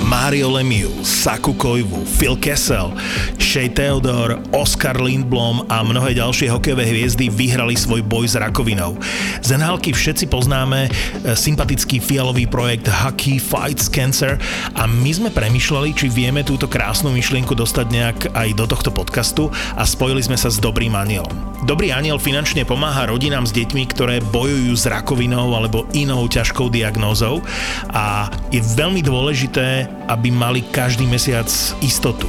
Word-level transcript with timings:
Mario 0.00 0.48
Lemieux, 0.48 1.04
Saku 1.04 1.52
Koivu, 1.52 2.06
Phil 2.06 2.36
Kessel, 2.40 2.96
Shea 3.36 3.68
Theodore, 3.68 4.40
Oscar 4.56 4.96
Lindblom 4.96 5.68
a 5.68 5.84
mnohé 5.84 6.16
ďalšie 6.16 6.48
hokejové 6.48 6.88
hviezdy 6.88 7.28
vyhrali 7.28 7.76
svoj 7.76 8.00
boj 8.00 8.24
s 8.24 8.40
rakovinou. 8.40 8.96
Z 9.44 9.60
nhl 9.60 9.76
všetci 9.76 10.32
poznáme 10.32 10.88
e, 10.88 10.90
sympatický 11.36 12.00
fialový 12.00 12.48
projekt 12.48 12.88
Hockey 12.88 13.36
Fights 13.36 13.92
Cancer 13.92 14.40
a 14.72 14.88
my 14.88 15.12
sme 15.12 15.28
premyšľali, 15.28 15.92
či 15.92 16.08
vieme 16.08 16.40
túto 16.40 16.64
krásnu 16.64 17.12
myšlienku 17.12 17.52
dostať 17.52 17.86
nejak 17.92 18.18
aj 18.32 18.48
do 18.56 18.64
tohto 18.64 18.88
podcastu 18.88 19.52
a 19.76 19.84
spojili 19.84 20.24
sme 20.24 20.40
sa 20.40 20.48
s 20.48 20.56
Dobrým 20.62 20.96
anielom. 20.96 21.52
Dobrý 21.62 21.94
aniel 21.94 22.18
finančne 22.18 22.66
pomáha 22.66 23.06
rodinám 23.06 23.46
s 23.46 23.54
deťmi, 23.54 23.82
ktoré 23.90 24.18
bojujú 24.18 24.74
s 24.74 24.86
rakovinou 24.86 25.54
alebo 25.54 25.86
inou 25.94 26.26
ťažkou 26.26 26.70
diagnózou 26.70 27.42
a 27.90 28.30
je 28.50 28.58
veľmi 28.58 28.98
dôležité, 28.98 29.81
aby 30.10 30.28
mali 30.32 30.60
každý 30.74 31.06
mesiac 31.08 31.48
istotu. 31.80 32.28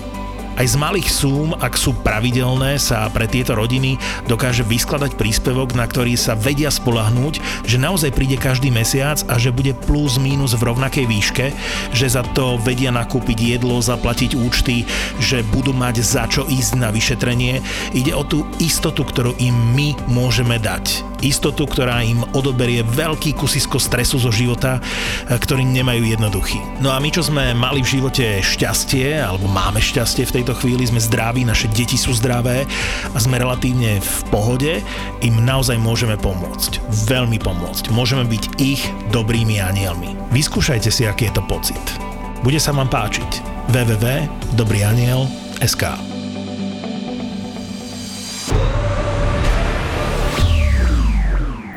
Aj 0.54 0.70
z 0.70 0.78
malých 0.78 1.10
súm, 1.10 1.58
ak 1.58 1.74
sú 1.74 1.98
pravidelné, 2.06 2.78
sa 2.78 3.10
pre 3.10 3.26
tieto 3.26 3.58
rodiny 3.58 3.98
dokáže 4.30 4.62
vyskladať 4.62 5.18
príspevok, 5.18 5.74
na 5.74 5.90
ktorý 5.90 6.14
sa 6.14 6.38
vedia 6.38 6.70
spolahnúť, 6.70 7.66
že 7.66 7.82
naozaj 7.82 8.14
príde 8.14 8.38
každý 8.38 8.70
mesiac 8.70 9.18
a 9.34 9.42
že 9.42 9.50
bude 9.50 9.74
plus 9.90 10.22
mínus 10.22 10.54
v 10.54 10.70
rovnakej 10.70 11.10
výške, 11.10 11.46
že 11.90 12.06
za 12.06 12.22
to 12.38 12.62
vedia 12.62 12.94
nakúpiť 12.94 13.58
jedlo, 13.58 13.82
zaplatiť 13.82 14.38
účty, 14.38 14.86
že 15.18 15.42
budú 15.50 15.74
mať 15.74 16.06
za 16.06 16.30
čo 16.30 16.46
ísť 16.46 16.78
na 16.78 16.94
vyšetrenie. 16.94 17.58
Ide 17.98 18.14
o 18.14 18.22
tú 18.22 18.46
istotu, 18.62 19.02
ktorú 19.02 19.34
im 19.42 19.58
my 19.74 19.98
môžeme 20.06 20.62
dať 20.62 21.13
istotu, 21.24 21.64
ktorá 21.64 22.04
im 22.04 22.20
odoberie 22.36 22.84
veľký 22.84 23.34
kusisko 23.34 23.80
stresu 23.80 24.20
zo 24.20 24.30
života, 24.30 24.78
e, 24.78 24.82
ktorý 25.40 25.64
nemajú 25.64 26.04
jednoduchý. 26.04 26.60
No 26.84 26.92
a 26.92 27.00
my, 27.00 27.10
čo 27.10 27.24
sme 27.24 27.56
mali 27.56 27.82
v 27.82 27.92
živote 28.00 28.44
šťastie, 28.44 29.24
alebo 29.24 29.48
máme 29.48 29.80
šťastie 29.80 30.28
v 30.28 30.36
tejto 30.42 30.54
chvíli, 30.60 30.86
sme 30.86 31.00
zdraví, 31.00 31.48
naše 31.48 31.72
deti 31.72 31.96
sú 31.96 32.12
zdravé 32.14 32.68
a 33.16 33.18
sme 33.18 33.40
relatívne 33.40 34.04
v 34.04 34.24
pohode, 34.30 34.84
im 35.24 35.36
naozaj 35.42 35.80
môžeme 35.80 36.20
pomôcť. 36.20 36.84
Veľmi 37.08 37.40
pomôcť. 37.40 37.90
Môžeme 37.96 38.28
byť 38.28 38.60
ich 38.60 38.84
dobrými 39.16 39.64
anielmi. 39.64 40.12
Vyskúšajte 40.36 40.92
si, 40.92 41.08
aký 41.08 41.32
je 41.32 41.40
to 41.40 41.44
pocit. 41.48 41.80
Bude 42.44 42.60
sa 42.60 42.76
vám 42.76 42.92
páčiť. 42.92 43.56
www.dobrýaniel.sk 43.72 46.13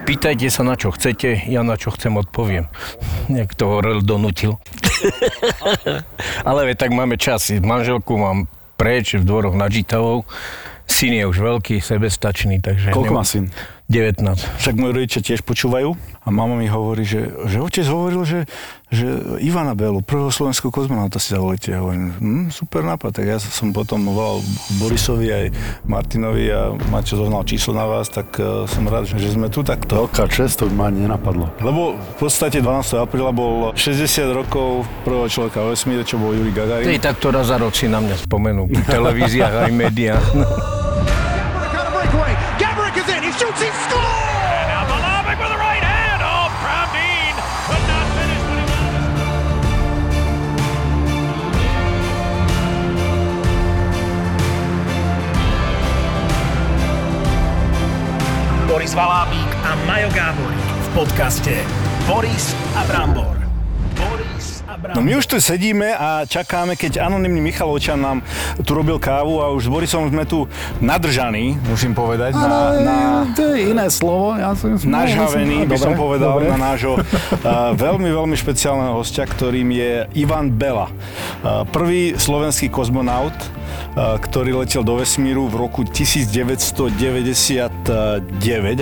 Pýtajte 0.07 0.47
sa, 0.55 0.63
na 0.63 0.79
čo 0.79 0.95
chcete, 0.95 1.51
ja 1.51 1.67
na 1.67 1.75
čo 1.75 1.91
chcem 1.91 2.15
odpoviem. 2.15 2.71
Nejak 3.27 3.59
to 3.59 3.67
Horel 3.67 4.07
donutil. 4.07 4.63
Ale 6.47 6.79
tak 6.79 6.95
máme 6.95 7.19
čas. 7.19 7.51
Manželku 7.51 8.15
mám 8.15 8.47
preč 8.79 9.19
v 9.19 9.27
dvoroch 9.27 9.59
nad 9.59 9.67
Žitavou. 9.67 10.23
Syn 10.87 11.19
je 11.19 11.27
už 11.27 11.43
veľký, 11.43 11.83
sebestačný, 11.83 12.63
takže... 12.63 12.95
Koľko 12.95 13.15
má 13.19 13.27
syn? 13.27 13.51
19. 13.87 14.27
Však 14.59 14.75
moji 14.75 14.93
rodičia 14.99 15.23
tiež 15.23 15.47
počúvajú 15.47 15.95
a 16.27 16.29
mama 16.35 16.59
mi 16.59 16.67
hovorí, 16.67 17.07
že, 17.07 17.31
že 17.47 17.63
otec 17.63 17.87
hovoril, 17.87 18.27
že, 18.27 18.51
že 18.91 19.07
Ivana 19.39 19.79
Belu, 19.79 20.03
prvého 20.03 20.35
slovenského 20.35 20.75
kozmonauta 20.75 21.23
si 21.23 21.31
zavolíte. 21.31 21.71
Ja 21.71 21.87
hovorím, 21.87 22.11
hm, 22.19 22.45
super 22.51 22.83
nápad. 22.83 23.23
Tak 23.23 23.25
ja 23.31 23.39
som 23.39 23.71
potom 23.71 24.03
volal 24.11 24.43
Borisovi 24.83 25.31
aj 25.31 25.45
Martinovi 25.87 26.51
a 26.51 26.75
Maťo 26.91 27.15
zohnal 27.15 27.47
číslo 27.47 27.79
na 27.79 27.87
vás, 27.87 28.11
tak 28.11 28.35
uh, 28.43 28.67
som 28.67 28.91
rád, 28.91 29.07
že 29.07 29.31
sme 29.31 29.47
tu 29.47 29.63
takto. 29.63 30.11
Veľká 30.11 30.27
čest, 30.35 30.59
to 30.59 30.67
ma 30.67 30.91
nenapadlo. 30.91 31.55
Lebo 31.63 31.95
v 31.95 32.15
podstate 32.19 32.59
12. 32.59 32.99
apríla 32.99 33.31
bol 33.31 33.71
60 33.79 34.35
rokov 34.35 34.83
prvého 35.07 35.31
človeka 35.31 35.63
o 35.63 35.71
vesmíre, 35.71 36.03
čo 36.03 36.19
bol 36.19 36.35
Juri 36.35 36.51
Gagarin. 36.51 36.91
Tej 36.91 37.07
takto 37.07 37.31
raz 37.31 37.47
za 37.47 37.63
rok 37.63 37.71
si 37.71 37.87
na 37.87 38.03
mňa 38.03 38.27
spomenú. 38.27 38.67
V 38.67 38.83
televíziách 38.91 39.71
aj 39.71 39.71
médiách. 39.71 40.27
Boris 58.87 59.03
Valábík 59.03 59.51
a 59.67 59.75
Majo 59.87 60.11
Gáborík 60.15 60.63
v 60.63 60.89
podcaste 60.95 61.59
Boris 62.07 62.55
a 62.79 62.87
Brambor. 62.87 63.35
Boris. 63.99 64.36
No 64.77 65.01
my 65.01 65.17
už 65.17 65.27
tu 65.27 65.37
sedíme 65.41 65.97
a 65.97 66.29
čakáme, 66.29 66.77
keď 66.77 67.05
anonimný 67.05 67.41
Michalovčan 67.41 67.97
nám 67.97 68.21
tu 68.61 68.77
robil 68.77 69.01
kávu 69.01 69.41
a 69.41 69.49
už 69.53 69.67
s 69.67 69.71
Borisom 69.73 70.13
sme 70.13 70.29
tu 70.29 70.45
nadržaní, 70.85 71.57
musím 71.69 71.97
povedať. 71.97 72.37
Na, 72.37 72.77
na, 72.81 72.97
to 73.33 73.57
je 73.57 73.73
iné 73.73 73.89
slovo. 73.89 74.37
Ja 74.37 74.53
som, 74.53 74.77
nažhavený, 74.77 75.65
by 75.65 75.77
som 75.81 75.97
povedal, 75.97 76.41
dobre. 76.41 76.53
na 76.53 76.59
nášho 76.73 77.01
uh, 77.01 77.05
veľmi, 77.75 78.13
veľmi 78.13 78.37
špeciálneho 78.37 79.01
hostia, 79.01 79.25
ktorým 79.25 79.73
je 79.73 80.05
Ivan 80.19 80.53
Bela. 80.53 80.93
Uh, 81.41 81.65
prvý 81.69 82.17
slovenský 82.17 82.69
kozmonaut, 82.69 83.35
ktorý 83.97 84.61
letel 84.61 84.85
do 84.85 85.01
vesmíru 85.01 85.49
v 85.49 85.57
roku 85.57 85.81
1999, 85.81 88.29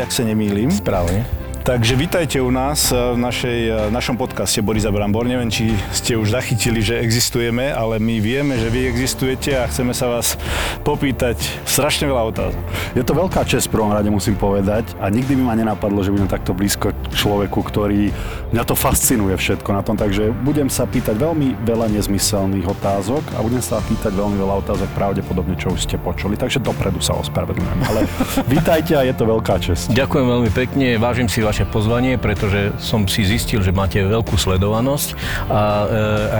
ak 0.03 0.11
sa 0.11 0.23
nemýlim. 0.27 0.75
Správne. 0.75 1.44
Takže 1.65 1.97
vítajte 1.97 2.45
u 2.45 2.53
nás 2.53 2.93
eh, 2.93 3.17
v 3.17 3.19
našej, 3.25 3.59
eh, 3.73 3.75
našom 3.89 4.21
podcaste 4.21 4.61
Borisa 4.61 4.93
Brambor. 4.93 5.25
Neviem, 5.25 5.49
či 5.49 5.73
ste 5.97 6.13
už 6.13 6.37
zachytili, 6.37 6.85
že 6.85 7.01
existujeme, 7.01 7.73
ale 7.73 7.97
my 7.97 8.21
vieme, 8.21 8.61
že 8.61 8.69
vy 8.69 8.85
existujete 8.85 9.57
a 9.57 9.65
chceme 9.73 9.97
sa 9.97 10.13
vás 10.13 10.37
popýtať 10.85 11.41
strašne 11.65 12.05
veľa 12.05 12.23
otázok. 12.37 12.61
Je 12.93 13.01
to 13.01 13.17
veľká 13.17 13.49
čest 13.49 13.73
v 13.73 13.81
prvom 13.81 13.97
rade, 13.97 14.13
musím 14.13 14.37
povedať. 14.37 14.93
A 15.01 15.09
nikdy 15.09 15.41
by 15.41 15.43
ma 15.49 15.55
nenapadlo, 15.57 16.05
že 16.05 16.13
budem 16.13 16.29
takto 16.29 16.53
blízko 16.53 16.93
človeku, 17.17 17.65
ktorý... 17.65 18.13
Mňa 18.53 18.65
to 18.69 18.77
fascinuje 18.77 19.33
všetko 19.33 19.71
na 19.73 19.81
tom, 19.81 19.97
takže 19.97 20.37
budem 20.45 20.69
sa 20.69 20.85
pýtať 20.85 21.17
veľmi 21.17 21.65
veľa 21.65 21.89
nezmyselných 21.97 22.69
otázok 22.77 23.25
a 23.35 23.41
budem 23.41 23.65
sa 23.65 23.81
pýtať 23.81 24.13
veľmi 24.13 24.37
veľa 24.37 24.69
otázok 24.69 24.93
pravdepodobne, 24.93 25.57
čo 25.57 25.73
už 25.73 25.89
ste 25.89 25.97
počuli. 25.97 26.37
Takže 26.37 26.61
dopredu 26.61 27.01
sa 27.01 27.17
ospravedlňujem. 27.17 27.81
Ale 27.89 28.01
vítajte 28.53 29.01
a 29.01 29.03
je 29.09 29.17
to 29.17 29.25
veľká 29.25 29.57
čest. 29.65 29.89
Ďakujem 29.97 30.27
veľmi 30.29 30.51
pekne, 30.53 31.01
vážim 31.01 31.25
si 31.25 31.41
vaše 31.55 31.71
pozvanie, 31.71 32.19
pretože 32.19 32.75
som 32.83 33.07
si 33.07 33.23
zistil, 33.23 33.63
že 33.63 33.71
máte 33.71 34.03
veľkú 34.03 34.35
sledovanosť 34.35 35.15
a 35.47 35.63
e, 35.63 35.87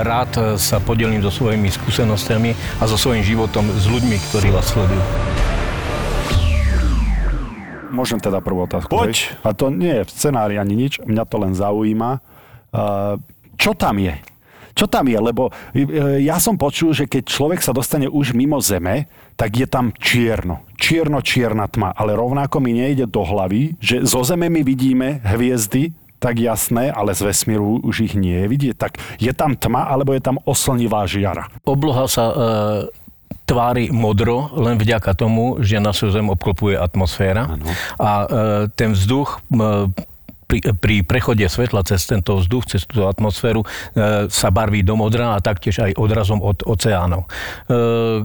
rád 0.03 0.59
sa 0.59 0.83
podelím 0.83 1.23
so 1.23 1.31
svojimi 1.31 1.71
skúsenostiami 1.71 2.51
a 2.83 2.85
so 2.91 2.99
svojím 2.99 3.23
životom 3.23 3.63
s 3.79 3.87
ľuďmi, 3.87 4.17
ktorí 4.19 4.51
vás 4.51 4.75
sledujú. 4.75 4.99
Môžem 7.95 8.19
teda 8.19 8.43
prvú 8.43 8.67
otázku. 8.67 8.91
Poď. 8.91 9.39
A 9.47 9.55
to 9.55 9.71
nie 9.71 10.03
je 10.03 10.03
v 10.03 10.11
scenári 10.11 10.59
ani 10.59 10.75
nič, 10.75 10.99
mňa 11.07 11.25
to 11.31 11.37
len 11.39 11.55
zaujíma. 11.55 12.19
Čo 13.55 13.71
tam 13.79 14.03
je? 14.03 14.19
Čo 14.75 14.91
tam 14.91 15.07
je? 15.07 15.19
Lebo 15.23 15.55
e, 15.71 16.27
ja 16.27 16.43
som 16.43 16.59
počul, 16.59 16.91
že 16.91 17.07
keď 17.07 17.23
človek 17.31 17.63
sa 17.63 17.71
dostane 17.71 18.11
už 18.11 18.35
mimo 18.35 18.59
Zeme, 18.59 19.07
tak 19.39 19.55
je 19.63 19.71
tam 19.71 19.95
čierno. 19.95 20.67
Čierno-čierna 20.85 21.65
tma. 21.73 21.97
Ale 21.97 22.13
rovnako 22.13 22.61
mi 22.61 22.77
nejde 22.77 23.09
do 23.09 23.25
hlavy, 23.25 23.81
že 23.81 24.05
zo 24.05 24.21
Zeme 24.21 24.53
my 24.53 24.61
vidíme 24.61 25.25
hviezdy, 25.25 25.97
tak 26.21 26.37
jasné, 26.41 26.93
ale 26.93 27.17
z 27.17 27.25
vesmíru 27.25 27.81
už 27.81 28.05
ich 28.05 28.15
nie 28.17 28.37
je 28.45 28.47
vidieť. 28.49 28.77
Tak 28.77 28.93
je 29.17 29.33
tam 29.33 29.57
tma, 29.57 29.89
alebo 29.89 30.13
je 30.13 30.21
tam 30.21 30.37
oslnivá 30.45 31.09
žiara? 31.09 31.49
Obloha 31.65 32.05
sa 32.05 32.25
e, 32.29 32.35
tvári 33.49 33.89
modro 33.93 34.53
len 34.57 34.77
vďaka 34.77 35.17
tomu, 35.17 35.61
že 35.65 35.81
našu 35.81 36.13
Zem 36.13 36.29
obklopuje 36.29 36.77
atmosféra. 36.77 37.49
Ano. 37.49 37.65
A 37.97 38.11
e, 38.11 38.27
ten 38.73 38.93
vzduch 38.93 39.41
e, 39.41 39.89
pri, 40.49 40.59
pri 40.77 40.97
prechode 41.05 41.45
svetla 41.45 41.85
cez 41.85 42.05
tento 42.05 42.41
vzduch, 42.41 42.69
cez 42.69 42.85
túto 42.85 43.09
atmosféru 43.09 43.65
e, 43.65 43.69
sa 44.29 44.49
barví 44.49 44.85
do 44.85 44.97
modra 44.97 45.37
a 45.37 45.45
taktiež 45.45 45.81
aj 45.81 45.97
odrazom 45.97 46.41
od 46.45 46.61
oceánov. 46.65 47.29
E, 47.69 48.25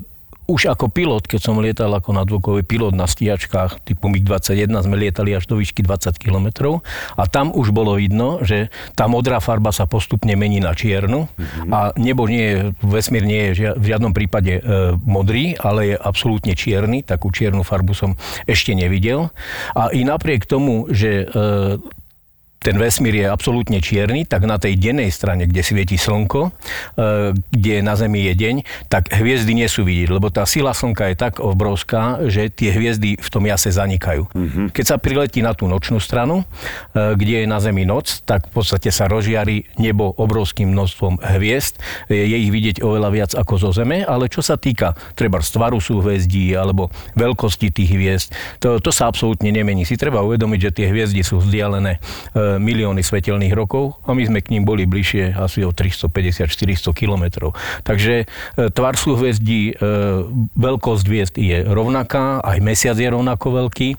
už 0.50 0.74
ako 0.74 0.90
pilot, 0.90 1.30
keď 1.30 1.40
som 1.46 1.62
lietal 1.62 1.94
ako 1.94 2.10
nadvokový 2.18 2.66
pilot 2.66 2.98
na 2.98 3.06
stíhačkách 3.06 3.86
typu 3.86 4.10
MiG-21, 4.10 4.66
sme 4.82 4.98
lietali 4.98 5.38
až 5.38 5.46
do 5.46 5.62
výšky 5.62 5.86
20 5.86 6.18
km 6.18 6.82
a 7.14 7.24
tam 7.30 7.54
už 7.54 7.70
bolo 7.70 7.94
vidno, 8.02 8.42
že 8.42 8.74
tá 8.98 9.06
modrá 9.06 9.38
farba 9.38 9.70
sa 9.70 9.86
postupne 9.86 10.34
mení 10.34 10.58
na 10.58 10.74
čiernu 10.74 11.30
mm-hmm. 11.30 11.70
a 11.70 11.80
nebo 12.02 12.26
nie 12.26 12.42
je, 12.42 12.58
vesmír 12.82 13.24
nie 13.30 13.54
je 13.54 13.78
v 13.78 13.86
žiadnom 13.94 14.12
prípade 14.18 14.58
e, 14.58 14.62
modrý, 14.98 15.54
ale 15.62 15.94
je 15.94 15.96
absolútne 16.02 16.58
čierny, 16.58 17.06
takú 17.06 17.30
čiernu 17.30 17.62
farbu 17.62 17.94
som 17.94 18.18
ešte 18.50 18.74
nevidel. 18.74 19.30
A 19.78 19.94
i 19.94 20.02
napriek 20.02 20.50
tomu, 20.50 20.90
že 20.90 21.30
e, 21.30 21.78
ten 22.60 22.76
vesmír 22.76 23.16
je 23.24 23.28
absolútne 23.28 23.80
čierny, 23.80 24.28
tak 24.28 24.44
na 24.44 24.60
tej 24.60 24.76
dennej 24.76 25.10
strane, 25.10 25.48
kde 25.48 25.64
svieti 25.64 25.96
slnko, 25.96 26.52
e, 27.00 27.36
kde 27.56 27.74
na 27.80 27.96
Zemi 27.96 28.28
je 28.28 28.34
deň, 28.36 28.56
tak 28.92 29.12
hviezdy 29.16 29.56
nie 29.56 29.68
sú 29.72 29.88
vidieť, 29.88 30.10
lebo 30.12 30.28
tá 30.28 30.44
sila 30.44 30.76
slnka 30.76 31.08
je 31.12 31.16
tak 31.16 31.40
obrovská, 31.40 32.20
že 32.28 32.52
tie 32.52 32.76
hviezdy 32.76 33.16
v 33.16 33.30
tom 33.32 33.48
jase 33.48 33.72
zanikajú. 33.72 34.28
Mm-hmm. 34.28 34.66
Keď 34.76 34.86
sa 34.86 34.98
priletí 35.00 35.40
na 35.40 35.56
tú 35.56 35.72
nočnú 35.72 36.04
stranu, 36.04 36.44
e, 36.44 37.16
kde 37.16 37.44
je 37.44 37.48
na 37.48 37.64
Zemi 37.64 37.88
noc, 37.88 38.22
tak 38.28 38.52
v 38.52 38.60
podstate 38.60 38.92
sa 38.92 39.08
rozžiari 39.08 39.72
nebo 39.80 40.12
obrovským 40.20 40.68
množstvom 40.76 41.24
hviezd. 41.40 41.80
Je 42.12 42.36
ich 42.36 42.52
vidieť 42.52 42.84
oveľa 42.84 43.10
viac 43.10 43.32
ako 43.40 43.54
zo 43.56 43.70
Zeme, 43.72 44.04
ale 44.04 44.28
čo 44.28 44.44
sa 44.44 44.60
týka 44.60 45.00
treba 45.16 45.40
stvaru 45.40 45.80
súhvezdí 45.80 46.52
alebo 46.52 46.92
veľkosti 47.16 47.72
tých 47.72 47.92
hviezd, 47.96 48.28
to, 48.60 48.84
to 48.84 48.92
sa 48.92 49.08
absolútne 49.08 49.48
nemení. 49.48 49.88
Si 49.88 49.96
treba 49.96 50.20
uvedomiť, 50.20 50.60
že 50.60 50.72
tie 50.76 50.86
hviezdy 50.92 51.24
sú 51.24 51.40
vzdialené 51.40 51.98
e, 52.36 52.49
milióny 52.58 53.06
svetelných 53.06 53.54
rokov 53.54 54.02
a 54.08 54.18
my 54.18 54.24
sme 54.26 54.40
k 54.42 54.58
ním 54.58 54.66
boli 54.66 54.90
bližšie 54.90 55.38
asi 55.38 55.62
o 55.62 55.70
350-400 55.70 56.90
kilometrov. 56.96 57.54
Takže 57.86 58.24
e, 58.24 58.26
tvar 58.74 58.98
súhvezdí, 58.98 59.76
e, 59.78 59.84
veľkosť 60.58 61.04
hviezd 61.06 61.36
je 61.38 61.62
rovnaká, 61.68 62.42
aj 62.42 62.58
mesiac 62.64 62.98
je 62.98 63.10
rovnako 63.12 63.68
veľký. 63.68 63.90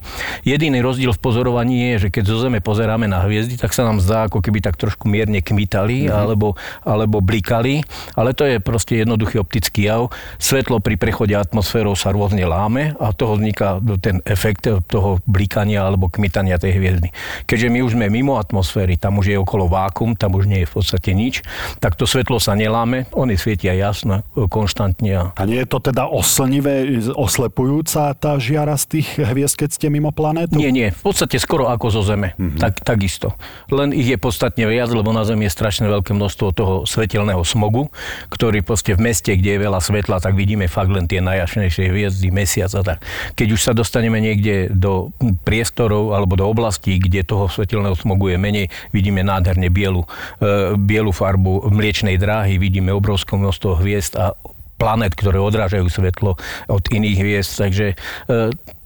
Jediný 0.42 0.80
rozdiel 0.82 1.14
v 1.14 1.20
pozorovaní 1.20 1.94
je, 1.94 2.06
že 2.06 2.08
keď 2.08 2.24
zo 2.26 2.36
Zeme 2.40 2.64
pozeráme 2.64 3.04
na 3.04 3.22
hviezdy, 3.28 3.60
tak 3.60 3.76
sa 3.76 3.84
nám 3.84 4.00
zdá, 4.00 4.26
ako 4.26 4.40
keby 4.40 4.64
tak 4.64 4.80
trošku 4.80 5.06
mierne 5.06 5.44
kmitali 5.44 6.08
mm-hmm. 6.08 6.16
alebo, 6.16 6.56
alebo 6.82 7.20
blikali, 7.20 7.84
ale 8.16 8.32
to 8.32 8.48
je 8.48 8.56
proste 8.58 8.96
jednoduchý 8.96 9.36
optický 9.38 9.92
jav. 9.92 10.08
Svetlo 10.40 10.80
pri 10.80 10.96
prechode 10.96 11.36
atmosférou 11.36 11.92
sa 11.92 12.10
rôzne 12.10 12.48
láme 12.48 12.96
a 12.96 13.12
toho 13.12 13.36
vzniká 13.36 13.76
ten 14.00 14.24
efekt 14.24 14.64
toho 14.88 15.20
blikania 15.28 15.84
alebo 15.84 16.08
kmitania 16.08 16.56
tej 16.56 16.80
hviezdy. 16.80 17.12
Keďže 17.44 17.68
my 17.68 17.78
už 17.84 17.92
sme 17.98 18.06
mimo 18.08 18.39
atmosféry, 18.40 18.96
tam 18.96 19.20
už 19.20 19.32
je 19.32 19.36
okolo 19.36 19.68
vákum, 19.68 20.16
tam 20.16 20.34
už 20.34 20.48
nie 20.48 20.64
je 20.64 20.68
v 20.68 20.74
podstate 20.80 21.10
nič, 21.12 21.44
tak 21.78 21.94
to 21.94 22.08
svetlo 22.08 22.40
sa 22.40 22.56
neláme, 22.56 23.06
oni 23.12 23.36
svietia 23.36 23.76
jasno, 23.76 24.24
konštantne. 24.34 25.36
A 25.36 25.42
nie 25.44 25.60
je 25.60 25.68
to 25.68 25.78
teda 25.78 26.08
oslnivé, 26.08 26.88
oslepujúca 27.12 28.16
tá 28.16 28.40
žiara 28.40 28.76
z 28.80 28.98
tých 28.98 29.08
hviezd, 29.20 29.60
keď 29.60 29.68
ste 29.76 29.86
mimo 29.92 30.14
planétu? 30.14 30.56
Nie, 30.56 30.72
nie, 30.72 30.88
v 30.90 31.02
podstate 31.02 31.36
skoro 31.36 31.68
ako 31.68 31.86
zo 31.90 32.02
Zeme, 32.06 32.32
mm-hmm. 32.34 32.60
tak, 32.60 32.80
takisto. 32.80 33.34
Len 33.68 33.92
ich 33.92 34.06
je 34.06 34.18
podstatne 34.20 34.64
viac, 34.64 34.88
lebo 34.90 35.10
na 35.12 35.26
Zemi 35.26 35.46
je 35.46 35.52
strašne 35.52 35.90
veľké 35.90 36.14
množstvo 36.14 36.46
toho 36.54 36.74
svetelného 36.86 37.42
smogu, 37.42 37.90
ktorý 38.30 38.62
proste 38.62 38.94
v 38.94 39.10
meste, 39.10 39.34
kde 39.34 39.58
je 39.58 39.64
veľa 39.66 39.80
svetla, 39.82 40.22
tak 40.22 40.38
vidíme 40.38 40.70
fakt 40.70 40.94
len 40.94 41.10
tie 41.10 41.18
najjašnejšie 41.18 41.90
hviezdy, 41.90 42.28
mesiac 42.30 42.70
a 42.78 42.82
tak. 42.86 42.98
Keď 43.34 43.48
už 43.50 43.60
sa 43.60 43.72
dostaneme 43.74 44.22
niekde 44.22 44.70
do 44.70 45.10
priestorov 45.42 46.14
alebo 46.14 46.38
do 46.38 46.46
oblastí, 46.46 47.00
kde 47.02 47.26
toho 47.26 47.50
svetelného 47.50 47.96
smogu 47.98 48.29
je 48.29 48.29
menej, 48.36 48.70
vidíme 48.94 49.24
nádherne 49.24 49.72
bielu, 49.72 50.04
e, 50.38 50.76
bielu 50.76 51.10
farbu 51.10 51.70
mliečnej 51.70 52.20
dráhy, 52.20 52.60
vidíme 52.60 52.92
obrovské 52.92 53.34
množstvo 53.34 53.80
hviezd 53.80 54.14
a 54.20 54.36
planet, 54.80 55.12
ktoré 55.12 55.36
odrážajú 55.36 55.92
svetlo 55.92 56.40
od 56.72 56.84
iných 56.88 57.16
hviezd, 57.20 57.52
takže 57.60 57.86
e, 57.92 57.94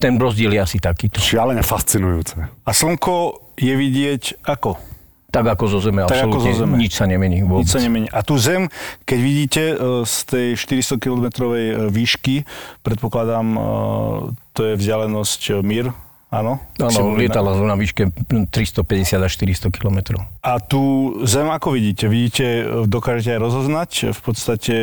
ten 0.02 0.18
rozdiel 0.18 0.58
je 0.58 0.60
asi 0.60 0.78
takýto. 0.82 1.22
Šialene 1.22 1.62
fascinujúce. 1.62 2.42
A 2.42 2.70
slnko 2.74 3.38
je 3.54 3.74
vidieť 3.78 4.42
ako? 4.42 4.74
Tak 5.30 5.58
ako 5.58 5.64
zo 5.66 5.78
Zeme, 5.82 6.06
tak 6.06 6.30
absolútne. 6.30 6.30
Ako 6.30 6.38
zo 6.46 6.52
Zeme. 6.62 6.74
Nič 6.78 6.92
sa 6.94 7.06
nemení 7.10 7.42
vôbec. 7.42 7.66
Nič 7.66 7.74
sa 7.74 7.82
nemení. 7.82 8.06
A 8.10 8.22
tu 8.22 8.38
Zem, 8.38 8.70
keď 9.06 9.18
vidíte 9.18 9.62
e, 9.70 9.76
z 10.02 10.16
tej 10.26 10.48
400 10.58 10.98
km 10.98 11.26
výšky, 11.90 12.46
predpokladám, 12.82 13.46
to 14.54 14.60
je 14.66 14.74
vzdialenosť 14.78 15.62
Mir, 15.62 15.90
Áno? 16.34 16.58
Áno, 16.82 17.14
lietala 17.14 17.54
na 17.62 17.78
výške 17.78 18.10
350 18.50 19.22
až 19.22 19.32
400 19.38 19.70
km. 19.70 20.18
A 20.42 20.58
tu 20.58 21.14
Zem 21.22 21.46
ako 21.46 21.78
vidíte? 21.78 22.10
Vidíte, 22.10 22.66
dokážete 22.90 23.38
aj 23.38 23.40
rozoznať? 23.40 23.90
V 24.10 24.20
podstate, 24.20 24.74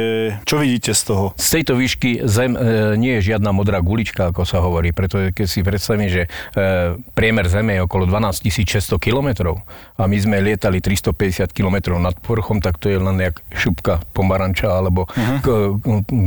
čo 0.47 0.55
vidíte 0.55 0.95
z 0.95 1.01
toho? 1.11 1.25
Z 1.35 1.59
tejto 1.59 1.75
výšky 1.75 2.23
Zem 2.23 2.55
e, 2.55 2.95
nie 2.95 3.19
je 3.19 3.35
žiadna 3.35 3.51
modrá 3.51 3.83
gulička, 3.83 4.31
ako 4.31 4.47
sa 4.47 4.63
hovorí, 4.63 4.95
pretože 4.95 5.35
keď 5.35 5.45
si 5.51 5.59
predstavím, 5.59 6.07
že 6.07 6.31
e, 6.55 6.95
priemer 7.11 7.51
Zeme 7.51 7.75
je 7.75 7.83
okolo 7.83 8.07
12 8.07 8.47
600 8.47 8.95
km 8.97 9.59
a 9.99 10.07
my 10.07 10.17
sme 10.17 10.39
lietali 10.39 10.79
350 10.79 11.51
km 11.51 11.99
nad 11.99 12.15
povrchom, 12.15 12.63
tak 12.63 12.79
to 12.79 12.87
je 12.87 12.95
len 12.95 13.19
jak 13.19 13.43
šupka 13.51 13.99
pomaranča 14.15 14.71
alebo, 14.71 15.05
uh-huh. 15.11 15.37
k, 15.43 15.47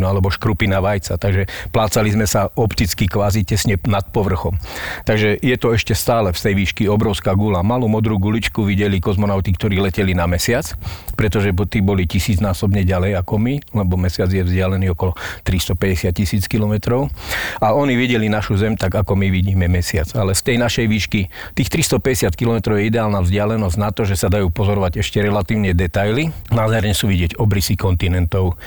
alebo 0.04 0.28
škrupina 0.28 0.84
vajca. 0.84 1.16
Takže 1.16 1.48
plácali 1.72 2.12
sme 2.12 2.28
sa 2.28 2.52
opticky 2.52 3.08
kvázi 3.08 3.46
tesne 3.48 3.80
nad 3.88 4.04
povrchom. 4.12 4.60
Tak 5.08 5.13
Takže 5.14 5.38
je 5.46 5.54
to 5.54 5.70
ešte 5.70 5.94
stále 5.94 6.34
v 6.34 6.42
tej 6.42 6.54
výšky 6.58 6.82
obrovská 6.90 7.38
gula. 7.38 7.62
Malú 7.62 7.86
modrú 7.86 8.18
guličku 8.18 8.66
videli 8.66 8.98
kozmonauti, 8.98 9.54
ktorí 9.54 9.78
leteli 9.78 10.10
na 10.10 10.26
mesiac, 10.26 10.66
pretože 11.14 11.54
tí 11.70 11.78
boli 11.78 12.02
tisícnásobne 12.02 12.82
ďalej 12.82 13.22
ako 13.22 13.38
my, 13.38 13.62
lebo 13.78 13.94
mesiac 13.94 14.26
je 14.26 14.42
vzdialený 14.42 14.90
okolo 14.90 15.14
350 15.46 16.10
tisíc 16.18 16.50
kilometrov. 16.50 17.14
A 17.62 17.78
oni 17.78 17.94
videli 17.94 18.26
našu 18.26 18.58
Zem 18.58 18.74
tak, 18.74 18.90
ako 18.90 19.14
my 19.14 19.30
vidíme 19.30 19.70
mesiac. 19.70 20.10
Ale 20.18 20.34
z 20.34 20.50
tej 20.50 20.56
našej 20.58 20.86
výšky, 20.90 21.30
tých 21.54 21.70
350 21.70 22.34
km 22.34 22.74
je 22.74 22.90
ideálna 22.90 23.22
vzdialenosť 23.22 23.76
na 23.78 23.94
to, 23.94 24.02
že 24.02 24.18
sa 24.18 24.26
dajú 24.26 24.50
pozorovať 24.50 24.98
ešte 24.98 25.22
relatívne 25.22 25.78
detaily. 25.78 26.34
Nádherne 26.50 26.90
sú 26.90 27.06
vidieť 27.06 27.38
obrysy 27.38 27.78
kontinentov, 27.78 28.58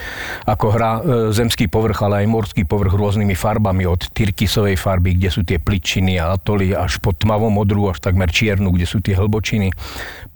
ako 0.48 0.66
hrá 0.72 0.92
e, 0.96 1.02
zemský 1.36 1.68
povrch, 1.68 2.08
ale 2.08 2.24
aj 2.24 2.32
morský 2.32 2.64
povrch 2.64 2.96
rôznymi 2.96 3.36
farbami, 3.36 3.84
od 3.84 4.08
tyrkisovej 4.16 4.80
farby, 4.80 5.20
kde 5.20 5.28
sú 5.28 5.44
tie 5.44 5.60
pličiny 5.60 6.24
a 6.24 6.37
atoly 6.38 6.78
až 6.78 7.02
po 7.02 7.12
tmavo 7.12 7.50
modrú, 7.50 7.90
až 7.90 8.00
takmer 8.00 8.30
čiernu, 8.30 8.70
kde 8.70 8.86
sú 8.86 9.02
tie 9.02 9.18
hlbočiny. 9.18 9.74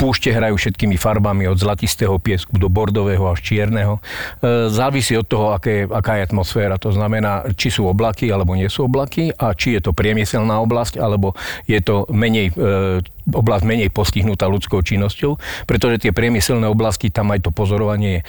Púšte 0.02 0.34
hrajú 0.34 0.58
všetkými 0.58 0.98
farbami 0.98 1.46
od 1.46 1.62
zlatistého 1.62 2.18
piesku 2.18 2.58
do 2.58 2.74
bordového 2.74 3.22
až 3.30 3.46
čierneho. 3.46 4.02
E, 4.42 4.66
závisí 4.74 5.14
od 5.14 5.30
toho, 5.30 5.54
aké, 5.54 5.86
aká 5.86 6.18
je 6.18 6.26
atmosféra. 6.26 6.82
To 6.82 6.90
znamená, 6.90 7.46
či 7.54 7.70
sú 7.70 7.86
oblaky 7.86 8.34
alebo 8.34 8.58
nie 8.58 8.66
sú 8.66 8.90
oblaky 8.90 9.30
a 9.38 9.54
či 9.54 9.78
je 9.78 9.86
to 9.86 9.94
priemyselná 9.94 10.58
oblasť 10.58 10.98
alebo 10.98 11.38
je 11.70 11.78
to 11.86 12.10
menej 12.10 12.50
e, 12.58 13.06
oblasť 13.30 13.64
menej 13.64 13.90
postihnutá 13.94 14.50
ľudskou 14.50 14.82
činnosťou, 14.82 15.38
pretože 15.70 16.02
tie 16.08 16.12
priemyselné 16.12 16.66
oblasti, 16.66 17.14
tam 17.14 17.30
aj 17.30 17.46
to 17.46 17.52
pozorovanie 17.54 18.10
je 18.12 18.22
e, 18.22 18.26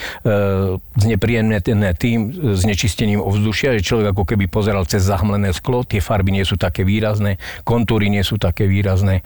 znepríjemné 1.01 1.65
tým 1.97 2.19
znečistením 2.53 3.25
ovzdušia, 3.25 3.81
že 3.81 3.87
človek 3.87 4.13
ako 4.13 4.25
keby 4.29 4.45
pozeral 4.53 4.85
cez 4.85 5.03
zahmlené 5.09 5.57
sklo, 5.57 5.83
tie 5.87 6.05
farby 6.05 6.37
nie 6.37 6.45
sú 6.45 6.61
také 6.61 6.85
výrazné, 6.85 7.41
kontúry 7.65 8.13
nie 8.13 8.21
sú 8.21 8.37
také 8.37 8.69
výrazné, 8.69 9.25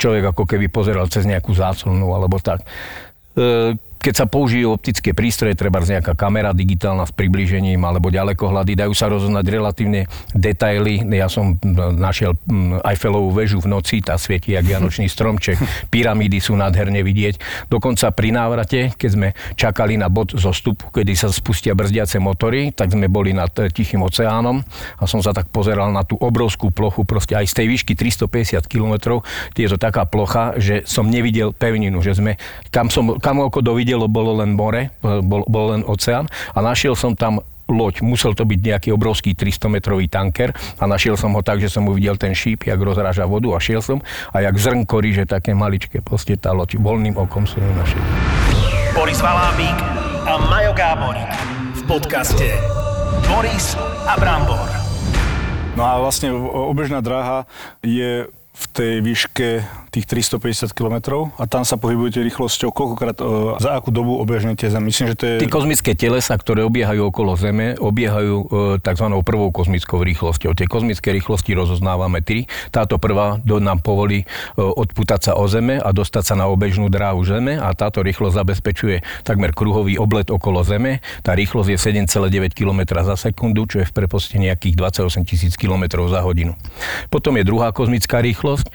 človek 0.00 0.32
ako 0.32 0.48
keby 0.48 0.72
pozeral 0.72 1.06
cez 1.12 1.28
nejakú 1.28 1.52
záclnu 1.58 2.06
alebo 2.14 2.38
tak. 2.38 2.62
E, 3.34 3.74
keď 3.98 4.14
sa 4.14 4.26
použijú 4.30 4.70
optické 4.70 5.10
prístroje, 5.10 5.58
treba 5.58 5.82
nejaká 5.82 6.14
kamera 6.14 6.54
digitálna 6.54 7.02
s 7.02 7.12
približením 7.12 7.82
alebo 7.82 8.14
ďalekohľady, 8.14 8.78
dajú 8.78 8.94
sa 8.94 9.10
rozoznať 9.10 9.44
relatívne 9.50 10.06
detaily. 10.32 11.02
Ja 11.14 11.26
som 11.26 11.58
našiel 11.98 12.38
Eiffelovú 12.86 13.34
väžu 13.34 13.58
v 13.58 13.70
noci, 13.74 13.98
tá 13.98 14.14
svieti 14.14 14.54
jak 14.54 14.64
Vianočný 14.64 15.10
stromček. 15.14 15.58
Pyramídy 15.90 16.38
sú 16.38 16.54
nádherne 16.54 17.02
vidieť. 17.02 17.66
Dokonca 17.66 18.14
pri 18.14 18.30
návrate, 18.30 18.94
keď 18.94 19.10
sme 19.10 19.28
čakali 19.58 19.98
na 19.98 20.06
bod 20.06 20.34
zostupu, 20.38 20.94
kedy 20.94 21.12
sa 21.18 21.28
spustia 21.34 21.74
brzdiace 21.74 22.22
motory, 22.22 22.70
tak 22.70 22.94
sme 22.94 23.10
boli 23.10 23.34
nad 23.34 23.50
Tichým 23.50 24.06
oceánom 24.06 24.62
a 24.98 25.04
som 25.10 25.18
sa 25.18 25.34
tak 25.34 25.50
pozeral 25.50 25.90
na 25.90 26.06
tú 26.06 26.14
obrovskú 26.20 26.70
plochu, 26.70 27.02
proste 27.02 27.34
aj 27.34 27.50
z 27.50 27.54
tej 27.58 27.66
výšky 27.66 27.92
350 27.98 28.62
km, 28.70 29.18
je 29.58 29.66
to 29.66 29.80
taká 29.80 30.06
plocha, 30.06 30.54
že 30.60 30.86
som 30.86 31.10
nevidel 31.10 31.50
pevninu, 31.50 31.98
že 31.98 32.14
sme, 32.14 32.38
kam, 32.70 32.92
som, 32.92 33.18
kam 33.18 33.42
oko 33.42 33.58
dovidel 33.58 33.87
videlo, 33.88 34.04
bolo 34.04 34.44
len 34.44 34.52
more, 34.52 34.92
bol, 35.00 35.48
bol 35.48 35.72
len 35.72 35.80
oceán 35.88 36.28
a 36.52 36.60
našiel 36.60 36.92
som 36.92 37.16
tam 37.16 37.40
loď. 37.72 38.04
Musel 38.04 38.36
to 38.36 38.44
byť 38.44 38.60
nejaký 38.60 38.88
obrovský 38.92 39.32
300-metrový 39.32 40.12
tanker 40.12 40.52
a 40.76 40.84
našiel 40.84 41.16
som 41.16 41.32
ho 41.32 41.40
tak, 41.40 41.64
že 41.64 41.72
som 41.72 41.88
uvidel 41.88 42.20
ten 42.20 42.36
šíp, 42.36 42.68
jak 42.68 42.76
rozráža 42.76 43.24
vodu 43.24 43.56
a 43.56 43.58
šiel 43.64 43.80
som 43.80 44.04
a 44.36 44.44
jak 44.44 44.52
zrnko 44.60 45.00
ríže 45.00 45.24
také 45.24 45.56
maličké, 45.56 46.04
proste 46.04 46.36
tá 46.36 46.52
loď. 46.52 46.76
Voľným 46.76 47.16
okom 47.16 47.48
som 47.48 47.64
ju 47.64 47.72
našiel. 47.80 48.04
Boris 48.92 49.24
Valábík 49.24 49.78
a 50.28 50.36
Majo 50.36 50.76
Gáborík 50.76 51.32
v 51.72 51.82
podcaste 51.88 52.44
Boris 53.24 53.72
a 54.04 54.20
Brambor. 54.20 54.68
No 55.80 55.88
a 55.88 55.96
vlastne 55.96 56.28
obežná 56.68 57.00
dráha 57.00 57.48
je 57.80 58.28
v 58.58 58.64
tej 58.74 58.94
výške 59.06 59.48
tých 59.88 60.04
350 60.04 60.76
km 60.76 61.26
a 61.40 61.44
tam 61.48 61.64
sa 61.64 61.80
pohybujete 61.80 62.20
rýchlosťou, 62.20 62.70
koľkokrát, 62.70 63.16
e, 63.18 63.56
za 63.58 63.78
akú 63.78 63.88
dobu 63.88 64.20
obehnete 64.20 64.68
Zem? 64.68 64.84
Myslím, 64.84 65.12
že 65.12 65.16
to 65.16 65.24
je... 65.24 65.34
Tí 65.42 65.48
kozmické 65.48 65.96
telesa, 65.96 66.36
ktoré 66.36 66.62
obiehajú 66.62 67.08
okolo 67.08 67.34
Zeme, 67.34 67.74
obiehajú 67.80 68.34
e, 68.36 68.44
tzv. 68.84 69.06
prvou 69.24 69.48
kozmickou 69.50 70.04
rýchlosťou. 70.04 70.52
Tie 70.52 70.68
kozmické 70.68 71.10
rýchlosti 71.16 71.56
rozoznávame 71.56 72.20
tri. 72.20 72.46
Táto 72.68 73.00
prvá 73.00 73.40
do 73.40 73.58
nám 73.58 73.80
povolí 73.80 74.22
e, 74.22 74.26
odputať 74.60 75.20
sa 75.20 75.32
o 75.40 75.48
Zeme 75.48 75.80
a 75.80 75.88
dostať 75.90 76.24
sa 76.24 76.34
na 76.36 76.46
obežnú 76.52 76.92
dráhu 76.92 77.24
Zeme 77.24 77.56
a 77.56 77.72
táto 77.72 78.04
rýchlosť 78.04 78.34
zabezpečuje 78.44 79.24
takmer 79.24 79.56
kruhový 79.56 79.96
oblet 79.96 80.28
okolo 80.28 80.60
Zeme. 80.62 81.00
Tá 81.24 81.32
rýchlosť 81.32 81.68
je 81.74 81.78
7,9 82.04 82.52
km 82.52 82.80
za 83.02 83.16
sekundu, 83.16 83.64
čo 83.64 83.80
je 83.80 83.86
v 83.88 83.92
preposte 83.96 84.36
nejakých 84.36 84.76
28 84.76 85.24
tisíc 85.24 85.56
km 85.56 86.04
za 86.06 86.20
hodinu. 86.20 86.52
Potom 87.08 87.34
je 87.40 87.44
druhá 87.44 87.72
kozmická 87.72 88.20
rýchlosť, 88.20 88.47
rýchlosť. 88.48 88.66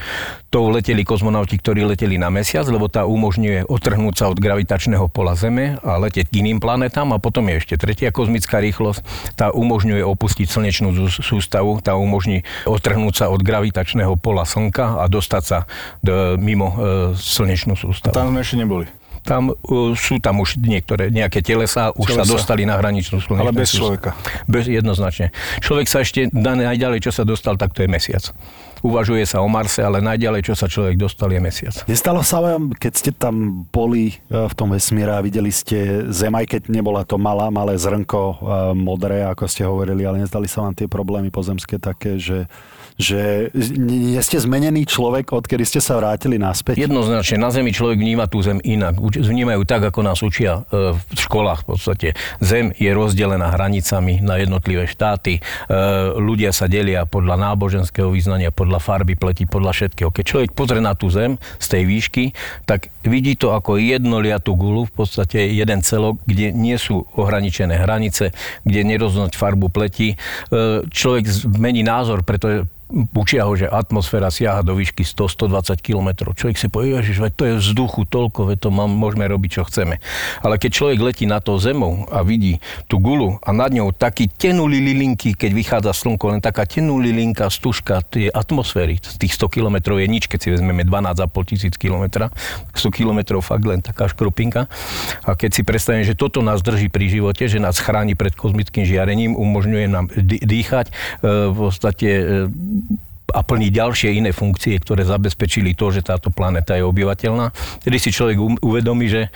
To 0.53 0.70
leteli 0.70 1.01
kozmonauti, 1.01 1.58
ktorí 1.58 1.82
leteli 1.82 2.22
na 2.22 2.30
mesiac, 2.30 2.70
lebo 2.70 2.86
tá 2.86 3.10
umožňuje 3.10 3.65
otrhnúť 3.65 4.13
sa 4.22 4.25
od 4.30 4.38
gravitačného 4.38 5.10
pola 5.10 5.34
Zeme 5.34 5.82
a 5.82 5.98
letieť 5.98 6.30
k 6.30 6.46
iným 6.46 6.62
planetám. 6.62 7.10
A 7.10 7.18
potom 7.18 7.50
je 7.50 7.58
ešte 7.58 7.75
tretia 7.82 8.13
kozmická 8.13 8.62
rýchlosť. 8.62 9.34
Tá 9.34 9.50
umožňuje 9.50 10.06
opustiť 10.06 10.46
slnečnú 10.46 10.94
sústavu, 11.10 11.82
tá 11.82 11.98
umožní 11.98 12.46
otrhnúť 12.70 13.13
sa 13.18 13.25
od 13.34 13.42
gravitačného 13.42 14.13
pola 14.22 14.46
Slnka 14.46 15.01
a 15.01 15.10
dostať 15.10 15.44
sa 15.44 15.65
do, 16.06 16.38
mimo 16.38 16.68
e, 16.70 16.75
slnečnú 17.18 17.74
sústavu. 17.74 18.13
Tam 18.13 18.30
sme 18.30 18.46
ešte 18.46 18.62
neboli. 18.62 18.86
Tam 19.24 19.56
uh, 19.56 19.96
sú 19.96 20.20
tam 20.20 20.44
už 20.44 20.60
niektoré, 20.60 21.08
nejaké 21.08 21.39
telesa, 21.39 21.96
už 21.96 22.12
telesa. 22.12 22.27
sa 22.27 22.32
dostali 22.36 22.68
na 22.68 22.75
hraničnú 22.75 23.24
slnečnú 23.24 23.39
Ale 23.39 23.56
bez 23.56 23.72
človeka. 23.72 24.12
Bez, 24.51 24.68
jednoznačne. 24.68 25.32
Človek 25.63 25.88
sa 25.88 26.03
ešte, 26.03 26.27
najďalej, 26.36 27.08
čo 27.08 27.12
sa 27.15 27.24
dostal, 27.24 27.56
tak 27.56 27.72
to 27.72 27.88
je 27.88 27.89
mesiac. 27.89 28.36
Uvažuje 28.84 29.24
sa 29.24 29.40
o 29.40 29.48
Marse, 29.48 29.80
ale 29.80 30.04
najďalej, 30.04 30.44
čo 30.44 30.60
sa 30.60 30.68
človek 30.68 31.00
dostal, 31.00 31.32
je 31.32 31.40
mesiac. 31.40 31.72
Nestalo 31.88 32.20
sa 32.20 32.44
vám, 32.44 32.75
keď 32.75 32.94
ste 33.00 33.12
tam 33.16 33.63
boli 33.72 34.20
e, 34.28 34.44
v 34.44 34.54
tom 34.60 34.75
vesmíre 34.75 35.16
a 35.16 35.24
videli 35.24 35.56
ste 35.56 36.12
Zem, 36.12 36.36
aj 36.36 36.52
keď 36.52 36.62
nebola 36.68 37.08
to 37.08 37.16
malá, 37.16 37.48
malé 37.48 37.80
zrnko 37.80 38.20
e, 38.20 38.36
modré, 38.75 39.24
ako 39.24 39.48
ste 39.48 39.63
hovorili, 39.63 40.04
ale 40.04 40.28
nezdali 40.28 40.52
sa 40.52 40.68
vám 40.68 40.75
tie 40.75 40.92
problémy 40.92 41.32
pozemské 41.32 41.80
také, 41.80 42.20
že 42.20 42.52
že 42.98 43.50
nie 43.78 44.20
ste 44.22 44.38
zmenený 44.38 44.86
človek, 44.86 45.34
odkedy 45.34 45.66
ste 45.66 45.82
sa 45.82 45.98
vrátili 45.98 46.38
naspäť? 46.38 46.78
Jednoznačne, 46.78 47.42
na 47.42 47.50
Zemi 47.50 47.74
človek 47.74 47.98
vníma 47.98 48.30
tú 48.30 48.46
Zem 48.46 48.62
inak. 48.62 48.98
Vnímajú 49.00 49.66
tak, 49.66 49.90
ako 49.90 50.00
nás 50.06 50.22
učia 50.22 50.62
e, 50.70 50.94
v 50.94 51.02
školách 51.18 51.66
v 51.66 51.68
podstate. 51.74 52.08
Zem 52.44 52.72
je 52.78 52.92
rozdelená 52.94 53.50
hranicami 53.54 54.22
na 54.22 54.38
jednotlivé 54.38 54.86
štáty. 54.86 55.40
E, 55.40 55.42
ľudia 56.18 56.54
sa 56.54 56.70
delia 56.70 57.06
podľa 57.10 57.40
náboženského 57.54 58.14
význania, 58.14 58.54
podľa 58.54 58.80
farby 58.80 59.18
pleti, 59.18 59.50
podľa 59.50 59.74
všetkého. 59.74 60.14
Keď 60.14 60.24
človek 60.26 60.52
pozrie 60.54 60.82
na 60.84 60.94
tú 60.94 61.10
Zem 61.10 61.42
z 61.58 61.68
tej 61.68 61.84
výšky, 61.90 62.24
tak 62.70 62.94
vidí 63.04 63.34
to 63.36 63.52
ako 63.52 63.82
jednoliatú 63.82 64.54
gulu, 64.54 64.86
v 64.86 64.94
podstate 64.94 65.52
jeden 65.52 65.82
celok, 65.82 66.22
kde 66.24 66.54
nie 66.54 66.78
sú 66.78 67.04
ohraničené 67.18 67.80
hranice, 67.82 68.32
kde 68.64 68.80
neroznať 68.86 69.34
farbu 69.36 69.68
pleti. 69.74 70.14
E, 70.14 70.18
človek 70.88 71.26
zmení 71.28 71.82
názor, 71.82 72.22
pretože 72.24 72.70
učia 72.94 73.50
ho, 73.50 73.54
že 73.58 73.66
atmosféra 73.66 74.30
siaha 74.30 74.62
do 74.62 74.78
výšky 74.78 75.02
100-120 75.02 75.82
km. 75.82 76.30
Človek 76.38 76.58
si 76.58 76.68
povie, 76.70 77.02
že 77.02 77.18
to 77.34 77.50
je 77.50 77.54
vzduchu 77.58 78.06
toľko, 78.06 78.54
veď 78.54 78.58
to 78.64 78.70
mám, 78.70 78.94
môžeme 78.94 79.26
robiť, 79.26 79.50
čo 79.50 79.64
chceme. 79.66 79.98
Ale 80.46 80.62
keď 80.62 80.72
človek 80.72 81.00
letí 81.02 81.26
na 81.26 81.42
to 81.42 81.58
zemou 81.58 82.06
a 82.14 82.22
vidí 82.22 82.62
tú 82.86 83.02
gulu 83.02 83.42
a 83.42 83.50
nad 83.50 83.74
ňou 83.74 83.90
taký 83.92 84.30
tenulý 84.30 84.78
lilinky, 84.78 85.34
keď 85.34 85.52
vychádza 85.52 85.92
slnko, 85.92 86.38
len 86.38 86.42
taká 86.42 86.70
tenulý 86.70 87.10
linka 87.10 87.50
stužka 87.50 88.06
tej 88.06 88.30
atmosféry, 88.30 89.02
tých 89.02 89.34
100 89.34 89.50
km 89.50 89.98
je 89.98 90.08
nič, 90.08 90.30
keď 90.30 90.40
si 90.40 90.50
vezmeme 90.54 90.86
12,5 90.86 91.50
tisíc 91.50 91.74
km, 91.82 92.30
100 92.30 92.94
km 92.94 93.42
fakt 93.42 93.66
len 93.66 93.82
taká 93.82 94.06
škrupinka. 94.06 94.70
A 95.26 95.34
keď 95.34 95.50
si 95.50 95.62
predstavíme, 95.66 96.06
že 96.06 96.14
toto 96.14 96.46
nás 96.46 96.62
drží 96.62 96.94
pri 96.94 97.10
živote, 97.10 97.50
že 97.50 97.58
nás 97.58 97.82
chráni 97.82 98.14
pred 98.14 98.38
kozmickým 98.38 98.86
žiarením, 98.86 99.34
umožňuje 99.34 99.86
nám 99.90 100.06
dýchať, 100.44 100.92
e, 100.92 100.94
v 101.50 101.58
podstate 101.58 102.10
e, 102.12 102.24
a 103.34 103.42
plní 103.42 103.74
ďalšie 103.74 104.13
iné 104.13 104.30
funkcie, 104.30 104.78
ktoré 104.78 105.08
zabezpečili 105.08 105.74
to, 105.74 105.90
že 105.90 106.06
táto 106.06 106.30
planéta 106.30 106.78
je 106.78 106.86
obyvateľná. 106.86 107.50
Tedy 107.82 107.98
si 107.98 108.13
človek 108.13 108.62
uvedomí, 108.62 109.10
že 109.10 109.34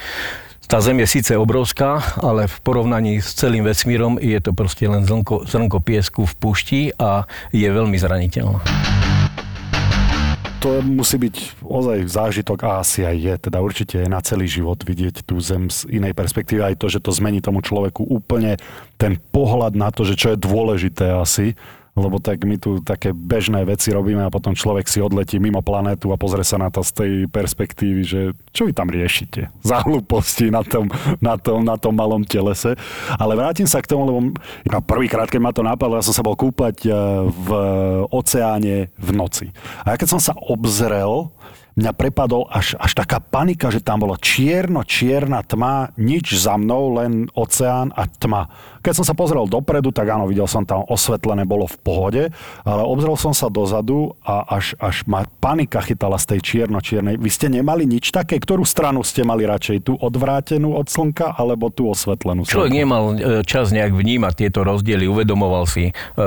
tá 0.68 0.84
Zem 0.84 1.00
je 1.00 1.08
síce 1.08 1.32
obrovská, 1.32 2.04
ale 2.20 2.51
v 2.51 2.58
porovnaní 2.60 3.24
s 3.24 3.39
celým 3.39 3.63
vesmírom 3.63 4.20
je 4.20 4.36
to 4.44 4.51
proste 4.51 4.84
len 4.84 5.08
zrnko, 5.08 5.48
zrnko 5.48 5.80
piesku 5.80 6.27
v 6.27 6.34
pušti 6.36 6.82
a 7.00 7.24
je 7.56 7.63
veľmi 7.72 7.96
zraniteľná. 7.96 8.60
To 10.60 10.84
musí 10.84 11.16
byť 11.16 11.63
ozaj 11.63 11.98
zážitok 12.12 12.60
a 12.68 12.84
asi 12.84 13.08
aj 13.08 13.16
je, 13.16 13.34
teda 13.48 13.63
určite 13.63 14.04
je 14.04 14.12
na 14.12 14.20
celý 14.20 14.50
život 14.50 14.75
vidieť 14.75 15.24
tú 15.24 15.39
zem 15.39 15.72
z 15.72 15.88
inej 15.88 16.12
perspektívy, 16.12 16.60
aj 16.60 16.75
to, 16.84 16.92
že 16.92 17.00
to 17.00 17.16
zmení 17.16 17.39
tomu 17.39 17.63
človeku 17.63 18.04
úplne 18.04 18.60
ten 19.00 19.16
pohľad 19.16 19.72
na 19.77 19.88
to, 19.94 20.04
že 20.04 20.20
čo 20.20 20.36
je 20.36 20.44
dôležité 20.44 21.16
asi, 21.16 21.56
lebo 21.98 22.22
tak 22.22 22.46
my 22.46 22.62
tu 22.62 22.77
také 22.86 23.10
bežné 23.10 23.66
veci 23.66 23.89
robíme 23.89 24.22
a 24.22 24.30
potom 24.30 24.54
človek 24.54 24.86
si 24.86 25.01
odletí 25.01 25.42
mimo 25.42 25.66
planétu 25.66 26.13
a 26.13 26.22
pozrie 26.22 26.46
sa 26.46 26.62
na 26.62 26.70
to 26.70 26.86
z 26.86 26.92
tej 26.94 27.12
perspektívy, 27.25 28.01
že 28.06 28.22
čo 28.54 28.70
vy 28.70 28.72
tam 28.77 28.94
riešite? 28.94 29.50
Za 29.66 29.82
hlúposti 29.82 30.54
na 30.54 30.62
tom, 30.62 30.94
na 31.18 31.42
tom, 31.42 31.66
na 31.66 31.74
tom 31.82 31.98
malom 31.98 32.22
telese. 32.22 32.77
Ale 33.18 33.34
vrátim 33.34 33.66
sa 33.66 33.82
k 33.82 33.89
tomu, 33.89 34.06
lebo 34.06 34.20
prvýkrát, 34.86 35.25
keď 35.25 35.42
ma 35.42 35.50
to 35.50 35.66
napadlo, 35.66 35.98
ja 35.98 36.06
som 36.06 36.13
sa 36.13 36.22
bol 36.22 36.38
kúpať 36.38 36.86
eh, 36.86 36.94
v 37.25 37.50
oceáne 38.13 38.94
v 38.94 39.10
noci. 39.18 39.50
A 39.82 39.94
ja 39.94 39.98
keď 39.98 40.13
som 40.13 40.22
sa 40.22 40.38
obzrel, 40.38 41.34
mňa 41.77 41.91
prepadol 41.93 42.50
až, 42.50 42.74
až 42.81 42.98
taká 42.98 43.22
panika, 43.22 43.69
že 43.69 43.86
tam 43.86 44.01
bolo 44.01 44.17
čierno, 44.17 44.81
čierna 44.81 45.46
tma, 45.46 45.93
nič 45.96 46.34
za 46.34 46.57
mnou, 46.57 46.98
len 46.98 47.29
oceán 47.38 47.93
a 47.93 48.10
tma. 48.10 48.50
Keď 48.81 48.93
som 49.03 49.05
sa 49.05 49.13
pozrel 49.13 49.46
dopredu, 49.46 49.93
tak 49.93 50.10
áno, 50.10 50.25
videl 50.25 50.50
som 50.50 50.65
tam 50.65 50.81
osvetlené, 50.89 51.46
bolo 51.46 51.69
v 51.69 51.77
pohode, 51.79 52.24
ale 52.65 52.81
obzrel 52.81 53.13
som 53.19 53.36
sa 53.36 53.51
dozadu 53.51 54.17
a 54.25 54.57
až, 54.57 54.74
až 54.81 55.05
ma 55.05 55.27
panika 55.39 55.84
chytala 55.86 56.17
z 56.17 56.36
tej 56.36 56.39
čierno-čiernej. 56.41 57.22
Vy 57.22 57.29
ste 57.29 57.48
nemali 57.53 57.86
nič 57.86 58.10
také? 58.10 58.41
Ktorú 58.41 58.65
stranu 58.65 59.05
ste 59.05 59.22
mali 59.22 59.46
radšej? 59.46 59.86
Tú 59.86 59.93
odvrátenú 60.00 60.74
od 60.74 60.89
slnka 60.89 61.38
alebo 61.38 61.69
tú 61.69 61.91
osvetlenú? 61.93 62.48
Človek 62.48 62.74
nemal 62.74 63.03
e, 63.13 63.43
čas 63.46 63.69
nejak 63.69 63.93
vnímať 63.93 64.34
tieto 64.34 64.65
rozdiely, 64.65 65.05
uvedomoval 65.05 65.69
si. 65.69 65.91
E, 65.91 66.25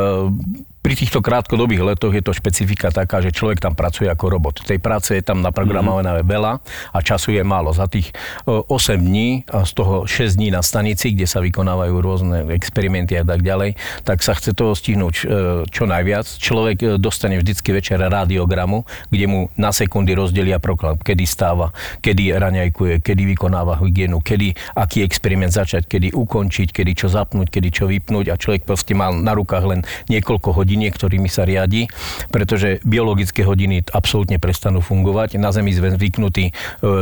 pri 0.80 0.96
týchto 0.96 1.20
krátkodobých 1.20 1.84
letoch 1.84 2.08
je 2.16 2.24
to 2.24 2.32
špecifika 2.32 2.88
taká, 2.88 3.20
že 3.20 3.36
človek 3.36 3.60
tam 3.60 3.76
pracuje 3.76 4.08
ako 4.08 4.32
robot. 4.32 4.64
Tej 4.64 4.80
práce 4.80 5.12
je 5.12 5.20
tam 5.20 5.44
naprogramované 5.44 6.08
mm-hmm. 6.08 6.32
veľa 6.32 6.52
a 6.96 6.98
času 7.04 7.36
je 7.36 7.44
málo. 7.44 7.76
Za 7.76 7.84
tých 7.84 8.16
8 8.48 8.66
dní 8.96 9.44
a 9.52 9.68
z 9.68 9.72
toho 9.76 10.08
6 10.08 10.40
dní 10.40 10.48
na 10.48 10.64
stanici, 10.64 11.12
kde 11.12 11.28
sa 11.28 11.44
vykonávajú 11.44 11.94
rôzne 12.00 12.48
experimenty 12.56 13.12
a 13.20 13.24
tak 13.28 13.44
ďalej, 13.44 13.76
tak 14.08 14.24
sa 14.24 14.32
chce 14.32 14.56
toho 14.56 14.72
stihnúť 14.72 15.14
e, 15.20 15.24
čo 15.68 15.84
najviac. 15.84 16.24
Človek 16.24 16.78
e, 16.80 16.86
dostane 16.96 17.36
vždycky 17.36 17.76
večer 17.76 18.00
radiogramu, 18.00 18.88
kde 19.12 19.26
mu 19.28 19.40
na 19.60 19.76
sekundy 19.76 20.16
rozdelia 20.16 20.56
program, 20.56 20.96
kedy 20.96 21.28
stáva, 21.28 21.76
kedy 22.00 22.32
raňajkuje, 22.40 23.04
kedy 23.04 23.22
vykonáva 23.36 23.76
hygienu, 23.84 24.24
kedy 24.24 24.56
aký 24.80 25.04
experiment 25.04 25.52
začať, 25.52 25.84
kedy 25.84 26.16
ukončiť, 26.16 26.72
kedy 26.72 26.92
čo 26.96 27.12
zapnúť, 27.12 27.52
kedy 27.52 27.68
čo 27.68 27.84
vypnúť 27.84 28.32
a 28.32 28.40
človek 28.40 28.64
proste 28.64 28.96
mal 28.96 29.12
na 29.12 29.36
rukách 29.36 29.64
len 29.68 29.80
niekoľko 30.08 30.56
hodín 30.56 30.69
hodiniek, 30.70 30.94
ktorými 30.94 31.26
sa 31.26 31.42
riadi, 31.42 31.90
pretože 32.30 32.78
biologické 32.86 33.42
hodiny 33.42 33.90
absolútne 33.90 34.38
prestanú 34.38 34.78
fungovať. 34.78 35.34
Na 35.42 35.50
Zemi 35.50 35.74
sme 35.74 35.90
zvyknutí 35.90 36.44
e, 36.46 36.52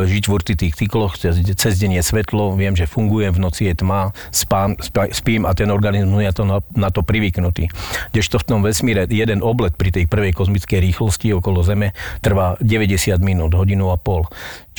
žiť 0.09 0.23
v 0.25 0.33
určitých 0.33 0.73
cykloch, 0.73 1.21
cez, 1.21 1.37
deň 1.77 2.01
je 2.01 2.03
svetlo, 2.03 2.57
viem, 2.57 2.73
že 2.73 2.89
fungujem, 2.89 3.29
v 3.29 3.45
noci 3.45 3.69
je 3.69 3.77
tma, 3.77 4.09
spám, 4.33 4.73
spím 5.13 5.45
a 5.45 5.53
ten 5.53 5.69
organizmus 5.69 6.25
je 6.25 6.33
to 6.33 6.43
na, 6.49 6.65
na 6.73 6.89
to 6.89 7.05
privyknutý. 7.05 7.69
Kdežto 8.09 8.41
v 8.41 8.47
tom 8.49 8.59
vesmíre 8.65 9.05
jeden 9.05 9.45
oblet 9.45 9.77
pri 9.77 9.93
tej 9.93 10.09
prvej 10.09 10.33
kozmickej 10.33 10.81
rýchlosti 10.81 11.29
okolo 11.37 11.61
Zeme 11.61 11.93
trvá 12.25 12.57
90 12.65 13.21
minút, 13.21 13.53
hodinu 13.53 13.93
a 13.93 14.01
pol. 14.01 14.25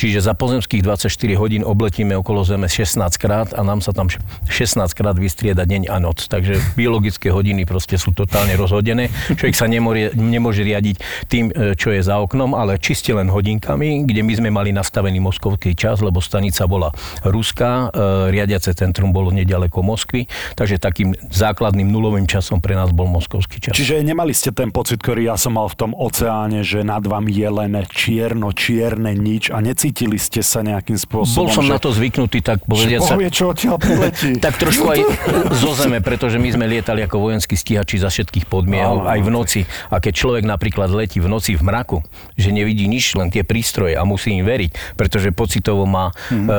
Čiže 0.01 0.25
za 0.25 0.33
pozemských 0.33 0.81
24 0.81 1.13
hodín 1.37 1.61
obletíme 1.61 2.17
okolo 2.17 2.41
Zeme 2.41 2.65
16 2.65 3.21
krát 3.21 3.53
a 3.53 3.61
nám 3.61 3.85
sa 3.85 3.93
tam 3.93 4.09
16 4.09 4.81
krát 4.97 5.13
vystrieda 5.13 5.61
deň 5.61 5.93
a 5.93 6.01
noc. 6.01 6.25
Takže 6.25 6.57
biologické 6.73 7.29
hodiny 7.29 7.69
proste 7.69 8.01
sú 8.01 8.09
totálne 8.09 8.57
rozhodené. 8.57 9.13
Človek 9.37 9.53
sa 9.53 9.69
nemôže, 9.69 10.17
nemôže 10.17 10.65
riadiť 10.65 11.29
tým, 11.29 11.53
e, 11.53 11.77
čo 11.77 11.93
je 11.93 12.01
za 12.01 12.17
oknom, 12.17 12.57
ale 12.57 12.81
čiste 12.81 13.13
len 13.13 13.29
hodinkami, 13.29 14.09
kde 14.09 14.25
my 14.25 14.33
sme 14.41 14.49
mali 14.49 14.73
nastavený 14.73 15.21
moskovský 15.21 15.77
čas, 15.77 16.01
lebo 16.01 16.17
stanica 16.17 16.65
bola 16.65 16.89
ruská, 17.21 17.93
e, 17.93 18.33
riadiace 18.33 18.73
centrum 18.73 19.13
bolo 19.13 19.29
nedaleko 19.29 19.85
Moskvy, 19.85 20.25
takže 20.57 20.81
takým 20.81 21.13
základným 21.29 21.85
nulovým 21.85 22.25
časom 22.25 22.57
pre 22.57 22.73
nás 22.73 22.89
bol 22.89 23.05
moskovský 23.05 23.69
čas. 23.69 23.77
Čiže 23.77 24.01
nemali 24.01 24.33
ste 24.33 24.49
ten 24.49 24.73
pocit, 24.73 24.97
ktorý 24.97 25.29
ja 25.29 25.37
som 25.37 25.61
mal 25.61 25.69
v 25.69 25.77
tom 25.77 25.91
oceáne, 25.93 26.65
že 26.65 26.81
nad 26.81 27.05
vami 27.05 27.29
je 27.29 27.49
len 27.53 27.77
čierno, 27.85 28.49
čierne 28.49 29.13
nič 29.13 29.53
a 29.53 29.61
neci 29.61 29.90
necítili 29.91 30.15
ste 30.15 30.39
sa 30.39 30.63
nejakým 30.63 30.95
spôsobom? 30.95 31.51
Bol 31.51 31.51
som 31.51 31.67
že, 31.67 31.71
na 31.75 31.79
to 31.83 31.91
zvyknutý, 31.91 32.39
tak 32.39 32.63
povediať 32.63 33.03
sa... 33.03 33.19
čo 33.27 33.43
odtiaľ 33.51 33.75
priletí. 33.75 34.29
tak 34.45 34.55
trošku 34.55 34.87
aj 34.87 34.99
zo 35.61 35.71
zeme, 35.75 35.99
pretože 35.99 36.39
my 36.39 36.47
sme 36.47 36.65
lietali 36.71 37.03
ako 37.03 37.19
vojenskí 37.19 37.59
stíhači 37.59 37.99
za 37.99 38.07
všetkých 38.07 38.47
podmienok, 38.47 39.11
aj 39.11 39.19
v 39.19 39.29
noci. 39.29 39.61
A 39.91 39.99
keď 39.99 40.13
človek 40.15 40.43
napríklad 40.47 40.87
letí 40.95 41.19
v 41.19 41.27
noci 41.27 41.59
v 41.59 41.63
mraku, 41.67 41.99
že 42.39 42.55
nevidí 42.55 42.87
nič, 42.87 43.19
len 43.19 43.27
tie 43.27 43.43
prístroje 43.43 43.99
a 43.99 44.07
musí 44.07 44.31
im 44.31 44.47
veriť, 44.47 44.95
pretože 44.95 45.35
pocitovo 45.35 45.83
má 45.83 46.15
hmm. 46.31 46.47
e, 46.47 46.51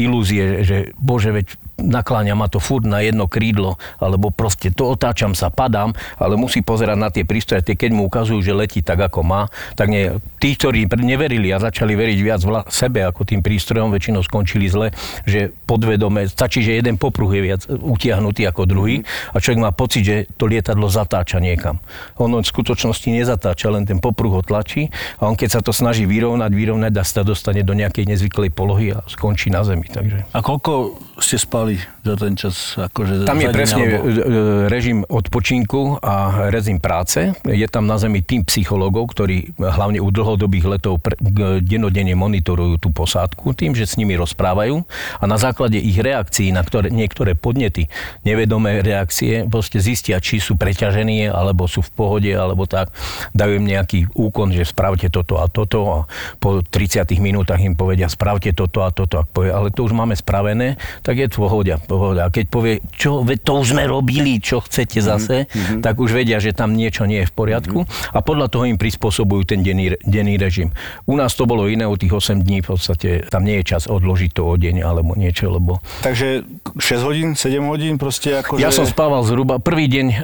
ilúzie, 0.00 0.64
že 0.64 0.96
bože, 0.96 1.36
veď 1.36 1.46
nakláňa 1.82 2.38
ma 2.38 2.46
to 2.46 2.62
furt 2.62 2.86
na 2.86 3.02
jedno 3.02 3.26
krídlo, 3.26 3.76
alebo 3.98 4.30
proste 4.30 4.70
to 4.70 4.86
otáčam 4.88 5.34
sa, 5.34 5.50
padám, 5.50 5.92
ale 6.16 6.38
musí 6.38 6.62
pozerať 6.62 6.98
na 6.98 7.10
tie 7.10 7.26
prístroje, 7.26 7.66
tie 7.66 7.76
keď 7.76 7.90
mu 7.92 8.06
ukazujú, 8.06 8.40
že 8.40 8.54
letí 8.54 8.80
tak, 8.80 9.02
ako 9.02 9.20
má, 9.26 9.50
tak 9.74 9.90
nie, 9.90 10.14
tí, 10.38 10.54
ktorí 10.54 10.86
neverili 11.00 11.50
a 11.50 11.58
začali 11.58 11.98
veriť 11.98 12.18
viac 12.22 12.40
vla, 12.46 12.62
sebe 12.70 13.02
ako 13.02 13.26
tým 13.26 13.42
prístrojom 13.42 13.90
väčšinou 13.90 14.22
skončili 14.22 14.70
zle, 14.70 14.94
že 15.26 15.50
podvedome, 15.66 16.30
stačí, 16.30 16.62
že 16.62 16.78
jeden 16.78 16.96
popruh 16.96 17.28
je 17.34 17.42
viac 17.42 17.60
utiahnutý 17.68 18.46
ako 18.46 18.62
druhý 18.68 19.02
a 19.34 19.36
človek 19.42 19.60
má 19.60 19.70
pocit, 19.74 20.02
že 20.06 20.16
to 20.38 20.46
lietadlo 20.46 20.86
zatáča 20.86 21.42
niekam. 21.42 21.82
Ono 22.22 22.40
v 22.40 22.46
skutočnosti 22.46 23.08
nezatáča, 23.10 23.72
len 23.72 23.84
ten 23.84 23.98
popruh 23.98 24.40
ho 24.40 24.42
tlačí 24.44 24.88
a 25.18 25.26
on 25.26 25.34
keď 25.34 25.48
sa 25.56 25.60
to 25.64 25.72
snaží 25.72 26.04
vyrovnať, 26.04 26.52
vyrovnať 26.52 26.92
a 27.00 27.02
sa 27.02 27.22
dostane 27.24 27.64
do 27.64 27.72
nejakej 27.72 28.08
nezvyklej 28.08 28.50
polohy 28.52 28.92
a 28.96 29.04
skončí 29.08 29.48
na 29.48 29.64
zemi. 29.64 29.88
Takže. 29.88 30.28
A 30.32 30.38
koľko 30.40 30.96
ste 31.20 31.36
spali 31.36 31.69
za 31.78 32.14
ten 32.16 32.32
čas? 32.34 32.78
Akože 32.78 33.28
tam 33.28 33.38
je 33.38 33.48
presne 33.52 33.82
alebo... 33.84 34.06
E, 34.06 34.10
e, 34.10 34.22
režim 34.72 35.04
odpočinku 35.04 36.00
a 36.00 36.48
režim 36.48 36.80
práce. 36.80 37.36
Je 37.44 37.66
tam 37.68 37.84
na 37.84 38.00
zemi 38.00 38.24
tým 38.24 38.42
psychológov, 38.46 39.12
ktorí 39.12 39.54
hlavne 39.60 40.00
u 40.00 40.08
dlhodobých 40.08 40.78
letov 40.78 41.02
denodene 41.60 42.16
monitorujú 42.16 42.80
tú 42.80 42.88
posádku 42.90 43.52
tým, 43.54 43.76
že 43.76 43.84
s 43.84 43.98
nimi 44.00 44.16
rozprávajú 44.16 44.82
a 45.20 45.24
na 45.28 45.36
základe 45.36 45.76
ich 45.76 45.98
reakcií 45.98 46.50
na 46.50 46.62
ktoré, 46.70 46.92
niektoré 46.92 47.34
podnety, 47.34 47.90
nevedomé 48.22 48.80
reakcie, 48.80 49.46
proste 49.48 49.82
zistia, 49.82 50.22
či 50.22 50.38
sú 50.38 50.54
preťažení, 50.54 51.26
alebo 51.26 51.66
sú 51.66 51.82
v 51.82 51.90
pohode, 51.92 52.30
alebo 52.30 52.64
tak. 52.64 52.94
Dajú 53.34 53.58
im 53.58 53.66
nejaký 53.66 54.12
úkon, 54.14 54.54
že 54.54 54.68
spravte 54.68 55.10
toto 55.10 55.42
a 55.42 55.50
toto 55.50 55.78
a 55.90 55.98
po 56.38 56.62
30 56.62 57.10
minútach 57.18 57.58
im 57.58 57.74
povedia, 57.74 58.06
spravte 58.06 58.54
toto 58.54 58.86
a 58.86 58.94
toto. 58.94 59.26
povie, 59.34 59.50
ale 59.50 59.74
to 59.74 59.82
už 59.82 59.92
máme 59.96 60.14
spravené, 60.14 60.76
tak 61.02 61.18
je 61.18 61.26
pohoda. 61.50 61.74
pohoda. 61.82 62.20
A 62.26 62.28
keď 62.30 62.46
povie, 62.46 62.74
čo, 62.94 63.26
to 63.26 63.52
už 63.58 63.74
sme 63.74 63.90
robili, 63.90 64.38
čo 64.38 64.62
chcete 64.62 65.02
zase, 65.02 65.50
mm-hmm. 65.50 65.82
tak 65.82 65.98
už 65.98 66.14
vedia, 66.14 66.38
že 66.38 66.54
tam 66.54 66.78
niečo 66.78 67.10
nie 67.10 67.26
je 67.26 67.28
v 67.28 67.34
poriadku 67.34 67.82
mm-hmm. 67.82 68.14
a 68.14 68.18
podľa 68.22 68.46
toho 68.46 68.70
im 68.70 68.78
prispôsobujú 68.78 69.42
ten 69.50 69.66
denný, 69.66 69.98
denný 70.06 70.38
režim. 70.38 70.70
U 71.10 71.18
nás 71.18 71.34
to 71.34 71.50
bolo 71.50 71.66
iné, 71.66 71.90
u 71.90 71.98
tých 71.98 72.14
8 72.14 72.46
dní 72.46 72.62
v 72.62 72.68
podstate 72.70 73.26
tam 73.26 73.42
nie 73.42 73.58
je 73.60 73.74
čas 73.74 73.90
odložiť 73.90 74.30
to 74.30 74.46
o 74.46 74.54
deň 74.54 74.86
alebo 74.86 75.18
niečo, 75.18 75.50
lebo... 75.50 75.82
Takže 76.06 76.46
6 76.78 77.08
hodín, 77.08 77.28
7 77.34 77.58
hodín 77.66 77.98
proste 77.98 78.38
ako... 78.38 78.62
Ja 78.62 78.70
som 78.70 78.86
spával 78.86 79.26
zhruba 79.26 79.58
prvý 79.58 79.90
deň 79.90 80.06
e, 80.06 80.16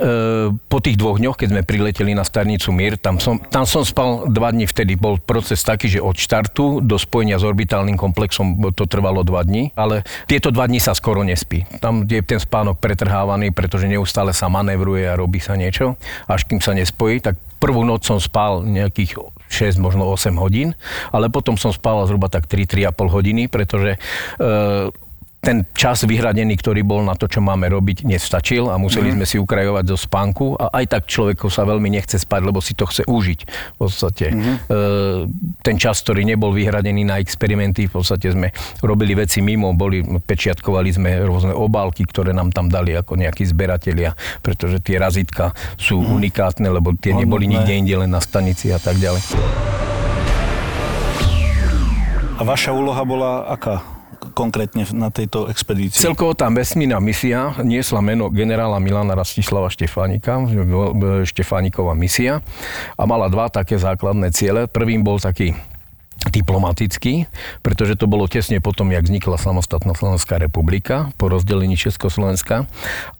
po 0.70 0.78
tých 0.78 0.94
dvoch 1.00 1.18
dňoch, 1.18 1.34
keď 1.34 1.48
sme 1.50 1.62
prileteli 1.66 2.12
na 2.14 2.22
starnicu 2.22 2.70
Mir, 2.70 3.00
tam 3.00 3.18
som, 3.18 3.40
tam 3.40 3.66
som 3.66 3.82
spal 3.82 4.28
dva 4.30 4.52
dní, 4.52 4.68
vtedy 4.68 4.94
bol 4.94 5.18
proces 5.18 5.64
taký, 5.64 5.90
že 5.90 6.00
od 6.04 6.14
štartu 6.14 6.84
do 6.84 7.00
spojenia 7.00 7.40
s 7.40 7.44
orbitálnym 7.44 7.96
komplexom 7.96 8.60
to 8.76 8.84
trvalo 8.84 9.24
dva 9.24 9.42
dní, 9.42 9.72
ale 9.74 10.04
tieto 10.28 10.52
dva 10.52 10.68
dní 10.68 10.78
sa 10.78 10.92
skoro 10.92 11.15
nespí. 11.22 11.64
Tam 11.80 12.04
je 12.04 12.20
ten 12.20 12.40
spánok 12.40 12.80
pretrhávaný, 12.82 13.54
pretože 13.54 13.88
neustále 13.88 14.34
sa 14.34 14.50
manévruje 14.50 15.06
a 15.06 15.14
robí 15.14 15.38
sa 15.38 15.54
niečo, 15.54 15.96
až 16.26 16.44
kým 16.44 16.60
sa 16.60 16.74
nespojí, 16.74 17.22
tak 17.22 17.38
prvú 17.62 17.86
noc 17.86 18.04
som 18.04 18.20
spal 18.20 18.66
nejakých 18.66 19.16
6, 19.48 19.78
možno 19.80 20.10
8 20.10 20.36
hodín, 20.36 20.74
ale 21.14 21.30
potom 21.30 21.54
som 21.54 21.70
spával 21.70 22.04
zhruba 22.10 22.28
tak 22.28 22.50
3-3,5 22.50 22.92
hodiny, 23.08 23.42
pretože 23.46 23.96
e, 23.96 23.98
ten 25.46 25.62
čas 25.78 26.02
vyhradený, 26.02 26.58
ktorý 26.58 26.82
bol 26.82 27.06
na 27.06 27.14
to, 27.14 27.30
čo 27.30 27.38
máme 27.38 27.70
robiť, 27.70 28.02
nestačil 28.02 28.66
a 28.66 28.74
museli 28.82 29.14
mm. 29.14 29.22
sme 29.22 29.26
si 29.30 29.36
ukrajovať 29.38 29.84
zo 29.94 29.98
spánku 30.10 30.58
a 30.58 30.74
aj 30.74 30.84
tak 30.90 31.02
človeku 31.06 31.46
sa 31.46 31.62
veľmi 31.62 31.86
nechce 31.86 32.18
spať, 32.18 32.40
lebo 32.42 32.58
si 32.58 32.74
to 32.74 32.82
chce 32.90 33.06
užiť. 33.06 33.40
V 33.46 33.76
podstate 33.78 34.34
mm. 34.34 34.42
e, 34.42 34.78
ten 35.62 35.78
čas, 35.78 36.02
ktorý 36.02 36.26
nebol 36.26 36.50
vyhradený 36.50 37.06
na 37.06 37.22
experimenty, 37.22 37.86
v 37.86 37.94
podstate 37.94 38.34
sme 38.34 38.50
robili 38.82 39.14
veci 39.14 39.38
mimo, 39.38 39.70
boli, 39.78 40.02
pečiatkovali 40.02 40.90
sme 40.90 41.22
rôzne 41.22 41.54
obálky, 41.54 42.02
ktoré 42.02 42.34
nám 42.34 42.50
tam 42.50 42.66
dali 42.66 42.98
ako 42.98 43.14
nejakí 43.14 43.46
zberatelia, 43.46 44.18
pretože 44.42 44.82
tie 44.82 44.98
razitka 44.98 45.54
sú 45.78 46.02
mm. 46.02 46.10
unikátne, 46.10 46.66
lebo 46.74 46.90
tie 46.98 47.14
Hodnotné. 47.14 47.22
neboli 47.22 47.46
nikde 47.46 47.70
inde, 47.70 47.94
len 47.94 48.10
na 48.10 48.18
stanici 48.18 48.74
a 48.74 48.82
tak 48.82 48.98
ďalej. 48.98 49.22
A 52.36 52.42
vaša 52.42 52.74
úloha 52.74 53.06
bola 53.06 53.46
aká? 53.46 53.95
Konkrétne 54.36 54.84
na 54.92 55.08
tejto 55.08 55.48
expedícii? 55.48 56.04
Celkovo 56.04 56.36
tá 56.36 56.52
vesmírna 56.52 57.00
misia 57.00 57.56
niesla 57.64 58.04
meno 58.04 58.28
generála 58.28 58.76
Milana 58.76 59.16
Rastislava 59.16 59.72
Štefánika, 59.72 60.44
Štefániková 61.24 61.96
misia 61.96 62.44
a 63.00 63.02
mala 63.08 63.32
dva 63.32 63.48
také 63.48 63.80
základné 63.80 64.36
ciele. 64.36 64.68
Prvým 64.68 65.00
bol 65.00 65.16
taký 65.16 65.56
diplomatický, 66.26 67.30
pretože 67.62 67.94
to 67.94 68.10
bolo 68.10 68.26
tesne 68.26 68.58
potom, 68.58 68.90
jak 68.90 69.06
vznikla 69.06 69.38
samostatná 69.38 69.94
Slovenská 69.94 70.42
republika 70.42 71.14
po 71.14 71.30
rozdelení 71.30 71.78
Československa 71.78 72.66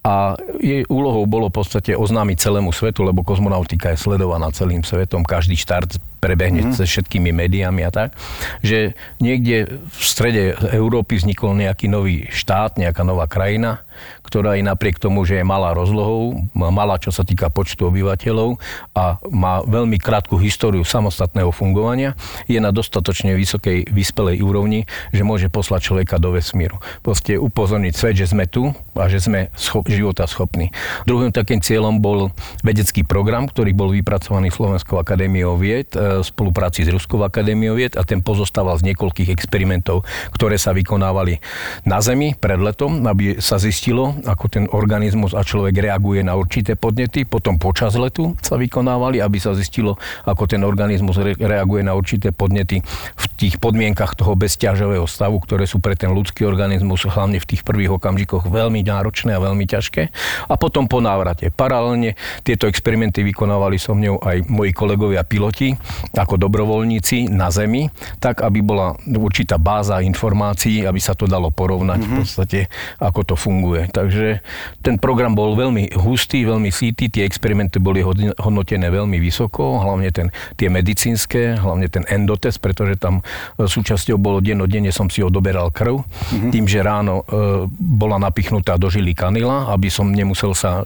a 0.02 0.34
jej 0.58 0.82
úlohou 0.90 1.22
bolo 1.30 1.46
v 1.52 1.62
podstate 1.62 1.94
oznámiť 1.94 2.36
celému 2.40 2.74
svetu, 2.74 3.06
lebo 3.06 3.22
kozmonautika 3.22 3.94
je 3.94 4.02
sledovaná 4.02 4.50
celým 4.50 4.82
svetom, 4.82 5.22
každý 5.22 5.54
štart 5.54 6.02
prebehne 6.18 6.66
mm-hmm. 6.66 6.76
cez 6.76 6.86
všetkými 6.90 7.30
médiami 7.30 7.86
a 7.86 7.90
tak, 7.92 8.16
že 8.64 8.96
niekde 9.22 9.80
v 9.86 10.02
strede 10.02 10.56
Európy 10.72 11.20
vznikol 11.20 11.54
nejaký 11.56 11.86
nový 11.86 12.26
štát, 12.32 12.80
nejaká 12.80 13.02
nová 13.04 13.28
krajina, 13.28 13.86
ktorá 14.26 14.58
aj 14.58 14.62
napriek 14.66 14.96
tomu, 14.98 15.24
že 15.24 15.40
je 15.40 15.44
malá 15.46 15.72
rozlohou, 15.72 16.36
malá 16.52 16.98
čo 16.98 17.14
sa 17.14 17.22
týka 17.22 17.48
počtu 17.48 17.88
obyvateľov 17.88 18.58
a 18.92 19.22
má 19.30 19.62
veľmi 19.64 19.96
krátku 20.02 20.36
históriu 20.36 20.82
samostatného 20.82 21.54
fungovania, 21.54 22.18
je 22.50 22.58
na 22.58 22.74
dostatočne 22.74 23.32
vysokej 23.38 23.88
vyspelej 23.88 24.42
úrovni, 24.42 24.84
že 25.14 25.22
môže 25.24 25.48
poslať 25.48 25.92
človeka 25.92 26.18
do 26.18 26.34
vesmíru. 26.34 26.82
Proste 27.00 27.38
upozorniť 27.38 27.94
svet, 27.94 28.16
že 28.18 28.26
sme 28.28 28.50
tu 28.50 28.74
a 28.98 29.06
že 29.06 29.22
sme 29.22 29.48
schop, 29.54 29.86
života 29.88 30.26
schopní. 30.26 30.74
Druhým 31.06 31.30
takým 31.30 31.62
cieľom 31.62 32.02
bol 32.02 32.34
vedecký 32.66 33.06
program, 33.06 33.46
ktorý 33.46 33.72
bol 33.72 33.94
vypracovaný 33.94 34.50
Slovenskou 34.50 34.98
akadémiou 34.98 35.54
vied 35.56 35.94
e, 35.94 35.98
v 36.06 36.24
spolupráci 36.24 36.86
s 36.86 36.90
Ruskou 36.94 37.20
akadémiou 37.26 37.74
vied 37.76 37.98
a 37.98 38.06
ten 38.06 38.22
pozostával 38.22 38.78
z 38.78 38.92
niekoľkých 38.92 39.34
experimentov, 39.34 40.06
ktoré 40.32 40.56
sa 40.56 40.70
vykonávali 40.70 41.42
na 41.84 41.98
Zemi 41.98 42.38
pred 42.38 42.62
letom, 42.62 43.02
aby 43.04 43.42
sa 43.42 43.58
zistilo, 43.58 44.14
ako 44.24 44.44
ten 44.46 44.64
organizmus 44.70 45.34
a 45.34 45.42
človek 45.42 45.76
reaguje 45.82 46.22
na 46.22 46.38
určité 46.38 46.78
podnety. 46.78 47.26
Potom 47.26 47.58
počas 47.58 47.98
letu 47.98 48.38
sa 48.40 48.54
vykonávali, 48.54 49.18
aby 49.18 49.38
sa 49.42 49.52
zistilo, 49.52 49.98
ako 50.24 50.46
ten 50.46 50.62
organizmus 50.62 51.18
reaguje 51.18 51.82
na 51.82 51.92
určité 51.92 52.30
podnety 52.30 52.80
v 53.16 53.24
tých 53.36 53.58
podmienkach 53.60 54.16
toho 54.16 54.32
bezťažového 54.38 55.04
stavu, 55.04 55.42
ktoré 55.44 55.68
sú 55.68 55.82
pre 55.82 55.98
ten 55.98 56.12
ľudský 56.14 56.48
organizmus 56.48 57.04
hlavne 57.04 57.36
v 57.42 57.48
tých 57.48 57.62
prvých 57.66 58.00
okamžikoch 58.00 58.48
veľmi 58.48 58.80
náročné 58.86 59.36
a 59.36 59.42
veľmi 59.42 59.68
ťažké. 59.68 60.02
A 60.48 60.54
potom 60.56 60.88
po 60.88 61.02
návrate. 61.02 61.52
Paralelne 61.52 62.16
tieto 62.46 62.64
experimenty 62.70 63.20
vykonávali 63.26 63.76
so 63.76 63.92
mňou 63.92 64.22
aj 64.22 64.36
moji 64.48 64.72
kolegovia 64.72 65.22
piloti 65.26 65.72
ako 66.16 66.40
dobrovoľníci 66.40 67.28
na 67.32 67.52
Zemi, 67.52 67.88
tak 68.20 68.40
aby 68.42 68.60
bola 68.64 68.96
určitá 69.04 69.56
báza 69.60 70.00
informácií, 70.00 70.84
aby 70.84 71.00
sa 71.00 71.12
to 71.12 71.28
dalo 71.28 71.52
porovnať 71.52 72.00
mm-hmm. 72.00 72.14
v 72.14 72.18
podstate, 72.22 72.60
ako 73.00 73.20
to 73.22 73.34
funguje. 73.34 73.88
Takže 73.90 74.40
ten 74.80 74.96
program 74.96 75.36
bol 75.36 75.56
veľmi 75.56 75.96
hustý, 75.96 76.44
veľmi 76.44 76.70
sítý, 76.72 77.08
tie 77.08 77.24
experimenty 77.24 77.78
boli 77.80 78.00
hodnotené 78.40 78.88
veľmi 78.88 79.20
vysoko, 79.20 79.80
hlavne 79.82 80.08
ten, 80.12 80.28
tie 80.56 80.68
medicínske, 80.72 81.58
hlavne 81.60 81.88
ten 81.88 82.04
endotest, 82.08 82.60
pretože 82.60 82.96
tam 82.96 83.20
e, 83.20 83.66
súčasťou 83.66 84.16
bolo 84.16 84.38
dennodenne 84.40 84.90
som 84.94 85.10
si 85.12 85.20
odoberal 85.20 85.72
krv, 85.74 86.00
mm-hmm. 86.00 86.50
tým, 86.52 86.64
že 86.64 86.80
ráno 86.84 87.22
e, 87.26 87.68
bola 87.70 88.16
napichnutá 88.16 88.80
do 88.80 88.88
žily 88.88 89.12
kanila, 89.12 89.72
aby 89.72 89.92
som 89.92 90.08
nemusel 90.08 90.56
sa 90.56 90.84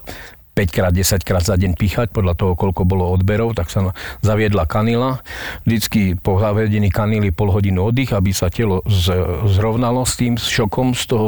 5 0.51 0.67
krát, 0.75 0.91
10 0.91 1.23
krát 1.23 1.43
za 1.43 1.55
deň 1.55 1.79
píchať, 1.79 2.07
podľa 2.11 2.35
toho, 2.35 2.53
koľko 2.59 2.83
bolo 2.83 3.07
odberov, 3.07 3.55
tak 3.55 3.71
sa 3.71 3.95
zaviedla 4.19 4.67
kanila. 4.67 5.23
Vždycky 5.63 6.19
po 6.19 6.37
zavedení 6.43 6.91
kanily 6.91 7.31
pol 7.31 7.55
hodinu 7.55 7.87
oddych, 7.87 8.11
aby 8.11 8.35
sa 8.35 8.51
telo 8.51 8.83
zrovnalo 9.47 10.03
s 10.03 10.19
tým 10.19 10.35
šokom 10.35 10.91
z 10.91 11.03
toho 11.07 11.27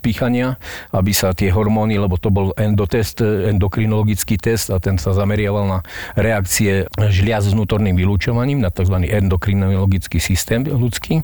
píchania, 0.00 0.56
aby 0.96 1.12
sa 1.12 1.36
tie 1.36 1.52
hormóny, 1.52 2.00
lebo 2.00 2.16
to 2.16 2.32
bol 2.32 2.56
endotest, 2.56 3.20
endokrinologický 3.20 4.40
test 4.40 4.72
a 4.72 4.80
ten 4.80 4.96
sa 4.96 5.12
zameriaval 5.12 5.64
na 5.68 5.78
reakcie 6.16 6.88
žliaz 6.96 7.46
s 7.48 7.52
vnútorným 7.52 7.94
vylúčovaním, 7.94 8.64
na 8.64 8.72
tzv. 8.72 8.96
endokrinologický 9.04 10.16
systém 10.16 10.64
ľudský. 10.64 11.20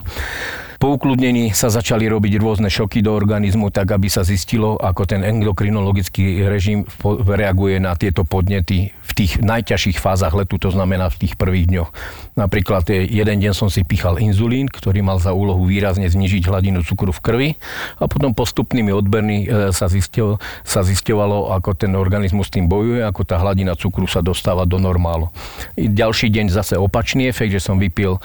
Po 0.81 0.97
ukludnení 0.97 1.53
sa 1.53 1.69
začali 1.69 2.09
robiť 2.09 2.40
rôzne 2.40 2.73
šoky 2.73 3.05
do 3.05 3.12
organizmu, 3.12 3.69
tak 3.69 3.93
aby 3.93 4.09
sa 4.09 4.25
zistilo, 4.25 4.81
ako 4.81 5.05
ten 5.05 5.21
endokrinologický 5.21 6.40
režim 6.49 6.88
reaguje 7.29 7.77
na 7.77 7.93
tieto 8.01 8.25
podnety 8.25 8.88
v 8.88 9.12
tých 9.12 9.45
najťažších 9.45 10.01
fázach 10.01 10.33
letu, 10.33 10.57
to 10.57 10.73
znamená 10.73 11.12
v 11.12 11.21
tých 11.21 11.37
prvých 11.37 11.69
dňoch. 11.69 11.90
Napríklad 12.40 12.88
jeden 12.97 13.45
deň 13.45 13.53
som 13.53 13.69
si 13.69 13.85
pichal 13.85 14.16
inzulín, 14.25 14.73
ktorý 14.73 15.05
mal 15.05 15.21
za 15.21 15.37
úlohu 15.37 15.69
výrazne 15.69 16.09
znižiť 16.09 16.49
hladinu 16.49 16.81
cukru 16.81 17.12
v 17.12 17.21
krvi 17.21 17.49
a 18.01 18.09
potom 18.09 18.33
postupnými 18.33 18.88
odbermi 18.88 19.37
e, 19.45 19.77
sa, 19.77 19.85
zistilo, 19.85 20.40
sa 20.64 20.81
zistovalo, 20.81 21.53
ako 21.61 21.77
ten 21.77 21.93
organizmus 21.93 22.49
s 22.49 22.57
tým 22.57 22.73
bojuje, 22.73 23.05
ako 23.05 23.29
tá 23.29 23.37
hladina 23.37 23.77
cukru 23.77 24.09
sa 24.09 24.25
dostáva 24.25 24.64
do 24.64 24.81
normálu. 24.81 25.29
Ďalší 25.77 26.33
deň 26.33 26.49
zase 26.49 26.81
opačný 26.81 27.29
efekt, 27.29 27.53
že 27.53 27.61
som 27.61 27.77
vypil 27.77 28.16
e, 28.16 28.21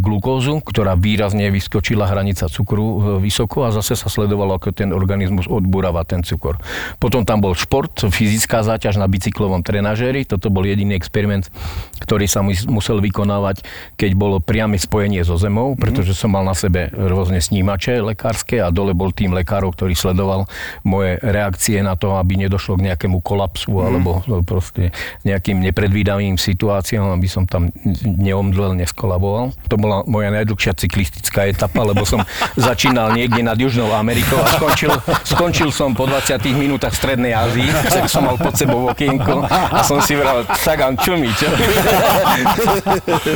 glukózu, 0.00 0.64
ktorá 0.64 0.96
výrazne 0.96 1.52
vysk- 1.52 1.73
vyskočila 1.74 2.06
hranica 2.06 2.46
cukru 2.46 3.18
vysoko 3.18 3.66
a 3.66 3.74
zase 3.74 3.98
sa 3.98 4.06
sledovalo, 4.06 4.54
ako 4.54 4.70
ten 4.70 4.94
organizmus 4.94 5.50
odburáva 5.50 6.06
ten 6.06 6.22
cukor. 6.22 6.62
Potom 7.02 7.26
tam 7.26 7.42
bol 7.42 7.58
šport, 7.58 7.90
fyzická 7.98 8.62
záťaž 8.62 9.02
na 9.02 9.10
bicyklovom 9.10 9.66
trenažéri. 9.66 10.22
Toto 10.22 10.54
bol 10.54 10.62
jediný 10.62 10.94
experiment, 10.94 11.50
ktorý 11.98 12.30
sa 12.30 12.46
musel 12.46 13.02
vykonávať, 13.02 13.66
keď 13.98 14.10
bolo 14.14 14.38
priame 14.38 14.78
spojenie 14.78 15.26
so 15.26 15.34
zemou, 15.34 15.74
mhm. 15.74 15.82
pretože 15.82 16.14
som 16.14 16.30
mal 16.30 16.46
na 16.46 16.54
sebe 16.54 16.94
rôzne 16.94 17.42
snímače 17.42 17.98
lekárske 18.06 18.62
a 18.62 18.70
dole 18.70 18.94
bol 18.94 19.10
tým 19.10 19.34
lekárov, 19.34 19.74
ktorý 19.74 19.98
sledoval 19.98 20.46
moje 20.86 21.18
reakcie 21.26 21.82
na 21.82 21.98
to, 21.98 22.14
aby 22.14 22.38
nedošlo 22.38 22.78
k 22.78 22.94
nejakému 22.94 23.18
kolapsu 23.18 23.74
mm. 23.74 23.82
alebo 23.82 24.10
proste 24.46 24.94
nejakým 25.26 25.58
nepredvídavým 25.58 26.38
situáciám, 26.38 27.18
aby 27.18 27.26
som 27.26 27.50
tam 27.50 27.74
neomdlel, 28.04 28.78
neskolaboval. 28.78 29.56
To 29.72 29.74
bola 29.80 30.04
moja 30.04 30.30
najdlhšia 30.30 30.76
cyklistická 30.76 31.48
etapa, 31.48 31.63
lebo 31.72 32.04
som 32.04 32.20
začínal 32.58 33.14
niekde 33.16 33.40
nad 33.40 33.56
Južnou 33.56 33.88
Amerikou 33.94 34.36
a 34.42 34.48
skončil, 34.52 34.92
skončil 35.24 35.68
som 35.72 35.96
po 35.96 36.04
20 36.04 36.42
minútach 36.58 36.92
v 36.92 36.98
Strednej 37.00 37.32
Ázii, 37.32 37.70
tak 37.88 38.10
som 38.10 38.26
mal 38.26 38.36
pod 38.36 38.52
sebou 38.58 38.90
okienko 38.90 39.46
a 39.48 39.80
som 39.86 40.02
si 40.04 40.18
vral, 40.18 40.44
tak 40.44 40.82
čo 41.00 41.14
mi, 41.14 41.30
čo? 41.38 41.48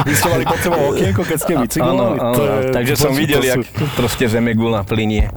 Vy 0.05 0.13
ste 0.13 0.29
mali 0.29 0.45
pod 0.45 0.59
sebou 0.61 0.83
okienko, 0.93 1.21
keď 1.23 1.39
ste 1.39 1.53
bicyklovali? 1.55 2.19
Áno, 2.19 2.35
áno, 2.35 2.73
takže 2.75 2.95
som 2.99 3.13
videl, 3.15 3.43
jak 3.47 3.63
proste 3.95 4.27
zemegula 4.27 4.83
plinie 4.83 5.31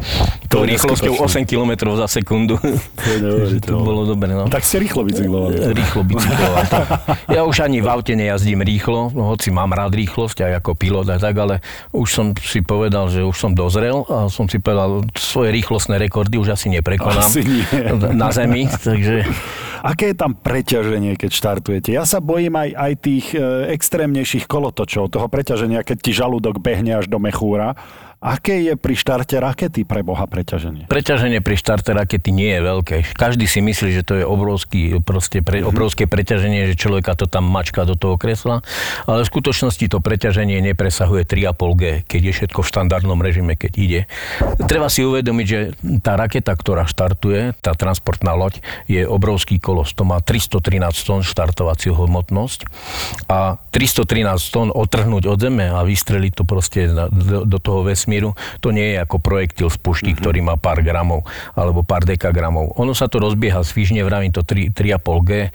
tou 0.52 0.68
rýchlosťou 0.68 1.24
8 1.24 1.48
km 1.48 1.96
za 1.96 2.08
sekundu. 2.12 2.60
To, 2.60 3.56
to 3.62 3.76
bolo 3.80 4.04
dobre, 4.04 4.34
no. 4.34 4.50
Tak 4.50 4.66
ste 4.66 4.82
rýchlo 4.82 5.06
bicyklovali. 5.08 5.56
Rýchlo 5.72 6.02
bicyklovali. 6.04 6.68
Ja 7.32 7.48
už 7.48 7.64
ani 7.64 7.80
v 7.80 7.88
aute 7.88 8.18
nejazdím 8.18 8.60
rýchlo, 8.66 9.14
hoci 9.14 9.54
mám 9.54 9.72
rád 9.72 9.96
rýchlosť 9.96 10.44
aj 10.50 10.52
ako 10.60 10.72
pilot 10.76 11.08
a 11.14 11.18
tak, 11.22 11.36
ale 11.38 11.64
už 11.94 12.08
som 12.10 12.26
si 12.36 12.60
povedal, 12.60 12.81
že 12.90 13.22
už 13.22 13.36
som 13.38 13.52
dozrel 13.52 14.08
a 14.08 14.32
som 14.32 14.50
si 14.50 14.58
povedal, 14.58 15.06
svoje 15.14 15.54
rýchlostné 15.54 16.00
rekordy 16.00 16.40
už 16.40 16.56
asi 16.56 16.72
neprekonám 16.72 17.28
asi 17.28 17.44
nie. 17.46 17.66
na 18.24 18.32
zemi, 18.34 18.66
takže... 18.72 19.28
Aké 19.82 20.14
je 20.14 20.18
tam 20.18 20.38
preťaženie, 20.38 21.18
keď 21.18 21.32
štartujete? 21.34 21.90
Ja 21.90 22.06
sa 22.06 22.22
bojím 22.22 22.54
aj, 22.54 22.70
aj 22.70 22.94
tých 23.02 23.26
e, 23.34 23.74
extrémnejších 23.74 24.46
kolotočov, 24.46 25.10
toho 25.10 25.26
preťaženia, 25.26 25.82
keď 25.82 25.98
ti 25.98 26.12
žalúdok 26.14 26.62
behne 26.62 27.02
až 27.02 27.10
do 27.10 27.18
mechúra 27.18 27.74
Aké 28.22 28.62
je 28.62 28.78
pri 28.78 28.94
štarte 28.94 29.34
rakety 29.42 29.82
pre 29.82 30.06
Boha 30.06 30.30
preťaženie? 30.30 30.86
Preťaženie 30.86 31.42
pri 31.42 31.58
štarte 31.58 31.90
rakety 31.90 32.30
nie 32.30 32.54
je 32.54 32.62
veľké. 32.62 33.18
Každý 33.18 33.50
si 33.50 33.66
myslí, 33.66 33.98
že 33.98 34.06
to 34.06 34.14
je 34.22 34.22
obrovský, 34.22 35.02
proste 35.02 35.42
pre, 35.42 35.66
mhm. 35.66 35.74
obrovské 35.74 36.06
preťaženie, 36.06 36.70
že 36.70 36.78
človeka 36.78 37.18
to 37.18 37.26
tam 37.26 37.50
mačka 37.50 37.82
do 37.82 37.98
toho 37.98 38.22
kresla, 38.22 38.62
ale 39.10 39.26
v 39.26 39.28
skutočnosti 39.34 39.82
to 39.90 39.98
preťaženie 39.98 40.62
nepresahuje 40.70 41.26
3,5G, 41.26 42.06
keď 42.06 42.22
je 42.30 42.34
všetko 42.38 42.62
v 42.62 42.70
štandardnom 42.70 43.18
režime, 43.26 43.58
keď 43.58 43.72
ide. 43.82 44.02
Treba 44.70 44.86
si 44.94 45.02
uvedomiť, 45.02 45.46
že 45.50 45.60
tá 46.06 46.14
raketa, 46.14 46.54
ktorá 46.54 46.86
štartuje, 46.86 47.58
tá 47.58 47.74
transportná 47.74 48.38
loď, 48.38 48.62
je 48.86 49.02
obrovský 49.02 49.58
kolos. 49.58 49.98
To 49.98 50.06
má 50.06 50.22
313 50.22 50.62
tón 51.10 51.26
štartovaciu 51.26 51.98
hmotnosť 51.98 52.70
a 53.34 53.58
313 53.74 54.54
tón 54.54 54.70
otrhnúť 54.70 55.26
od 55.26 55.42
zeme 55.42 55.74
a 55.74 55.82
vystreliť 55.82 56.38
to 56.38 56.44
proste 56.46 56.86
do, 57.10 57.50
do 57.50 57.58
toho 57.58 57.82
vesmíru 57.82 58.11
vesmíru, 58.12 58.36
to 58.60 58.76
nie 58.76 58.92
je 58.92 58.98
ako 59.00 59.24
projektil 59.24 59.72
z 59.72 59.80
pušky, 59.80 60.12
mm-hmm. 60.12 60.20
ktorý 60.20 60.40
má 60.44 60.60
pár 60.60 60.84
gramov 60.84 61.24
alebo 61.56 61.88
pár 61.88 62.04
dekagramov. 62.04 62.76
Ono 62.76 62.92
sa 62.92 63.08
to 63.08 63.24
rozbieha 63.24 63.64
svižne, 63.64 64.04
vravím 64.04 64.36
to 64.36 64.44
3,5G. 64.44 65.32
E, 65.32 65.50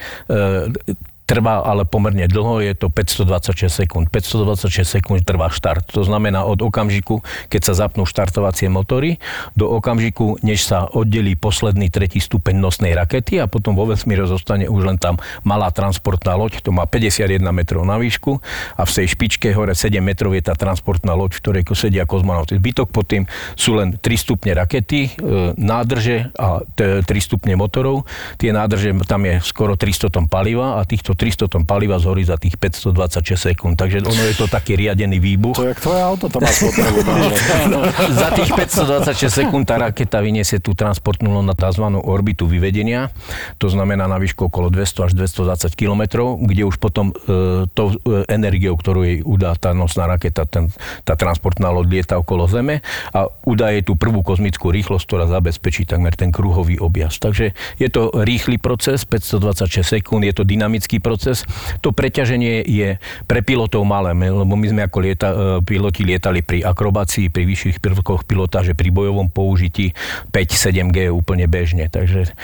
Trvá 1.26 1.66
ale 1.66 1.82
pomerne 1.82 2.30
dlho, 2.30 2.62
je 2.62 2.78
to 2.78 2.86
526 2.86 3.66
sekúnd. 3.66 4.06
526 4.14 4.86
sekúnd 4.86 5.26
trvá 5.26 5.50
štart. 5.50 5.90
To 5.90 6.06
znamená 6.06 6.46
od 6.46 6.62
okamžiku, 6.62 7.18
keď 7.50 7.60
sa 7.66 7.74
zapnú 7.74 8.06
štartovacie 8.06 8.70
motory, 8.70 9.18
do 9.58 9.66
okamžiku, 9.66 10.38
než 10.46 10.62
sa 10.62 10.86
oddelí 10.86 11.34
posledný 11.34 11.90
tretí 11.90 12.22
stupeň 12.22 12.54
nosnej 12.62 12.94
rakety 12.94 13.42
a 13.42 13.50
potom 13.50 13.74
vo 13.74 13.90
vesmíre 13.90 14.22
zostane 14.30 14.70
už 14.70 14.86
len 14.86 15.02
tam 15.02 15.18
malá 15.42 15.74
transportná 15.74 16.38
loď, 16.38 16.62
to 16.62 16.70
má 16.70 16.86
51 16.86 17.42
metrov 17.50 17.82
na 17.82 17.98
výšku 17.98 18.38
a 18.78 18.86
v 18.86 18.90
tej 18.94 19.06
špičke 19.10 19.50
hore 19.50 19.74
7 19.74 19.98
metrov 19.98 20.30
je 20.30 20.46
tá 20.46 20.54
transportná 20.54 21.18
loď, 21.18 21.34
v 21.34 21.42
ktorej 21.42 21.62
sedia 21.74 22.06
kozmonauty. 22.06 22.62
Zbytok 22.62 22.94
pod 22.94 23.10
tým 23.10 23.26
sú 23.58 23.74
len 23.74 23.98
3 23.98 24.14
stupne 24.14 24.54
rakety, 24.54 25.10
e, 25.10 25.58
nádrže 25.58 26.30
a 26.38 26.62
3 26.62 27.02
stupne 27.18 27.58
motorov. 27.58 28.06
Tie 28.38 28.54
nádrže, 28.54 28.94
tam 29.10 29.26
je 29.26 29.42
skoro 29.42 29.74
300 29.74 30.14
tón 30.14 30.30
paliva 30.30 30.78
a 30.78 30.86
týchto 30.86 31.15
300 31.16 31.48
tón 31.48 31.64
paliva 31.64 31.96
zhorí 31.96 32.22
za 32.22 32.36
tých 32.36 32.60
526 32.60 33.50
sekúnd. 33.52 33.74
Takže 33.74 34.04
ono 34.04 34.22
je 34.28 34.36
to 34.36 34.46
taký 34.46 34.76
riadený 34.76 35.18
výbuch. 35.18 35.56
To 35.56 35.66
je 35.66 35.74
tvoje 35.74 36.00
auto, 36.00 36.28
to 36.28 36.38
má 36.38 36.50
spotrebu. 36.52 36.98
no, 37.72 37.78
za 38.12 38.28
tých 38.36 38.50
526 38.52 39.40
sekúnd 39.42 39.64
tá 39.64 39.80
raketa 39.80 40.20
vyniesie 40.20 40.60
tú 40.60 40.76
transportnú 40.76 41.40
na 41.40 41.56
tzv. 41.56 41.84
orbitu 42.04 42.44
vyvedenia. 42.44 43.10
To 43.58 43.72
znamená 43.72 44.04
na 44.06 44.20
výšku 44.20 44.52
okolo 44.52 44.68
200 44.68 45.06
až 45.08 45.12
220 45.16 45.72
km, 45.72 46.02
kde 46.36 46.62
už 46.68 46.76
potom 46.76 47.10
e, 47.10 47.66
tou 47.72 47.96
e, 47.96 48.28
energiou, 48.28 48.76
ktorú 48.76 49.00
jej 49.02 49.18
udá 49.24 49.56
tá 49.56 49.72
nosná 49.72 50.04
raketa, 50.06 50.44
ten, 50.44 50.68
tá 51.02 51.16
transportná 51.16 51.72
loď 51.72 51.86
lieta 52.00 52.14
okolo 52.20 52.44
Zeme 52.46 52.84
a 53.16 53.30
udá 53.48 53.72
jej 53.72 53.82
tú 53.82 53.96
prvú 53.96 54.20
kozmickú 54.20 54.68
rýchlosť, 54.68 55.04
ktorá 55.08 55.24
zabezpečí 55.30 55.88
takmer 55.88 56.12
ten 56.12 56.34
kruhový 56.34 56.76
objazd. 56.76 57.22
Takže 57.22 57.56
je 57.80 57.88
to 57.88 58.12
rýchly 58.12 58.60
proces, 58.60 59.06
526 59.08 59.96
sekúnd, 60.02 60.26
je 60.26 60.34
to 60.36 60.44
dynamický 60.44 60.98
proces. 61.06 61.46
To 61.86 61.94
preťaženie 61.94 62.66
je 62.66 62.98
pre 63.30 63.46
pilotov 63.46 63.86
malé, 63.86 64.10
lebo 64.18 64.58
my 64.58 64.66
sme 64.66 64.82
ako 64.82 64.98
lieta, 64.98 65.28
e, 65.30 65.36
piloti 65.62 66.02
lietali 66.02 66.42
pri 66.42 66.66
akrobácii, 66.66 67.30
pri 67.30 67.46
vyšších 67.46 67.78
prvkoch 67.78 68.26
pilotáže, 68.26 68.74
pri 68.74 68.90
bojovom 68.90 69.30
použití 69.30 69.94
5-7G 70.34 71.14
úplne 71.14 71.46
bežne. 71.46 71.86
Takže 71.86 72.34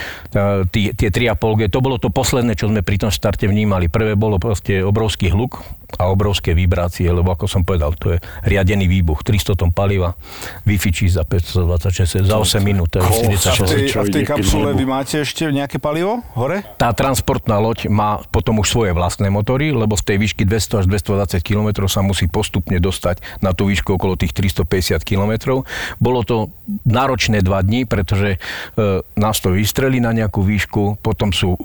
tie, 0.71 0.95
tie 0.95 1.09
3,5G, 1.11 1.67
to 1.67 1.83
bolo 1.83 1.99
to 1.99 2.15
posledné, 2.15 2.55
čo 2.55 2.71
sme 2.71 2.87
pri 2.87 3.03
tom 3.03 3.11
štarte 3.11 3.51
vnímali. 3.51 3.91
Prvé 3.91 4.15
bolo 4.15 4.39
proste 4.39 4.87
obrovský 4.87 5.35
hluk, 5.35 5.59
a 5.99 6.09
obrovské 6.09 6.57
vibrácie, 6.57 7.09
lebo 7.09 7.33
ako 7.33 7.47
som 7.49 7.63
povedal, 7.63 7.93
to 7.97 8.17
je 8.17 8.19
riadený 8.49 8.89
výbuch. 8.89 9.21
300 9.25 9.59
tón 9.59 9.71
paliva 9.71 10.17
vyfičí 10.65 11.09
za 11.09 11.27
526, 11.29 12.25
za 12.25 12.37
8 12.39 12.61
minút. 12.65 12.97
To 12.97 13.05
je 13.05 13.37
46. 13.37 13.97
A 13.99 14.03
v 14.07 14.13
tej 14.13 14.25
kapsule 14.25 14.73
vy 14.73 14.85
máte 14.89 15.21
ešte 15.21 15.45
nejaké 15.49 15.77
palivo 15.77 16.25
hore? 16.33 16.65
Tá 16.81 16.95
transportná 16.97 17.61
loď 17.61 17.93
má 17.93 18.25
potom 18.33 18.63
už 18.65 18.69
svoje 18.73 18.93
vlastné 18.97 19.29
motory, 19.29 19.75
lebo 19.75 19.99
z 19.99 20.05
tej 20.09 20.17
výšky 20.23 20.43
200 20.49 20.83
až 20.83 20.87
220 20.89 21.45
km 21.45 21.69
sa 21.91 22.01
musí 22.01 22.27
postupne 22.31 22.81
dostať 22.81 23.43
na 23.45 23.53
tú 23.53 23.69
výšku 23.69 23.99
okolo 23.99 24.17
tých 24.17 24.33
350 24.33 25.03
km. 25.05 25.61
Bolo 26.01 26.25
to 26.25 26.55
náročné 26.89 27.45
dva 27.45 27.61
dní, 27.61 27.85
pretože 27.85 28.37
e, 28.37 28.39
nás 29.19 29.37
to 29.43 29.53
vystreli 29.53 30.01
na 30.01 30.15
nejakú 30.17 30.41
výšku, 30.41 31.03
potom 31.05 31.35
sú 31.35 31.55
e, 31.55 31.59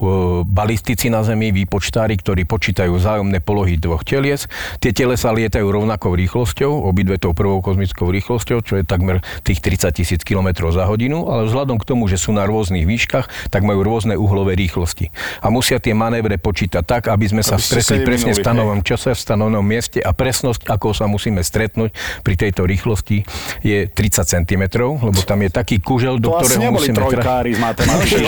balistici 0.44 1.08
na 1.08 1.24
Zemi, 1.24 1.54
výpočtári, 1.54 2.20
ktorí 2.20 2.44
počítajú 2.44 2.92
vzájomné 2.98 3.40
polohy 3.40 3.80
dvoch 3.80 4.04
tel 4.04 4.17
telies. 4.18 4.50
Tie 4.82 4.90
telesa 4.90 5.30
lietajú 5.30 5.70
rovnakou 5.70 6.18
rýchlosťou, 6.18 6.90
obidve 6.90 7.22
tou 7.22 7.38
prvou 7.38 7.62
kozmickou 7.62 8.10
rýchlosťou, 8.10 8.66
čo 8.66 8.82
je 8.82 8.84
takmer 8.84 9.22
tých 9.46 9.62
30 9.62 9.94
tisíc 9.94 10.22
km 10.26 10.74
za 10.74 10.90
hodinu, 10.90 11.30
ale 11.30 11.46
vzhľadom 11.46 11.78
k 11.78 11.86
tomu, 11.86 12.10
že 12.10 12.18
sú 12.18 12.34
na 12.34 12.50
rôznych 12.50 12.90
výškach, 12.90 13.54
tak 13.54 13.62
majú 13.62 13.86
rôzne 13.86 14.18
uhlové 14.18 14.58
rýchlosti. 14.58 15.14
A 15.46 15.54
musia 15.54 15.78
tie 15.78 15.94
manévre 15.94 16.42
počítať 16.42 16.82
tak, 16.82 17.14
aby 17.14 17.30
sme 17.30 17.46
sa 17.46 17.62
stretli 17.62 18.02
presne 18.02 18.34
v 18.34 18.42
stanovom 18.42 18.82
čase, 18.82 19.14
v 19.14 19.22
stanovom 19.22 19.62
mieste 19.62 20.02
a 20.02 20.10
presnosť, 20.16 20.66
ako 20.66 20.98
sa 20.98 21.06
musíme 21.06 21.46
stretnúť 21.46 21.94
pri 22.26 22.34
tejto 22.34 22.66
rýchlosti, 22.66 23.22
je 23.62 23.86
30 23.86 24.26
cm, 24.26 24.64
lebo 24.82 25.20
tam 25.22 25.46
je 25.46 25.50
taký 25.54 25.78
kužel, 25.78 26.18
do 26.18 26.34
to 26.34 26.42
ktorého 26.42 26.74
musíme... 26.74 26.98
trojkári 26.98 27.52
z 27.54 27.60
matematiky. 27.62 28.24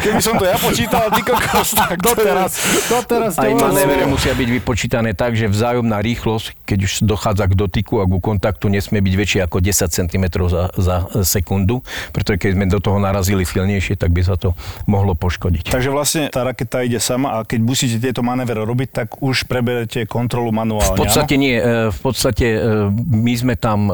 Keby 0.00 0.22
som 0.22 0.34
to 0.40 0.44
ja 0.48 0.56
počítal, 0.56 1.10
ty 1.12 1.20
kokos, 1.20 1.68
tak 1.76 1.98
doteraz, 2.08 2.52
doteraz 2.88 3.34
aj 3.36 3.50
manévere 3.74 4.06
musia 4.06 4.30
byť 4.38 4.48
vypočítané 4.62 5.18
tak, 5.18 5.34
že 5.34 5.50
vzájomná 5.50 5.98
rýchlosť, 5.98 6.62
keď 6.62 6.78
už 6.86 6.92
dochádza 7.02 7.50
k 7.50 7.54
dotyku 7.58 7.98
a 7.98 8.06
ku 8.06 8.22
kontaktu, 8.22 8.70
nesmie 8.70 9.02
byť 9.02 9.14
väčšia 9.18 9.40
ako 9.50 9.58
10 9.58 9.90
cm 9.90 10.24
za, 10.46 10.70
za 10.78 10.96
sekundu, 11.26 11.82
pretože 12.14 12.38
keď 12.38 12.50
sme 12.54 12.64
do 12.70 12.78
toho 12.78 13.02
narazili 13.02 13.42
silnejšie, 13.42 13.98
tak 13.98 14.14
by 14.14 14.22
sa 14.22 14.38
to 14.38 14.54
mohlo 14.86 15.18
poškodiť. 15.18 15.74
Takže 15.74 15.90
vlastne 15.90 16.30
tá 16.30 16.46
raketa 16.46 16.86
ide 16.86 17.02
sama 17.02 17.42
a 17.42 17.42
keď 17.42 17.60
musíte 17.66 17.98
tieto 17.98 18.22
manévere 18.22 18.62
robiť, 18.62 18.88
tak 18.94 19.08
už 19.18 19.50
preberete 19.50 20.06
kontrolu 20.06 20.54
manuálne. 20.54 20.94
V 20.94 21.10
podstate 21.10 21.34
nie. 21.34 21.58
E, 21.58 21.90
v 21.90 22.00
podstate 22.00 22.46
e, 22.54 22.58
my 22.94 23.34
sme 23.34 23.54
tam 23.58 23.90
e, 23.90 23.92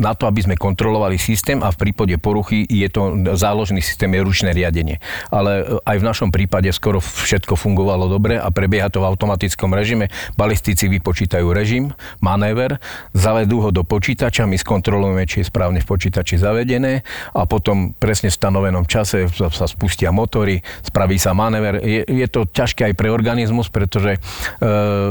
na 0.00 0.16
to, 0.16 0.24
aby 0.24 0.48
sme 0.48 0.56
kontrolovali 0.56 1.20
systém 1.20 1.60
a 1.60 1.68
v 1.68 1.76
prípade 1.76 2.16
poruchy 2.16 2.64
je 2.64 2.88
to 2.88 3.20
záložný 3.36 3.84
systém, 3.84 4.08
je 4.16 4.24
ručné 4.24 4.56
riadenie. 4.56 4.96
Ale 5.28 5.76
aj 5.84 5.96
v 6.00 6.04
našom 6.08 6.32
prípade 6.32 6.72
skoro 6.72 7.04
všetko 7.04 7.52
fungovalo 7.60 8.08
dobre 8.08 8.40
a 8.40 8.48
prebieha 8.48 8.93
to 8.94 9.02
v 9.02 9.10
automatickom 9.10 9.74
režime. 9.74 10.06
Balistici 10.38 10.86
vypočítajú 10.86 11.50
režim 11.50 11.90
manéver, 12.22 12.78
zavedú 13.10 13.58
ho 13.66 13.74
do 13.74 13.82
počítača, 13.82 14.46
my 14.46 14.54
skontrolujeme, 14.54 15.26
či 15.26 15.42
je 15.42 15.50
správne 15.50 15.82
v 15.82 15.86
počítači 15.90 16.38
zavedené 16.38 17.02
a 17.34 17.42
potom 17.42 17.90
presne 17.98 18.30
v 18.30 18.38
stanovenom 18.38 18.86
čase 18.86 19.26
sa 19.34 19.66
spustia 19.66 20.14
motory, 20.14 20.62
spraví 20.86 21.18
sa 21.18 21.34
manéver. 21.34 21.82
Je, 21.82 22.06
je 22.06 22.26
to 22.30 22.46
ťažké 22.46 22.92
aj 22.92 22.94
pre 22.94 23.10
organizmus, 23.10 23.66
pretože 23.66 24.14
e, 24.14 24.18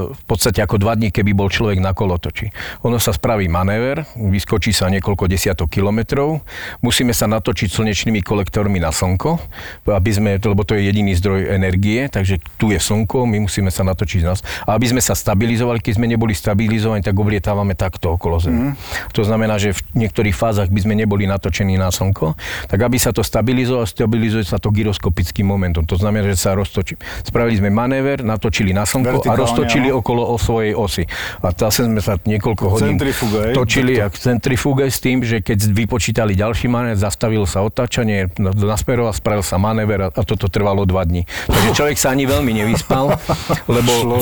v 0.07 0.23
podstate 0.23 0.63
ako 0.63 0.79
dva 0.79 0.95
dní, 0.95 1.11
keby 1.11 1.35
bol 1.35 1.51
človek 1.51 1.83
na 1.83 1.91
kolotoči. 1.91 2.53
Ono 2.87 3.01
sa 3.01 3.11
spraví 3.11 3.51
manéver, 3.51 4.07
vyskočí 4.15 4.71
sa 4.71 4.87
niekoľko 4.87 5.27
desiatok 5.27 5.67
kilometrov, 5.73 6.39
musíme 6.79 7.11
sa 7.11 7.27
natočiť 7.27 7.67
slnečnými 7.67 8.21
kolektormi 8.21 8.77
na 8.77 8.93
slnko, 8.93 9.41
aby 9.89 10.11
sme, 10.13 10.31
lebo 10.37 10.61
to 10.61 10.77
je 10.77 10.85
jediný 10.85 11.17
zdroj 11.17 11.49
energie, 11.49 12.05
takže 12.05 12.37
tu 12.61 12.69
je 12.69 12.77
slnko, 12.77 13.25
my 13.25 13.49
musíme 13.49 13.72
sa 13.73 13.81
natočiť 13.81 14.21
nás. 14.21 14.45
A 14.69 14.77
aby 14.77 14.93
sme 14.93 15.01
sa 15.01 15.17
stabilizovali, 15.17 15.81
keď 15.81 15.93
sme 15.97 16.05
neboli 16.05 16.37
stabilizovaní, 16.37 17.01
tak 17.01 17.17
oblietávame 17.17 17.73
takto 17.73 18.13
okolo 18.13 18.37
Zeme. 18.37 18.71
Mm. 18.71 18.73
To 19.17 19.21
znamená, 19.25 19.57
že 19.57 19.73
v 19.73 20.05
niektorých 20.05 20.37
fázach 20.37 20.69
by 20.69 20.79
sme 20.85 20.93
neboli 20.93 21.25
natočení 21.25 21.75
na 21.75 21.89
Slnko, 21.89 22.37
tak 22.69 22.79
aby 22.79 23.01
sa 23.01 23.09
to 23.09 23.25
stabilizovalo, 23.25 23.89
stabilizuje 23.89 24.45
sa 24.45 24.61
to 24.61 24.69
gyroskopickým 24.69 25.49
momentom. 25.49 25.83
To 25.89 25.97
znamená, 25.97 26.29
že 26.29 26.37
sa 26.37 26.53
roztočí. 26.53 26.95
Spravili 27.25 27.57
sme 27.57 27.73
manéver, 27.73 28.21
natočili 28.21 28.71
na 28.71 28.85
Slnko 28.85 29.25
a 29.25 29.33
roztočili 29.33 29.89
áno. 29.89 29.99
okolo 30.03 30.21
o 30.29 30.37
svojej 30.37 30.77
osy. 30.77 31.03
A 31.41 31.49
zase 31.55 31.89
sme 31.89 32.03
sa 32.03 32.19
niekoľko 32.21 32.63
hodín 32.77 32.99
centrifuge, 32.99 33.55
točili 33.55 33.97
jak 33.97 34.13
centrifuge 34.19 34.85
s 34.91 34.99
tým, 34.99 35.23
že 35.23 35.39
keď 35.39 35.71
vypočítali 35.71 36.35
ďalší 36.35 36.67
manéver, 36.67 36.99
zastavilo 36.99 37.47
sa 37.47 37.63
otáčanie, 37.63 38.29
nasmeroval, 38.37 39.15
spravil 39.15 39.45
sa 39.45 39.55
manéver 39.55 39.99
a, 40.03 40.09
a 40.11 40.21
toto 40.27 40.51
trvalo 40.51 40.83
dva 40.83 41.07
dní. 41.07 41.23
Takže 41.47 41.69
človek 41.73 41.97
sa 41.97 42.11
ani 42.11 42.27
veľmi 42.27 42.51
nevyspal, 42.51 43.15
lebo 43.69 44.19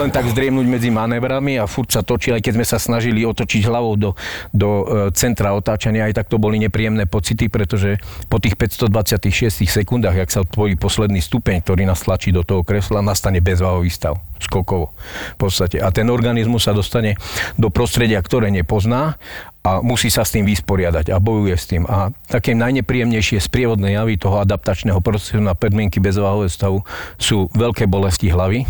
len 0.00 0.10
tak 0.10 0.28
zdriemnúť 0.30 0.66
medzi 0.66 0.88
manévrami 0.92 1.56
a 1.60 1.64
furt 1.64 1.90
sa 1.92 2.00
točí, 2.04 2.32
aj 2.34 2.42
keď 2.44 2.52
sme 2.56 2.66
sa 2.66 2.78
snažili 2.80 3.22
otočiť 3.24 3.62
hlavou 3.66 3.94
do, 3.96 4.10
do 4.50 4.68
e, 4.68 4.84
centra 5.14 5.52
otáčania, 5.54 6.08
aj 6.08 6.22
tak 6.22 6.26
to 6.28 6.40
boli 6.40 6.58
nepríjemné 6.60 7.04
pocity, 7.06 7.46
pretože 7.50 8.00
po 8.26 8.40
tých 8.40 8.56
526 8.56 9.64
sekundách, 9.66 10.26
ak 10.26 10.30
sa 10.30 10.40
tvorí 10.46 10.74
posledný 10.74 11.20
stupeň, 11.20 11.62
ktorý 11.62 11.86
nás 11.86 12.04
tlačí 12.04 12.32
do 12.32 12.42
toho 12.42 12.64
kresla, 12.64 13.04
nastane 13.04 13.38
bezváhový 13.44 13.92
stav 13.92 14.18
skokovo 14.40 14.96
v 15.36 15.38
podstate. 15.38 15.78
A 15.78 15.92
ten 15.92 16.08
organizmus 16.08 16.64
sa 16.64 16.72
dostane 16.72 17.20
do 17.60 17.68
prostredia, 17.68 18.18
ktoré 18.24 18.48
nepozná 18.48 19.20
a 19.60 19.84
musí 19.84 20.08
sa 20.08 20.24
s 20.24 20.32
tým 20.32 20.48
vysporiadať 20.48 21.12
a 21.12 21.20
bojuje 21.20 21.52
s 21.52 21.68
tým. 21.68 21.84
A 21.84 22.08
také 22.32 22.56
najnepríjemnejšie 22.56 23.44
sprievodné 23.44 23.92
javy 23.92 24.16
toho 24.16 24.40
adaptačného 24.40 25.04
procesu 25.04 25.36
na 25.36 25.52
podmienky 25.52 26.00
bezváhového 26.00 26.48
stavu 26.48 26.78
sú 27.20 27.52
veľké 27.52 27.84
bolesti 27.84 28.32
hlavy. 28.32 28.64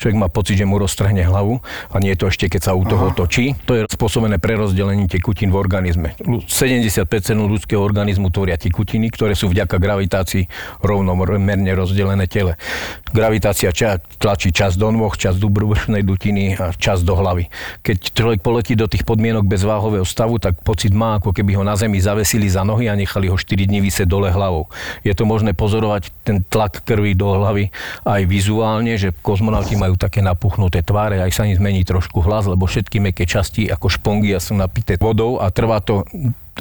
Človek 0.00 0.16
má 0.16 0.32
pocit, 0.32 0.56
že 0.56 0.64
mu 0.64 0.80
roztrhne 0.80 1.28
hlavu 1.28 1.60
a 1.92 1.96
nie 2.00 2.16
je 2.16 2.24
to 2.24 2.26
ešte, 2.32 2.48
keď 2.48 2.60
sa 2.66 2.72
u 2.72 2.88
toho 2.88 3.12
Aha. 3.12 3.16
točí. 3.16 3.52
To 3.68 3.76
je 3.76 3.82
spôsobené 3.84 4.40
prerozdelením 4.40 5.12
tekutín 5.12 5.52
v 5.52 5.60
organizme. 5.60 6.16
75% 6.24 7.04
ľudského 7.36 7.84
organizmu 7.84 8.32
tvoria 8.32 8.56
tekutiny, 8.56 9.12
ktoré 9.12 9.36
sú 9.36 9.52
vďaka 9.52 9.76
gravitácii 9.76 10.48
rovnomerne 10.80 11.68
rozdelené 11.76 12.24
tele. 12.24 12.56
Gravitácia 13.12 13.68
tlačí 14.16 14.56
čas 14.56 14.80
do 14.80 14.88
nôh, 14.88 15.12
čas 15.20 15.36
do 15.36 15.52
brúšnej 15.52 16.00
dutiny 16.00 16.56
a 16.56 16.72
čas 16.72 17.04
do 17.04 17.12
hlavy. 17.12 17.52
Keď 17.84 18.16
človek 18.16 18.40
poletí 18.40 18.72
do 18.72 18.88
tých 18.88 19.04
podmienok 19.04 19.44
bezváhového 19.44 20.06
stavu, 20.08 20.29
hlavu, 20.30 20.38
tak 20.38 20.62
pocit 20.62 20.94
má, 20.94 21.18
ako 21.18 21.34
keby 21.34 21.58
ho 21.58 21.66
na 21.66 21.74
zemi 21.74 21.98
zavesili 21.98 22.46
za 22.46 22.62
nohy 22.62 22.86
a 22.86 22.94
nechali 22.94 23.26
ho 23.26 23.34
4 23.34 23.66
dní 23.66 23.82
vysieť 23.82 24.06
dole 24.06 24.30
hlavou. 24.30 24.70
Je 25.02 25.10
to 25.10 25.26
možné 25.26 25.50
pozorovať 25.58 26.14
ten 26.22 26.46
tlak 26.46 26.86
krvi 26.86 27.18
do 27.18 27.34
hlavy 27.34 27.74
aj 28.06 28.22
vizuálne, 28.30 28.94
že 28.94 29.10
kozmonauti 29.10 29.74
majú 29.74 29.98
také 29.98 30.22
napuchnuté 30.22 30.86
tváre, 30.86 31.18
aj 31.18 31.34
sa 31.34 31.42
im 31.50 31.58
zmení 31.58 31.82
trošku 31.82 32.22
hlas, 32.22 32.46
lebo 32.46 32.70
všetky 32.70 33.02
meké 33.02 33.26
časti 33.26 33.66
ako 33.66 33.90
špongia 33.90 34.38
sú 34.38 34.54
napité 34.54 34.94
vodou 34.94 35.42
a 35.42 35.50
trvá 35.50 35.82
to 35.82 36.06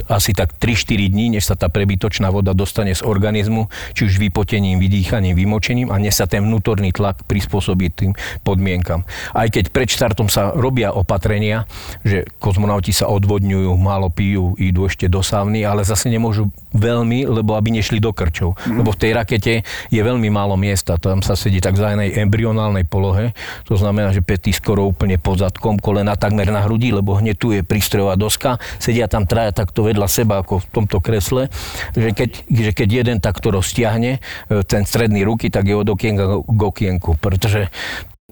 asi 0.05 0.38
tak 0.38 0.62
3-4 0.62 1.09
dní, 1.09 1.25
než 1.33 1.49
sa 1.49 1.57
tá 1.57 1.65
prebytočná 1.73 2.29
voda 2.29 2.53
dostane 2.53 2.93
z 2.93 3.01
organizmu, 3.01 3.65
či 3.97 4.05
už 4.05 4.21
vypotením, 4.21 4.77
vydýchaním, 4.77 5.33
vymočením 5.33 5.89
a 5.89 5.97
než 5.97 6.21
sa 6.21 6.29
ten 6.29 6.45
vnútorný 6.45 6.93
tlak 6.93 7.25
prispôsobí 7.25 7.89
tým 7.89 8.12
podmienkam. 8.45 9.09
Aj 9.33 9.49
keď 9.49 9.73
pred 9.73 9.89
štartom 9.89 10.29
sa 10.29 10.53
robia 10.53 10.93
opatrenia, 10.93 11.65
že 12.05 12.29
kozmonauti 12.38 12.93
sa 12.93 13.09
odvodňujú, 13.09 13.73
málo 13.73 14.13
pijú, 14.13 14.53
idú 14.62 14.85
ešte 14.85 15.09
do 15.09 15.25
sávny, 15.25 15.65
ale 15.65 15.81
zase 15.81 16.13
nemôžu 16.13 16.53
veľmi, 16.77 17.25
lebo 17.25 17.57
aby 17.57 17.73
nešli 17.73 17.97
do 17.97 18.13
krčov. 18.13 18.53
Mm. 18.69 18.85
Lebo 18.85 18.93
v 18.93 19.01
tej 19.01 19.12
rakete 19.17 19.53
je 19.89 20.01
veľmi 20.01 20.29
málo 20.29 20.53
miesta, 20.53 21.01
tam 21.01 21.25
sa 21.25 21.33
sedí 21.33 21.57
tak 21.57 21.79
tzv. 21.79 22.19
embryonálnej 22.19 22.83
polohe, 22.83 23.31
to 23.63 23.79
znamená, 23.79 24.12
že 24.12 24.19
pety 24.19 24.51
skoro 24.51 24.83
úplne 24.83 25.15
pod 25.15 25.39
zadkom, 25.39 25.79
kolena 25.79 26.19
takmer 26.19 26.51
na 26.51 26.67
hrudi, 26.67 26.91
lebo 26.91 27.15
hneď 27.15 27.35
tu 27.39 27.55
je 27.55 27.63
prístrojová 27.63 28.19
doska, 28.19 28.59
sedia 28.83 29.07
tam 29.07 29.23
traja 29.23 29.55
takto 29.55 29.88
vedľa 29.89 30.08
seba 30.08 30.45
ako 30.45 30.62
v 30.62 30.65
tomto 30.69 30.97
kresle, 31.02 31.49
že 31.97 32.13
keď, 32.13 32.30
že 32.45 32.71
keď 32.78 32.89
jeden 33.04 33.17
takto 33.17 33.49
roztiahne 33.49 34.17
e, 34.17 34.19
ten 34.63 34.86
stredný 34.86 35.25
ruky, 35.25 35.49
tak 35.49 35.65
je 35.65 35.75
od 35.75 35.89
okienka 35.89 36.45
k 36.45 36.62
okienku, 36.62 37.17
pretože 37.17 37.73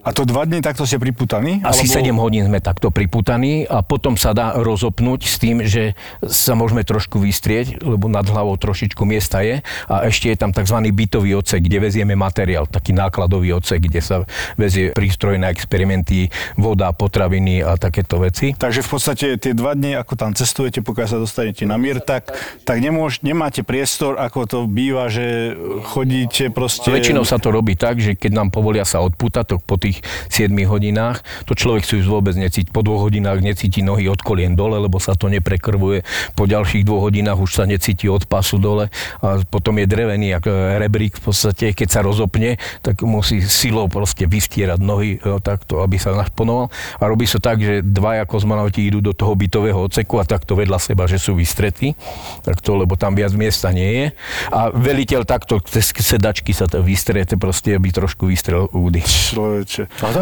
a 0.08 0.16
to 0.16 0.24
dva 0.24 0.48
dní 0.48 0.64
takto 0.64 0.88
ste 0.88 0.96
priputaní? 1.04 1.60
Asi 1.68 1.84
alebo... 1.84 2.24
7 2.24 2.24
hodín 2.24 2.44
sme 2.48 2.64
takto 2.64 2.96
priputaní 2.96 3.68
a 3.68 3.84
potom 3.84 4.16
sa 4.16 4.32
dá 4.32 4.56
rozopnúť 4.56 5.28
s 5.28 5.36
tým, 5.36 5.68
že 5.68 6.00
sa 6.24 6.56
môžeme 6.56 6.88
trošku 6.88 7.20
vystrieť, 7.20 7.84
lebo 7.84 8.08
nad 8.08 8.24
hlavou 8.24 8.56
trošičku 8.56 9.04
miesta 9.04 9.44
je 9.44 9.60
a 9.92 10.08
ešte 10.08 10.32
je 10.32 10.38
tam 10.40 10.56
tzv. 10.56 10.80
bytový 10.96 11.36
odsek, 11.36 11.60
kde 11.60 11.84
vezieme 11.84 12.16
materiál, 12.16 12.72
taký 12.72 12.96
nákladový 12.96 13.60
odsek, 13.60 13.84
kde 13.84 14.00
sa 14.00 14.24
vezie 14.56 14.96
prístroj 14.96 15.36
na 15.36 15.52
experimenty, 15.52 16.32
voda, 16.56 16.96
potraviny 16.96 17.68
a 17.68 17.76
takéto 17.76 18.24
veci. 18.24 18.56
Takže 18.56 18.88
v 18.88 18.90
podstate 18.90 19.26
tie 19.36 19.52
dva 19.52 19.76
dni, 19.76 20.00
ako 20.00 20.16
tam 20.16 20.32
cestujete, 20.32 20.80
pokiaľ 20.80 21.08
sa 21.12 21.20
dostanete 21.20 21.68
na 21.68 21.76
mier, 21.76 22.00
tak, 22.00 22.32
tak 22.64 22.80
nemôž, 22.80 23.20
nemáte 23.28 23.60
priestor, 23.60 24.16
ako 24.16 24.40
to 24.48 24.58
býva, 24.72 25.12
že 25.12 25.52
chodíte 25.92 26.48
proste... 26.56 26.88
Väčšinou 26.96 27.28
sa 27.28 27.36
to 27.44 27.52
robí 27.52 27.76
tak, 27.76 28.00
že 28.00 28.16
keď 28.16 28.32
nám 28.32 28.56
povolia 28.56 28.88
sa 28.88 29.04
odputať, 29.04 29.44
to 29.52 29.56
po 29.60 29.76
tých 29.76 29.97
tých 29.98 30.48
7 30.48 30.54
hodinách. 30.70 31.26
To 31.50 31.58
človek 31.58 31.84
si 31.84 32.00
už 32.00 32.08
vôbec 32.08 32.38
necíti. 32.38 32.70
Po 32.70 32.86
dvoch 32.86 33.10
hodinách 33.10 33.42
necíti 33.42 33.82
nohy 33.82 34.06
od 34.08 34.22
kolien 34.22 34.54
dole, 34.54 34.78
lebo 34.78 35.02
sa 35.02 35.18
to 35.18 35.28
neprekrvuje. 35.28 36.06
Po 36.38 36.46
ďalších 36.46 36.86
dvoch 36.86 37.10
hodinách 37.10 37.40
už 37.42 37.52
sa 37.58 37.64
necíti 37.66 38.06
od 38.08 38.30
pasu 38.30 38.62
dole. 38.62 38.94
A 39.22 39.42
potom 39.48 39.78
je 39.82 39.88
drevený 39.90 40.38
ako 40.38 40.50
rebrík 40.78 41.18
v 41.18 41.24
podstate. 41.32 41.74
Keď 41.74 41.88
sa 41.90 42.02
rozopne, 42.06 42.62
tak 42.86 43.02
musí 43.02 43.42
silou 43.42 43.90
proste 43.90 44.30
vystierať 44.30 44.80
nohy 44.80 45.18
jo, 45.18 45.42
takto, 45.42 45.82
aby 45.82 45.98
sa 45.98 46.14
našponoval. 46.14 46.70
A 47.02 47.04
robí 47.10 47.26
sa 47.26 47.42
tak, 47.42 47.64
že 47.64 47.82
dvaja 47.82 48.28
kozmonauti 48.30 48.86
idú 48.86 49.02
do 49.02 49.16
toho 49.16 49.34
bytového 49.34 49.78
odseku 49.78 50.22
a 50.22 50.28
takto 50.28 50.54
vedľa 50.54 50.78
seba, 50.78 51.10
že 51.10 51.18
sú 51.18 51.34
vystretí. 51.34 51.98
Takto, 52.44 52.78
lebo 52.78 53.00
tam 53.00 53.18
viac 53.18 53.34
miesta 53.34 53.74
nie 53.74 53.92
je. 53.92 54.06
A 54.54 54.70
veliteľ 54.70 55.24
takto 55.26 55.60
cez 55.64 55.90
sedačky 55.92 56.52
sa 56.54 56.70
to 56.70 56.84
vystrete, 56.84 57.40
proste, 57.40 57.74
aby 57.74 57.90
trošku 57.90 58.28
vystrel 58.30 58.68
údy. 58.76 59.02
Človeče. 59.02 59.87
A 60.04 60.08
to, 60.12 60.22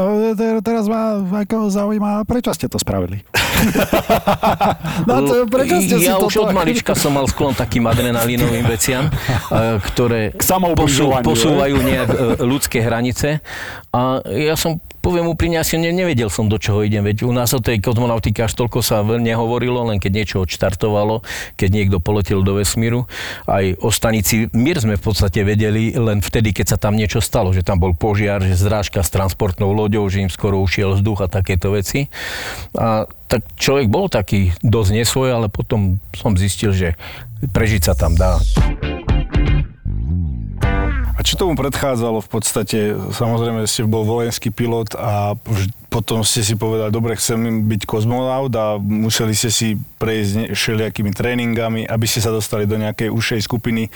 teraz 0.62 0.86
ma 0.88 1.20
ako 1.22 1.70
zaujíma, 1.70 2.24
prečo 2.26 2.54
ste 2.54 2.70
to 2.72 2.78
spravili? 2.78 3.24
no 5.10 5.16
to, 5.24 5.34
prečo 5.48 5.80
ste 5.82 5.96
ja 6.00 6.20
si 6.20 6.24
už 6.24 6.50
od 6.50 6.52
malička 6.52 6.94
som 6.94 7.16
mal 7.16 7.26
sklon 7.26 7.56
takým 7.56 7.88
adrenalínovým 7.88 8.66
veciam, 8.68 9.08
ktoré 9.94 10.36
posú, 10.76 11.12
posúvajú 11.24 11.78
nejak 11.80 12.10
e, 12.12 12.18
ľudské 12.44 12.84
hranice. 12.84 13.40
A 13.96 14.20
ja 14.28 14.60
som 14.60 14.84
poviem 15.06 15.30
úprimne, 15.30 15.62
asi 15.62 15.78
ne, 15.78 15.94
nevedel 15.94 16.34
som, 16.34 16.50
do 16.50 16.58
čoho 16.58 16.82
idem. 16.82 17.06
Veď 17.06 17.30
u 17.30 17.32
nás 17.32 17.54
o 17.54 17.62
tej 17.62 17.78
kozmonautike 17.78 18.42
až 18.42 18.58
toľko 18.58 18.82
sa 18.82 19.06
nehovorilo, 19.06 19.86
len 19.86 20.02
keď 20.02 20.12
niečo 20.12 20.38
odštartovalo, 20.42 21.22
keď 21.54 21.70
niekto 21.70 21.98
poletel 22.02 22.42
do 22.42 22.58
vesmíru. 22.58 23.06
Aj 23.46 23.62
o 23.78 23.94
stanici 23.94 24.50
Mir 24.58 24.82
sme 24.82 24.98
v 24.98 25.04
podstate 25.06 25.46
vedeli 25.46 25.94
len 25.94 26.26
vtedy, 26.26 26.58
keď 26.58 26.74
sa 26.74 26.78
tam 26.82 26.98
niečo 26.98 27.22
stalo, 27.22 27.54
že 27.54 27.62
tam 27.62 27.78
bol 27.78 27.94
požiar, 27.94 28.42
že 28.42 28.58
zrážka 28.58 29.06
s 29.06 29.14
transportnou 29.56 29.72
loďou, 29.72 30.04
že 30.12 30.20
im 30.20 30.28
skoro 30.28 30.60
ušiel 30.60 31.00
vzduch 31.00 31.24
a 31.24 31.32
takéto 31.32 31.72
veci. 31.72 32.12
A 32.76 33.08
tak 33.32 33.48
človek 33.56 33.88
bol 33.88 34.12
taký 34.12 34.52
dosť 34.60 34.92
nesvoj, 34.92 35.30
ale 35.32 35.48
potom 35.48 36.04
som 36.12 36.36
zistil, 36.36 36.76
že 36.76 37.00
prežiť 37.56 37.88
sa 37.88 37.94
tam 37.96 38.20
dá. 38.20 38.36
A 41.16 41.24
čo 41.24 41.40
tomu 41.40 41.56
predchádzalo 41.56 42.20
v 42.20 42.30
podstate? 42.30 42.80
Samozrejme 43.16 43.64
ste 43.64 43.88
bol 43.88 44.04
vojenský 44.04 44.52
pilot 44.52 45.00
a 45.00 45.40
potom 45.96 46.28
ste 46.28 46.44
si 46.44 46.60
povedali, 46.60 46.92
dobre, 46.92 47.16
chcem 47.16 47.64
byť 47.72 47.88
kozmonaut 47.88 48.52
a 48.52 48.76
museli 48.76 49.32
ste 49.32 49.48
si 49.48 49.80
prejsť 49.96 50.52
všelijakými 50.52 51.16
tréningami, 51.16 51.88
aby 51.88 52.04
ste 52.04 52.20
sa 52.20 52.36
dostali 52.36 52.68
do 52.68 52.76
nejakej 52.76 53.08
užšej 53.08 53.48
skupiny 53.48 53.88
e, 53.88 53.90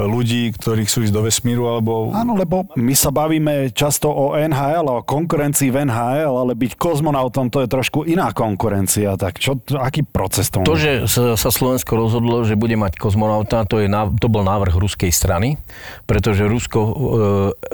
ľudí, 0.00 0.56
ktorí 0.56 0.88
chcú 0.88 1.04
ísť 1.04 1.12
do 1.12 1.20
vesmíru, 1.20 1.68
alebo... 1.68 2.08
Áno, 2.16 2.40
lebo 2.40 2.64
my 2.72 2.96
sa 2.96 3.12
bavíme 3.12 3.68
často 3.76 4.08
o 4.08 4.32
NHL, 4.32 4.88
o 4.88 5.04
konkurencii 5.04 5.68
v 5.68 5.84
NHL, 5.84 6.32
ale 6.32 6.56
byť 6.56 6.72
kozmonautom 6.80 7.52
to 7.52 7.60
je 7.60 7.68
trošku 7.68 8.08
iná 8.08 8.32
konkurencia. 8.32 9.20
Tak 9.20 9.36
čo, 9.36 9.60
aký 9.76 10.08
proces 10.08 10.48
tomu? 10.48 10.64
To, 10.64 10.72
že 10.72 11.04
sa 11.36 11.50
Slovensko 11.52 12.00
rozhodlo, 12.00 12.48
že 12.48 12.56
bude 12.56 12.80
mať 12.80 12.96
kozmonauta, 12.96 13.68
to, 13.68 13.76
je, 13.76 13.92
to 13.92 14.32
bol 14.32 14.40
návrh 14.40 14.72
ruskej 14.72 15.12
strany, 15.12 15.60
pretože 16.08 16.48
Rusko 16.48 16.80
e, 16.80 16.92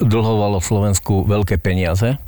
dlhovalo 0.03 0.59
Slovensku 0.59 1.23
veľké 1.31 1.63
peniaze 1.63 2.19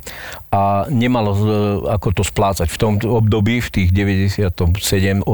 a 0.47 0.87
nemalo 0.87 1.40
ako 1.87 2.07
to 2.15 2.23
splácať. 2.23 2.67
V 2.69 2.77
tom 2.77 2.93
období, 3.01 3.59
v 3.59 3.69
tých 3.69 3.89
97-8, 3.91 5.25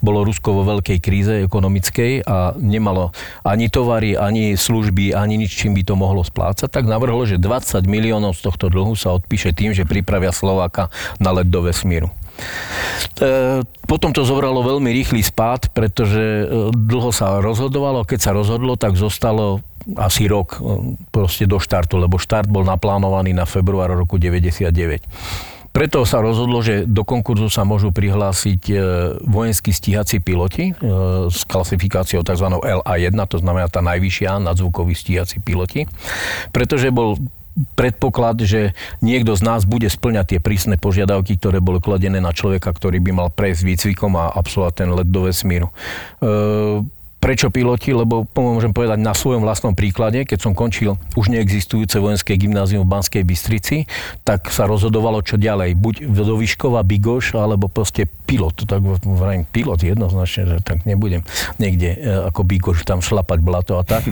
bolo 0.00 0.18
Rusko 0.24 0.48
vo 0.56 0.62
veľkej 0.76 0.98
kríze 1.02 1.34
ekonomickej 1.44 2.26
a 2.26 2.54
nemalo 2.56 3.14
ani 3.42 3.68
tovary, 3.68 4.14
ani 4.14 4.54
služby, 4.54 5.12
ani 5.14 5.40
nič, 5.40 5.52
čím 5.54 5.76
by 5.76 5.82
to 5.86 5.94
mohlo 5.94 6.22
splácať, 6.22 6.68
tak 6.70 6.86
navrhlo, 6.86 7.26
že 7.26 7.40
20 7.40 7.84
miliónov 7.86 8.36
z 8.36 8.46
tohto 8.46 8.70
dlhu 8.70 8.94
sa 8.94 9.14
odpíše 9.14 9.54
tým, 9.54 9.74
že 9.74 9.88
pripravia 9.88 10.34
Slováka 10.34 10.92
na 11.18 11.34
let 11.34 11.48
do 11.50 11.64
vesmíru. 11.64 12.10
E, 13.20 13.60
potom 13.84 14.10
to 14.14 14.24
zobralo 14.24 14.64
veľmi 14.64 14.88
rýchly 14.88 15.20
spád, 15.20 15.72
pretože 15.76 16.20
e, 16.20 16.44
dlho 16.72 17.12
sa 17.12 17.42
rozhodovalo. 17.42 18.06
Keď 18.08 18.18
sa 18.20 18.30
rozhodlo, 18.32 18.80
tak 18.80 18.96
zostalo 18.96 19.60
asi 19.96 20.28
rok 20.28 20.58
e, 20.58 20.96
proste 21.10 21.44
do 21.44 21.58
štartu, 21.60 21.96
lebo 21.96 22.20
štart 22.20 22.48
bol 22.48 22.64
naplánovaný 22.64 23.32
na 23.32 23.44
február 23.44 23.92
roku 23.92 24.16
99. 24.20 24.70
Preto 25.70 26.02
sa 26.02 26.18
rozhodlo, 26.18 26.66
že 26.66 26.82
do 26.82 27.06
konkurzu 27.06 27.46
sa 27.46 27.62
môžu 27.62 27.94
prihlásiť 27.94 28.74
vojenskí 29.22 29.70
stíhací 29.70 30.18
piloti 30.18 30.74
s 31.30 31.46
klasifikáciou 31.46 32.26
tzv. 32.26 32.42
LA1, 32.58 33.14
to 33.30 33.38
znamená 33.38 33.70
tá 33.70 33.78
najvyššia 33.78 34.42
nadzvukový 34.42 34.98
stíhací 34.98 35.38
piloti, 35.38 35.86
pretože 36.50 36.90
bol 36.90 37.22
predpoklad, 37.74 38.42
že 38.46 38.72
niekto 39.02 39.34
z 39.34 39.42
nás 39.42 39.66
bude 39.66 39.86
splňať 39.90 40.36
tie 40.36 40.40
prísne 40.40 40.76
požiadavky, 40.78 41.36
ktoré 41.36 41.58
boli 41.58 41.82
kladené 41.82 42.22
na 42.22 42.30
človeka, 42.34 42.70
ktorý 42.70 43.02
by 43.02 43.10
mal 43.14 43.28
prejsť 43.30 43.62
výcvikom 43.66 44.12
a 44.16 44.32
absolvovať 44.32 44.74
ten 44.74 44.88
let 44.94 45.08
do 45.10 45.26
vesmíru. 45.26 45.68
E- 46.22 46.98
Prečo 47.20 47.52
piloti? 47.52 47.92
Lebo 47.92 48.24
môžem 48.32 48.72
povedať 48.72 48.96
na 48.96 49.12
svojom 49.12 49.44
vlastnom 49.44 49.76
príklade, 49.76 50.24
keď 50.24 50.38
som 50.40 50.52
končil 50.56 50.96
už 51.20 51.28
neexistujúce 51.28 52.00
vojenské 52.00 52.40
gymnázium 52.40 52.88
v 52.88 52.92
Banskej 52.96 53.22
Bystrici, 53.28 53.84
tak 54.24 54.48
sa 54.48 54.64
rozhodovalo, 54.64 55.20
čo 55.20 55.36
ďalej. 55.36 55.76
Buď 55.76 55.94
výšková 56.40 56.80
bigoš, 56.80 57.36
alebo 57.36 57.68
proste 57.68 58.08
pilot. 58.08 58.64
Tak 58.64 58.80
vrajím, 59.04 59.44
pilot 59.44 59.84
jednoznačne, 59.84 60.42
že 60.48 60.56
tak 60.64 60.88
nebudem 60.88 61.20
niekde 61.60 61.92
e, 61.92 61.98
ako 62.32 62.40
bigoš 62.48 62.88
tam 62.88 63.04
šlapať 63.04 63.38
blato 63.44 63.76
a 63.76 63.84
tak. 63.84 64.08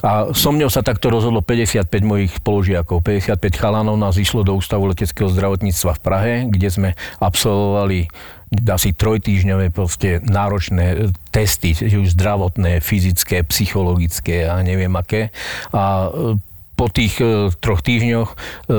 A 0.00 0.32
so 0.32 0.48
mňou 0.48 0.72
sa 0.72 0.80
takto 0.80 1.12
rozhodlo 1.12 1.44
55 1.44 1.84
mojich 2.00 2.32
spolužiakov. 2.40 3.04
55 3.04 3.60
chalanov 3.60 4.00
nás 4.00 4.16
išlo 4.16 4.40
do 4.40 4.56
Ústavu 4.56 4.88
leteckého 4.88 5.28
zdravotníctva 5.28 5.98
v 5.98 6.00
Prahe, 6.00 6.34
kde 6.48 6.68
sme 6.72 6.88
absolvovali 7.20 8.08
asi 8.48 8.96
trojtýžňové 8.96 9.70
proste 9.70 10.24
náročné 10.24 11.12
testy, 11.28 11.76
už 11.76 12.16
zdravotné, 12.16 12.80
fyzické, 12.80 13.44
psychologické 13.44 14.48
a 14.48 14.60
neviem 14.64 14.92
aké. 14.96 15.30
A 15.72 16.08
e, 16.08 16.40
po 16.78 16.86
tých 16.88 17.20
e, 17.20 17.52
troch 17.60 17.84
týždňoch 17.84 18.30
e, 18.32 18.36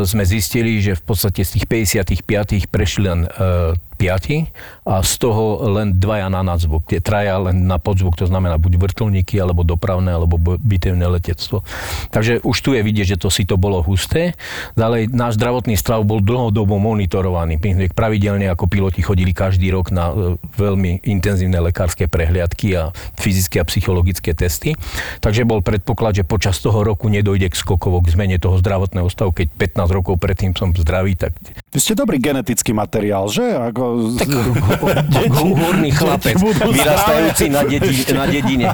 sme 0.09 0.23
zistili, 0.25 0.81
že 0.81 0.97
v 0.97 1.03
podstate 1.05 1.45
z 1.45 1.61
tých 1.61 1.65
55 1.69 2.73
prešli 2.73 3.03
len 3.05 3.29
piati 3.99 4.47
a 4.89 5.05
z 5.05 5.21
toho 5.21 5.69
len 5.69 6.01
dvaja 6.01 6.33
na 6.33 6.41
nadzvuk. 6.41 6.89
Tie 6.89 6.97
traja 6.97 7.37
len 7.37 7.69
na 7.69 7.77
podzvuk, 7.77 8.17
to 8.17 8.25
znamená 8.25 8.57
buď 8.57 8.81
vrtulníky, 8.81 9.37
alebo 9.37 9.61
dopravné, 9.61 10.09
alebo 10.09 10.41
bitevné 10.41 11.05
letectvo. 11.05 11.61
Takže 12.09 12.41
už 12.41 12.57
tu 12.57 12.73
je 12.73 12.81
vidieť, 12.81 13.13
že 13.13 13.21
to 13.21 13.29
si 13.29 13.45
to 13.45 13.53
bolo 13.53 13.85
husté. 13.85 14.33
Ďalej, 14.73 15.13
náš 15.13 15.37
zdravotný 15.37 15.77
stav 15.77 16.01
bol 16.01 16.25
dlhodobo 16.25 16.81
monitorovaný. 16.81 17.61
Pravidelne 17.93 18.49
ako 18.49 18.65
piloti 18.65 19.05
chodili 19.05 19.29
každý 19.29 19.69
rok 19.69 19.93
na 19.93 20.09
e, 20.09 20.41
veľmi 20.57 21.05
intenzívne 21.05 21.61
lekárske 21.61 22.09
prehliadky 22.09 22.73
a 22.73 22.89
fyzické 23.21 23.61
a 23.61 23.69
psychologické 23.69 24.33
testy. 24.33 24.73
Takže 25.21 25.45
bol 25.45 25.61
predpoklad, 25.61 26.17
že 26.17 26.23
počas 26.25 26.57
toho 26.57 26.81
roku 26.81 27.13
nedojde 27.13 27.53
k 27.53 27.55
skokovo 27.55 28.01
k 28.01 28.09
zmene 28.17 28.41
toho 28.41 28.57
zdravotného 28.57 29.05
stavu. 29.13 29.37
Keď 29.37 29.53
15 29.53 29.97
rokov 30.01 30.17
predtým 30.17 30.57
som 30.57 30.73
zdravý, 30.73 31.13
tak... 31.13 31.37
Vy 31.69 31.77
ste 31.77 31.93
dobrý 31.93 32.17
genetický 32.17 32.73
materiál, 32.73 33.29
že? 33.29 33.45
Ako 33.53 34.17
tak 34.17 34.29
húrny 35.29 35.89
chlapec, 35.91 36.35
vyrastajúci 36.39 37.45
na, 37.51 37.61
dedi, 37.71 37.91
na 38.15 38.25
dedine. 38.25 38.67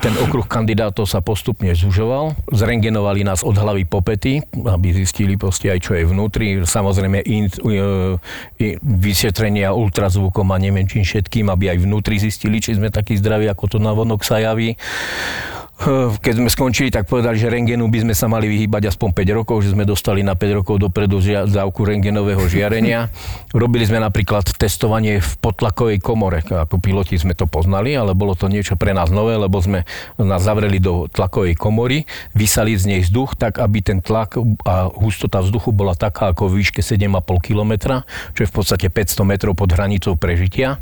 Ten 0.00 0.14
okruh 0.20 0.46
kandidátov 0.48 1.06
sa 1.06 1.20
postupne 1.20 1.72
zužoval. 1.76 2.34
Zrengenovali 2.50 3.22
nás 3.22 3.44
od 3.44 3.56
hlavy 3.56 3.84
po 3.86 4.00
pety, 4.00 4.42
aby 4.66 4.96
zistili 4.96 5.36
proste 5.38 5.70
aj, 5.70 5.78
čo 5.84 5.92
je 5.94 6.04
vnútri. 6.08 6.62
Samozrejme 6.64 7.22
in, 7.26 7.46
uh, 7.62 8.16
vysvetrenia 8.82 9.76
ultrazvukom 9.76 10.48
a 10.52 10.56
neviem 10.56 10.88
čím 10.88 11.04
všetkým, 11.04 11.52
aby 11.52 11.76
aj 11.76 11.78
vnútri 11.84 12.16
zistili, 12.16 12.58
či 12.58 12.76
sme 12.76 12.88
takí 12.88 13.16
zdraví, 13.18 13.46
ako 13.48 13.76
to 13.76 13.78
na 13.78 13.92
vonok 13.92 14.24
sa 14.24 14.40
javí 14.40 14.78
keď 16.24 16.34
sme 16.40 16.48
skončili, 16.48 16.88
tak 16.88 17.04
povedali, 17.04 17.36
že 17.36 17.52
rengenu 17.52 17.84
by 17.92 18.08
sme 18.08 18.14
sa 18.16 18.32
mali 18.32 18.48
vyhýbať 18.48 18.96
aspoň 18.96 19.12
5 19.12 19.38
rokov, 19.44 19.56
že 19.60 19.76
sme 19.76 19.84
dostali 19.84 20.24
na 20.24 20.32
5 20.32 20.64
rokov 20.64 20.80
dopredu 20.80 21.20
dávku 21.44 21.84
rengenového 21.84 22.40
žiarenia. 22.48 23.12
Robili 23.52 23.84
sme 23.84 24.00
napríklad 24.00 24.56
testovanie 24.56 25.20
v 25.20 25.30
potlakovej 25.36 26.00
komore. 26.00 26.40
Ako 26.40 26.80
piloti 26.80 27.20
sme 27.20 27.36
to 27.36 27.44
poznali, 27.44 27.92
ale 27.92 28.16
bolo 28.16 28.32
to 28.32 28.48
niečo 28.48 28.80
pre 28.80 28.96
nás 28.96 29.12
nové, 29.12 29.36
lebo 29.36 29.60
sme 29.60 29.84
nás 30.16 30.40
zavreli 30.40 30.80
do 30.80 31.12
tlakovej 31.12 31.52
komory, 31.60 32.08
vysali 32.32 32.72
z 32.72 32.96
nej 32.96 33.00
vzduch 33.04 33.36
tak, 33.36 33.60
aby 33.60 33.84
ten 33.84 34.00
tlak 34.00 34.40
a 34.64 34.88
hustota 34.88 35.44
vzduchu 35.44 35.76
bola 35.76 35.92
taká 35.92 36.32
ako 36.32 36.56
v 36.56 36.64
výške 36.64 36.80
7,5 36.80 37.20
km, 37.52 38.00
čo 38.32 38.40
je 38.40 38.48
v 38.48 38.54
podstate 38.54 38.88
500 38.88 39.28
metrov 39.28 39.52
pod 39.52 39.76
hranicou 39.76 40.16
prežitia. 40.16 40.80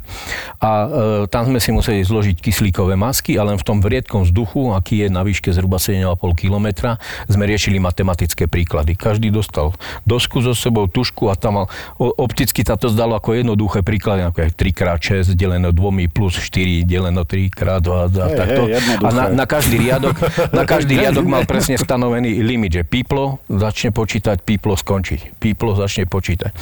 A 0.62 0.70
e, 0.70 0.88
tam 1.26 1.50
sme 1.50 1.58
si 1.58 1.74
museli 1.74 2.06
zložiť 2.06 2.38
kyslíkové 2.38 2.94
masky 2.94 3.34
a 3.34 3.42
len 3.42 3.58
v 3.58 3.66
tom 3.66 3.82
vriedkom 3.82 4.22
vzduchu, 4.22 4.70
aký 4.84 5.00
je 5.00 5.08
na 5.08 5.24
výške 5.24 5.48
zhruba 5.48 5.80
7,5 5.80 6.20
km, 6.36 6.92
sme 7.24 7.48
riešili 7.48 7.80
matematické 7.80 8.44
príklady. 8.44 8.92
Každý 8.92 9.32
dostal 9.32 9.72
dosku 10.04 10.44
so 10.44 10.52
sebou, 10.52 10.84
tušku 10.84 11.32
a 11.32 11.40
tam 11.40 11.64
mal, 11.64 11.66
opticky 11.96 12.60
sa 12.60 12.76
to 12.76 12.92
zdalo 12.92 13.16
ako 13.16 13.32
jednoduché 13.32 13.80
príklady, 13.80 14.28
ako 14.28 14.44
je 14.44 14.48
3x6 14.52 15.32
deleno 15.32 15.72
2 15.72 16.12
plus 16.12 16.36
4 16.36 16.84
deleno 16.84 17.24
3x2 17.24 17.88
a 17.88 18.06
hey, 18.12 18.36
takto. 18.36 18.62
Hey, 18.68 18.76
a 19.00 19.08
na, 19.08 19.24
na, 19.32 19.44
každý 19.48 19.80
riadok, 19.80 20.20
na 20.52 20.68
každý 20.68 21.00
riadok 21.00 21.24
mal 21.24 21.48
presne 21.48 21.80
stanovený 21.80 22.44
limit, 22.44 22.76
že 22.76 22.82
píplo 22.84 23.40
začne 23.48 23.88
počítať, 23.88 24.44
píplo 24.44 24.76
skončiť. 24.76 25.40
Píplo 25.40 25.72
začne 25.72 26.04
počítať. 26.04 26.52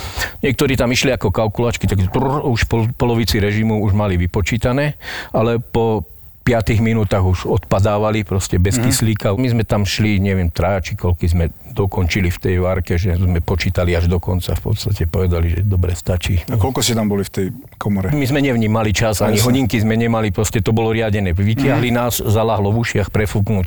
Niektorí 0.47 0.79
tam 0.79 0.95
išli 0.95 1.11
ako 1.11 1.35
kalkulačky, 1.35 1.91
tak 1.91 1.99
už 2.47 2.61
po 2.71 2.87
polovici 2.95 3.43
režimu 3.43 3.83
už 3.83 3.99
mali 3.99 4.15
vypočítané, 4.15 4.95
ale 5.35 5.59
po 5.59 6.07
5 6.43 6.83
minútach 6.83 7.23
už 7.23 7.47
odpadávali 7.47 8.27
proste 8.27 8.59
bez 8.59 8.77
mm-hmm. 8.77 8.91
kyslíka. 8.91 9.27
My 9.39 9.49
sme 9.55 9.63
tam 9.63 9.87
šli, 9.87 10.19
neviem, 10.19 10.51
traja 10.51 10.83
či 10.83 10.99
koľky 10.99 11.31
sme 11.31 11.55
dokončili 11.73 12.29
v 12.29 12.39
tej 12.39 12.57
várke, 12.61 13.01
že 13.01 13.17
sme 13.17 13.41
počítali 13.41 13.97
až 13.97 14.07
do 14.07 14.21
konca. 14.21 14.53
V 14.55 14.73
podstate 14.73 15.09
povedali, 15.09 15.59
že 15.59 15.61
dobre, 15.65 15.97
stačí. 15.97 16.45
A 16.53 16.61
koľko 16.61 16.85
ste 16.85 16.93
tam 16.93 17.09
boli 17.09 17.25
v 17.25 17.33
tej 17.33 17.47
komore? 17.81 18.13
My 18.13 18.27
sme 18.29 18.45
nevnímali 18.45 18.93
čas, 18.93 19.25
ani 19.25 19.41
hodinky 19.41 19.81
sme 19.81 19.97
nemali, 19.97 20.29
proste 20.31 20.61
to 20.61 20.77
bolo 20.77 20.93
riadené. 20.93 21.33
Vytiahli 21.33 21.89
mm-hmm. 21.89 22.05
nás, 22.05 22.21
zalahlo 22.21 22.71
v 22.71 22.85
ušiach 22.85 23.09
prefúknuť, 23.09 23.67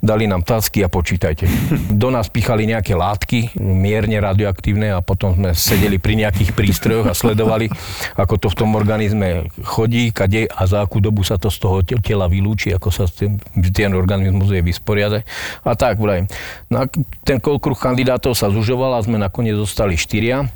dali 0.00 0.24
nám 0.24 0.42
tacky 0.42 0.80
a 0.82 0.88
počítajte. 0.88 1.44
Do 2.02 2.08
nás 2.08 2.32
pichali 2.32 2.64
nejaké 2.64 2.96
látky, 2.96 3.60
mierne 3.60 4.16
radioaktívne 4.18 4.96
a 4.96 5.04
potom 5.04 5.36
sme 5.36 5.52
sedeli 5.52 6.00
pri 6.00 6.16
nejakých 6.24 6.56
prístrojoch 6.56 7.06
a 7.06 7.14
sledovali, 7.14 7.68
ako 8.16 8.34
to 8.40 8.48
v 8.48 8.56
tom 8.56 8.70
organizme 8.72 9.52
chodí, 9.60 10.10
kade 10.10 10.48
a 10.48 10.62
za 10.64 10.80
akú 10.80 10.98
dobu 10.98 11.20
sa 11.20 11.36
to 11.36 11.52
z 11.52 11.58
toho 11.60 11.84
tela 11.84 12.26
vylúči, 12.26 12.72
ako 12.72 12.88
sa 12.88 13.04
ten, 13.04 13.36
ten 13.70 13.92
organizmus 13.92 14.48
je 14.48 14.64
vysporiadať. 14.64 15.22
A 15.68 15.76
tak, 15.76 16.00
vrajím. 16.00 16.26
No 16.72 16.88
ten 17.26 17.41
kruh 17.42 17.78
kandidátov 17.78 18.38
sa 18.38 18.48
zužoval 18.48 18.96
a 18.96 19.04
sme 19.04 19.18
nakoniec 19.18 19.58
zostali 19.58 19.98
štyria 19.98 20.46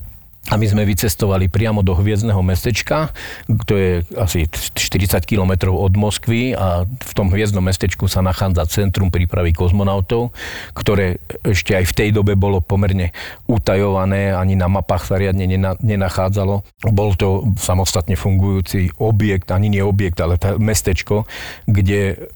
a 0.46 0.54
my 0.54 0.62
sme 0.62 0.86
vycestovali 0.86 1.50
priamo 1.50 1.82
do 1.82 1.90
hviezdneho 1.98 2.38
mestečka, 2.38 3.10
to 3.66 3.74
je 3.74 3.90
asi 4.14 4.46
40 4.46 5.26
km 5.26 5.74
od 5.74 5.90
Moskvy 5.98 6.54
a 6.54 6.86
v 6.86 7.12
tom 7.18 7.34
hviezdnom 7.34 7.66
mestečku 7.66 8.06
sa 8.06 8.22
nachádza 8.22 8.62
Centrum 8.70 9.10
prípravy 9.10 9.50
kozmonautov, 9.50 10.30
ktoré 10.70 11.18
ešte 11.42 11.74
aj 11.74 11.90
v 11.90 11.96
tej 11.98 12.08
dobe 12.14 12.38
bolo 12.38 12.62
pomerne 12.62 13.10
utajované, 13.50 14.38
ani 14.38 14.54
na 14.54 14.70
mapách 14.70 15.10
sa 15.10 15.18
riadne 15.18 15.50
nenachádzalo. 15.82 16.62
Bol 16.94 17.10
to 17.18 17.50
samostatne 17.58 18.14
fungujúci 18.14 18.94
objekt, 19.02 19.50
ani 19.50 19.66
nie 19.66 19.82
objekt, 19.82 20.22
ale 20.22 20.38
mestečko, 20.62 21.26
kde 21.66 22.30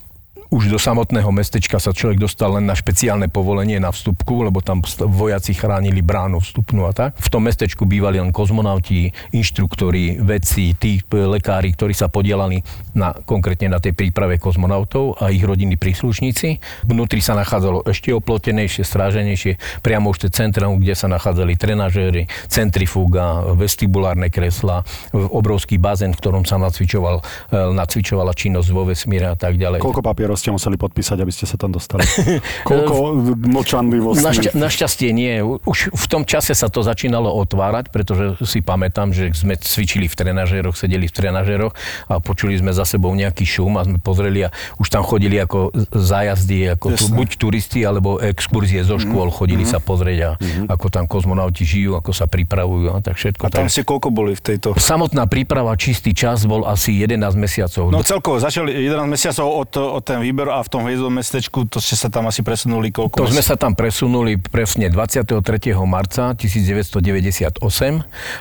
už 0.51 0.67
do 0.67 0.83
samotného 0.83 1.31
mestečka 1.31 1.79
sa 1.79 1.95
človek 1.95 2.19
dostal 2.27 2.59
len 2.59 2.67
na 2.67 2.75
špeciálne 2.75 3.31
povolenie 3.31 3.79
na 3.79 3.95
vstupku, 3.95 4.43
lebo 4.43 4.59
tam 4.59 4.83
vojaci 5.07 5.55
chránili 5.55 6.03
bránu 6.03 6.43
vstupnú 6.43 6.91
a 6.91 6.93
tak. 6.93 7.15
V 7.23 7.31
tom 7.31 7.47
mestečku 7.47 7.87
bývali 7.87 8.19
len 8.19 8.35
kozmonauti, 8.35 9.15
inštruktori, 9.31 10.19
vedci, 10.19 10.75
tí 10.75 10.99
lekári, 11.07 11.71
ktorí 11.71 11.95
sa 11.95 12.11
podielali 12.11 12.67
na, 12.99 13.15
konkrétne 13.15 13.71
na 13.71 13.79
tej 13.79 13.95
príprave 13.95 14.43
kozmonautov 14.43 15.23
a 15.23 15.31
ich 15.31 15.47
rodinní 15.47 15.79
príslušníci. 15.79 16.59
Vnútri 16.91 17.23
sa 17.23 17.39
nachádzalo 17.39 17.87
ešte 17.87 18.11
oplotenejšie, 18.11 18.83
stráženejšie, 18.83 19.83
priamo 19.87 20.11
už 20.11 20.27
tie 20.27 20.31
centrum, 20.35 20.83
kde 20.83 20.99
sa 20.99 21.07
nachádzali 21.07 21.55
trenažéry, 21.55 22.27
centrifúga, 22.51 23.55
vestibulárne 23.55 24.35
kresla, 24.35 24.83
obrovský 25.15 25.79
bazén, 25.79 26.11
v 26.11 26.19
ktorom 26.19 26.43
sa 26.43 26.59
nacvičoval, 26.59 27.23
e, 27.55 27.57
nacvičovala 27.71 28.35
činnosť 28.35 28.69
vo 28.75 28.83
vesmíre 28.91 29.31
a 29.31 29.39
tak 29.39 29.55
ďalej. 29.55 29.79
Koľko 29.79 30.03
papierov 30.03 30.40
ste 30.41 30.51
museli 30.51 30.81
podpísať, 30.81 31.21
aby 31.21 31.29
ste 31.29 31.45
sa 31.45 31.61
tam 31.61 31.71
dostali? 31.77 32.03
Koľko 32.69 33.21
močanlivosti? 33.45 34.25
Našťa, 34.25 34.51
našťastie 34.57 35.13
nie. 35.13 35.45
Už 35.45 35.93
v 35.93 36.07
tom 36.09 36.25
čase 36.25 36.57
sa 36.57 36.73
to 36.73 36.81
začínalo 36.81 37.29
otvárať, 37.29 37.93
pretože 37.93 38.41
si 38.49 38.65
pamätám, 38.65 39.13
že 39.13 39.29
sme 39.37 39.61
cvičili 39.61 40.09
v 40.09 40.15
trenažéroch, 40.17 40.75
sedeli 40.75 41.05
v 41.05 41.15
trenažéroch 41.15 41.77
a 42.09 42.19
počuli 42.19 42.57
sme 42.57 42.73
za 42.73 42.89
sebou 42.89 43.13
nejaký 43.13 43.45
šum 43.45 43.77
a 43.77 43.85
sme 43.85 44.01
pozreli 44.01 44.49
a 44.49 44.55
už 44.81 44.89
tam 44.89 45.05
chodili 45.05 45.37
ako 45.37 45.75
zájazdy, 45.93 46.73
ako 46.73 46.87
tu, 46.97 47.05
buď 47.13 47.29
turisti, 47.37 47.85
alebo 47.85 48.17
exkurzie 48.17 48.81
zo 48.87 48.97
škôl, 48.97 49.29
mm. 49.29 49.35
chodili 49.37 49.65
mm. 49.67 49.71
sa 49.71 49.79
pozrieť 49.83 50.19
a 50.25 50.31
mm. 50.39 50.67
ako 50.73 50.87
tam 50.89 51.05
kozmonauti 51.05 51.67
žijú, 51.67 51.99
ako 51.99 52.11
sa 52.17 52.31
pripravujú 52.31 52.95
a 52.95 52.99
tak 53.05 53.21
všetko. 53.21 53.43
A 53.45 53.51
tam 53.53 53.67
tak. 53.69 53.75
ste 53.75 53.83
koľko 53.85 54.09
boli 54.15 54.33
v 54.33 54.43
tejto? 54.43 54.79
Samotná 54.79 55.27
príprava, 55.27 55.75
čistý 55.77 56.15
čas 56.17 56.47
bol 56.47 56.65
asi 56.65 56.97
11 57.03 57.37
mesiacov. 57.37 57.91
No 57.91 58.01
celkovo 58.07 58.39
začali 58.39 58.73
11 58.73 59.11
mesiacov 59.11 59.47
od, 59.51 59.71
od 59.77 60.03
ten 60.03 60.23
výber 60.31 60.47
a 60.55 60.63
v 60.63 60.69
tom 60.71 60.87
hviezdom 60.87 61.11
mestečku, 61.11 61.67
to 61.67 61.83
ste 61.83 61.99
sa 61.99 62.07
tam 62.07 62.31
asi 62.31 62.47
presunuli 62.47 62.95
koľko? 62.95 63.19
To 63.19 63.27
sme 63.27 63.43
sa 63.43 63.59
tam 63.59 63.75
presunuli 63.75 64.39
presne 64.39 64.87
23. 64.87 65.43
marca 65.83 66.39
1998 66.39 67.59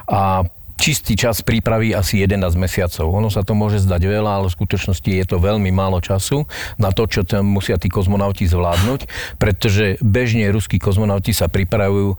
a 0.06 0.22
čistý 0.80 1.20
čas 1.20 1.44
prípravy 1.44 1.92
asi 1.92 2.24
11 2.24 2.56
mesiacov. 2.56 3.12
Ono 3.12 3.28
sa 3.28 3.44
to 3.44 3.52
môže 3.52 3.84
zdať 3.84 4.02
veľa, 4.08 4.32
ale 4.42 4.48
v 4.48 4.56
skutočnosti 4.56 5.12
je 5.12 5.26
to 5.28 5.38
veľmi 5.38 5.70
málo 5.76 6.00
času 6.00 6.48
na 6.80 6.96
to, 6.96 7.06
čo 7.06 7.28
tam 7.28 7.52
musia 7.52 7.76
tí 7.76 7.92
kozmonauti 7.92 8.48
zvládnuť, 8.48 9.06
pretože 9.36 10.00
bežne 10.00 10.48
ruskí 10.50 10.80
kozmonauti 10.80 11.36
sa 11.36 11.52
pripravujú 11.52 12.10
e, 12.14 12.18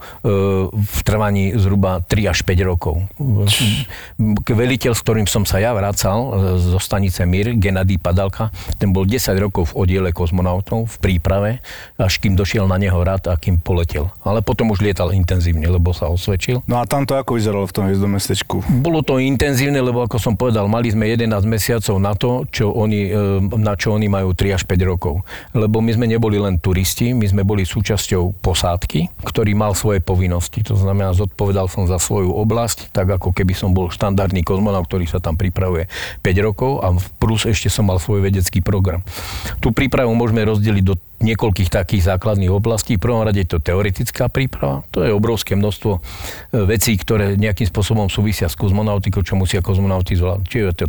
v 0.71 0.99
trvaní 1.01 1.57
zhruba 1.57 2.05
3 2.05 2.31
až 2.31 2.45
5 2.45 2.69
rokov. 2.69 3.01
Veliteľ, 4.45 4.93
s 4.93 5.01
ktorým 5.01 5.25
som 5.25 5.43
sa 5.43 5.57
ja 5.57 5.73
vracal 5.73 6.19
e, 6.21 6.29
zo 6.61 6.77
stanice 6.77 7.25
Mir, 7.25 7.57
Gennady 7.57 7.97
Padalka, 7.97 8.53
ten 8.77 8.93
bol 8.93 9.09
10 9.09 9.33
rokov 9.41 9.73
v 9.73 9.87
oddiele 9.87 10.13
kozmonautov 10.13 10.85
v 10.85 10.95
príprave, 11.01 11.51
až 11.97 12.21
kým 12.21 12.37
došiel 12.37 12.69
na 12.69 12.77
neho 12.77 13.01
rad 13.01 13.25
a 13.25 13.33
kým 13.33 13.57
poletel. 13.57 14.13
Ale 14.21 14.45
potom 14.45 14.69
už 14.69 14.85
lietal 14.85 15.09
intenzívne, 15.15 15.65
lebo 15.65 15.95
sa 15.97 16.11
osvedčil. 16.13 16.61
No 16.69 16.77
a 16.77 16.85
tam 16.85 17.09
to 17.09 17.17
ako 17.17 17.41
vyzeralo 17.41 17.65
v 17.65 17.73
tom 17.73 17.85
hviezdom 17.89 18.11
mestečku? 18.13 18.50
Slovensku? 18.51 18.83
Bolo 18.83 18.99
to 19.01 19.21
intenzívne, 19.21 19.79
lebo 19.79 20.03
ako 20.03 20.17
som 20.19 20.33
povedal, 20.35 20.67
mali 20.67 20.91
sme 20.91 21.07
11 21.07 21.47
mesiacov 21.47 21.95
na 22.01 22.13
to, 22.15 22.43
čo 22.51 22.71
oni, 22.75 23.01
e, 23.07 23.39
na 23.55 23.73
čo 23.79 23.95
oni 23.95 24.11
majú 24.11 24.35
3 24.35 24.57
až 24.59 24.63
5 24.67 24.83
rokov. 24.83 25.23
Lebo 25.55 25.79
my 25.79 25.91
sme 25.95 26.05
neboli 26.11 26.35
len 26.35 26.59
turisti, 26.59 27.15
my 27.15 27.23
sme 27.23 27.47
boli 27.47 27.63
súčasťou 27.63 28.43
posádky, 28.43 29.23
ktorý 29.23 29.55
mal 29.55 29.71
svoje 29.77 30.03
povinnosti. 30.03 30.63
To 30.67 30.75
znamená, 30.75 31.15
zodpovedal 31.15 31.71
som 31.71 31.87
za 31.87 32.01
svoju 32.01 32.35
oblasť, 32.35 32.91
tak 32.91 33.07
ako 33.15 33.31
keby 33.31 33.55
som 33.55 33.71
bol 33.71 33.87
štandardný 33.87 34.43
kozmonaut, 34.43 34.87
ktorý 34.87 35.07
sa 35.07 35.23
tam 35.23 35.39
pripravuje 35.39 35.87
5 36.19 36.47
rokov 36.47 36.83
a 36.83 36.91
v 36.91 37.05
plus 37.21 37.47
ešte 37.47 37.71
som 37.71 37.87
mal 37.87 38.01
svoj 38.01 38.25
vedecký 38.25 38.59
program. 38.59 39.05
Tú 39.63 39.71
prípravu 39.71 40.11
môžeme 40.11 40.43
rozdeliť 40.43 40.83
do 40.83 40.95
niekoľkých 41.21 41.69
takých 41.69 42.03
základných 42.09 42.51
oblastí. 42.51 42.97
V 42.97 43.05
prvom 43.07 43.23
rade 43.23 43.41
je 43.41 43.49
to 43.49 43.63
teoretická 43.63 44.27
príprava. 44.27 44.83
To 44.91 45.05
je 45.05 45.13
obrovské 45.13 45.53
množstvo 45.55 45.91
e, 45.97 45.99
vecí, 46.67 46.97
ktoré 46.97 47.37
nejakým 47.37 47.69
spôsobom 47.69 48.09
súvisia 48.09 48.49
s 48.49 48.57
kozmonautikou, 48.57 49.21
čo 49.21 49.37
musia 49.37 49.63
kozmonauti 49.63 50.17
zvládnuť. 50.17 50.47
Čiže 50.49 50.69
to 50.75 50.85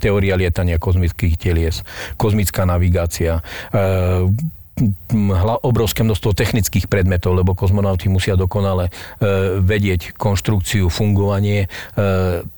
teória 0.00 0.34
lietania 0.34 0.80
kozmických 0.80 1.36
telies, 1.38 1.84
kozmická 2.16 2.64
navigácia, 2.64 3.44
e, 3.70 4.26
obrovské 5.62 6.02
množstvo 6.02 6.34
technických 6.34 6.90
predmetov, 6.90 7.38
lebo 7.38 7.54
kozmonauti 7.54 8.10
musia 8.10 8.34
dokonale 8.34 8.90
e, 8.90 9.62
vedieť 9.62 10.18
konštrukciu, 10.18 10.90
fungovanie 10.90 11.70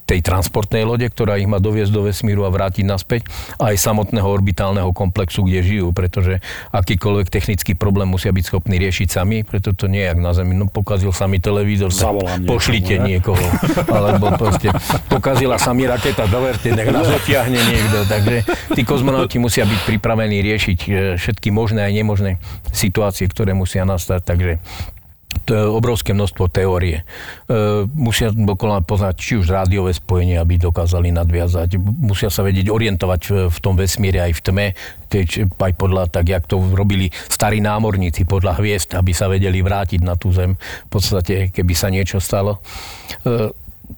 tej 0.06 0.22
transportnej 0.22 0.86
lode, 0.86 1.04
ktorá 1.10 1.34
ich 1.36 1.50
má 1.50 1.58
doviesť 1.58 1.90
do 1.90 2.06
vesmíru 2.06 2.46
a 2.46 2.50
vrátiť 2.54 2.86
naspäť, 2.86 3.26
a 3.58 3.74
aj 3.74 3.82
samotného 3.82 4.24
orbitálneho 4.24 4.94
komplexu, 4.94 5.42
kde 5.42 5.66
žijú, 5.66 5.90
pretože 5.90 6.38
akýkoľvek 6.70 7.26
technický 7.26 7.74
problém 7.74 8.06
musia 8.06 8.30
byť 8.30 8.44
schopní 8.46 8.78
riešiť 8.78 9.08
sami, 9.10 9.42
preto 9.42 9.74
to 9.74 9.90
nie 9.90 10.06
je 10.06 10.14
jak 10.14 10.18
na 10.22 10.30
Zemi. 10.30 10.54
No 10.54 10.70
pokazil 10.70 11.10
sa 11.10 11.26
mi 11.26 11.42
televízor, 11.42 11.90
tak 11.90 12.46
pošlite 12.46 13.02
niekoho. 13.02 13.42
Alebo 13.90 14.30
proste 14.38 14.70
pokazila 15.10 15.58
sa 15.58 15.74
mi 15.74 15.84
raketa, 15.90 16.30
doverte, 16.30 16.70
nech 16.70 16.88
nás 16.94 17.10
otiahne 17.10 17.58
niekto. 17.58 18.06
Takže 18.06 18.36
tí 18.78 18.86
kozmonauti 18.86 19.42
musia 19.42 19.66
byť 19.66 19.80
pripravení 19.90 20.38
riešiť 20.38 20.78
e, 20.86 20.90
všetky 21.18 21.50
možné 21.50 21.82
a 21.82 21.90
nemožné 21.90 22.38
situácie, 22.70 23.26
ktoré 23.26 23.58
musia 23.58 23.82
nastať. 23.82 24.20
Takže 24.22 24.52
obrovské 25.46 26.10
množstvo 26.10 26.50
teórie. 26.50 27.02
E, 27.02 27.04
musia 27.94 28.34
poznať 28.82 29.14
či 29.14 29.32
už 29.38 29.46
rádiové 29.46 29.94
spojenie, 29.94 30.40
aby 30.40 30.58
dokázali 30.58 31.14
nadviazať. 31.14 31.78
Musia 31.78 32.32
sa 32.32 32.42
vedieť 32.42 32.72
orientovať 32.72 33.50
v, 33.52 33.58
tom 33.62 33.78
vesmíre 33.78 34.18
aj 34.26 34.32
v 34.32 34.40
tme, 34.42 34.66
teč, 35.06 35.38
aj 35.46 35.72
podľa, 35.78 36.10
tak 36.10 36.26
jak 36.26 36.44
to 36.50 36.58
robili 36.58 37.12
starí 37.30 37.62
námorníci 37.62 38.26
podľa 38.26 38.58
hviezd, 38.58 38.98
aby 38.98 39.12
sa 39.14 39.30
vedeli 39.30 39.62
vrátiť 39.62 40.00
na 40.02 40.18
tú 40.18 40.34
zem. 40.34 40.58
V 40.58 40.90
podstate, 40.90 41.54
keby 41.54 41.72
sa 41.78 41.92
niečo 41.94 42.18
stalo. 42.18 42.58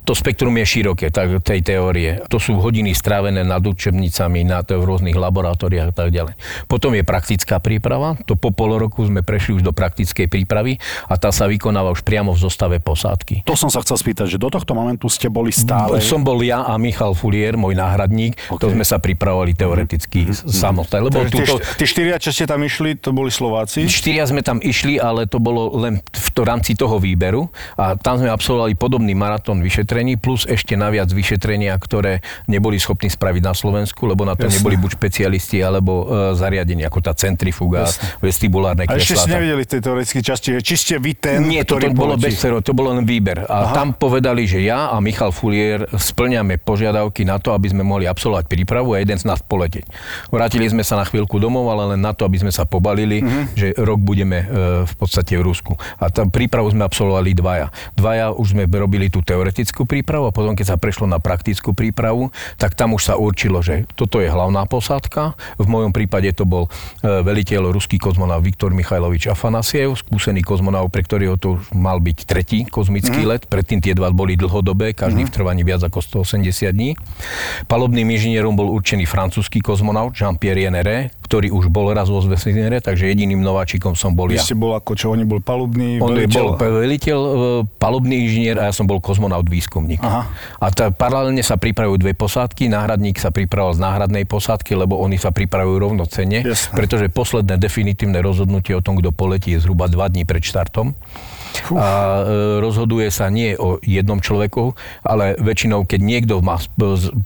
To 0.05 0.13
spektrum 0.17 0.57
je 0.61 0.65
široké, 0.65 1.13
tak, 1.13 1.41
tej 1.45 1.61
teórie. 1.65 2.25
To 2.33 2.41
sú 2.41 2.57
hodiny 2.61 2.93
strávené 2.97 3.45
nad 3.45 3.61
učebnicami, 3.61 4.45
na 4.45 4.65
to 4.65 4.81
v 4.81 4.85
rôznych 4.85 5.17
laboratóriách 5.17 5.93
a 5.93 5.95
tak 5.95 6.09
ďalej. 6.13 6.35
Potom 6.69 6.97
je 6.97 7.05
praktická 7.05 7.61
príprava, 7.61 8.17
to 8.25 8.37
po 8.37 8.53
pol 8.53 8.77
roku 8.77 9.05
sme 9.05 9.25
prešli 9.25 9.61
už 9.61 9.63
do 9.65 9.73
praktickej 9.73 10.29
prípravy 10.29 10.81
a 11.09 11.17
tá 11.17 11.33
sa 11.33 11.49
vykonáva 11.49 11.93
už 11.93 12.05
priamo 12.05 12.33
v 12.33 12.41
zostave 12.41 12.77
posádky. 12.81 13.45
To 13.49 13.57
som 13.57 13.73
sa 13.73 13.81
chcel 13.85 13.97
spýtať, 13.97 14.37
že 14.37 14.39
do 14.41 14.53
tohto 14.53 14.77
momentu 14.77 15.09
ste 15.09 15.33
boli 15.33 15.53
stále... 15.53 16.01
Som 16.05 16.25
bol 16.25 16.41
ja 16.45 16.65
a 16.65 16.77
Michal 16.77 17.17
Fulier, 17.17 17.57
môj 17.57 17.77
náhradník, 17.77 18.37
okay. 18.49 18.61
to 18.61 18.67
sme 18.73 18.85
sa 18.85 19.01
pripravovali 19.01 19.57
teoreticky 19.57 20.29
mm-hmm. 20.29 20.53
samostatne. 20.53 21.09
Lebo 21.09 21.25
túto... 21.29 21.61
tí 21.77 21.85
štyria, 21.89 22.21
čo 22.21 22.33
ste 22.33 22.45
tam 22.45 22.61
išli, 22.65 22.97
to 23.01 23.13
boli 23.13 23.33
Slováci? 23.33 23.89
Štyria 23.89 24.25
sme 24.29 24.45
tam 24.45 24.61
išli, 24.61 25.01
ale 25.01 25.25
to 25.29 25.41
bolo 25.41 25.73
len 25.81 26.01
v 26.01 26.29
to, 26.33 26.43
rámci 26.45 26.77
toho 26.77 26.97
výberu 27.01 27.49
a 27.77 27.97
tam 27.97 28.21
sme 28.21 28.33
absolvovali 28.33 28.77
podobný 28.77 29.13
maratón 29.13 29.61
vyšetrení, 29.79 30.19
plus 30.19 30.43
ešte 30.43 30.75
naviac 30.75 31.07
vyšetrenia, 31.15 31.71
ktoré 31.79 32.19
neboli 32.51 32.83
schopní 32.83 33.07
spraviť 33.07 33.43
na 33.47 33.55
Slovensku, 33.55 34.11
lebo 34.11 34.27
na 34.27 34.35
to 34.35 34.51
Jasne. 34.51 34.59
neboli 34.59 34.75
buď 34.75 34.91
špecialisti, 34.99 35.63
alebo 35.63 36.03
e, 36.03 36.35
zariadenia, 36.35 36.91
ako 36.91 36.99
tá 36.99 37.15
centrifuga, 37.15 37.87
Jasne. 37.87 38.19
vestibulárne 38.19 38.91
kreslá. 38.91 38.99
A 38.99 39.07
ešte 39.07 39.15
ste 39.23 39.31
nevedeli 39.39 39.63
tej 39.63 39.81
teoretickej 39.87 40.25
časti, 40.27 40.49
či 40.59 40.75
ste 40.75 40.95
vy 40.99 41.15
ten, 41.15 41.47
Nie, 41.47 41.63
to, 41.63 41.79
to 41.79 41.95
bolo 41.95 42.19
bez 42.19 42.43
to 42.43 42.75
bolo 42.75 42.91
len 42.99 43.07
výber. 43.07 43.47
A 43.47 43.71
Aha. 43.71 43.75
tam 43.79 43.95
povedali, 43.95 44.51
že 44.51 44.67
ja 44.67 44.91
a 44.91 44.99
Michal 44.99 45.31
Fulier 45.31 45.87
splňame 45.95 46.59
požiadavky 46.59 47.23
na 47.23 47.39
to, 47.39 47.55
aby 47.55 47.71
sme 47.71 47.87
mohli 47.87 48.11
absolvovať 48.11 48.51
prípravu 48.51 48.99
a 48.99 48.99
jeden 48.99 49.15
z 49.15 49.31
nás 49.31 49.39
poleteť. 49.39 49.87
Vrátili 50.35 50.67
sme 50.67 50.83
sa 50.83 50.99
na 50.99 51.07
chvíľku 51.07 51.39
domov, 51.39 51.71
ale 51.71 51.95
len 51.95 52.01
na 52.03 52.11
to, 52.11 52.27
aby 52.27 52.43
sme 52.43 52.51
sa 52.51 52.67
pobalili, 52.67 53.23
mm-hmm. 53.23 53.45
že 53.55 53.67
rok 53.79 54.03
budeme 54.03 54.43
e, 54.43 54.47
v 54.89 54.95
podstate 54.99 55.39
v 55.39 55.47
Rusku. 55.47 55.79
A 56.03 56.11
tam 56.11 56.35
prípravu 56.35 56.73
sme 56.73 56.83
absolvovali 56.83 57.31
dvaja. 57.37 57.71
Dvaja 57.95 58.35
už 58.35 58.57
sme 58.57 58.65
robili 58.67 59.13
tú 59.13 59.21
teoretickú 59.21 59.68
prípravu, 59.87 60.09
prípravu 60.09 60.25
a 60.25 60.33
potom, 60.35 60.57
keď 60.57 60.67
sa 60.75 60.77
prešlo 60.81 61.07
na 61.07 61.21
praktickú 61.23 61.77
prípravu, 61.77 62.33
tak 62.57 62.73
tam 62.73 62.97
už 62.97 63.13
sa 63.13 63.15
určilo, 63.21 63.63
že 63.63 63.87
toto 63.95 64.19
je 64.19 64.27
hlavná 64.27 64.67
posádka. 64.67 65.39
V 65.61 65.67
mojom 65.69 65.93
prípade 65.93 66.33
to 66.33 66.49
bol 66.49 66.67
e, 66.67 66.71
veliteľ 67.05 67.71
ruský 67.71 68.01
kozmonaut 68.01 68.41
Viktor 68.43 68.75
Michajlovič 68.75 69.31
Afanasiev, 69.31 69.95
skúsený 69.95 70.41
kozmonaut, 70.43 70.89
pre 70.89 71.05
ktorého 71.05 71.37
to 71.37 71.61
mal 71.77 72.01
byť 72.01 72.19
tretí 72.25 72.65
kozmický 72.65 73.23
mm. 73.23 73.29
let. 73.29 73.43
Predtým 73.47 73.85
tie 73.85 73.93
dva 73.93 74.09
boli 74.11 74.35
dlhodobé, 74.35 74.97
každý 74.97 75.23
mm. 75.23 75.29
v 75.29 75.33
trvaní 75.35 75.63
viac 75.63 75.85
ako 75.85 76.25
180 76.25 76.73
dní. 76.73 76.97
Palobným 77.69 78.09
inžinierom 78.09 78.57
bol 78.57 78.73
určený 78.73 79.05
francúzsky 79.05 79.61
kozmonaut 79.61 80.17
Jean-Pierre 80.17 80.67
Jenere, 80.67 81.13
ktorý 81.29 81.53
už 81.53 81.69
bol 81.69 81.93
raz 81.93 82.09
vo 82.09 82.25
vesmíre, 82.25 82.81
takže 82.81 83.13
jediným 83.13 83.45
nováčikom 83.45 83.93
som 83.93 84.17
bol 84.17 84.33
Vy 84.33 84.41
ja. 84.41 84.45
ste 84.49 84.57
bol 84.57 84.73
ako 84.73 84.97
čo, 84.97 85.13
oni 85.13 85.29
bol 85.29 85.45
palubný 85.45 86.01
On 86.01 86.17
veliteľ? 86.17 86.57
bol 86.57 86.57
veliteľ, 86.57 87.19
e, 87.21 87.31
palubný 87.77 88.25
inžinier 88.25 88.57
a 88.57 88.73
ja 88.73 88.73
som 88.73 88.89
bol 88.89 88.97
kozmonaut 88.97 89.45
výskumník. 89.59 89.99
Aha. 89.99 90.31
A 90.63 90.67
tá, 90.71 90.95
paralelne 90.95 91.43
sa 91.43 91.59
pripravujú 91.59 91.99
dve 91.99 92.15
posádky, 92.15 92.71
náhradník 92.71 93.19
sa 93.19 93.35
pripravoval 93.35 93.75
z 93.75 93.81
náhradnej 93.83 94.25
posádky, 94.31 94.79
lebo 94.79 94.95
oni 95.03 95.19
sa 95.19 95.35
pripravujú 95.35 95.77
rovnocenne, 95.83 96.47
Jasne. 96.47 96.79
pretože 96.79 97.11
posledné 97.11 97.59
definitívne 97.59 98.23
rozhodnutie 98.23 98.79
o 98.79 98.83
tom, 98.85 99.03
kto 99.03 99.11
poletí, 99.11 99.59
je 99.59 99.67
zhruba 99.67 99.91
dva 99.91 100.07
dní 100.07 100.23
pred 100.23 100.47
štartom. 100.47 100.95
Uf. 101.73 101.81
A 101.81 102.23
e, 102.29 102.61
rozhoduje 102.61 103.09
sa 103.09 103.33
nie 103.33 103.57
o 103.57 103.81
jednom 103.81 104.21
človeku, 104.21 104.77
ale 105.01 105.35
väčšinou, 105.41 105.89
keď 105.89 106.01
niekto 106.01 106.35
má 106.45 106.61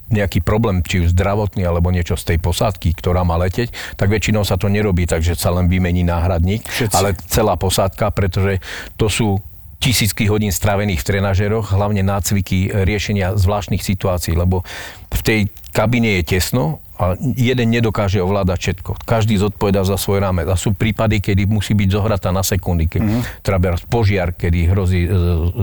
nejaký 0.09 0.41
problém, 0.47 0.81
či 0.87 1.05
už 1.05 1.13
zdravotný 1.13 1.67
alebo 1.67 1.91
niečo 1.91 2.15
z 2.15 2.35
tej 2.35 2.39
posádky, 2.39 2.95
ktorá 2.97 3.27
má 3.27 3.35
leteť, 3.43 3.75
tak 3.99 4.09
väčšinou 4.09 4.47
sa 4.47 4.57
to 4.57 4.71
nerobí, 4.71 5.05
takže 5.11 5.35
sa 5.35 5.51
len 5.51 5.67
vymení 5.67 6.07
náhradník, 6.07 6.65
Všetci. 6.65 6.95
ale 6.95 7.19
celá 7.29 7.59
posádka, 7.59 8.15
pretože 8.15 8.63
to 8.95 9.11
sú 9.11 9.43
tisícky 9.83 10.31
hodín 10.31 10.55
strávených 10.55 11.03
v 11.03 11.09
trenažeroch, 11.11 11.75
hlavne 11.75 12.07
nácviky 12.07 12.71
riešenia 12.71 13.35
zvláštnych 13.35 13.83
situácií, 13.83 14.39
lebo 14.39 14.63
v 15.11 15.21
tej 15.27 15.41
kabine 15.75 16.23
je 16.23 16.39
tesno 16.39 16.79
A 17.03 17.19
jeden 17.19 17.75
nedokáže 17.75 18.23
ovládať 18.23 18.59
všetko. 18.63 18.91
Každý 19.03 19.35
zodpovedá 19.43 19.83
za 19.83 19.99
svoj 19.99 20.23
rámec. 20.23 20.47
A 20.47 20.55
sú 20.55 20.71
prípady, 20.71 21.19
kedy 21.19 21.51
musí 21.51 21.75
byť 21.75 21.89
zohratá 21.91 22.31
na 22.31 22.47
sekundy. 22.47 22.87
Keď 22.87 23.03
mm-hmm. 23.03 23.23
treba 23.43 23.75
požiar, 23.91 24.31
kedy 24.31 24.71
hrozí 24.71 25.03
e, 25.05 25.09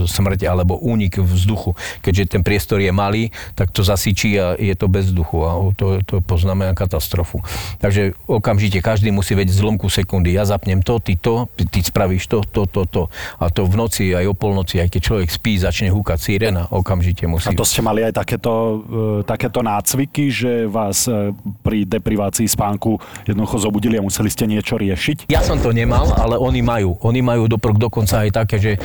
smrť 0.04 0.52
alebo 0.52 0.76
únik 0.76 1.24
vzduchu. 1.24 1.80
Keďže 2.04 2.36
ten 2.36 2.42
priestor 2.44 2.84
je 2.84 2.92
malý, 2.92 3.32
tak 3.56 3.72
to 3.72 3.88
zasičí 3.88 4.36
a 4.36 4.60
je 4.60 4.76
to 4.76 4.92
bez 4.92 5.16
vzduchu. 5.16 5.38
A 5.48 5.50
to, 5.80 6.04
to 6.04 6.20
poznáme 6.20 6.76
katastrofu. 6.76 7.40
Takže 7.80 8.20
okamžite 8.28 8.84
každý 8.84 9.16
musí 9.16 9.32
vedieť 9.32 9.56
zlomku 9.56 9.88
sekundy. 9.88 10.36
Ja 10.36 10.44
zapnem 10.44 10.84
to, 10.84 11.00
ty 11.00 11.16
to, 11.16 11.48
ty 11.56 11.80
spravíš 11.80 12.28
to, 12.28 12.44
to, 12.44 12.68
to, 12.68 12.84
to. 12.84 13.04
A 13.40 13.48
to 13.48 13.64
v 13.64 13.76
noci, 13.80 14.04
aj 14.12 14.28
o 14.28 14.36
polnoci, 14.36 14.84
aj 14.84 14.92
keď 14.92 15.02
človek 15.02 15.30
spí, 15.32 15.56
začne 15.56 15.88
húkať 15.94 16.20
sirena, 16.20 16.68
okamžite 16.68 17.24
musí. 17.30 17.48
A 17.48 17.56
to 17.56 17.64
ste 17.64 17.80
mali 17.80 18.04
aj 18.04 18.14
takéto, 18.20 18.52
e, 18.52 19.28
takéto 19.28 19.64
nácviky, 19.64 20.28
že 20.28 20.52
vás 20.68 21.08
e, 21.08 21.28
pri 21.63 21.86
deprivácii 21.86 22.47
spánku 22.49 22.97
jednoducho 23.25 23.57
zobudili 23.61 23.97
a 23.97 24.05
museli 24.05 24.30
ste 24.30 24.49
niečo 24.49 24.75
riešiť? 24.80 25.32
Ja 25.32 25.41
som 25.45 25.59
to 25.59 25.73
nemal, 25.73 26.09
ale 26.15 26.36
oni 26.36 26.61
majú. 26.61 26.99
Oni 27.05 27.23
majú 27.23 27.47
doprk 27.47 27.77
dokonca 27.77 28.25
aj 28.25 28.30
také, 28.34 28.57
že 28.61 28.71
e, 28.75 28.80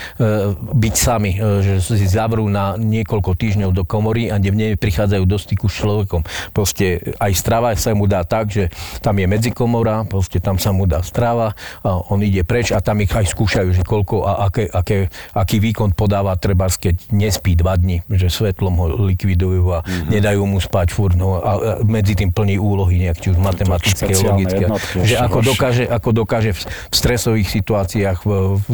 byť 0.54 0.94
sami, 0.94 1.36
e, 1.36 1.62
že 1.62 1.74
si 1.80 2.06
zavrú 2.08 2.46
na 2.48 2.78
niekoľko 2.78 3.34
týždňov 3.34 3.70
do 3.74 3.84
komory 3.84 4.28
a 4.28 4.38
kde 4.38 4.76
prichádzajú 4.78 5.24
do 5.24 5.38
styku 5.40 5.66
s 5.66 5.82
človekom. 5.82 6.22
Proste 6.54 7.14
aj 7.18 7.32
strava 7.34 7.72
sa 7.74 7.92
mu 7.92 8.06
dá 8.06 8.22
tak, 8.22 8.52
že 8.52 8.70
tam 9.02 9.18
je 9.18 9.26
medzikomora, 9.26 10.06
proste 10.06 10.38
tam 10.38 10.56
sa 10.56 10.70
mu 10.70 10.88
dá 10.88 11.02
strava 11.02 11.52
a 11.82 11.90
on 12.10 12.22
ide 12.22 12.46
preč 12.46 12.70
a 12.70 12.80
tam 12.80 13.02
ich 13.02 13.10
aj 13.10 13.28
skúšajú, 13.28 13.68
že 13.74 13.82
koľko 13.82 14.24
a 14.24 14.48
aké, 14.48 14.70
aké, 14.70 15.08
aký 15.34 15.58
výkon 15.60 15.92
podáva 15.92 16.36
treba, 16.38 16.70
keď 16.70 17.10
nespí 17.12 17.56
dva 17.58 17.76
dní, 17.76 18.04
že 18.08 18.30
svetlom 18.32 18.74
ho 18.80 18.86
likvidujú 19.10 19.64
a 19.74 19.78
mm-hmm. 19.82 20.10
nedajú 20.10 20.42
mu 20.44 20.58
spať 20.60 20.88
furt, 20.94 21.16
no, 21.18 21.40
a 21.40 21.80
medzi 21.84 22.16
tým 22.16 22.23
plní 22.30 22.56
úlohy 22.62 23.02
nejak, 23.04 23.18
či 23.20 23.28
už 23.34 23.38
matematické, 23.42 24.12
logické. 24.22 24.64
Že 24.96 25.16
ako 25.18 25.38
dokáže, 25.42 25.84
ako 25.84 26.10
dokáže 26.24 26.50
v 26.54 26.94
stresových 26.94 27.48
situáciách 27.50 28.18
v, 28.24 28.30
v, 28.62 28.68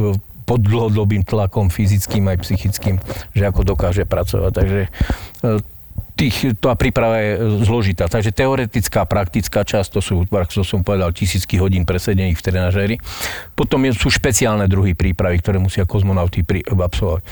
pod 0.44 0.60
dlhodobým 0.60 1.22
tlakom 1.22 1.70
fyzickým 1.70 2.26
aj 2.30 2.36
psychickým, 2.42 2.96
že 3.32 3.42
ako 3.46 3.62
dokáže 3.62 4.02
pracovať. 4.06 4.50
Takže 4.50 4.80
e, 4.86 4.90
tých, 6.20 6.36
tá 6.60 6.76
príprava 6.76 7.16
je 7.22 7.32
zložitá. 7.64 8.04
Takže 8.10 8.34
teoretická, 8.36 9.08
praktická 9.08 9.64
časť, 9.64 9.88
to 9.88 10.00
sú, 10.04 10.14
ako 10.28 10.60
som 10.60 10.84
povedal, 10.84 11.16
tisícky 11.16 11.56
hodín 11.56 11.88
presedených 11.88 12.36
v 12.36 12.44
trenažéri. 12.44 12.96
Potom 13.56 13.80
sú 13.96 14.12
špeciálne 14.12 14.68
druhy 14.68 14.92
prípravy, 14.92 15.40
ktoré 15.40 15.56
musia 15.56 15.88
kozmonauty 15.88 16.44
absolvovať. 16.68 17.24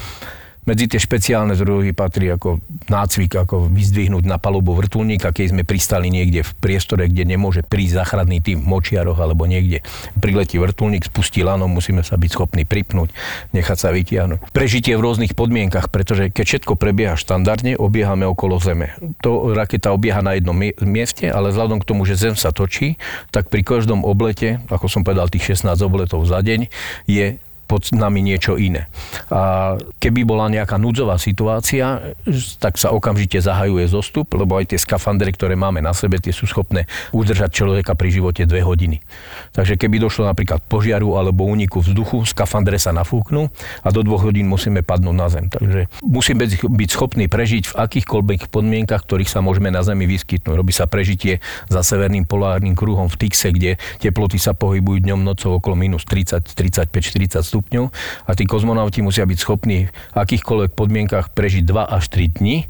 Medzi 0.64 0.84
tie 0.90 1.00
špeciálne 1.00 1.54
druhy 1.56 1.92
patrí 1.92 2.28
ako 2.28 2.60
nácvik, 2.88 3.40
ako 3.40 3.68
vyzdvihnúť 3.70 4.24
na 4.24 4.36
palubu 4.36 4.76
vrtulníka, 4.76 5.32
keď 5.32 5.52
sme 5.52 5.62
pristali 5.64 6.08
niekde 6.12 6.44
v 6.44 6.52
priestore, 6.58 7.08
kde 7.08 7.24
nemôže 7.24 7.64
prísť 7.64 8.04
záchranný 8.04 8.40
tým 8.44 8.60
v 8.60 8.68
močiaroch 8.68 9.16
alebo 9.16 9.48
niekde. 9.48 9.80
Priletí 10.18 10.60
vrtulník, 10.60 11.08
spustí 11.08 11.40
lano, 11.40 11.68
musíme 11.68 12.04
sa 12.04 12.20
byť 12.20 12.30
schopní 12.32 12.68
pripnúť, 12.68 13.12
nechať 13.56 13.78
sa 13.78 13.88
vytiahnuť. 13.94 14.52
Prežitie 14.52 14.98
v 14.98 15.04
rôznych 15.04 15.32
podmienkach, 15.32 15.88
pretože 15.88 16.28
keď 16.28 16.44
všetko 16.44 16.76
prebieha 16.76 17.16
štandardne, 17.16 17.80
obiehame 17.80 18.28
okolo 18.28 18.60
Zeme. 18.60 18.92
To 19.24 19.56
raketa 19.56 19.92
obieha 19.94 20.20
na 20.20 20.36
jednom 20.36 20.56
mieste, 20.84 21.32
ale 21.32 21.48
vzhľadom 21.54 21.80
k 21.80 21.88
tomu, 21.88 22.04
že 22.04 22.20
Zem 22.20 22.36
sa 22.36 22.52
točí, 22.52 23.00
tak 23.32 23.48
pri 23.48 23.64
každom 23.64 24.04
oblete, 24.04 24.60
ako 24.68 24.86
som 24.90 25.02
povedal, 25.02 25.32
tých 25.32 25.56
16 25.56 25.74
obletov 25.80 26.24
za 26.28 26.40
deň, 26.44 26.68
je 27.08 27.40
pod 27.68 27.92
nami 27.92 28.24
niečo 28.24 28.56
iné. 28.56 28.88
A 29.28 29.76
keby 30.00 30.24
bola 30.24 30.48
nejaká 30.48 30.80
núdzová 30.80 31.20
situácia, 31.20 32.16
tak 32.56 32.80
sa 32.80 32.96
okamžite 32.96 33.44
zahajuje 33.44 33.92
zostup, 33.92 34.32
lebo 34.32 34.56
aj 34.56 34.72
tie 34.72 34.80
skafandre, 34.80 35.28
ktoré 35.28 35.52
máme 35.52 35.84
na 35.84 35.92
sebe, 35.92 36.16
tie 36.16 36.32
sú 36.32 36.48
schopné 36.48 36.88
udržať 37.12 37.52
človeka 37.52 37.92
pri 37.92 38.08
živote 38.08 38.48
dve 38.48 38.64
hodiny. 38.64 39.04
Takže 39.52 39.76
keby 39.76 40.00
došlo 40.00 40.24
napríklad 40.24 40.64
požiaru 40.64 41.20
alebo 41.20 41.44
úniku 41.44 41.84
vzduchu, 41.84 42.24
skafandre 42.24 42.80
sa 42.80 42.96
nafúknú 42.96 43.52
a 43.84 43.88
do 43.92 44.00
dvoch 44.00 44.24
hodín 44.24 44.48
musíme 44.48 44.80
padnúť 44.80 45.16
na 45.16 45.28
zem. 45.28 45.52
Takže 45.52 45.92
musíme 46.00 46.48
byť 46.48 46.88
schopní 46.88 47.28
prežiť 47.28 47.68
v 47.68 47.74
akýchkoľvek 47.84 48.48
podmienkach, 48.48 49.04
ktorých 49.04 49.28
sa 49.28 49.44
môžeme 49.44 49.68
na 49.68 49.84
Zemi 49.84 50.08
vyskytnúť. 50.08 50.56
Robí 50.56 50.72
sa 50.72 50.88
prežitie 50.88 51.44
za 51.68 51.84
severným 51.84 52.24
polárnym 52.24 52.72
kruhom 52.72 53.12
v 53.12 53.28
Tixe, 53.28 53.52
kde 53.52 53.76
teploty 54.00 54.40
sa 54.40 54.56
pohybujú 54.56 55.04
dňom 55.04 55.20
nocou 55.20 55.60
okolo 55.60 55.76
minus 55.76 56.08
30, 56.08 56.56
35, 56.56 56.88
40 56.88 57.44
stupňov 57.44 57.57
stupňov 57.58 57.90
a 58.24 58.30
tí 58.38 58.46
kozmonauti 58.46 59.02
musia 59.02 59.26
byť 59.26 59.38
schopní 59.42 59.90
v 59.90 60.16
akýchkoľvek 60.16 60.70
podmienkach 60.78 61.34
prežiť 61.34 61.66
2 61.66 61.90
až 61.90 62.06
3 62.14 62.38
dní, 62.38 62.56
e, 62.62 62.66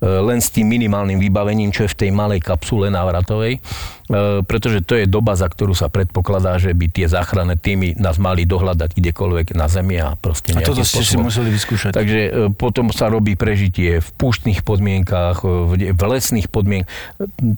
len 0.00 0.40
s 0.40 0.48
tým 0.48 0.64
minimálnym 0.64 1.20
vybavením, 1.20 1.76
čo 1.76 1.84
je 1.84 1.92
v 1.92 2.08
tej 2.08 2.10
malej 2.16 2.40
kapsule 2.40 2.88
návratovej 2.88 3.60
pretože 4.42 4.82
to 4.82 4.98
je 4.98 5.06
doba, 5.06 5.38
za 5.38 5.46
ktorú 5.46 5.70
sa 5.70 5.86
predpokladá, 5.86 6.58
že 6.58 6.74
by 6.74 6.86
tie 6.90 7.06
záchranné 7.06 7.54
týmy 7.54 7.94
nás 7.94 8.18
mali 8.18 8.42
dohľadať 8.42 8.98
kdekoľvek 8.98 9.54
na 9.54 9.70
Zemi 9.70 10.02
a 10.02 10.18
proste 10.18 10.50
A 10.58 10.66
toto 10.66 10.82
ste 10.82 11.06
si 11.06 11.14
museli 11.14 11.54
vyskúšať. 11.54 11.94
Takže 11.94 12.20
e, 12.26 12.30
potom 12.50 12.90
sa 12.90 13.06
robí 13.06 13.38
prežitie 13.38 14.02
v 14.02 14.08
púštnych 14.18 14.66
podmienkách, 14.66 15.46
v, 15.46 15.94
v 15.94 16.02
lesných 16.02 16.50
podmienkach. 16.50 16.90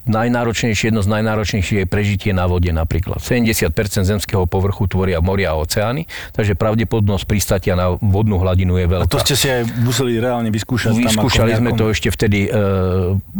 Najnáročnejšie, 0.04 0.92
jedno 0.92 1.00
z 1.00 1.08
najnáročnejších 1.08 1.78
je 1.84 1.86
prežitie 1.88 2.36
na 2.36 2.44
vode 2.44 2.68
napríklad. 2.68 3.24
70% 3.24 3.72
zemského 4.04 4.44
povrchu 4.44 4.84
tvoria 4.92 5.24
moria 5.24 5.56
a 5.56 5.56
oceány, 5.56 6.04
takže 6.36 6.52
pravdepodobnosť 6.52 7.24
pristatia 7.24 7.72
na 7.80 7.96
vodnú 7.96 8.36
hladinu 8.36 8.76
je 8.76 8.86
veľká. 8.92 9.08
A 9.08 9.12
to 9.12 9.24
ste 9.24 9.34
si 9.40 9.48
aj 9.48 9.64
museli 9.80 10.20
reálne 10.20 10.52
vyskúšať? 10.52 10.92
Vyskúšali 11.00 11.56
sme 11.56 11.72
to 11.72 11.88
ešte 11.88 12.12
vtedy 12.12 12.44
e, 12.44 12.50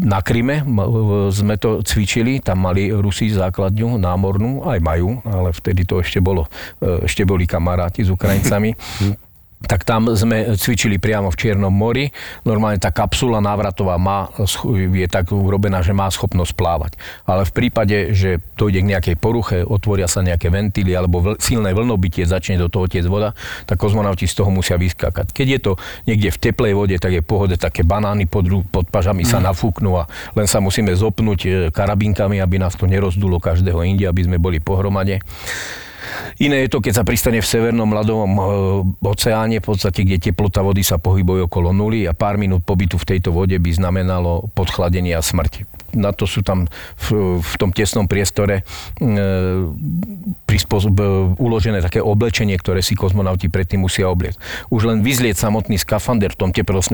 na 0.00 0.20
Kryme, 0.24 0.64
sme 1.28 1.60
to 1.60 1.84
cvičili, 1.84 2.40
tam 2.40 2.64
mali 2.64 3.01
Rusi 3.02 3.28
základňu 3.34 3.98
námornú, 3.98 4.62
aj 4.62 4.78
majú, 4.78 5.18
ale 5.26 5.50
vtedy 5.50 5.82
to 5.82 5.98
ešte 5.98 6.22
bolo, 6.22 6.46
e, 6.78 7.04
ešte 7.04 7.26
boli 7.26 7.44
kamaráti 7.44 8.06
s 8.06 8.10
Ukrajincami. 8.14 8.72
tak 9.66 9.86
tam 9.86 10.12
sme 10.12 10.58
cvičili 10.58 10.98
priamo 10.98 11.30
v 11.30 11.38
Čiernom 11.38 11.72
mori. 11.72 12.10
Normálne 12.42 12.82
tá 12.82 12.90
kapsula 12.90 13.38
návratová 13.38 13.96
má, 13.96 14.28
je 14.72 15.08
tak 15.08 15.30
urobená, 15.30 15.80
že 15.80 15.94
má 15.94 16.10
schopnosť 16.10 16.52
plávať. 16.54 16.92
Ale 17.26 17.46
v 17.46 17.52
prípade, 17.54 17.96
že 18.12 18.42
dojde 18.58 18.82
k 18.82 18.90
nejakej 18.96 19.16
poruche, 19.18 19.62
otvoria 19.62 20.10
sa 20.10 20.20
nejaké 20.20 20.50
ventily 20.50 20.94
alebo 20.94 21.22
vl- 21.22 21.38
silné 21.38 21.72
vlnobytie, 21.72 22.26
začne 22.26 22.58
do 22.58 22.68
toho 22.68 22.86
tiec 22.86 23.06
voda, 23.06 23.34
tak 23.64 23.78
kozmonauti 23.78 24.26
z 24.26 24.34
toho 24.38 24.50
musia 24.50 24.76
vyskakať. 24.76 25.30
Keď 25.30 25.46
je 25.48 25.60
to 25.60 25.72
niekde 26.06 26.28
v 26.34 26.38
teplej 26.38 26.72
vode, 26.74 26.96
tak 26.98 27.14
je 27.14 27.22
pohode 27.22 27.56
také 27.56 27.86
banány 27.86 28.26
pod, 28.26 28.46
pod 28.68 28.86
pažami 28.90 29.22
sa 29.22 29.38
mm. 29.38 29.44
nafúknú 29.50 29.90
a 29.98 30.04
len 30.34 30.46
sa 30.46 30.58
musíme 30.58 30.92
zopnúť 30.92 31.40
e, 31.44 31.50
karabinkami, 31.70 32.38
aby 32.38 32.56
nás 32.58 32.74
to 32.74 32.86
nerozdulo 32.86 33.38
každého 33.38 33.82
inde, 33.86 34.04
aby 34.06 34.26
sme 34.26 34.36
boli 34.42 34.58
pohromade. 34.58 35.22
Iné 36.40 36.66
je 36.66 36.72
to, 36.72 36.78
keď 36.80 37.02
sa 37.02 37.04
pristane 37.06 37.38
v 37.38 37.46
severnom 37.46 37.90
ľadovom 37.90 38.32
e, 38.32 38.42
oceáne, 39.04 39.58
v 39.60 39.66
podstate, 39.66 40.06
kde 40.06 40.18
teplota 40.18 40.62
vody 40.62 40.82
sa 40.86 40.98
pohybuje 40.98 41.46
okolo 41.46 41.74
nuly 41.74 42.06
a 42.06 42.16
pár 42.16 42.38
minút 42.38 42.64
pobytu 42.64 42.96
v 42.96 43.16
tejto 43.16 43.34
vode 43.34 43.54
by 43.58 43.70
znamenalo 43.70 44.50
podchladenie 44.54 45.14
a 45.14 45.22
smrť. 45.22 45.81
Na 45.98 46.14
to 46.14 46.24
sú 46.24 46.40
tam 46.40 46.68
v, 47.08 47.38
v 47.40 47.54
tom 47.60 47.70
tesnom 47.70 48.08
priestore 48.08 48.62
e, 48.62 49.06
prispôsob, 50.46 50.94
e, 50.96 51.04
uložené 51.36 51.84
také 51.84 52.00
oblečenie, 52.00 52.56
ktoré 52.56 52.80
si 52.80 52.96
kozmonauti 52.96 53.52
predtým 53.52 53.84
musia 53.84 54.08
obliecť. 54.08 54.38
Už 54.72 54.88
len 54.88 55.04
vyzlieť 55.04 55.36
samotný 55.36 55.76
skafander 55.76 56.32
v 56.32 56.38
tom 56.38 56.50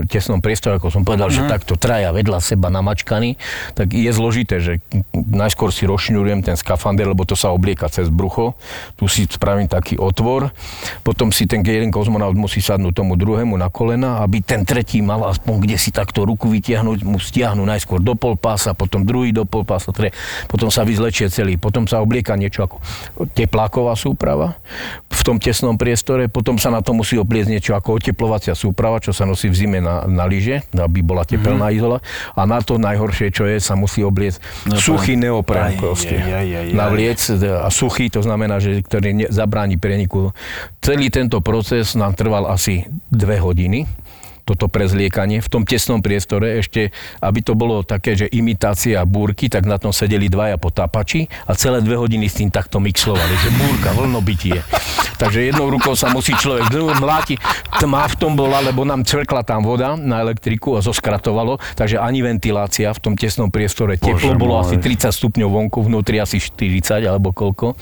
tesnom 0.06 0.40
priestore, 0.42 0.80
ako 0.80 0.90
som 0.90 1.02
povedal, 1.06 1.30
mm. 1.30 1.34
že 1.34 1.42
mhm. 1.44 1.50
takto 1.50 1.74
traja 1.76 2.10
vedľa 2.10 2.38
seba 2.40 2.72
namačkaný, 2.72 3.36
tak 3.76 3.92
je 3.92 4.10
zložité, 4.10 4.58
že 4.58 4.72
najskôr 5.14 5.70
si 5.70 5.84
rozšňurujem 5.84 6.42
ten 6.42 6.56
skafander, 6.56 7.04
lebo 7.06 7.28
to 7.28 7.36
sa 7.36 7.52
oblieka 7.52 7.92
cez 7.92 8.08
brucho, 8.08 8.56
tu 8.96 9.06
si 9.06 9.28
spravím 9.28 9.68
taký 9.68 10.00
otvor, 10.00 10.50
potom 11.04 11.30
si 11.30 11.44
ten 11.44 11.60
jeden 11.60 11.92
kozmonaut 11.92 12.32
musí 12.32 12.64
sadnúť 12.64 13.04
tomu 13.04 13.14
druhému 13.20 13.54
na 13.60 13.68
kolena, 13.68 14.24
aby 14.24 14.40
ten 14.40 14.64
tretí 14.64 15.04
mal 15.04 15.28
aspoň 15.28 15.54
kde 15.68 15.76
si 15.76 15.90
takto 15.92 16.24
ruku 16.24 16.48
vytiahnuť, 16.48 17.04
mu 17.04 17.20
stiahnu 17.20 17.60
najskôr 17.68 18.00
do 18.00 18.16
polpása, 18.16 18.72
potom 18.72 18.87
druhý 19.04 19.30
do 19.30 19.44
polpása, 19.44 19.92
tre, 19.92 20.10
potom 20.48 20.72
sa 20.72 20.82
vyzlečie 20.82 21.28
celý, 21.28 21.60
potom 21.60 21.84
sa 21.84 22.00
oblieka 22.00 22.34
niečo 22.34 22.64
ako 22.64 22.76
tepláková 23.36 23.94
súprava 23.94 24.56
v 25.08 25.20
tom 25.22 25.36
tesnom 25.36 25.76
priestore, 25.76 26.26
potom 26.30 26.56
sa 26.56 26.72
na 26.72 26.80
to 26.80 26.96
musí 26.96 27.20
obliecť 27.20 27.50
niečo 27.52 27.72
ako 27.76 28.00
oteplovacia 28.00 28.56
súprava, 28.56 29.02
čo 29.02 29.12
sa 29.12 29.28
nosí 29.28 29.50
v 29.52 29.56
zime 29.56 29.78
na, 29.82 30.08
na 30.08 30.24
lyže, 30.24 30.64
aby 30.72 31.04
bola 31.04 31.28
tepelná 31.28 31.68
mm-hmm. 31.68 31.78
izola 31.78 31.98
a 32.32 32.40
na 32.48 32.58
to 32.64 32.80
najhoršie, 32.80 33.28
čo 33.34 33.44
je, 33.44 33.60
sa 33.60 33.76
musí 33.76 34.00
obliecť 34.00 34.68
no, 34.70 34.80
suchý 34.80 35.18
neopren 35.18 35.76
proste. 35.76 36.16
Navliec 36.72 37.18
a 37.44 37.68
suchý, 37.68 38.08
to 38.08 38.22
znamená, 38.22 38.62
že 38.62 38.80
ktorý 38.80 39.10
ne, 39.12 39.26
zabráni 39.28 39.76
preniku. 39.76 40.32
Celý 40.80 41.10
tento 41.12 41.42
proces 41.42 41.98
nám 41.98 42.14
trval 42.14 42.46
asi 42.48 42.86
dve 43.10 43.42
hodiny. 43.42 44.07
Toto 44.48 44.72
prezliekanie 44.72 45.44
v 45.44 45.48
tom 45.52 45.68
tesnom 45.68 46.00
priestore, 46.00 46.56
ešte 46.56 46.88
aby 47.20 47.44
to 47.44 47.52
bolo 47.52 47.84
také, 47.84 48.16
že 48.16 48.32
imitácia 48.32 49.04
búrky, 49.04 49.52
tak 49.52 49.68
na 49.68 49.76
tom 49.76 49.92
sedeli 49.92 50.32
dvaja 50.32 50.56
potápači 50.56 51.28
a 51.44 51.52
celé 51.52 51.84
dve 51.84 52.00
hodiny 52.00 52.32
s 52.32 52.40
tým 52.40 52.48
takto 52.48 52.80
mixlovali, 52.80 53.34
že 53.44 53.52
búrka, 53.52 53.92
vlnobytie. 53.92 54.64
Takže 55.18 55.50
jednou 55.50 55.66
rukou 55.66 55.98
sa 55.98 56.14
musí 56.14 56.30
človek 56.38 56.70
mláti. 57.02 57.34
Tma 57.82 58.06
v 58.06 58.14
tom 58.22 58.38
bola, 58.38 58.62
lebo 58.62 58.86
nám 58.86 59.02
cvrkla 59.02 59.42
tam 59.42 59.66
voda 59.66 59.98
na 59.98 60.22
elektriku 60.22 60.78
a 60.78 60.80
zoskratovalo, 60.80 61.58
takže 61.74 61.98
ani 61.98 62.22
ventilácia 62.22 62.86
v 62.94 63.00
tom 63.02 63.14
tesnom 63.18 63.50
priestore. 63.50 63.98
Teplo 63.98 64.14
Bože 64.14 64.38
bolo 64.38 64.54
môj. 64.54 64.62
asi 64.62 64.76
30 64.78 65.10
stupňov 65.10 65.50
vonku, 65.50 65.78
vnútri 65.82 66.22
asi 66.22 66.38
40 66.38 67.02
alebo 67.02 67.34
koľko. 67.34 67.74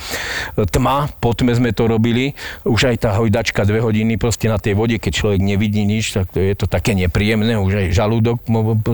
Tma, 0.56 1.12
po 1.20 1.36
tme 1.36 1.52
sme 1.52 1.76
to 1.76 1.84
robili. 1.84 2.32
Už 2.64 2.88
aj 2.88 3.04
tá 3.04 3.10
hojdačka 3.20 3.68
dve 3.68 3.84
hodiny 3.84 4.16
proste 4.16 4.48
na 4.48 4.56
tej 4.56 4.72
vode, 4.72 4.96
keď 4.96 5.12
človek 5.12 5.40
nevidí 5.44 5.84
nič, 5.84 6.16
tak 6.16 6.32
to 6.32 6.40
je 6.40 6.55
to 6.56 6.66
také 6.66 6.96
nepríjemné. 6.96 7.60
Už 7.60 7.86
aj 7.86 7.86
žalúdok 7.92 8.40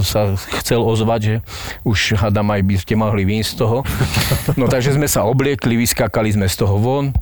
sa 0.03 0.35
chcel 0.61 0.83
ozvať, 0.83 1.21
že 1.23 1.37
už 1.87 2.19
hadam 2.19 2.51
aj 2.51 2.63
by 2.67 2.75
ste 2.77 2.95
mohli 2.99 3.23
výjsť 3.23 3.51
z 3.51 3.57
toho. 3.57 3.79
No 4.59 4.67
takže 4.69 4.99
sme 4.99 5.07
sa 5.07 5.23
obliekli, 5.25 5.79
vyskakali 5.79 6.35
sme 6.35 6.51
z 6.51 6.57
toho 6.59 6.77
von. 6.77 7.15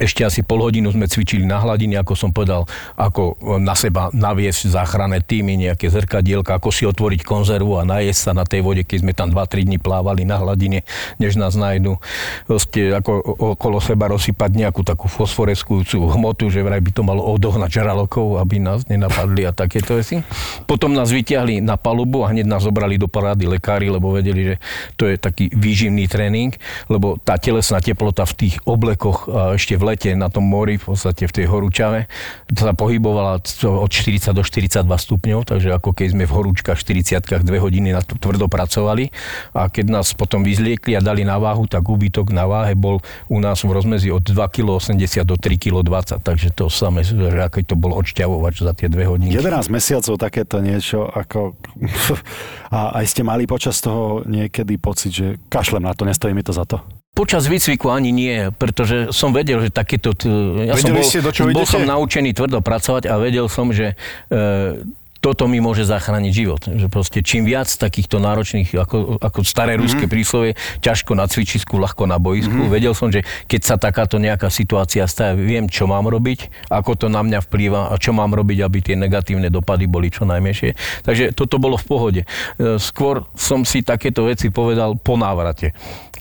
Ešte 0.00 0.24
asi 0.24 0.40
pol 0.40 0.62
hodinu 0.64 0.88
sme 0.94 1.10
cvičili 1.10 1.44
na 1.44 1.60
hladine, 1.60 2.00
ako 2.00 2.14
som 2.16 2.30
povedal, 2.32 2.64
ako 2.96 3.36
na 3.60 3.76
seba 3.76 4.08
naviesť 4.14 4.72
záchranné 4.72 5.20
týmy, 5.20 5.56
nejaké 5.58 5.90
zrkadielka, 5.90 6.56
ako 6.56 6.70
si 6.72 6.88
otvoriť 6.88 7.20
konzervu 7.26 7.76
a 7.76 7.84
najesť 7.84 8.20
sa 8.20 8.32
na 8.32 8.46
tej 8.46 8.64
vode, 8.64 8.82
keď 8.86 8.98
sme 9.04 9.12
tam 9.12 9.28
2-3 9.34 9.68
dní 9.68 9.78
plávali 9.82 10.24
na 10.24 10.40
hladine, 10.40 10.86
než 11.18 11.36
nás 11.36 11.58
nájdu. 11.58 11.98
Proste 12.46 12.94
ako 12.96 13.12
okolo 13.58 13.78
seba 13.82 14.08
rozsypať 14.08 14.50
nejakú 14.54 14.80
takú 14.86 15.10
fosforeskujúcu 15.10 16.08
hmotu, 16.16 16.48
že 16.48 16.64
vraj 16.64 16.80
by 16.80 16.90
to 16.94 17.02
malo 17.04 17.24
odohnať 17.28 17.82
žralokov, 17.82 18.38
aby 18.38 18.62
nás 18.62 18.86
nenapadli 18.86 19.44
a 19.48 19.52
takéto 19.52 19.98
veci. 19.98 20.22
Potom 20.64 20.94
nás 20.94 21.10
vyťahli 21.10 21.60
na 21.60 21.76
palubu 21.76 22.22
a 22.22 22.30
hneď 22.30 22.46
nás 22.46 22.62
zobrali 22.62 22.96
do 22.96 23.10
parády 23.10 23.50
lekári, 23.50 23.90
lebo 23.90 24.14
vedeli, 24.14 24.54
že 24.54 24.56
to 24.96 25.10
je 25.10 25.18
taký 25.18 25.50
výživný 25.52 26.06
tréning, 26.06 26.54
lebo 26.86 27.18
tá 27.20 27.36
telesná 27.36 27.82
teplota 27.82 28.22
v 28.28 28.34
tých 28.38 28.54
oblekoch 28.64 29.26
ešte 29.58 29.74
v 29.82 29.90
lete 29.90 30.14
na 30.14 30.30
tom 30.30 30.46
mori, 30.46 30.78
v 30.78 30.94
podstate 30.94 31.26
v 31.26 31.34
tej 31.34 31.46
horúčave, 31.50 32.06
sa 32.54 32.70
pohybovala 32.70 33.42
od 33.42 33.90
40 33.90 34.30
do 34.30 34.46
42 34.46 34.86
stupňov, 34.86 35.42
takže 35.42 35.74
ako 35.74 35.90
keď 35.90 36.14
sme 36.14 36.24
v 36.30 36.32
horúčkach 36.32 36.78
40 36.78 37.42
dve 37.42 37.58
hodiny 37.58 37.90
na 37.90 38.06
to 38.06 38.14
tvrdo 38.14 38.46
pracovali 38.46 39.10
a 39.58 39.66
keď 39.66 39.90
nás 39.90 40.14
potom 40.14 40.46
vyzliekli 40.46 40.94
a 40.94 41.02
dali 41.02 41.26
na 41.26 41.42
váhu, 41.42 41.66
tak 41.66 41.82
úbytok 41.82 42.30
na 42.30 42.46
váhe 42.46 42.78
bol 42.78 43.02
u 43.26 43.42
nás 43.42 43.66
v 43.66 43.74
rozmedzi 43.74 44.14
od 44.14 44.22
2,80 44.22 44.94
kg 45.02 45.26
do 45.26 45.34
3,20 45.34 45.58
kg, 45.58 45.88
takže 46.22 46.54
to 46.54 46.70
samé, 46.70 47.02
aký 47.42 47.66
to 47.66 47.74
bol 47.74 47.98
odšťavovač 47.98 48.62
za 48.62 48.72
tie 48.78 48.86
dve 48.86 49.10
hodiny. 49.10 49.34
11 49.34 49.66
mesiacov 49.74 50.14
takéto 50.14 50.62
niečo, 50.62 51.10
ako... 51.10 51.58
A 52.72 53.04
aj 53.04 53.12
ste 53.12 53.20
mali 53.20 53.44
počas 53.44 53.84
toho 53.84 54.24
niekedy 54.24 54.80
pocit, 54.80 55.12
že 55.12 55.26
kašlem 55.52 55.84
na 55.84 55.92
to, 55.92 56.08
nestojí 56.08 56.32
mi 56.32 56.40
to 56.40 56.56
za 56.56 56.64
to? 56.64 56.80
Počas 57.12 57.44
výcviku 57.44 57.92
ani 57.92 58.08
nie, 58.08 58.48
pretože 58.50 59.12
som 59.12 59.30
vedel, 59.30 59.60
že 59.60 59.68
takéto... 59.68 60.16
t- 60.16 60.32
Ja 60.64 60.72
som 60.74 60.88
Vedeli 60.88 60.96
bol, 60.96 61.04
ste, 61.04 61.20
do 61.20 61.28
čo 61.28 61.44
bol 61.44 61.60
idete? 61.60 61.68
som 61.68 61.84
naučený 61.84 62.32
tvrdo 62.32 62.58
pracovať 62.58 63.04
a 63.04 63.20
vedel 63.20 63.52
som, 63.52 63.68
že 63.68 64.00
e, 64.26 64.80
toto 65.22 65.46
mi 65.46 65.62
môže 65.62 65.86
zachrániť 65.86 66.32
život. 66.34 66.62
Že 66.66 66.90
proste 66.90 67.22
čím 67.22 67.46
viac 67.46 67.70
takýchto 67.70 68.18
náročných, 68.18 68.74
ako, 68.74 69.22
ako 69.22 69.40
staré 69.46 69.78
Mhm. 69.78 69.82
ruské 69.86 70.04
príslovie, 70.10 70.58
ťažko 70.82 71.14
na 71.14 71.30
cvičisku, 71.30 71.78
ľahko 71.78 72.10
na 72.10 72.18
boisku. 72.18 72.50
Mm-hmm. 72.50 72.74
Vedel 72.74 72.92
som, 72.98 73.08
že 73.14 73.22
keď 73.46 73.60
sa 73.62 73.76
takáto 73.78 74.18
nejaká 74.18 74.50
situácia 74.50 75.06
stáva, 75.06 75.38
viem, 75.38 75.70
čo 75.70 75.86
mám 75.86 76.10
robiť, 76.10 76.50
ako 76.66 76.98
to 76.98 77.06
na 77.06 77.22
mňa 77.22 77.38
vplýva 77.46 77.94
a 77.94 77.94
čo 78.02 78.10
mám 78.10 78.34
robiť, 78.34 78.58
aby 78.66 78.78
tie 78.82 78.96
negatívne 78.98 79.46
dopady 79.46 79.86
boli 79.86 80.10
čo 80.10 80.26
najmenšie. 80.26 80.74
Takže 81.06 81.30
toto 81.38 81.62
bolo 81.62 81.78
v 81.78 81.86
pohode. 81.86 82.22
E, 82.58 82.76
Skôr 82.82 83.22
som 83.38 83.62
si 83.62 83.86
takéto 83.86 84.26
veci 84.26 84.50
povedal 84.50 84.98
po 84.98 85.14
návrate 85.14 85.70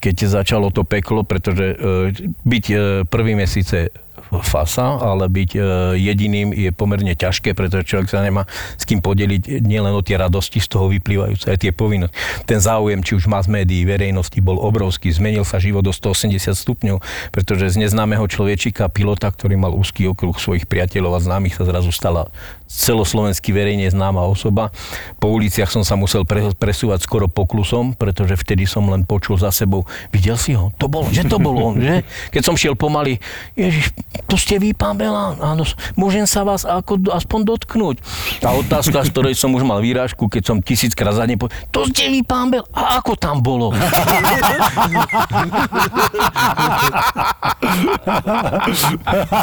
keď 0.01 0.25
začalo 0.25 0.73
to 0.73 0.81
peklo, 0.81 1.21
pretože 1.21 1.77
e, 1.77 2.09
byť 2.41 2.65
e, 2.73 2.75
prvý 3.05 3.37
mesiace 3.37 3.93
fasa, 4.39 4.95
ale 4.95 5.27
byť 5.27 5.51
e, 5.55 5.59
jediným 5.99 6.55
je 6.55 6.71
pomerne 6.71 7.11
ťažké, 7.11 7.51
pretože 7.51 7.91
človek 7.91 8.07
sa 8.07 8.23
nemá 8.23 8.47
s 8.79 8.87
kým 8.87 9.03
podeliť 9.03 9.59
nielen 9.59 9.91
o 9.91 9.99
tie 9.99 10.15
radosti 10.15 10.63
z 10.63 10.71
toho 10.71 10.87
vyplývajúce, 10.87 11.51
aj 11.51 11.59
tie 11.59 11.75
povinnosti. 11.75 12.15
Ten 12.47 12.63
záujem, 12.63 13.03
či 13.03 13.19
už 13.19 13.27
mass 13.27 13.51
médií, 13.51 13.83
verejnosti, 13.83 14.39
bol 14.39 14.55
obrovský. 14.55 15.11
Zmenil 15.11 15.43
sa 15.43 15.59
život 15.59 15.83
do 15.83 15.91
180 15.91 16.39
stupňov, 16.55 17.03
pretože 17.35 17.75
z 17.75 17.83
neznámeho 17.83 18.23
človečika, 18.31 18.87
pilota, 18.87 19.27
ktorý 19.27 19.59
mal 19.59 19.75
úzky 19.75 20.07
okruh 20.07 20.39
svojich 20.39 20.63
priateľov 20.63 21.19
a 21.19 21.19
známych, 21.19 21.59
sa 21.59 21.67
zrazu 21.67 21.91
stala 21.91 22.31
celoslovenský 22.71 23.51
verejne 23.51 23.91
známa 23.91 24.23
osoba. 24.23 24.71
Po 25.19 25.27
uliciach 25.35 25.67
som 25.67 25.83
sa 25.83 25.99
musel 25.99 26.23
pre, 26.23 26.55
presúvať 26.55 27.03
skoro 27.03 27.27
poklusom, 27.27 27.99
pretože 27.99 28.39
vtedy 28.39 28.63
som 28.63 28.87
len 28.87 29.03
počul 29.03 29.35
za 29.35 29.51
sebou, 29.51 29.83
videl 30.15 30.39
si 30.39 30.55
ho? 30.55 30.71
To 30.79 30.87
bol, 30.87 31.03
že 31.11 31.27
to 31.27 31.35
bol 31.35 31.51
on, 31.59 31.83
že? 31.83 32.07
Keď 32.31 32.41
som 32.41 32.55
šiel 32.55 32.79
pomaly, 32.79 33.19
Ježiš, 33.59 33.91
to 34.31 34.39
ste 34.39 34.55
vy, 34.55 34.71
pán 34.71 34.95
Bela? 34.95 35.35
Áno, 35.43 35.67
môžem 35.99 36.23
sa 36.23 36.47
vás 36.47 36.63
ako, 36.63 37.11
aspoň 37.11 37.39
dotknúť. 37.43 37.99
Tá 38.39 38.55
otázka, 38.55 39.03
z 39.03 39.11
ktorej 39.11 39.35
som 39.35 39.51
už 39.51 39.67
mal 39.67 39.83
výrážku, 39.83 40.31
keď 40.31 40.43
som 40.47 40.63
tisíckrát 40.63 41.11
za 41.11 41.27
ne 41.27 41.35
povedal, 41.35 41.59
to 41.75 41.83
ste 41.91 42.07
vy, 42.07 42.23
pán 42.23 42.47
Bel, 42.47 42.63
a 42.71 43.03
ako 43.03 43.19
tam 43.19 43.43
bolo? 43.43 43.75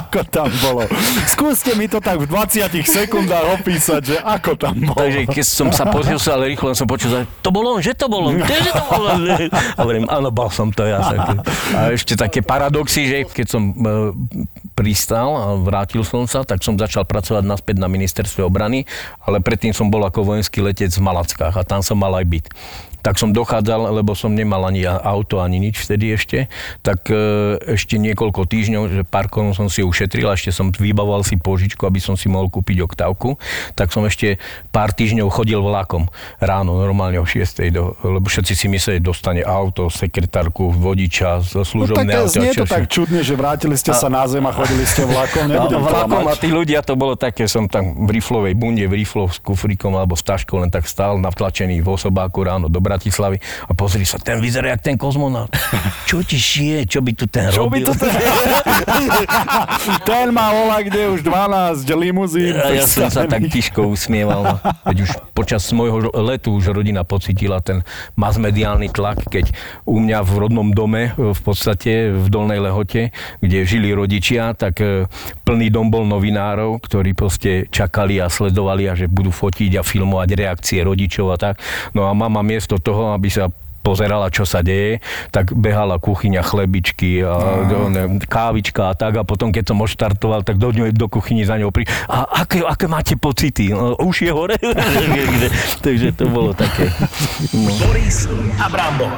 ako 0.00 0.20
tam 0.32 0.48
bolo? 0.64 0.88
Skúste 1.28 1.76
mi 1.76 1.84
to 1.90 2.00
tak 2.00 2.24
v 2.24 2.26
20 2.30 2.88
sekundách 3.18 3.46
opísať, 3.58 4.00
že 4.06 4.16
ako 4.22 4.50
tam 4.54 4.74
bolo. 4.78 4.98
Takže 5.02 5.20
keď 5.26 5.44
som 5.46 5.68
sa 5.74 5.90
pozrel 5.90 6.18
ale 6.30 6.54
rýchlo 6.54 6.70
som 6.78 6.86
počul, 6.86 7.10
že 7.10 7.20
to 7.42 7.50
bolo 7.50 7.74
on, 7.74 7.80
že 7.82 7.92
to 7.98 8.06
bolo 8.06 8.30
on, 8.30 8.38
že 8.38 8.70
to 8.70 8.84
bolo 8.86 9.06
on. 9.10 9.22
Hovorím, 9.82 10.06
áno, 10.06 10.30
bol 10.30 10.46
som 10.54 10.70
to 10.70 10.86
ja. 10.86 11.02
A 11.74 11.90
ešte 11.90 12.14
také 12.14 12.46
paradoxy, 12.46 13.10
že 13.10 13.18
keď 13.26 13.46
som 13.50 13.62
e, 13.74 13.76
pristal 14.78 15.28
a 15.34 15.46
vrátil 15.58 16.06
som 16.06 16.30
sa, 16.30 16.46
tak 16.46 16.62
som 16.62 16.78
začal 16.78 17.02
pracovať 17.02 17.42
naspäť 17.42 17.76
na 17.82 17.90
ministerstve 17.90 18.46
obrany, 18.46 18.86
ale 19.26 19.42
predtým 19.42 19.74
som 19.74 19.90
bol 19.90 20.06
ako 20.06 20.36
vojenský 20.36 20.62
letec 20.62 20.94
v 20.94 21.02
Malackách 21.02 21.54
a 21.58 21.62
tam 21.66 21.82
som 21.82 21.98
mal 21.98 22.14
aj 22.14 22.26
byt 22.28 22.46
tak 23.02 23.20
som 23.20 23.30
dochádzal, 23.30 23.94
lebo 23.94 24.16
som 24.16 24.32
nemal 24.34 24.64
ani 24.66 24.84
auto, 24.86 25.38
ani 25.38 25.62
nič 25.62 25.84
vtedy 25.84 26.14
ešte, 26.14 26.38
tak 26.82 27.06
e, 27.12 27.58
ešte 27.78 28.00
niekoľko 28.00 28.44
týždňov, 28.48 28.82
že 28.90 29.02
pár 29.06 29.30
korún 29.30 29.54
som 29.54 29.70
si 29.70 29.84
ušetril, 29.84 30.28
a 30.28 30.34
ešte 30.34 30.50
som 30.50 30.70
vybavoval 30.72 31.22
si 31.22 31.38
požičku, 31.38 31.84
aby 31.86 32.00
som 32.02 32.18
si 32.18 32.26
mohol 32.26 32.50
kúpiť 32.50 32.82
oktávku, 32.84 33.38
tak 33.78 33.94
som 33.94 34.02
ešte 34.06 34.40
pár 34.74 34.90
týždňov 34.94 35.28
chodil 35.30 35.60
vlakom 35.60 36.10
ráno, 36.42 36.78
normálne 36.78 37.20
o 37.22 37.26
6, 37.26 37.62
do, 37.70 37.94
lebo 38.02 38.26
všetci 38.26 38.52
si 38.54 38.66
mysleli, 38.66 38.98
dostane 38.98 39.44
auto, 39.46 39.90
sekretárku, 39.92 40.70
vodiča, 40.72 41.40
No 41.54 41.64
služobné 41.66 42.12
tak 42.12 42.22
auto. 42.24 42.34
znie 42.34 42.50
to 42.54 42.66
tak 42.66 42.84
čudne, 42.86 43.20
že 43.22 43.34
vrátili 43.34 43.74
ste 43.74 43.90
sa 43.94 44.06
na 44.06 44.24
zem 44.30 44.42
a 44.46 44.52
chodili 44.52 44.84
ste 44.86 45.02
vlakom. 45.04 45.46
a 45.46 45.48
Nebudem 45.48 45.80
vlakom 45.82 46.24
a 46.28 46.34
tí 46.38 46.48
ľudia, 46.50 46.84
to 46.84 46.94
bolo 46.94 47.14
také, 47.18 47.50
som 47.50 47.66
tam 47.66 48.06
v 48.06 48.20
riflovej 48.20 48.54
bunde, 48.54 48.84
v 48.86 49.02
rifloch 49.02 49.34
s 49.34 49.38
kufríkom 49.42 49.94
alebo 49.96 50.14
s 50.14 50.22
taškou 50.22 50.60
len 50.60 50.70
tak 50.70 50.86
stál 50.86 51.18
navtlačený 51.18 51.82
v 51.82 51.88
osobáku 51.88 52.44
ráno 52.46 52.66
do 52.70 52.78
Bratislavy 52.88 53.36
a 53.68 53.72
pozri 53.76 54.08
sa, 54.08 54.16
ten 54.16 54.40
vyzerá 54.40 54.72
jak 54.72 54.80
ten 54.80 54.96
kozmonaut. 54.96 55.52
Čo 56.08 56.24
ti 56.24 56.40
šije, 56.40 56.88
čo 56.88 57.04
by 57.04 57.12
tu 57.12 57.28
ten 57.28 57.52
Čo 57.52 57.68
by 57.68 57.84
robil? 57.84 57.86
to 57.86 57.92
ten... 58.00 58.12
ten 60.08 60.26
má 60.32 60.56
ola, 60.56 60.80
kde 60.80 61.12
už 61.12 61.20
12 61.20 61.84
limuzín. 61.92 62.56
A 62.56 62.72
ja 62.72 62.88
som 62.88 63.12
sa 63.12 63.28
tak 63.28 63.44
tiško 63.52 63.92
usmieval. 63.92 64.40
No. 64.40 64.54
Veď 64.88 65.04
už 65.04 65.10
počas 65.36 65.68
môjho 65.76 66.08
letu 66.16 66.56
už 66.56 66.72
rodina 66.72 67.04
pocitila 67.04 67.60
ten 67.60 67.84
masmediálny 68.16 68.88
tlak, 68.88 69.28
keď 69.28 69.52
u 69.84 70.00
mňa 70.00 70.24
v 70.24 70.32
rodnom 70.40 70.68
dome, 70.72 71.12
v 71.12 71.40
podstate 71.44 72.14
v 72.14 72.26
Dolnej 72.32 72.62
Lehote, 72.64 73.12
kde 73.44 73.58
žili 73.68 73.92
rodičia, 73.92 74.56
tak 74.56 74.80
e, 74.80 75.04
plný 75.44 75.68
dom 75.68 75.92
bol 75.92 76.08
novinárov, 76.08 76.80
ktorí 76.80 77.12
proste 77.12 77.68
čakali 77.68 78.22
a 78.22 78.32
sledovali 78.32 78.88
a 78.88 78.96
že 78.96 79.10
budú 79.10 79.34
fotiť 79.34 79.76
a 79.76 79.82
filmovať 79.84 80.28
reakcie 80.38 80.80
rodičov 80.80 81.34
a 81.34 81.36
tak. 81.36 81.60
No 81.92 82.06
a 82.08 82.14
mama 82.14 82.40
miesto 82.40 82.77
toho, 82.78 83.12
aby 83.12 83.28
sa 83.28 83.48
pozerala, 83.78 84.28
čo 84.28 84.44
sa 84.44 84.60
deje, 84.60 85.00
tak 85.32 85.54
behala 85.54 85.96
kuchyňa 85.96 86.44
chlebičky 86.44 87.24
a 87.24 87.32
do, 87.64 87.88
ne, 87.88 88.20
kávička 88.20 88.90
a 88.90 88.94
tak 88.94 89.16
a 89.16 89.24
potom, 89.24 89.48
keď 89.48 89.64
som 89.64 89.80
odštartoval, 89.80 90.44
tak 90.44 90.60
do, 90.60 90.68
ňou- 90.68 90.92
do 90.92 91.06
kuchyni 91.08 91.48
za 91.48 91.56
ňou 91.56 91.72
pri... 91.72 91.88
A 92.04 92.44
aké, 92.44 92.60
aké 92.60 92.84
máte 92.84 93.16
pocity? 93.16 93.72
No, 93.72 93.96
už 93.96 94.28
je 94.28 94.32
hore? 94.34 94.60
Takže 95.86 96.12
to 96.12 96.28
bolo 96.28 96.52
také. 96.52 96.92
No. 97.56 97.72
Boris 97.80 98.28
a 98.60 98.66
Brambor. 98.68 99.14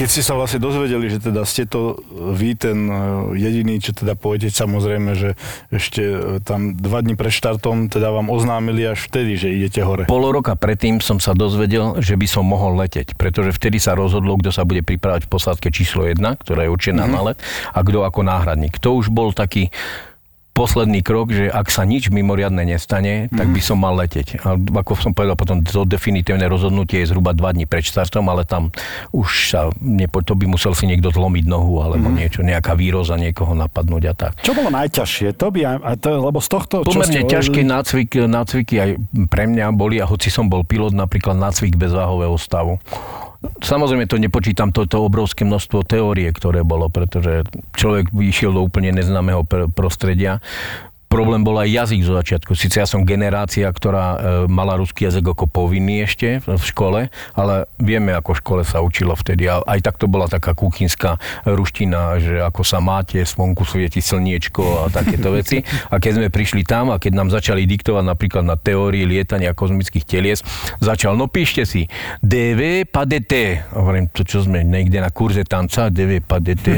Keď 0.00 0.08
ste 0.08 0.24
sa 0.24 0.32
vlastne 0.32 0.64
dozvedeli, 0.64 1.12
že 1.12 1.20
teda 1.20 1.44
ste 1.44 1.68
to 1.68 2.00
vy, 2.32 2.56
ten 2.56 2.88
e, 2.88 3.36
jediný, 3.36 3.76
čo 3.84 3.92
teda 3.92 4.16
pôjdete, 4.16 4.48
samozrejme, 4.48 5.12
že 5.12 5.36
ešte 5.68 6.00
e, 6.00 6.40
tam 6.40 6.72
dva 6.72 7.04
dní 7.04 7.20
pred 7.20 7.28
štartom 7.28 7.92
teda 7.92 8.08
vám 8.08 8.32
oznámili 8.32 8.88
až 8.88 9.12
vtedy, 9.12 9.36
že 9.36 9.52
idete 9.52 9.84
hore. 9.84 10.08
Pol 10.08 10.24
roka 10.32 10.56
predtým 10.56 11.04
som 11.04 11.20
sa 11.20 11.36
dozvedel, 11.36 12.00
že 12.00 12.16
by 12.16 12.24
som 12.24 12.48
mohol 12.48 12.80
leteť, 12.80 13.12
pretože 13.12 13.52
vtedy 13.52 13.76
sa 13.76 13.92
rozhodlo, 13.92 14.40
kto 14.40 14.48
sa 14.48 14.64
bude 14.64 14.80
pripravať 14.80 15.28
v 15.28 15.32
posádke 15.36 15.68
číslo 15.68 16.08
1, 16.08 16.16
ktorá 16.16 16.64
je 16.64 16.72
určená 16.72 17.04
mm-hmm. 17.04 17.20
na 17.20 17.36
let, 17.36 17.38
a 17.68 17.84
kto 17.84 18.00
ako 18.00 18.24
náhradník. 18.24 18.80
To 18.80 18.96
už 18.96 19.12
bol 19.12 19.36
taký 19.36 19.68
posledný 20.60 21.00
krok, 21.00 21.32
že 21.32 21.48
ak 21.48 21.72
sa 21.72 21.88
nič 21.88 22.12
mimoriadne 22.12 22.68
nestane, 22.68 23.32
tak 23.32 23.48
Mhm. 23.48 23.54
by 23.56 23.60
som 23.64 23.80
mal 23.80 23.96
leteť. 23.96 24.44
A 24.44 24.54
ako 24.60 24.92
som 25.00 25.16
povedal, 25.16 25.32
potom 25.32 25.64
to 25.64 25.88
definitívne 25.88 26.44
rozhodnutie 26.44 27.00
je 27.00 27.08
zhruba 27.08 27.32
dva 27.32 27.56
dní 27.56 27.64
pred 27.64 27.80
štartom, 27.80 28.28
ale 28.28 28.44
tam 28.44 28.68
už 29.16 29.56
sa, 29.56 29.60
nepo, 29.80 30.20
to 30.20 30.36
by 30.36 30.44
musel 30.44 30.76
si 30.76 30.84
niekto 30.84 31.08
zlomiť 31.08 31.48
nohu 31.48 31.80
alebo 31.80 32.12
Mhm. 32.12 32.16
niečo, 32.20 32.40
nejaká 32.44 32.76
výroza 32.76 33.16
niekoho 33.16 33.56
napadnúť 33.56 34.02
a 34.04 34.14
tak. 34.14 34.32
Čo 34.44 34.52
bolo 34.52 34.68
najťažšie? 34.68 35.32
To 35.40 35.48
by, 35.48 35.60
a 35.80 35.96
to, 35.96 36.20
lebo 36.20 36.44
z 36.44 36.48
tohto... 36.52 36.74
Pomerne 36.84 37.08
ste 37.08 37.20
ťažké 37.24 37.64
nácvik, 37.64 38.10
nácviky 38.20 38.74
aj 38.76 38.90
pre 39.32 39.48
mňa 39.48 39.72
boli, 39.72 39.96
a 39.96 40.04
hoci 40.04 40.28
som 40.28 40.50
bol 40.50 40.60
pilot, 40.60 40.92
napríklad 40.92 41.40
nácvik 41.40 41.80
bezváhového 41.80 42.36
stavu. 42.36 42.76
Samozrejme 43.40 44.04
to 44.04 44.20
nepočítam 44.20 44.68
toto 44.68 45.00
obrovské 45.00 45.48
množstvo 45.48 45.88
teórie, 45.88 46.28
ktoré 46.28 46.60
bolo, 46.60 46.92
pretože 46.92 47.48
človek 47.72 48.12
vyšiel 48.12 48.52
do 48.52 48.60
úplne 48.60 48.92
neznámeho 48.92 49.48
pr- 49.48 49.72
prostredia. 49.72 50.44
Problém 51.10 51.42
bol 51.42 51.58
aj 51.58 51.74
jazyk 51.74 52.06
zo 52.06 52.14
začiatku. 52.14 52.54
Sice 52.54 52.78
ja 52.78 52.86
som 52.86 53.02
generácia, 53.02 53.66
ktorá 53.66 54.06
e, 54.14 54.18
mala 54.46 54.78
ruský 54.78 55.10
jazyk 55.10 55.34
ako 55.34 55.50
povinný 55.50 56.06
ešte 56.06 56.38
v 56.38 56.62
škole, 56.62 57.10
ale 57.34 57.54
vieme, 57.82 58.14
ako 58.14 58.30
v 58.30 58.38
škole 58.38 58.62
sa 58.62 58.78
učilo 58.78 59.18
vtedy. 59.18 59.50
A 59.50 59.58
aj 59.58 59.90
tak 59.90 59.98
to 59.98 60.06
bola 60.06 60.30
taká 60.30 60.54
kuchynská 60.54 61.18
ruština, 61.42 62.22
že 62.22 62.38
ako 62.38 62.62
sa 62.62 62.78
máte, 62.78 63.18
svonku 63.26 63.66
svieti 63.66 63.98
slniečko 63.98 64.86
a 64.86 64.94
takéto 64.94 65.34
veci. 65.42 65.66
A 65.90 65.98
keď 65.98 66.12
sme 66.22 66.28
prišli 66.30 66.62
tam 66.62 66.94
a 66.94 67.02
keď 67.02 67.12
nám 67.18 67.34
začali 67.34 67.66
diktovať 67.66 68.06
napríklad 68.06 68.46
na 68.46 68.54
teórii 68.54 69.02
lietania 69.02 69.50
kozmických 69.50 70.06
telies, 70.06 70.46
začal, 70.78 71.18
no 71.18 71.26
píšte 71.26 71.66
si, 71.66 71.90
DV 72.22 72.86
padete. 72.86 73.66
A 73.74 73.82
hovorím, 73.82 74.14
to 74.14 74.22
čo 74.22 74.46
sme 74.46 74.62
niekde 74.62 75.02
na 75.02 75.10
kurze 75.10 75.42
tanca, 75.42 75.90
DV 75.90 76.22
padete, 76.22 76.70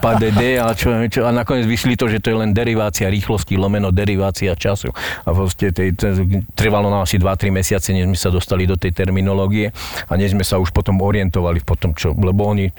padete, 0.00 0.64
a, 0.64 0.72
čo, 0.72 0.96
čo, 1.12 1.28
a 1.28 1.30
nakoniec 1.36 1.68
vyšli 1.68 2.00
to, 2.00 2.08
že 2.08 2.24
to 2.24 2.32
je 2.32 2.40
len 2.40 2.56
derivácia 2.56 3.12
rýchlosti, 3.34 3.58
lomeno 3.58 3.90
derivácia 3.90 4.54
času. 4.54 4.94
A 5.26 5.34
proste 5.34 5.74
tej, 5.74 5.98
trvalo 6.54 6.86
nám 6.86 7.02
asi 7.02 7.18
2-3 7.18 7.50
mesiace, 7.50 7.90
než 7.90 8.06
sme 8.06 8.14
sa 8.14 8.30
dostali 8.30 8.62
do 8.62 8.78
tej 8.78 8.94
terminológie 8.94 9.74
a 10.06 10.12
než 10.14 10.38
sme 10.38 10.46
sa 10.46 10.62
už 10.62 10.70
potom 10.70 11.02
orientovali 11.02 11.58
v 11.58 11.66
potom 11.66 11.90
čo, 11.98 12.14
lebo 12.14 12.46
oni 12.46 12.70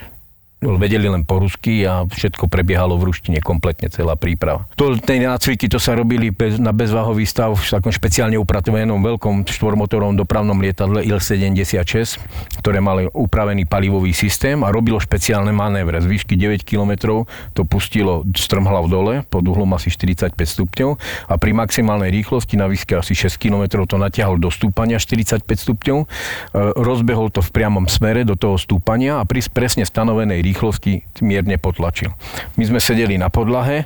vedeli 0.82 1.06
len 1.06 1.22
po 1.22 1.38
rusky 1.38 1.86
a 1.86 2.04
všetko 2.10 2.50
prebiehalo 2.50 2.98
v 2.98 3.14
ruštine 3.14 3.40
kompletne 3.46 3.94
celá 3.94 4.18
príprava. 4.18 4.66
To, 4.76 4.98
tie 4.98 5.22
nácviky 5.22 5.70
to 5.70 5.78
sa 5.78 5.94
robili 5.94 6.34
bez, 6.34 6.58
na 6.58 6.74
bezváhový 6.74 7.30
stav 7.30 7.54
v 7.54 7.62
takom 7.62 7.94
špeciálne 7.94 8.36
upratvenom 8.42 8.98
veľkom 8.98 9.46
štvormotorovom 9.46 10.18
dopravnom 10.18 10.58
lietadle 10.58 11.06
Il-76, 11.06 12.18
ktoré 12.60 12.82
mali 12.82 13.06
upravený 13.06 13.70
palivový 13.70 14.12
systém 14.12 14.66
a 14.66 14.74
robilo 14.74 14.98
špeciálne 14.98 15.54
manévre. 15.54 16.02
Z 16.02 16.10
výšky 16.10 16.34
9 16.34 16.66
km 16.66 17.22
to 17.54 17.62
pustilo 17.64 18.26
strmhlav 18.34 18.90
dole 18.90 19.22
pod 19.30 19.46
uhlom 19.46 19.70
asi 19.78 19.94
45 19.94 20.34
stupňov 20.34 20.90
a 21.30 21.34
pri 21.38 21.52
maximálnej 21.54 22.10
rýchlosti 22.10 22.58
na 22.58 22.66
výške 22.66 22.98
asi 22.98 23.14
6 23.14 23.38
km 23.38 23.86
to 23.86 24.02
natiahol 24.02 24.42
do 24.42 24.50
stúpania 24.50 24.98
45 24.98 25.46
stupňov, 25.46 25.98
e, 26.02 26.06
rozbehol 26.82 27.30
to 27.30 27.46
v 27.46 27.50
priamom 27.54 27.86
smere 27.86 28.26
do 28.26 28.34
toho 28.34 28.58
stúpania 28.58 29.22
a 29.22 29.28
pri 29.28 29.46
presne 29.52 29.86
stanovenej 29.86 30.42
rýchlosti 30.42 30.55
mierne 31.22 31.60
potlačil. 31.60 32.16
My 32.56 32.64
sme 32.66 32.80
sedeli 32.80 33.20
na 33.20 33.28
podlahe 33.28 33.86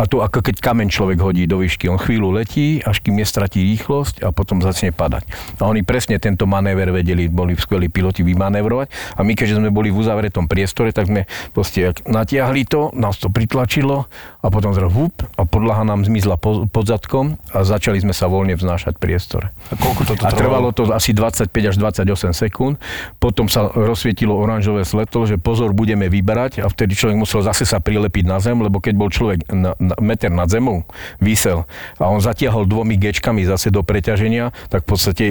a 0.00 0.08
to 0.08 0.24
ako 0.24 0.40
keď 0.40 0.64
kameň 0.64 0.88
človek 0.88 1.18
hodí 1.20 1.44
do 1.44 1.60
výšky. 1.60 1.88
On 1.92 2.00
chvíľu 2.00 2.32
letí, 2.32 2.80
až 2.80 3.04
kým 3.04 3.18
nestratí 3.18 3.60
rýchlosť 3.74 4.24
a 4.24 4.32
potom 4.32 4.64
začne 4.64 4.90
padať. 4.94 5.28
A 5.60 5.68
oni 5.68 5.84
presne 5.84 6.16
tento 6.16 6.48
manéver 6.48 6.88
vedeli, 6.90 7.28
boli 7.28 7.54
skvelí 7.58 7.92
piloti 7.92 8.24
vymanévrovať. 8.24 9.18
A 9.18 9.20
my, 9.20 9.32
keďže 9.36 9.60
sme 9.60 9.68
boli 9.68 9.92
v 9.92 10.00
uzavretom 10.00 10.48
priestore, 10.48 10.90
tak 10.90 11.12
sme 11.12 11.28
proste 11.52 11.92
natiahli 12.08 12.64
to, 12.64 12.90
nás 12.96 13.20
to 13.20 13.28
pritlačilo 13.28 14.08
a 14.42 14.46
potom 14.48 14.72
zrazu 14.72 14.92
hup, 14.92 15.24
a 15.38 15.48
podlaha 15.48 15.86
nám 15.86 16.04
zmizla 16.04 16.36
po, 16.36 16.68
pod 16.68 16.84
zadkom 16.84 17.40
a 17.54 17.64
začali 17.64 18.02
sme 18.02 18.12
sa 18.12 18.28
voľne 18.28 18.58
vznášať 18.58 18.98
priestore. 19.00 19.54
A 19.72 19.78
koľko 19.78 20.02
toto 20.04 20.22
A 20.26 20.30
trvalo 20.34 20.74
to 20.74 20.88
asi 20.92 21.16
25 21.16 21.48
až 21.48 21.76
28 21.78 22.34
sekúnd. 22.36 22.76
Potom 23.16 23.48
sa 23.48 23.70
rozsvietilo 23.72 24.36
oranžové 24.36 24.84
svetlo, 24.84 25.24
že 25.24 25.40
pozor, 25.40 25.72
budeme 25.72 26.12
vyberať 26.12 26.60
a 26.60 26.66
vtedy 26.68 26.92
človek 26.98 27.16
musel 27.16 27.40
zase 27.40 27.64
sa 27.64 27.80
prilepiť 27.80 28.24
na 28.28 28.38
zem, 28.42 28.60
lebo 28.60 28.82
keď 28.82 28.94
bol 28.98 29.08
človek 29.08 29.48
na, 29.52 29.72
meter 29.98 30.28
nad 30.28 30.46
zemou, 30.46 30.86
vysel 31.18 31.66
a 31.96 32.06
on 32.06 32.18
zatiahol 32.18 32.64
dvomi 32.64 32.94
gečkami 32.94 33.42
zase 33.42 33.68
do 33.68 33.80
preťaženia, 33.80 34.50
tak 34.68 34.82
v 34.82 34.88
podstate 34.88 35.24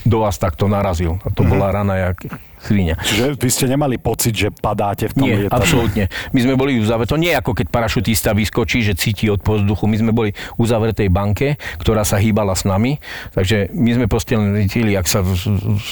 do 0.00 0.24
vás 0.24 0.34
takto 0.34 0.64
narazil. 0.64 1.20
A 1.20 1.28
to 1.28 1.44
bola 1.44 1.68
rana 1.70 2.08
jak 2.08 2.24
svinia. 2.58 2.96
Čiže 2.96 3.36
vy 3.36 3.48
ste 3.48 3.68
nemali 3.68 3.96
pocit, 3.96 4.32
že 4.32 4.48
padáte 4.48 5.08
v 5.08 5.14
tom 5.14 5.28
Nie, 5.28 5.36
lietadle? 5.44 5.60
absolútne. 5.60 6.04
My 6.32 6.40
sme 6.40 6.56
boli 6.56 6.80
v 6.80 6.88
uzavretej, 6.88 7.10
to 7.10 7.20
nie 7.20 7.28
je 7.28 7.36
ako 7.36 7.52
keď 7.52 7.66
parašutista 7.68 8.32
vyskočí, 8.32 8.80
že 8.80 8.96
cíti 8.96 9.28
od 9.28 9.40
vzduchu. 9.40 9.84
My 9.84 9.96
sme 9.96 10.12
boli 10.12 10.32
v 10.32 10.58
uzavretej 10.58 11.08
banke, 11.08 11.46
ktorá 11.76 12.00
sa 12.00 12.16
hýbala 12.16 12.56
s 12.56 12.64
nami. 12.64 12.96
Takže 13.30 13.68
my 13.70 13.90
sme 13.92 14.06
proste 14.06 14.40
cítili, 14.64 14.96
ak 14.96 15.04
sa 15.04 15.20
v- 15.20 15.36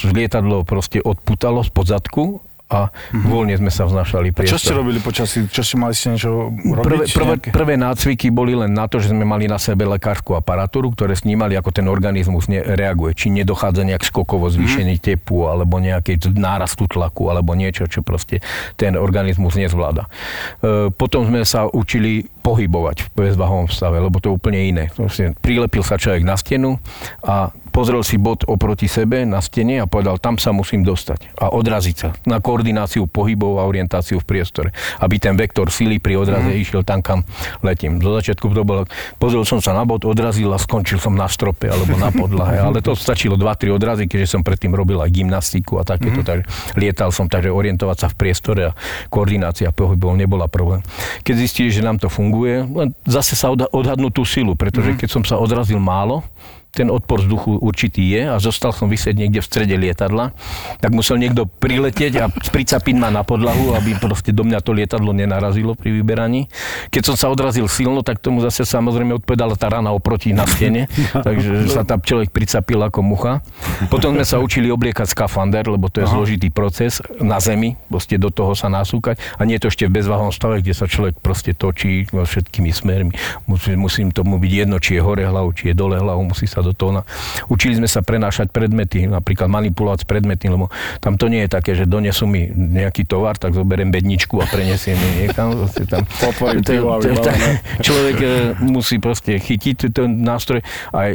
lietadlo 0.09 0.65
proste 0.65 0.97
odputalo 0.99 1.61
z 1.61 1.69
podzadku 1.69 2.41
a 2.69 2.93
voľne 3.25 3.57
sme 3.57 3.73
sa 3.73 3.89
vznášali 3.89 4.29
A 4.29 4.45
čo 4.45 4.61
ste 4.61 4.69
priestor. 4.69 4.85
robili 4.85 4.99
počasí? 5.01 5.49
Čo 5.49 5.61
ste 5.65 5.75
mali 5.81 5.97
ste 5.97 6.13
niečo 6.13 6.53
robiť? 6.53 6.85
Prvé, 6.85 7.05
prvé, 7.09 7.33
nejaké? 7.33 7.49
prvé 7.49 7.75
nácviky 7.81 8.27
boli 8.29 8.53
len 8.53 8.69
na 8.69 8.85
to, 8.85 9.01
že 9.01 9.09
sme 9.09 9.25
mali 9.25 9.49
na 9.49 9.57
sebe 9.57 9.89
lekárskú 9.89 10.37
aparatúru, 10.37 10.93
ktoré 10.93 11.17
snímali, 11.17 11.57
ako 11.57 11.73
ten 11.73 11.89
organizmus 11.89 12.45
reaguje. 12.47 13.17
Či 13.17 13.33
nedochádza 13.33 13.81
nejak 13.81 14.05
skokovo 14.05 14.53
zvýšenie 14.53 15.01
tepu, 15.01 15.49
alebo 15.49 15.81
nejaký 15.81 16.21
nárastu 16.37 16.85
tlaku, 16.85 17.33
alebo 17.33 17.57
niečo, 17.57 17.89
čo 17.89 18.05
proste 18.05 18.45
ten 18.77 18.93
organizmus 18.93 19.57
nezvláda. 19.57 20.05
E, 20.61 20.93
potom 20.93 21.25
sme 21.25 21.41
sa 21.49 21.65
učili 21.65 22.29
pohybovať 22.45 23.09
v 23.09 23.09
bezvahovom 23.17 23.67
stave, 23.67 23.97
lebo 23.97 24.21
to 24.21 24.29
je 24.29 24.37
úplne 24.37 24.61
iné. 24.61 24.83
Proste 24.93 25.33
prilepil 25.41 25.81
sa 25.81 25.97
človek 25.97 26.21
na 26.21 26.37
stenu 26.37 26.77
a 27.25 27.49
pozrel 27.79 28.03
si 28.03 28.19
bod 28.19 28.43
oproti 28.43 28.91
sebe 28.91 29.23
na 29.23 29.39
stene 29.39 29.79
a 29.79 29.87
povedal, 29.87 30.19
tam 30.19 30.35
sa 30.35 30.51
musím 30.51 30.83
dostať 30.83 31.31
a 31.39 31.55
odraziť 31.55 31.95
sa 31.95 32.11
na 32.27 32.43
koordináciu 32.43 33.07
pohybov 33.07 33.55
a 33.55 33.63
orientáciu 33.63 34.19
v 34.19 34.27
priestore, 34.27 34.75
aby 34.99 35.15
ten 35.15 35.39
vektor 35.39 35.71
sily 35.71 35.95
pri 36.03 36.19
odraze 36.19 36.51
mm. 36.51 36.59
išiel 36.59 36.83
tam, 36.83 36.99
kam 36.99 37.23
letím. 37.63 38.03
Do 38.03 38.11
začiatku 38.19 38.51
to 38.51 38.67
bolo, 38.67 38.83
pozrel 39.15 39.47
som 39.47 39.63
sa 39.63 39.71
na 39.71 39.87
bod, 39.87 40.03
odrazil 40.03 40.51
a 40.51 40.59
skončil 40.59 40.99
som 40.99 41.15
na 41.15 41.31
strope 41.31 41.71
alebo 41.71 41.95
na 41.95 42.11
podlahe, 42.11 42.59
ale 42.67 42.83
to 42.83 42.99
stačilo 42.99 43.39
2-3 43.39 43.71
odrazy, 43.71 44.11
keďže 44.11 44.35
som 44.35 44.43
predtým 44.43 44.75
robil 44.75 44.99
aj 44.99 45.15
gymnastiku 45.15 45.79
a 45.79 45.87
takéto, 45.87 46.19
mm. 46.19 46.27
takže 46.27 46.45
lietal 46.75 47.15
som, 47.15 47.31
takže 47.31 47.47
orientovať 47.47 47.95
sa 47.95 48.07
v 48.11 48.15
priestore 48.19 48.61
a 48.67 48.75
koordinácia 49.07 49.71
pohybov 49.71 50.19
nebola 50.19 50.51
problém. 50.51 50.83
Keď 51.23 51.35
zistili, 51.47 51.71
že 51.71 51.79
nám 51.79 51.95
to 51.95 52.11
funguje, 52.11 52.59
len 52.75 52.91
zase 53.07 53.39
sa 53.39 53.55
odha- 53.55 53.71
odhadnú 53.71 54.11
tú 54.11 54.27
silu, 54.27 54.51
pretože 54.59 54.99
keď 54.99 55.07
som 55.07 55.23
sa 55.23 55.39
odrazil 55.39 55.79
málo, 55.79 56.27
ten 56.69 56.87
odpor 56.93 57.25
vzduchu 57.25 57.57
určitý 57.59 58.05
je 58.13 58.23
a 58.29 58.37
zostal 58.37 58.69
som 58.71 58.87
vysieť 58.87 59.17
niekde 59.17 59.41
v 59.41 59.47
strede 59.49 59.75
lietadla, 59.75 60.31
tak 60.79 60.91
musel 60.93 61.17
niekto 61.17 61.49
priletieť 61.49 62.13
a 62.21 62.25
pricapiť 62.29 62.95
ma 62.95 63.09
na 63.09 63.25
podlahu, 63.25 63.73
aby 63.73 63.97
proste 63.97 64.29
do 64.29 64.45
mňa 64.45 64.61
to 64.61 64.71
lietadlo 64.71 65.11
nenarazilo 65.11 65.73
pri 65.73 65.91
vyberaní. 65.97 66.47
Keď 66.93 67.13
som 67.13 67.15
sa 67.17 67.27
odrazil 67.33 67.65
silno, 67.65 68.05
tak 68.05 68.21
tomu 68.21 68.39
zase 68.45 68.63
samozrejme 68.63 69.17
odpovedala 69.19 69.57
tá 69.57 69.67
rana 69.67 69.91
oproti 69.91 70.31
na 70.31 70.45
stene, 70.45 70.85
takže 71.27 71.67
sa 71.67 71.81
tam 71.81 71.99
človek 71.99 72.29
pricapil 72.29 72.79
ako 72.85 73.01
mucha. 73.01 73.41
Potom 73.89 74.13
sme 74.13 74.25
sa 74.25 74.37
učili 74.37 74.69
obliekať 74.69 75.09
skafander, 75.11 75.65
lebo 75.65 75.89
to 75.89 76.05
je 76.05 76.07
zložitý 76.07 76.53
proces 76.53 77.01
na 77.17 77.41
zemi, 77.41 77.75
proste 77.89 78.21
do 78.21 78.29
toho 78.29 78.53
sa 78.53 78.69
nasúkať 78.69 79.17
a 79.35 79.43
nie 79.43 79.57
je 79.57 79.65
to 79.65 79.69
ešte 79.73 79.83
v 79.89 79.99
bezvahom 79.99 80.29
stave, 80.29 80.61
kde 80.61 80.73
sa 80.77 80.85
človek 80.85 81.17
proste 81.19 81.51
točí 81.57 82.05
všetkými 82.07 82.71
smermi. 82.71 83.13
Musí, 83.49 83.73
musím 83.73 84.13
tomu 84.13 84.37
byť 84.37 84.51
jedno, 84.53 84.77
či 84.77 84.97
je 84.97 85.01
hore 85.01 85.25
hlavou, 85.25 85.51
či 85.51 85.71
je 85.71 85.75
dole 85.75 85.97
hlavou, 85.97 86.29
musí 86.29 86.45
sa 86.45 86.58
do 86.61 86.73
toho. 86.75 87.03
Učili 87.47 87.77
sme 87.77 87.87
sa 87.87 88.01
prenášať 88.03 88.51
predmety, 88.51 89.05
napríklad 89.05 89.47
manipulovať 89.47 90.05
predmety, 90.05 90.49
lebo 90.49 90.71
tam 90.99 91.15
to 91.15 91.27
nie 91.27 91.45
je 91.45 91.49
také, 91.49 91.75
že 91.77 91.85
donesú 91.85 92.25
mi 92.25 92.49
nejaký 92.49 93.05
tovar, 93.05 93.37
tak 93.37 93.55
zoberiem 93.55 93.91
bedničku 93.93 94.39
a 94.41 94.45
prenesiem 94.49 94.97
ju 94.97 95.09
niekam. 95.25 95.47
Tam, 95.89 96.03
Otvorím 96.05 96.61
to 96.65 96.73
to. 96.75 97.31
Človek 97.87 98.17
e, 98.21 98.27
musí 98.63 98.97
proste 99.01 99.37
chytiť 99.37 99.91
ten 99.93 100.21
nástroj 100.21 100.61
a 100.93 101.13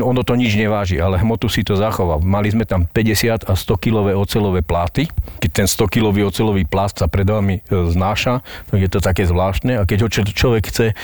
ono 0.00 0.24
to 0.24 0.32
nič 0.38 0.56
neváži, 0.56 0.98
ale 0.98 1.20
hmotu 1.20 1.50
si 1.52 1.60
to 1.66 1.76
zachová. 1.76 2.16
Mali 2.20 2.48
sme 2.48 2.64
tam 2.64 2.88
50 2.88 3.48
a 3.48 3.54
100 3.54 3.84
kilové 3.84 4.12
ocelové 4.16 4.64
pláty. 4.64 5.08
Keď 5.40 5.50
ten 5.50 5.66
100 5.68 5.92
kilový 5.92 6.24
ocelový 6.26 6.64
plást 6.64 7.00
sa 7.00 7.06
pred 7.10 7.26
vami 7.26 7.60
e, 7.60 7.62
znáša, 7.68 8.40
tak 8.70 8.78
je 8.80 8.90
to 8.90 8.98
také 9.02 9.28
zvláštne. 9.28 9.80
A 9.80 9.82
keď 9.84 10.06
ho 10.06 10.08
človek 10.10 10.72
chce 10.72 10.86
e, 10.92 10.94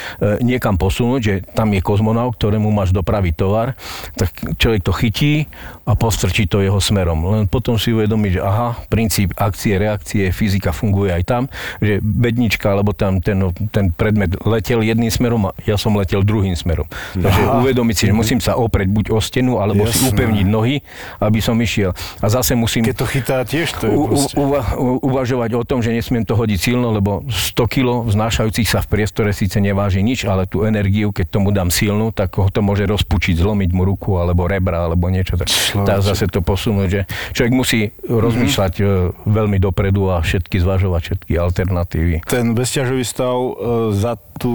niekam 0.40 0.80
posunúť, 0.80 1.20
že 1.20 1.34
tam 1.52 1.72
je 1.74 1.80
kozmonaut, 1.84 2.36
ktorému 2.36 2.70
máš 2.72 2.94
dopraviť 2.94 3.34
to, 3.36 3.47
tovar, 3.48 3.72
tak 4.12 4.28
človek 4.60 4.84
to 4.84 4.92
chytí 4.92 5.48
a 5.88 5.96
postrčí 5.96 6.44
to 6.44 6.60
jeho 6.60 6.76
smerom. 6.76 7.24
Len 7.32 7.48
potom 7.48 7.80
si 7.80 7.96
uvedomí, 7.96 8.36
že 8.36 8.44
aha, 8.44 8.76
princíp 8.92 9.32
akcie, 9.40 9.80
reakcie, 9.80 10.28
fyzika 10.28 10.76
funguje 10.76 11.16
aj 11.16 11.22
tam, 11.24 11.42
že 11.80 12.04
bednička, 12.04 12.68
alebo 12.68 12.92
tam 12.92 13.24
ten, 13.24 13.40
ten 13.72 13.88
predmet 13.88 14.36
letel 14.44 14.84
jedným 14.84 15.08
smerom 15.08 15.48
a 15.48 15.56
ja 15.64 15.80
som 15.80 15.96
letel 15.96 16.20
druhým 16.20 16.52
smerom. 16.52 16.84
Takže 17.16 17.42
aha. 17.48 17.64
uvedomiť 17.64 17.96
si, 17.96 18.04
že 18.12 18.14
musím 18.14 18.44
sa 18.44 18.60
oprieť 18.60 18.92
buď 18.92 19.06
o 19.16 19.18
stenu, 19.24 19.56
alebo 19.56 19.88
Jasné. 19.88 19.96
si 19.96 20.00
upevniť 20.12 20.46
nohy, 20.46 20.84
aby 21.24 21.40
som 21.40 21.56
išiel. 21.56 21.96
A 22.20 22.26
zase 22.28 22.52
musím... 22.52 22.84
Keď 22.84 22.98
to 23.00 23.08
chytá 23.08 23.36
tiež, 23.48 23.72
to 23.80 23.88
je 23.88 23.96
u, 23.96 24.04
uva, 24.36 24.76
uvažovať 25.00 25.56
o 25.56 25.62
tom, 25.64 25.80
že 25.80 25.94
nesmiem 25.94 26.28
to 26.28 26.36
hodiť 26.36 26.58
silno, 26.60 26.92
lebo 26.92 27.24
100 27.24 27.64
kg 27.64 28.04
vznášajúcich 28.04 28.68
sa 28.68 28.84
v 28.84 28.92
priestore 28.92 29.32
síce 29.32 29.56
neváži 29.62 30.04
nič, 30.04 30.28
ale 30.28 30.44
tú 30.44 30.68
energiu, 30.68 31.14
keď 31.14 31.26
tomu 31.32 31.54
dám 31.54 31.72
silnú, 31.72 32.10
tak 32.12 32.34
ho 32.36 32.50
to 32.50 32.60
môže 32.60 32.84
rozpučiť, 32.84 33.37
zlomiť 33.38 33.70
mu 33.70 33.86
ruku, 33.86 34.18
alebo 34.18 34.50
rebra, 34.50 34.90
alebo 34.90 35.06
niečo. 35.08 35.38
Tak 35.38 35.48
dá 35.86 36.02
zase 36.02 36.26
to 36.26 36.42
posunúť, 36.42 36.88
že 36.90 37.00
človek 37.38 37.52
musí 37.54 37.80
rozmýšľať 38.04 38.72
mm-hmm. 38.82 39.30
veľmi 39.30 39.58
dopredu 39.62 40.10
a 40.10 40.18
všetky 40.20 40.58
zvažovať 40.58 41.00
všetky 41.14 41.32
alternatívy. 41.38 42.14
Ten 42.26 42.58
bezťažový 42.58 43.04
stav 43.06 43.36
e, 43.38 43.52
za 43.94 44.18
tú 44.36 44.54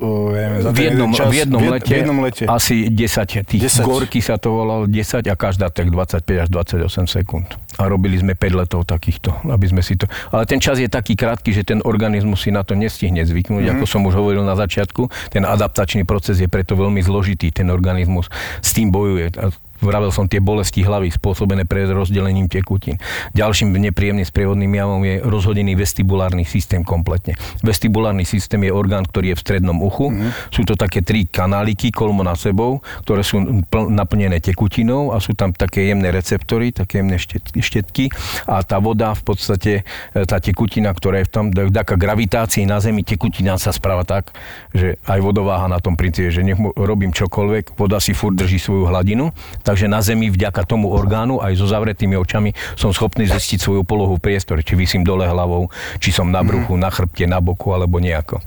V, 0.00 0.80
jednom, 0.80 1.12
čas, 1.12 1.28
v, 1.28 1.44
jednom 1.44 1.60
lete, 1.60 1.92
v 1.92 1.96
jednom 2.00 2.18
lete 2.24 2.44
asi 2.48 2.88
10, 2.88 3.44
tých 3.44 3.68
10. 3.68 3.84
gorky 3.84 4.24
sa 4.24 4.40
to 4.40 4.48
volalo 4.48 4.88
10 4.88 5.28
a 5.28 5.34
každá 5.36 5.68
tak 5.68 5.92
25 5.92 6.24
až 6.40 6.48
28 6.48 7.04
sekúnd. 7.04 7.48
A 7.76 7.84
robili 7.84 8.16
sme 8.16 8.32
5 8.32 8.64
letov 8.64 8.88
takýchto, 8.88 9.44
aby 9.44 9.68
sme 9.68 9.84
si 9.84 10.00
to... 10.00 10.08
Ale 10.32 10.48
ten 10.48 10.56
čas 10.56 10.80
je 10.80 10.88
taký 10.88 11.12
krátky, 11.12 11.52
že 11.52 11.68
ten 11.68 11.84
organizmus 11.84 12.40
si 12.40 12.48
na 12.48 12.64
to 12.64 12.72
nestihne 12.72 13.20
zvyknúť. 13.28 13.64
Mm. 13.68 13.72
Ako 13.76 13.84
som 13.84 14.00
už 14.08 14.16
hovoril 14.16 14.40
na 14.40 14.56
začiatku, 14.56 15.12
ten 15.28 15.44
adaptačný 15.44 16.08
proces 16.08 16.40
je 16.40 16.48
preto 16.48 16.72
veľmi 16.80 17.04
zložitý. 17.04 17.52
Ten 17.52 17.68
organizmus 17.68 18.32
s 18.64 18.72
tým 18.72 18.88
bojuje 18.88 19.36
Vravel 19.80 20.12
som 20.12 20.28
tie 20.28 20.44
bolesti 20.44 20.84
hlavy 20.84 21.08
spôsobené 21.12 21.64
pre 21.64 21.88
rozdelením 21.88 22.46
tekutín. 22.46 23.00
Ďalším 23.32 23.72
nepríjemným 23.72 24.28
sprievodným 24.28 24.72
javom 24.76 25.00
je 25.04 25.14
rozhodený 25.24 25.72
vestibulárny 25.76 26.44
systém 26.44 26.84
kompletne. 26.84 27.34
Vestibulárny 27.64 28.28
systém 28.28 28.60
je 28.68 28.72
orgán, 28.72 29.08
ktorý 29.08 29.32
je 29.32 29.36
v 29.36 29.42
strednom 29.42 29.78
uchu. 29.80 30.12
Mm-hmm. 30.12 30.30
Sú 30.52 30.62
to 30.68 30.76
také 30.76 31.00
tri 31.00 31.24
kanáliky 31.24 31.88
kolmo 31.90 32.20
na 32.20 32.36
sebou, 32.36 32.84
ktoré 33.08 33.24
sú 33.24 33.40
pl- 33.66 33.88
naplnené 33.88 34.38
tekutinou 34.44 35.16
a 35.16 35.18
sú 35.18 35.32
tam 35.32 35.56
také 35.56 35.88
jemné 35.88 36.12
receptory, 36.12 36.76
také 36.76 37.00
jemné 37.00 37.16
štetky 37.58 38.12
a 38.44 38.60
tá 38.60 38.76
voda 38.78 39.16
v 39.16 39.22
podstate, 39.24 39.72
e, 40.12 40.28
tá 40.28 40.38
tekutina, 40.38 40.92
ktorá 40.92 41.24
je 41.24 41.26
v 41.28 41.32
tom, 41.32 41.44
vďaka 41.50 41.96
gravitácii 41.96 42.68
na 42.68 42.78
Zemi, 42.80 43.04
tekutina 43.04 43.56
sa 43.56 43.72
správa 43.72 44.04
tak, 44.04 44.32
že 44.76 45.00
aj 45.08 45.20
vodováha 45.20 45.66
na 45.68 45.80
tom 45.80 45.96
princípe, 45.96 46.28
že 46.28 46.44
nech 46.44 46.58
robím 46.76 47.12
čokoľvek, 47.12 47.76
voda 47.76 48.00
si 48.00 48.12
furt 48.12 48.36
drží 48.36 48.60
svoju 48.60 48.88
hladinu, 48.88 49.32
Takže 49.70 49.86
na 49.86 50.02
Zemi 50.02 50.34
vďaka 50.34 50.66
tomu 50.66 50.90
orgánu 50.90 51.38
aj 51.38 51.54
so 51.54 51.70
zavretými 51.70 52.18
očami 52.18 52.58
som 52.74 52.90
schopný 52.90 53.30
zistiť 53.30 53.62
svoju 53.62 53.86
polohu 53.86 54.18
v 54.18 54.24
priestore, 54.26 54.66
či 54.66 54.74
vysím 54.74 55.06
dole 55.06 55.30
hlavou, 55.30 55.70
či 56.02 56.10
som 56.10 56.26
na 56.26 56.42
bruchu, 56.42 56.74
mm. 56.74 56.82
na 56.82 56.90
chrbte, 56.90 57.24
na 57.30 57.38
boku 57.38 57.70
alebo 57.70 58.02
nejako. 58.02 58.42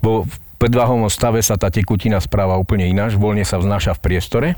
V 0.00 0.32
predvahovom 0.56 1.12
stave 1.12 1.44
sa 1.44 1.60
tá 1.60 1.68
tekutina 1.68 2.24
správa 2.24 2.56
úplne 2.56 2.88
ináč, 2.88 3.20
voľne 3.20 3.44
sa 3.44 3.60
vznáša 3.60 4.00
v 4.00 4.00
priestore 4.00 4.48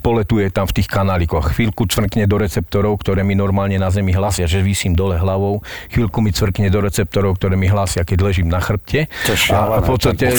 poletuje 0.00 0.48
tam 0.54 0.68
v 0.70 0.80
tých 0.80 0.88
kanálikoch. 0.88 1.54
Chvíľku 1.56 1.88
cvrkne 1.88 2.28
do 2.30 2.36
receptorov, 2.38 3.00
ktoré 3.02 3.26
mi 3.26 3.34
normálne 3.34 3.76
na 3.80 3.90
zemi 3.90 4.14
hlasia, 4.14 4.46
že 4.46 4.62
vysím 4.62 4.94
dole 4.94 5.18
hlavou. 5.18 5.64
Chvíľku 5.90 6.22
mi 6.22 6.30
cvrkne 6.30 6.70
do 6.70 6.84
receptorov, 6.84 7.36
ktoré 7.40 7.58
mi 7.58 7.66
hlasia, 7.66 8.06
keď 8.06 8.18
ležím 8.22 8.48
na 8.50 8.62
chrbte. 8.62 9.10
A 9.50 9.82
v 9.82 9.86
podstate 9.88 10.36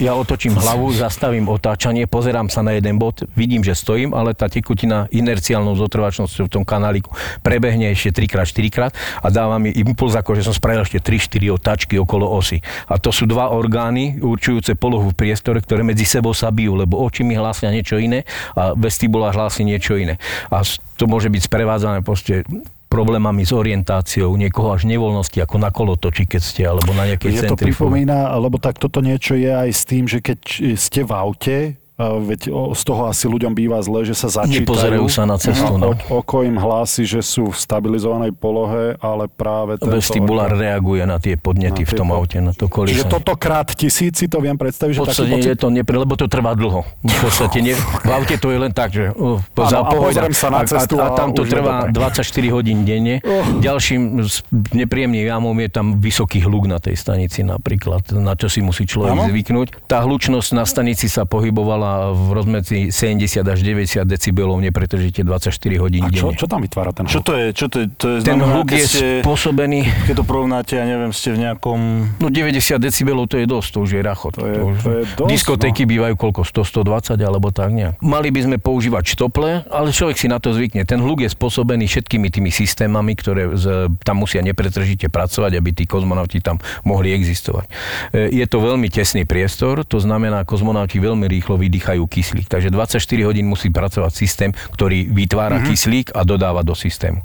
ja 0.00 0.16
otočím 0.16 0.56
hlavu, 0.62 0.94
zastavím 0.96 1.50
otáčanie, 1.52 2.08
pozerám 2.08 2.48
sa 2.48 2.64
na 2.64 2.76
jeden 2.76 2.96
bod, 2.96 3.24
vidím, 3.36 3.60
že 3.60 3.76
stojím, 3.76 4.16
ale 4.16 4.32
tá 4.32 4.48
tekutina 4.48 5.10
inerciálnou 5.12 5.76
zotrvačnosťou 5.76 6.48
v 6.48 6.52
tom 6.52 6.64
kanáliku 6.64 7.12
prebehne 7.44 7.92
ešte 7.92 8.24
3 8.24 8.28
x 8.28 8.34
4 8.56 8.74
krát 8.74 8.92
a 9.20 9.28
dáva 9.28 9.60
mi 9.60 9.70
impuls, 9.76 10.16
ako 10.16 10.36
že 10.38 10.46
som 10.46 10.54
spravil 10.54 10.84
ešte 10.84 11.00
3-4 11.00 11.54
otáčky 11.54 11.94
okolo 12.00 12.28
osy. 12.28 12.60
A 12.88 12.96
to 12.96 13.12
sú 13.12 13.28
dva 13.28 13.52
orgány 13.52 14.20
určujúce 14.20 14.74
polohu 14.76 15.12
v 15.12 15.18
priestore, 15.18 15.60
ktoré 15.60 15.84
medzi 15.84 16.04
sebou 16.04 16.32
sa 16.32 16.52
bijú, 16.52 16.76
lebo 16.76 17.00
oči 17.00 17.24
mi 17.24 17.36
hlásia 17.36 17.72
niečo 17.72 18.00
iné 18.00 18.27
a 18.54 18.72
vestibulár 18.76 19.34
hlási 19.34 19.64
niečo 19.64 19.96
iné. 19.98 20.20
A 20.52 20.62
to 20.96 21.04
môže 21.06 21.28
byť 21.28 21.42
sprevádzané 21.46 21.98
proste 22.04 22.44
problémami 22.88 23.44
s 23.44 23.52
orientáciou, 23.52 24.32
niekoho 24.40 24.72
až 24.72 24.88
nevoľnosti, 24.88 25.36
ako 25.44 25.56
na 25.60 25.68
kolotoči, 25.68 26.24
keď 26.24 26.42
ste, 26.42 26.62
alebo 26.64 26.96
na 26.96 27.04
nejakej 27.12 27.30
Je 27.36 27.42
to 27.44 27.60
pripomína, 27.60 28.32
lebo 28.40 28.56
tak 28.56 28.80
toto 28.80 29.04
niečo 29.04 29.36
je 29.36 29.52
aj 29.52 29.70
s 29.70 29.82
tým, 29.84 30.08
že 30.08 30.24
keď 30.24 30.40
ste 30.72 31.04
v 31.04 31.12
aute, 31.12 31.56
Veď 31.98 32.54
z 32.78 32.82
toho 32.86 33.10
asi 33.10 33.26
ľuďom 33.26 33.58
býva 33.58 33.82
zle, 33.82 34.06
že 34.06 34.14
sa 34.14 34.30
začítajú. 34.30 34.62
Nepozerajú 34.62 35.06
sa 35.10 35.26
na 35.26 35.34
cestu. 35.34 35.74
No. 35.74 35.98
oko 36.14 36.46
im 36.46 36.54
hlási, 36.54 37.02
že 37.02 37.26
sú 37.26 37.50
v 37.50 37.58
stabilizovanej 37.58 38.38
polohe, 38.38 38.94
ale 39.02 39.26
práve 39.26 39.82
tento 39.82 39.98
Vestibulár 39.98 40.54
reaguje 40.54 41.02
na 41.02 41.18
tie 41.18 41.34
podnety 41.34 41.82
na 41.82 41.88
v 41.90 41.92
tom 41.98 42.08
aute, 42.14 42.38
na 42.38 42.54
to 42.54 42.70
kolísanie. 42.70 43.02
Čiže 43.02 43.10
toto 43.10 43.34
krát 43.34 43.74
tisíci, 43.74 44.30
to 44.30 44.38
viem 44.38 44.54
predstaviť, 44.54 44.94
že 44.94 45.00
taký 45.10 45.26
pocit... 45.26 45.50
je 45.50 45.58
to 45.58 45.68
nepre, 45.74 45.98
lebo 45.98 46.14
to 46.14 46.30
trvá 46.30 46.54
dlho. 46.54 46.86
V 47.02 47.18
podstate 47.18 47.58
nie, 47.66 47.74
v 47.74 48.10
aute 48.14 48.38
to 48.38 48.54
je 48.54 48.58
len 48.62 48.70
tak, 48.70 48.94
že 48.94 49.10
uh, 49.18 49.42
za 49.66 49.82
a, 49.82 50.30
sa 50.30 50.54
na 50.54 50.62
cestu 50.70 51.02
a, 51.02 51.10
a, 51.10 51.14
a 51.14 51.18
tam 51.18 51.34
to 51.34 51.42
trvá 51.42 51.90
24 51.90 52.22
hodín 52.54 52.86
denne. 52.86 53.18
Oh. 53.26 53.58
Ďalším 53.58 54.22
nepríjemným 54.70 55.26
jamom 55.26 55.56
je 55.58 55.68
tam 55.74 55.98
vysoký 55.98 56.46
hluk 56.46 56.70
na 56.70 56.78
tej 56.78 56.94
stanici 56.94 57.42
napríklad, 57.42 58.14
na 58.14 58.38
čo 58.38 58.46
si 58.46 58.62
musí 58.62 58.86
človek 58.86 59.18
ano? 59.18 59.26
zvyknúť. 59.26 59.90
Tá 59.90 60.06
hlučnosť 60.06 60.54
na 60.54 60.62
stanici 60.62 61.10
sa 61.10 61.26
pohybovala 61.26 61.87
v 62.14 62.28
rozmedzi 62.32 62.94
70 62.94 63.44
až 63.44 63.58
90 63.60 64.04
decibelov 64.08 64.58
nepretržite 64.62 65.22
24 65.24 65.54
hodín 65.82 66.02
A 66.04 66.12
čo, 66.12 66.32
čo 66.32 66.46
tam 66.46 66.62
vytvára 66.64 66.94
ten 66.94 67.04
hluk? 67.06 67.14
Čo 67.14 67.20
to 67.24 67.32
je? 67.34 67.46
Čo 67.52 67.66
to 67.66 67.76
je, 67.80 67.86
to 67.96 68.06
je 68.14 68.16
ten 68.22 68.38
znamená, 68.38 68.54
hluk 68.58 68.68
je 68.72 68.86
ste, 68.86 69.06
spôsobený... 69.20 69.80
Keď 70.08 70.14
to 70.16 70.24
porovnáte, 70.24 70.72
ja 70.78 70.84
neviem, 70.88 71.12
ste 71.12 71.34
v 71.34 71.38
nejakom... 71.44 71.78
No 72.18 72.26
90 72.30 72.78
decibelov 72.80 73.28
to 73.28 73.36
je 73.38 73.46
dosť, 73.46 73.68
to 73.74 73.78
už 73.84 73.90
je 73.98 74.00
rachot. 74.02 74.34
To 74.38 74.46
je, 74.46 74.54
to 74.54 74.64
už, 74.64 74.76
to 74.78 74.90
je 74.90 75.02
dosť, 75.18 75.30
diskotéky 75.30 75.82
no. 75.84 75.88
bývajú 75.92 76.14
koľko? 76.14 76.40
100, 76.46 77.18
120 77.18 77.18
alebo 77.20 77.48
tak 77.50 77.70
nejak. 77.74 77.94
Mali 78.00 78.28
by 78.30 78.40
sme 78.46 78.56
používať 78.62 79.04
štople, 79.18 79.66
ale 79.68 79.88
človek 79.90 80.16
si 80.16 80.26
na 80.30 80.38
to 80.38 80.54
zvykne. 80.54 80.86
Ten 80.86 81.02
hluk 81.02 81.24
je 81.24 81.30
spôsobený 81.30 81.90
všetkými 81.90 82.28
tými 82.30 82.50
systémami, 82.52 83.12
ktoré 83.18 83.50
z, 83.56 83.92
tam 84.04 84.22
musia 84.22 84.40
nepretržite 84.44 85.10
pracovať, 85.10 85.52
aby 85.58 85.70
tí 85.74 85.84
kozmonauti 85.84 86.40
tam 86.40 86.62
mohli 86.86 87.12
existovať. 87.12 87.66
E, 88.12 88.34
je 88.34 88.46
to 88.46 88.58
veľmi 88.62 88.88
tesný 88.92 89.26
priestor, 89.26 89.82
to 89.82 89.98
znamená, 89.98 90.46
kozmonauti 90.46 90.98
veľmi 90.98 91.26
rýchlo 91.26 91.56
vydýchajú 91.58 91.77
kyslík. 91.82 92.50
Takže 92.50 92.72
24 92.72 92.98
hodín 93.28 93.46
musí 93.46 93.70
pracovať 93.70 94.12
systém, 94.14 94.50
ktorý 94.74 95.08
vytvára 95.12 95.60
mm-hmm. 95.62 95.70
kyslík 95.70 96.06
a 96.14 96.26
dodáva 96.26 96.66
do 96.66 96.74
systému. 96.74 97.22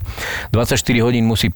24 0.52 0.80
hodín 1.06 1.26
musí 1.26 1.50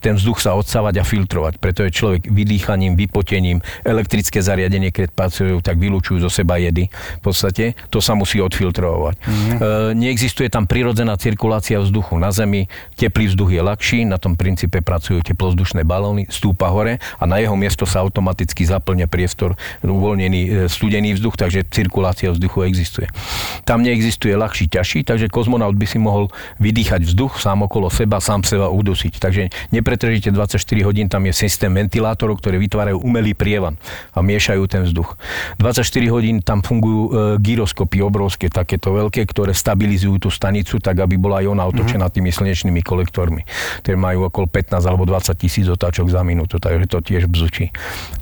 ten 0.00 0.14
vzduch 0.16 0.40
sa 0.40 0.52
odsávať 0.56 1.00
a 1.00 1.04
filtrovať, 1.04 1.56
preto 1.60 1.84
je 1.86 1.90
človek 1.92 2.28
vydýchaním, 2.28 2.98
vypotením, 2.98 3.60
elektrické 3.84 4.40
zariadenie, 4.40 4.90
keď 4.90 5.12
pracujú, 5.12 5.60
tak 5.60 5.80
vylúčujú 5.80 6.24
zo 6.24 6.30
seba 6.32 6.60
jedy. 6.60 6.88
V 7.20 7.22
podstate 7.22 7.78
to 7.88 8.00
sa 8.00 8.12
musí 8.18 8.40
odfiltrovať. 8.40 9.16
Mm-hmm. 9.20 9.56
E, 9.56 9.96
neexistuje 9.96 10.48
tam 10.50 10.68
prirodzená 10.68 11.16
cirkulácia 11.16 11.80
vzduchu. 11.80 12.20
Na 12.20 12.34
Zemi 12.34 12.68
teplý 12.98 13.32
vzduch 13.32 13.50
je 13.54 13.62
ľahší, 13.62 13.98
na 14.04 14.20
tom 14.20 14.34
princípe 14.36 14.84
pracujú 14.84 15.24
teplozdušné 15.24 15.86
balóny, 15.86 16.28
stúpa 16.28 16.68
hore 16.68 17.00
a 17.20 17.24
na 17.24 17.40
jeho 17.40 17.54
miesto 17.54 17.88
sa 17.88 18.02
automaticky 18.02 18.66
zaplňa 18.66 19.06
priestor 19.08 19.54
uvoľnený 19.80 20.40
e, 20.44 20.48
studený 20.66 21.16
vzduch, 21.16 21.38
takže 21.38 21.64
cirkulácia 21.70 22.33
vzduchu 22.34 22.66
existuje. 22.66 23.06
Tam 23.62 23.80
neexistuje 23.80 24.34
ľahší, 24.34 24.68
ťažší, 24.68 25.06
takže 25.06 25.30
kozmonaut 25.30 25.78
by 25.78 25.86
si 25.86 25.98
mohol 26.02 26.28
vydýchať 26.58 27.06
vzduch 27.06 27.38
sám 27.40 27.64
okolo 27.64 27.88
seba, 27.88 28.18
sám 28.18 28.42
seba 28.42 28.68
udusiť. 28.68 29.22
Takže 29.22 29.42
nepretržite 29.70 30.34
24 30.34 30.58
hodín, 30.82 31.06
tam 31.06 31.24
je 31.24 31.32
systém 31.32 31.70
ventilátorov, 31.70 32.42
ktoré 32.42 32.58
vytvárajú 32.58 33.00
umelý 33.00 33.32
prievan 33.32 33.78
a 34.12 34.20
miešajú 34.20 34.62
ten 34.66 34.82
vzduch. 34.84 35.16
24 35.58 35.86
hodín 36.10 36.42
tam 36.42 36.60
fungujú 36.60 37.02
e, 37.06 37.10
gyroskopy 37.38 38.02
obrovské, 38.02 38.50
takéto 38.50 38.92
veľké, 38.94 39.24
ktoré 39.30 39.54
stabilizujú 39.54 40.26
tú 40.26 40.30
stanicu 40.32 40.82
tak, 40.82 41.00
aby 41.00 41.16
bola 41.20 41.40
aj 41.40 41.46
ona 41.50 41.64
otočená 41.68 42.08
mm-hmm. 42.08 42.16
tými 42.20 42.30
slnečnými 42.30 42.80
kolektormi. 42.82 43.46
Ktoré 43.80 43.96
majú 43.96 44.26
okolo 44.28 44.46
15 44.50 44.82
alebo 44.84 45.04
20 45.06 45.34
tisíc 45.38 45.66
otáčok 45.70 46.10
za 46.10 46.20
minútu, 46.26 46.58
takže 46.58 46.86
to 46.90 46.98
tiež 47.04 47.28
bzučí. 47.30 47.70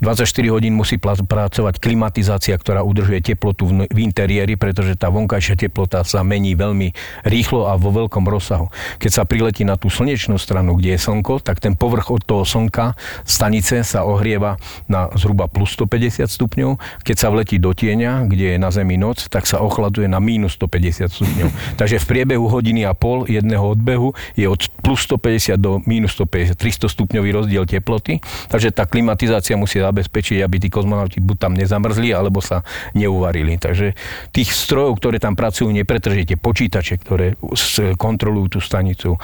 24 0.03 0.27
hodín 0.55 0.75
musí 0.75 0.99
pracovať 1.01 1.79
klimatizácia, 1.79 2.55
ktorá 2.59 2.83
udržuje 2.83 3.23
teplotu 3.23 3.71
v 3.93 3.99
interiéri, 4.03 4.57
pretože 4.57 4.97
tá 4.97 5.13
vonkajšia 5.13 5.69
teplota 5.69 6.03
sa 6.03 6.25
mení 6.25 6.57
veľmi 6.57 6.93
rýchlo 7.29 7.69
a 7.69 7.77
vo 7.77 7.93
veľkom 7.93 8.25
rozsahu. 8.27 8.73
Keď 8.99 9.11
sa 9.13 9.23
priletí 9.29 9.63
na 9.63 9.77
tú 9.77 9.93
slnečnú 9.93 10.41
stranu, 10.41 10.75
kde 10.81 10.97
je 10.97 11.01
slnko, 11.05 11.45
tak 11.45 11.61
ten 11.61 11.77
povrch 11.77 12.09
od 12.11 12.23
toho 12.25 12.43
slnka 12.49 12.97
stanice 13.29 13.85
sa 13.85 14.03
ohrieva 14.09 14.57
na 14.89 15.13
zhruba 15.15 15.47
plus 15.47 15.77
150 15.77 16.27
stupňov. 16.27 16.81
Keď 17.05 17.17
sa 17.17 17.29
vletí 17.29 17.61
do 17.61 17.77
tieňa, 17.77 18.27
kde 18.27 18.55
je 18.55 18.59
na 18.59 18.73
Zemi 18.73 18.97
noc, 18.97 19.29
tak 19.29 19.45
sa 19.45 19.61
ochladuje 19.61 20.09
na 20.09 20.19
minus 20.23 20.57
150 20.57 21.13
stupňov. 21.13 21.49
Takže 21.81 22.01
v 22.01 22.07
priebehu 22.09 22.49
hodiny 22.49 22.89
a 22.89 22.97
pol 22.97 23.29
jedného 23.29 23.63
odbehu 23.77 24.17
je 24.39 24.49
od 24.49 24.61
plus 24.81 25.05
150 25.05 25.59
do 25.59 25.83
minus 25.85 26.17
150, 26.17 26.57
300 26.57 26.89
stupňový 26.89 27.31
rozdiel 27.35 27.65
teploty. 27.67 28.23
Takže 28.49 28.71
tá 28.71 28.87
klimatizácia 28.87 29.59
musí 29.59 29.83
zabezpečiť, 29.83 30.39
aby 30.47 30.57
tí 30.63 30.69
kozmonauti 30.71 31.19
buď 31.19 31.37
tam 31.37 31.53
nezamrzli, 31.59 32.15
alebo 32.15 32.39
sa 32.39 32.63
neuvarili. 32.95 33.59
Takže 33.59 33.82
pretože 33.83 34.31
tých 34.31 34.51
strojov, 34.55 35.03
ktoré 35.03 35.19
tam 35.19 35.35
pracujú, 35.35 35.75
nepretržite. 35.75 36.39
Počítače, 36.39 37.03
ktoré 37.03 37.35
kontrolujú 37.99 38.59
tú 38.59 38.61
stanicu, 38.63 39.17
e, 39.17 39.19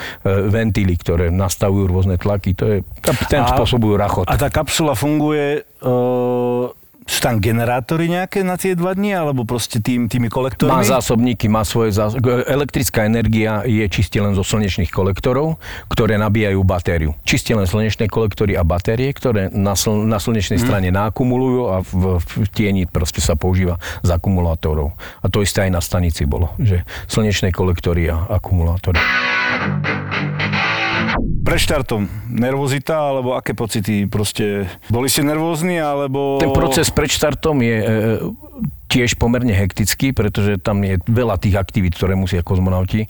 ventily, 0.50 0.98
ktoré 0.98 1.30
nastavujú 1.30 1.86
rôzne 1.86 2.18
tlaky, 2.18 2.50
to 2.58 2.64
je, 2.66 2.78
ten 3.30 3.46
spôsobujú 3.46 3.94
rachot. 3.94 4.26
A 4.26 4.34
tá 4.34 4.50
kapsula 4.50 4.98
funguje 4.98 5.62
uh 5.78 6.74
sú 7.08 7.24
tam 7.24 7.40
generátory 7.40 8.12
nejaké 8.12 8.44
na 8.44 8.60
tie 8.60 8.76
dva 8.76 8.92
dni, 8.92 9.16
alebo 9.16 9.48
proste 9.48 9.80
tým, 9.80 10.12
tými 10.12 10.28
kolektormi? 10.28 10.76
Má 10.76 10.84
zásobníky, 10.84 11.48
má 11.48 11.64
svoje 11.64 11.96
zásobníky. 11.96 12.44
Elektrická 12.44 13.08
energia 13.08 13.64
je 13.64 13.80
čiste 13.88 14.20
len 14.20 14.36
zo 14.36 14.44
slnečných 14.44 14.92
kolektorov, 14.92 15.56
ktoré 15.88 16.20
nabíjajú 16.20 16.60
batériu. 16.68 17.16
Čiste 17.24 17.56
len 17.56 17.64
slnečné 17.64 18.12
kolektory 18.12 18.60
a 18.60 18.62
batérie, 18.62 19.08
ktoré 19.16 19.48
na, 19.48 19.72
sl- 19.72 20.04
na 20.04 20.20
slnečnej 20.20 20.60
hmm. 20.60 20.66
strane 20.68 20.88
nakumulujú 20.92 21.62
a 21.72 21.76
v, 21.80 22.20
v 22.20 22.46
tieni 22.52 22.84
proste 22.84 23.24
sa 23.24 23.40
používa 23.40 23.80
z 24.04 24.12
akumulátorov. 24.12 24.92
A 25.24 25.32
to 25.32 25.40
isté 25.40 25.64
aj 25.64 25.72
na 25.72 25.80
stanici 25.80 26.28
bolo, 26.28 26.52
že 26.60 26.84
slnečné 27.08 27.56
kolektory 27.56 28.12
a 28.12 28.28
akumulátory. 28.28 29.00
Pred 31.18 31.60
štartom 31.60 32.06
nervozita, 32.28 32.94
alebo 33.10 33.34
aké 33.34 33.56
pocity 33.56 34.06
proste? 34.06 34.68
Boli 34.92 35.08
ste 35.10 35.24
nervózni, 35.24 35.80
alebo... 35.80 36.38
Ten 36.38 36.52
proces 36.52 36.92
pred 36.92 37.08
štartom 37.08 37.58
je 37.64 37.76
e, 37.80 37.86
tiež 38.88 39.20
pomerne 39.20 39.52
hektický, 39.52 40.16
pretože 40.16 40.56
tam 40.60 40.80
je 40.80 40.96
veľa 41.04 41.36
tých 41.36 41.60
aktivít, 41.60 41.96
ktoré 41.96 42.16
musia 42.16 42.40
kozmonauti. 42.40 43.04
E, 43.04 43.08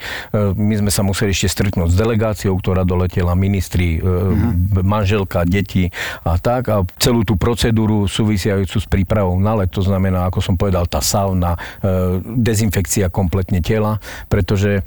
my 0.55 0.75
sme 0.87 0.91
sa 0.91 1.07
museli 1.07 1.31
ešte 1.31 1.51
stretnúť 1.51 1.95
s 1.95 1.97
delegáciou, 1.99 2.55
ktorá 2.59 2.83
doletela, 2.83 3.39
ministri, 3.39 4.03
mm-hmm. 4.03 4.83
manželka, 4.83 5.47
deti 5.47 5.91
a 6.27 6.39
tak. 6.39 6.71
A 6.71 6.83
celú 6.99 7.23
tú 7.23 7.39
procedúru 7.39 8.07
súvisiajúcu 8.11 8.77
s 8.79 8.87
prípravou 8.87 9.39
na 9.39 9.63
let, 9.63 9.71
to 9.71 9.83
znamená, 9.83 10.27
ako 10.31 10.43
som 10.43 10.55
povedal, 10.55 10.87
tá 10.87 11.03
sauna, 11.03 11.59
e, 11.83 12.23
dezinfekcia 12.23 13.11
kompletne 13.11 13.63
tela, 13.63 13.99
pretože 14.31 14.87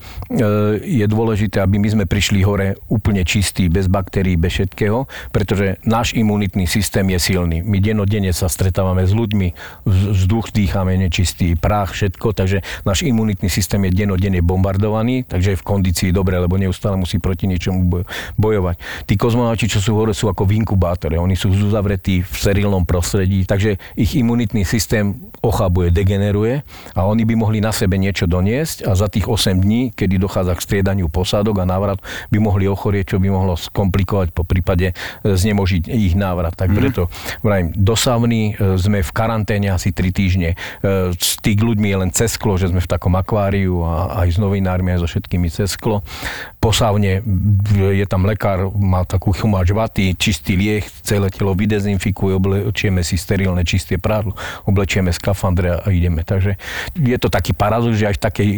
je 0.82 1.06
dôležité, 1.08 1.60
aby 1.60 1.76
my 1.80 1.90
sme 1.92 2.06
prišli 2.08 2.44
hore 2.44 2.80
úplne 2.88 3.11
čistí, 3.28 3.68
bez 3.68 3.92
baktérií, 3.92 4.40
bez 4.40 4.52
všetkého, 4.56 5.12
pretože 5.36 5.80
náš 5.84 6.16
imunitný 6.16 6.68
systém 6.68 7.08
je 7.12 7.20
silný. 7.20 7.60
My 7.64 7.84
denodene 7.84 8.32
sa 8.32 8.48
stretávame 8.48 9.04
s 9.04 9.12
ľuďmi, 9.16 9.48
vzduch 9.88 10.52
dýchame 10.56 10.96
nečistý 11.00 11.56
prach, 11.60 11.92
všetko, 11.92 12.32
takže 12.36 12.64
náš 12.88 13.04
imunitný 13.04 13.52
systém 13.52 13.84
je 13.88 14.04
denodenne 14.04 14.40
bombardovaný, 14.40 15.24
takže 15.28 15.56
je 15.56 15.60
v 15.60 15.68
kondícii 15.68 16.10
dobre, 16.16 16.40
lebo 16.40 16.60
neustále 16.60 16.96
musí 17.00 17.18
proti 17.18 17.48
niečomu 17.48 18.06
bojovať. 18.38 19.08
Tí 19.08 19.18
kozmonauti, 19.18 19.66
čo 19.72 19.82
sú 19.82 19.98
hore, 19.98 20.14
sú 20.14 20.30
ako 20.30 20.46
v 20.46 20.62
inkubátore, 20.62 21.18
oni 21.18 21.34
sú 21.34 21.50
uzavretí 21.52 22.22
v 22.22 22.34
sterilnom 22.36 22.86
prostredí, 22.86 23.44
takže 23.48 23.82
ich 23.98 24.14
imunitný 24.16 24.64
systém 24.68 25.18
ochabuje, 25.42 25.90
degeneruje 25.90 26.62
a 26.94 27.02
oni 27.10 27.26
by 27.26 27.34
mohli 27.34 27.58
na 27.58 27.74
sebe 27.74 27.98
niečo 27.98 28.30
doniesť 28.30 28.86
a 28.86 28.94
za 28.94 29.10
tých 29.10 29.26
8 29.26 29.58
dní, 29.58 29.90
kedy 29.98 30.22
dochádza 30.22 30.54
k 30.54 30.62
striedaniu 30.62 31.10
posádok 31.10 31.64
a 31.64 31.66
návrat, 31.66 31.98
by 32.30 32.38
mohli 32.38 32.70
ochorieť, 32.70 33.01
čo 33.04 33.18
by 33.18 33.28
mohlo 33.30 33.58
skomplikovať 33.58 34.34
po 34.34 34.44
prípade 34.46 34.92
e, 34.92 34.94
znemožiť 35.24 35.90
ich 35.90 36.14
návrat. 36.18 36.56
Tak 36.56 36.72
mhm. 36.72 36.78
preto, 36.78 37.02
vrajím, 37.42 37.74
dosavný 37.76 38.56
e, 38.56 38.78
sme 38.78 39.04
v 39.04 39.12
karanténe 39.12 39.74
asi 39.74 39.94
3 39.94 40.12
týždne. 40.12 40.50
E, 40.54 41.16
s 41.16 41.38
tých 41.42 41.60
ľuďmi 41.60 41.88
je 41.90 41.98
len 41.98 42.10
cez 42.14 42.36
sklo, 42.36 42.56
že 42.56 42.70
sme 42.70 42.80
v 42.80 42.90
takom 42.90 43.14
akváriu 43.18 43.84
a 43.84 44.24
aj 44.26 44.36
s 44.36 44.38
novinármi, 44.38 44.96
aj 44.96 45.06
so 45.06 45.08
všetkými 45.08 45.48
cez 45.52 45.74
sklo. 45.76 46.06
Posávne 46.62 47.26
je 47.74 48.06
tam 48.06 48.22
lekár, 48.30 48.70
má 48.78 49.02
takú 49.02 49.34
chumáč 49.34 49.74
vaty, 49.74 50.14
čistý 50.14 50.54
lieh, 50.54 50.86
celé 51.02 51.34
telo 51.34 51.58
vydezinfikuje, 51.58 52.38
oblečieme 52.38 53.02
si 53.02 53.18
sterilné 53.18 53.66
čisté 53.66 53.98
prádlo, 53.98 54.38
oblečieme 54.70 55.10
skafandre 55.10 55.82
a 55.82 55.90
ideme. 55.90 56.22
Takže 56.22 56.62
je 56.94 57.18
to 57.18 57.34
taký 57.34 57.58
paradox, 57.58 57.98
že 57.98 58.14
aj 58.14 58.16
v 58.22 58.22
takej 58.22 58.50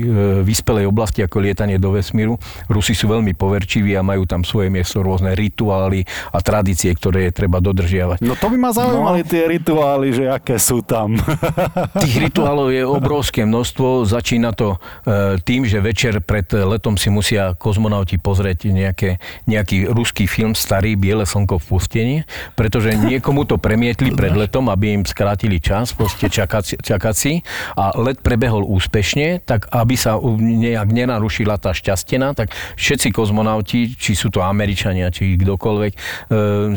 vyspelej 0.44 0.92
oblasti 0.92 1.24
ako 1.24 1.40
lietanie 1.40 1.80
do 1.80 1.96
vesmíru, 1.96 2.36
Rusi 2.68 2.96
sú 2.96 3.08
veľmi 3.12 3.36
poverčiví 3.36 3.96
a 3.96 4.06
majú 4.06 4.28
tam 4.34 4.42
svoje 4.42 4.74
miesto, 4.74 5.06
rôzne 5.06 5.38
rituály 5.38 6.10
a 6.34 6.42
tradície, 6.42 6.90
ktoré 6.90 7.30
je 7.30 7.38
treba 7.38 7.62
dodržiavať. 7.62 8.26
No 8.26 8.34
to 8.34 8.50
by 8.50 8.58
ma 8.58 8.72
zaujímali 8.74 9.22
no. 9.22 9.30
tie 9.30 9.44
rituály, 9.46 10.08
že 10.10 10.26
aké 10.26 10.58
sú 10.58 10.82
tam. 10.82 11.14
Tých 12.04 12.16
rituálov 12.30 12.74
je 12.74 12.82
obrovské 12.82 13.46
množstvo. 13.46 14.10
Začína 14.10 14.58
to 14.58 14.82
e, 15.06 15.38
tým, 15.44 15.68
že 15.68 15.84
večer 15.84 16.18
pred 16.24 16.50
letom 16.50 16.98
si 16.98 17.14
musia 17.14 17.54
kozmonauti 17.54 18.18
pozrieť 18.18 18.74
nejaké, 18.74 19.22
nejaký 19.46 19.92
ruský 19.92 20.26
film 20.26 20.56
starý 20.56 20.96
Biele 20.96 21.28
slnko 21.28 21.60
v 21.60 21.66
pustení, 21.68 22.18
pretože 22.56 22.96
niekomu 22.96 23.44
to 23.44 23.60
premietli 23.60 24.16
pred 24.16 24.32
letom, 24.32 24.72
aby 24.72 24.96
im 24.96 25.04
skrátili 25.04 25.60
čas, 25.60 25.92
proste 25.92 26.32
čakací, 26.32 26.80
čakací 26.80 27.44
a 27.76 27.92
let 28.00 28.24
prebehol 28.24 28.64
úspešne, 28.64 29.44
tak 29.44 29.68
aby 29.70 30.00
sa 30.00 30.16
nejak 30.40 30.88
nenarušila 30.88 31.60
tá 31.60 31.76
šťastena, 31.76 32.32
tak 32.38 32.56
všetci 32.80 33.12
kozmonauti, 33.12 34.00
či 34.00 34.16
sú 34.16 34.23
to 34.30 34.44
Američania, 34.44 35.10
či 35.10 35.36
kdokoľvek, 35.40 35.92
e, 35.94 36.00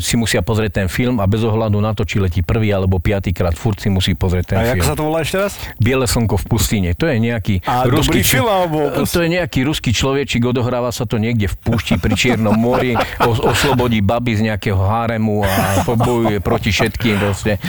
si 0.01 0.15
musia 0.19 0.41
pozrieť 0.41 0.83
ten 0.83 0.87
film 0.87 1.19
a 1.21 1.25
bez 1.27 1.43
ohľadu 1.43 1.77
na 1.79 1.91
to, 1.93 2.07
či 2.07 2.19
letí 2.19 2.41
prvý 2.41 2.71
alebo 2.71 2.97
piatýkrát, 2.97 3.53
furt 3.53 3.79
si 3.79 3.91
musí 3.91 4.15
pozrieť 4.15 4.55
ten 4.55 4.57
a 4.59 4.73
film. 4.73 4.83
A 4.83 4.87
sa 4.87 4.95
to 4.97 5.03
volá 5.07 5.21
ešte 5.23 5.37
raz? 5.37 5.53
Biele 5.77 6.07
slnko 6.07 6.35
v 6.41 6.45
pustine. 6.47 6.89
To 6.97 7.05
je 7.07 7.15
nejaký 7.19 7.61
A 7.67 7.85
ruský, 7.87 8.23
film, 8.23 8.49
alebo... 8.49 8.91
To 9.05 9.19
je 9.23 9.29
nejaký 9.29 9.63
ruský 9.67 9.91
človečik, 9.93 10.43
odohráva 10.47 10.89
sa 10.91 11.05
to 11.05 11.19
niekde 11.21 11.51
v 11.51 11.55
púšti 11.59 11.95
pri 11.99 12.15
Čiernom 12.15 12.55
mori, 12.55 12.95
os- 13.23 13.43
oslobodí 13.43 13.99
baby 14.01 14.39
z 14.39 14.41
nejakého 14.51 14.79
háremu 14.79 15.43
a 15.43 15.83
pobojuje 15.83 16.39
proti 16.39 16.71
všetkým. 16.71 17.19
Proste. 17.19 17.59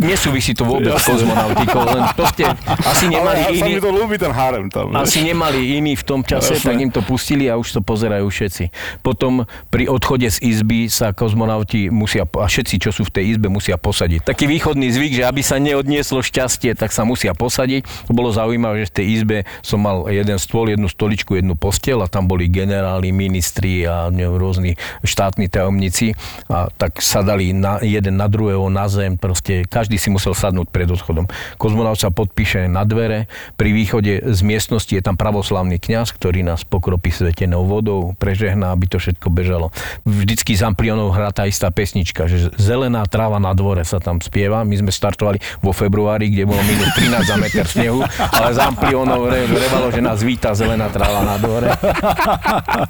Nesúvisí 0.00 0.56
to 0.56 0.64
vôbec 0.64 0.94
s 0.96 1.04
kozmonautikou, 1.04 1.82
len 1.84 2.02
proste 2.16 2.48
asi 2.86 3.10
nemali 3.10 3.40
Ale 3.44 3.56
iný... 3.56 3.72
to 3.82 3.90
ľúbi 3.92 4.16
ten 4.16 4.32
hárem 4.32 4.66
tam. 4.72 4.94
Asi 4.96 5.20
nemali 5.20 5.76
iný 5.76 5.98
v 5.98 6.04
tom 6.06 6.20
čase, 6.24 6.56
Jasne. 6.56 6.66
tak 6.66 6.76
im 6.80 6.90
to 6.90 7.00
pustili 7.04 7.50
a 7.50 7.58
už 7.58 7.76
to 7.76 7.80
pozerajú 7.84 8.26
všetci. 8.26 8.64
Potom 9.00 9.46
pri 9.70 9.86
odchode 9.86 10.26
z 10.26 10.38
izby 10.42 10.90
sa 10.90 11.14
kozmonauti 11.14 11.88
musia, 11.88 12.26
a 12.26 12.46
všetci, 12.46 12.74
čo 12.82 12.90
sú 12.90 13.06
v 13.06 13.14
tej 13.14 13.24
izbe, 13.36 13.46
musia 13.46 13.78
posadiť. 13.78 14.26
Taký 14.26 14.46
východný 14.50 14.90
zvyk, 14.90 15.22
že 15.22 15.24
aby 15.26 15.42
sa 15.42 15.62
neodnieslo 15.62 16.20
šťastie, 16.20 16.74
tak 16.74 16.90
sa 16.90 17.06
musia 17.06 17.32
posadiť. 17.32 18.10
Bolo 18.10 18.34
zaujímavé, 18.34 18.84
že 18.84 18.90
v 18.90 18.96
tej 18.96 19.06
izbe 19.20 19.36
som 19.62 19.82
mal 19.82 20.06
jeden 20.10 20.36
stôl, 20.40 20.70
jednu 20.70 20.90
stoličku, 20.90 21.38
jednu 21.38 21.54
postel 21.54 22.02
a 22.02 22.10
tam 22.10 22.26
boli 22.26 22.50
generáli, 22.50 23.14
ministri 23.14 23.84
a 23.86 24.10
rôzni 24.10 24.74
štátni 25.04 25.50
tajomníci 25.50 26.14
a 26.48 26.68
tak 26.70 26.98
sadali 27.02 27.52
na, 27.52 27.82
jeden 27.82 28.16
na 28.16 28.26
druhého 28.26 28.68
na 28.72 28.86
zem, 28.88 29.16
proste 29.16 29.66
každý 29.66 30.00
si 30.00 30.08
musel 30.08 30.32
sadnúť 30.32 30.68
pred 30.72 30.88
odchodom. 30.88 31.28
Kozmonaut 31.60 31.98
sa 31.98 32.08
podpíše 32.08 32.66
na 32.70 32.86
dvere, 32.88 33.28
pri 33.56 33.70
východe 33.74 34.24
z 34.24 34.40
miestnosti 34.40 34.90
je 34.90 35.02
tam 35.02 35.18
pravoslavný 35.18 35.76
kňaz, 35.76 36.16
ktorý 36.16 36.42
nás 36.46 36.64
pokropí 36.64 37.12
svetenou 37.12 37.68
vodou, 37.68 38.16
prežehná, 38.16 38.72
aby 38.80 38.88
to 38.88 38.96
všetko 38.96 39.28
bežalo. 39.28 39.68
Vždycky 40.08 40.56
z 40.56 40.64
amplionov 40.64 41.12
hrá 41.12 41.28
tá 41.36 41.44
istá 41.44 41.68
pesnička, 41.68 42.24
že 42.24 42.48
zelená 42.56 43.04
tráva 43.04 43.36
na 43.36 43.52
dvore 43.52 43.84
sa 43.84 44.00
tam 44.00 44.24
spieva. 44.24 44.64
My 44.64 44.72
sme 44.80 44.88
startovali 44.88 45.36
vo 45.60 45.76
februári, 45.76 46.32
kde 46.32 46.48
bolo 46.48 46.64
minus 46.64 46.88
13 46.96 47.28
za 47.28 47.36
meter 47.36 47.66
snehu, 47.68 48.00
ale 48.32 48.56
z 48.56 48.58
amplionov 48.64 49.28
revalo, 49.28 49.92
že 49.92 50.00
nás 50.00 50.24
víta 50.24 50.56
zelená 50.56 50.88
tráva 50.88 51.20
na 51.28 51.36
dvore. 51.36 51.68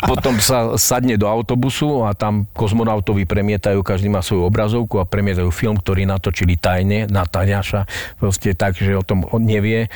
Potom 0.06 0.38
sa 0.38 0.78
sadne 0.78 1.18
do 1.18 1.26
autobusu 1.26 2.06
a 2.06 2.14
tam 2.14 2.46
kozmonautovi 2.54 3.26
premietajú, 3.26 3.82
každý 3.82 4.06
má 4.06 4.22
svoju 4.22 4.46
obrazovku 4.46 5.02
a 5.02 5.08
premietajú 5.10 5.50
film, 5.50 5.74
ktorý 5.74 6.06
natočili 6.06 6.54
tajne 6.54 7.10
na 7.10 7.26
Taňaša. 7.26 7.90
Proste 8.22 8.54
tak, 8.54 8.78
že 8.78 8.94
o 8.94 9.02
tom 9.02 9.26
on 9.26 9.42
nevie 9.42 9.90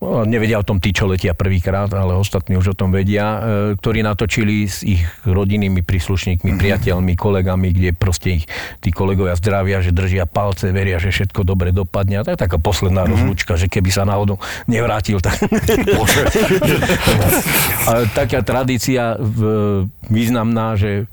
nevedia 0.00 0.62
o 0.62 0.66
tom 0.66 0.78
tí, 0.78 0.94
čo 0.94 1.10
letia 1.10 1.34
prvýkrát, 1.34 1.90
ale 1.90 2.14
ostatní 2.14 2.54
už 2.54 2.72
o 2.72 2.78
tom 2.78 2.94
vedia, 2.94 3.26
e, 3.26 3.38
ktorí 3.82 4.06
natočili 4.06 4.70
s 4.70 4.86
ich 4.86 5.02
rodinnými 5.26 5.82
príslušníkmi, 5.82 6.54
mm-hmm. 6.54 6.62
priateľmi, 6.62 7.12
kolegami, 7.18 7.74
kde 7.74 7.90
proste 7.98 8.38
ich 8.38 8.44
tí 8.78 8.94
kolegovia 8.94 9.34
zdravia, 9.34 9.82
že 9.82 9.90
držia 9.90 10.30
palce, 10.30 10.70
veria, 10.70 11.02
že 11.02 11.10
všetko 11.10 11.42
dobre 11.42 11.74
dopadne. 11.74 12.22
A 12.22 12.24
to 12.24 12.30
je 12.30 12.38
taká 12.38 12.62
posledná 12.62 13.02
mm-hmm. 13.02 13.14
rozlúčka, 13.18 13.58
že 13.58 13.66
keby 13.66 13.90
sa 13.90 14.06
náhodou 14.06 14.38
nevrátil, 14.70 15.18
tak... 15.18 15.34
a 17.90 18.06
taká 18.14 18.46
tradícia 18.46 19.18
významná, 20.06 20.78
že 20.78 21.10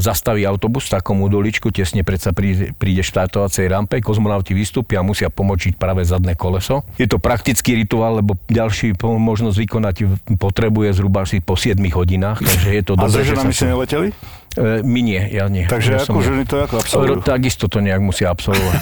zastaví 0.00 0.46
autobus 0.48 0.88
v 0.88 1.00
takom 1.00 1.20
udoličku, 1.24 1.68
tesne 1.74 2.06
predsa 2.06 2.32
príde, 2.32 2.72
príde 2.76 3.04
štartovacej 3.04 3.68
rampe, 3.68 4.00
kozmonauti 4.00 4.56
vystúpia 4.56 5.00
a 5.00 5.04
musia 5.04 5.28
pomočiť 5.28 5.76
práve 5.76 6.04
zadné 6.04 6.32
koleso. 6.38 6.82
Je 6.96 7.04
to 7.04 7.20
praktický 7.20 7.76
rituál, 7.76 8.22
lebo 8.22 8.38
ďalší 8.48 8.96
možnosť 9.00 9.56
vykonať 9.56 9.96
potrebuje 10.40 10.96
zhruba 10.96 11.28
asi 11.28 11.40
po 11.40 11.58
7 11.58 11.76
hodinách, 11.92 12.40
takže 12.40 12.68
je 12.70 12.82
to 12.84 12.92
A 12.96 13.08
s 13.08 13.20
že 13.20 13.34
sa... 13.36 13.66
neleteli? 13.68 14.08
E, 14.54 14.86
my 14.86 15.00
nie, 15.02 15.18
ja 15.34 15.50
nie. 15.50 15.66
Takže 15.66 15.98
ja 15.98 16.00
ako 16.06 16.22
ženy 16.22 16.46
to 16.46 16.62
ako 16.62 16.78
absolvujú? 16.78 17.26
Takisto 17.26 17.66
to 17.66 17.82
nejak 17.82 17.98
musia 17.98 18.30
absolvovať. 18.30 18.78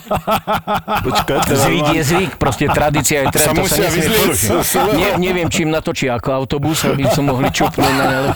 Počkaj, 1.06 1.38
Zvyk 1.50 1.88
je 2.00 2.02
zvyk, 2.04 2.32
proste 2.40 2.64
tradícia 2.72 3.24
je 3.24 3.26
trend, 3.28 3.56
to 3.60 3.68
sa 3.68 3.76
nesmie 3.76 4.08
z 4.32 4.44
Nie, 5.00 5.20
neviem, 5.20 5.52
čím 5.52 5.68
natočí 5.68 6.08
ako 6.08 6.32
autobus, 6.32 6.88
aby 6.88 7.04
som 7.12 7.28
mohli 7.28 7.52
čupnúť 7.52 7.92
na 7.92 8.04
ale... 8.08 8.30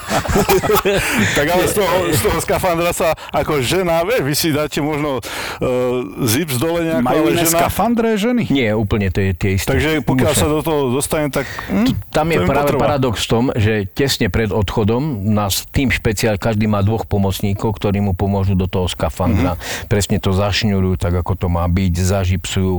Tak 1.32 1.46
ale 1.48 1.64
z 1.64 1.74
toho, 1.80 1.94
z 2.12 2.20
toho 2.20 2.38
skafandra 2.44 2.92
sa 2.92 3.16
ako 3.32 3.64
žena, 3.64 4.04
vieš, 4.04 4.22
vy 4.22 4.34
si 4.36 4.48
dáte 4.52 4.84
možno 4.84 5.20
uh, 5.20 6.24
zips 6.28 6.60
dole 6.60 6.84
nejako, 6.84 7.04
Majú 7.08 7.22
ale 7.24 7.32
žena... 7.40 7.50
skafandre 7.56 8.08
ženy? 8.20 8.42
Nie, 8.52 8.76
úplne 8.76 9.08
to 9.08 9.24
je 9.24 9.32
tie 9.32 9.56
isté. 9.56 9.72
Takže 9.72 10.04
pokiaľ 10.04 10.32
Musia. 10.36 10.42
sa 10.44 10.48
do 10.50 10.60
toho 10.60 10.80
dostane, 10.92 11.32
tak... 11.32 11.48
Hm, 11.72 11.88
Tam 12.12 12.28
je 12.28 12.44
práve 12.44 12.76
potrvá. 12.76 12.80
paradox 12.84 13.24
v 13.24 13.28
tom, 13.28 13.44
že 13.56 13.88
tesne 13.90 14.28
pred 14.28 14.52
odchodom 14.52 15.32
nás 15.32 15.64
tým 15.72 15.88
špeciál, 16.34 16.54
každý 16.54 16.66
má 16.66 16.82
dvoch 16.82 17.06
pomocníkov, 17.06 17.78
ktorí 17.78 18.02
mu 18.02 18.12
pomôžu 18.12 18.54
do 18.58 18.66
toho 18.66 18.90
skafandra. 18.90 19.56
Mm-hmm. 19.56 19.88
Presne 19.88 20.16
to 20.18 20.34
zašňurujú 20.34 20.96
tak, 20.98 21.14
ako 21.14 21.32
to 21.38 21.46
má 21.48 21.64
byť, 21.66 21.94
zažipsujú, 21.94 22.74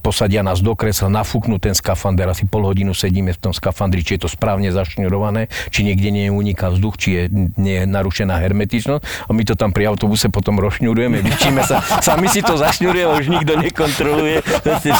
posadia 0.00 0.42
nás 0.42 0.60
do 0.60 0.72
kresla, 0.74 1.12
nafúknú 1.12 1.60
ten 1.60 1.76
skafander, 1.76 2.28
asi 2.28 2.48
pol 2.48 2.66
hodinu 2.66 2.96
sedíme 2.96 3.32
v 3.36 3.40
tom 3.40 3.52
skafandri, 3.52 4.02
či 4.02 4.16
je 4.16 4.26
to 4.26 4.28
správne 4.32 4.72
zašňurované, 4.72 5.48
či 5.70 5.84
niekde 5.86 6.10
nie 6.10 6.32
uniká 6.32 6.72
vzduch, 6.72 6.96
či 6.98 7.08
je 7.12 7.22
nie 7.56 7.76
je 7.82 7.86
narušená 7.86 8.36
hermetičnosť. 8.40 9.28
A 9.28 9.30
my 9.30 9.42
to 9.44 9.54
tam 9.54 9.70
pri 9.70 9.92
autobuse 9.92 10.28
potom 10.32 10.58
rozšňurujeme, 10.58 11.20
vyčíme 11.22 11.62
sa, 11.62 11.80
sami 12.06 12.26
si 12.32 12.40
to 12.42 12.58
zašňuruje, 12.58 13.04
už 13.22 13.26
nikto 13.30 13.52
nekontroluje, 13.60 14.42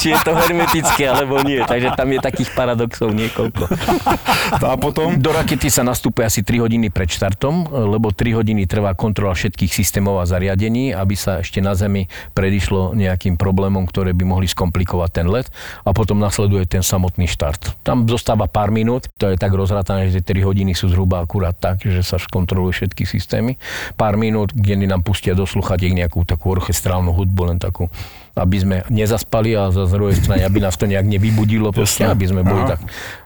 či 0.01 0.15
je 0.15 0.19
to 0.23 0.33
hermetické 0.37 1.09
alebo 1.11 1.41
nie. 1.43 1.63
Takže 1.65 1.97
tam 1.99 2.09
je 2.13 2.21
takých 2.23 2.51
paradoxov 2.53 3.11
niekoľko. 3.13 3.65
A 4.67 4.75
potom? 4.79 5.19
Do 5.19 5.31
rakety 5.31 5.71
sa 5.71 5.87
nastúpe 5.87 6.27
asi 6.27 6.43
3 6.43 6.67
hodiny 6.67 6.91
pred 6.91 7.07
štartom, 7.07 7.86
lebo 7.87 8.11
3 8.11 8.37
hodiny 8.37 8.67
trvá 8.67 8.93
kontrola 8.99 9.33
všetkých 9.33 9.73
systémov 9.73 10.19
a 10.21 10.29
zariadení, 10.29 10.93
aby 10.93 11.15
sa 11.15 11.41
ešte 11.41 11.63
na 11.63 11.73
Zemi 11.79 12.11
predišlo 12.35 12.99
nejakým 12.99 13.39
problémom, 13.39 13.87
ktoré 13.87 14.13
by 14.13 14.25
mohli 14.27 14.51
skomplikovať 14.51 15.11
ten 15.23 15.27
let 15.31 15.49
a 15.87 15.95
potom 15.95 16.19
nasleduje 16.19 16.67
ten 16.67 16.83
samotný 16.83 17.31
štart. 17.31 17.81
Tam 17.87 18.05
zostáva 18.11 18.51
pár 18.51 18.75
minút, 18.75 19.09
to 19.17 19.31
je 19.31 19.39
tak 19.39 19.55
rozratané, 19.55 20.11
že 20.11 20.21
3 20.21 20.43
hodiny 20.43 20.75
sú 20.75 20.91
zhruba 20.91 21.23
akurát 21.23 21.55
tak, 21.55 21.87
že 21.87 22.03
sa 22.03 22.19
skontrolujú 22.19 22.85
všetky 22.85 23.07
systémy. 23.07 23.57
Pár 23.95 24.19
minút, 24.19 24.53
kde 24.53 24.85
nám 24.87 25.07
pustia 25.07 25.33
do 25.33 25.47
sluchatiek 25.47 25.95
nejakú 25.95 26.27
takú 26.27 26.53
orchestrálnu 26.53 27.15
hudbu, 27.15 27.55
len 27.55 27.59
takú 27.63 27.89
aby 28.37 28.57
sme 28.61 28.77
nezaspali 28.93 29.57
a 29.57 29.73
z 29.73 29.89
druhej 29.89 30.21
strany, 30.21 30.45
aby 30.45 30.61
nás 30.61 30.77
to 30.77 30.85
nejak 30.85 31.09
nevybudilo, 31.09 31.73
proste, 31.73 32.05
aby 32.05 32.29
sme 32.29 32.45
boli 32.45 32.69
Aha. 32.69 32.77
tak 32.77 32.81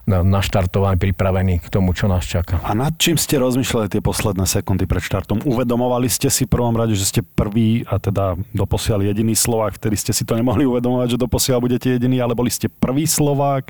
na- 0.07 0.23
naštartovaní, 0.23 0.95
pripravení 0.95 1.59
k 1.59 1.67
tomu, 1.67 1.91
čo 1.91 2.07
nás 2.07 2.23
čaká. 2.23 2.63
A 2.63 2.71
nad 2.71 2.95
čím 2.95 3.19
ste 3.19 3.35
rozmýšľali 3.35 3.91
tie 3.91 3.99
posledné 3.99 4.47
sekundy 4.47 4.87
pred 4.87 5.03
štartom? 5.03 5.43
Uvedomovali 5.43 6.07
ste 6.07 6.31
si 6.31 6.47
v 6.47 6.55
prvom 6.55 6.71
rade, 6.79 6.95
že 6.95 7.03
ste 7.03 7.21
prvý 7.27 7.83
a 7.91 7.99
teda 7.99 8.39
doposiaľ 8.55 9.03
jediný 9.11 9.35
Slovák, 9.35 9.75
vtedy 9.75 9.99
ste 9.99 10.15
si 10.15 10.23
to 10.23 10.31
nemohli 10.39 10.63
uvedomovať, 10.63 11.19
že 11.19 11.19
doposiaľ 11.19 11.59
budete 11.59 11.91
jediný, 11.91 12.23
ale 12.23 12.31
boli 12.31 12.47
ste 12.47 12.71
prvý 12.71 13.03
Slovák, 13.03 13.67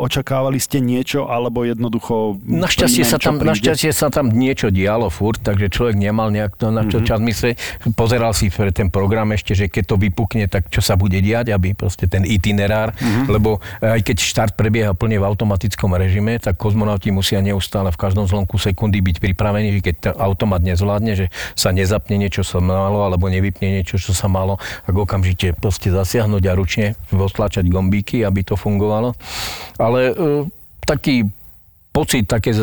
očakávali 0.00 0.56
ste 0.56 0.80
niečo, 0.80 1.28
alebo 1.28 1.68
jednoducho... 1.68 2.40
Našťastie 2.48 3.04
sa, 3.04 3.20
tam, 3.20 3.36
našťastie 3.36 3.92
sa 3.92 4.08
tam 4.08 4.32
niečo 4.32 4.72
dialo 4.72 5.12
furt, 5.12 5.44
takže 5.44 5.68
človek 5.68 6.00
nemal 6.00 6.32
nejak 6.32 6.56
to 6.56 6.72
na 6.72 6.88
čo 6.88 7.04
čas 7.04 7.20
mysle. 7.20 7.60
Pozeral 7.92 8.32
si 8.32 8.48
pre 8.48 8.72
ten 8.72 8.88
program 8.88 9.28
ešte, 9.36 9.52
že 9.52 9.68
keď 9.68 9.84
to 9.92 9.96
vypukne, 10.00 10.48
tak 10.48 10.72
čo 10.72 10.80
sa 10.80 10.96
bude 10.96 11.20
diať, 11.20 11.52
aby 11.52 11.76
proste 11.76 12.08
ten 12.08 12.24
itinerár, 12.24 12.96
lebo 13.28 13.60
aj 13.84 14.00
keď 14.00 14.16
štart 14.16 14.52
prebieha 14.56 14.96
plne 14.96 15.20
v 15.20 15.28
automatickom 15.28 15.92
režime, 15.92 16.40
tak 16.40 16.56
kozmonauti 16.56 17.12
musia 17.12 17.44
neustále 17.44 17.92
v 17.92 18.00
každom 18.00 18.24
zlomku 18.24 18.56
sekundy 18.56 19.04
byť 19.04 19.20
pripravení, 19.20 19.76
že 19.76 19.80
keď 19.84 19.94
to 20.00 20.10
automat 20.16 20.64
nezvládne, 20.64 21.12
že 21.12 21.26
sa 21.52 21.68
nezapne 21.68 22.16
niečo, 22.16 22.40
čo 22.40 22.56
sa 22.56 22.60
malo, 22.64 23.04
alebo 23.04 23.28
nevypne 23.28 23.80
niečo, 23.80 24.00
čo 24.00 24.16
sa 24.16 24.24
malo, 24.24 24.56
tak 24.88 24.96
okamžite 24.96 25.52
proste 25.60 25.92
zasiahnuť 25.92 26.42
a 26.48 26.52
ručne 26.56 26.86
otlačať 27.12 27.68
gombíky, 27.68 28.24
aby 28.24 28.40
to 28.40 28.56
fungovalo. 28.56 29.12
Ale 29.78 30.10
e, 30.10 30.14
taký 30.86 31.24
pocit, 31.92 32.26
také 32.26 32.54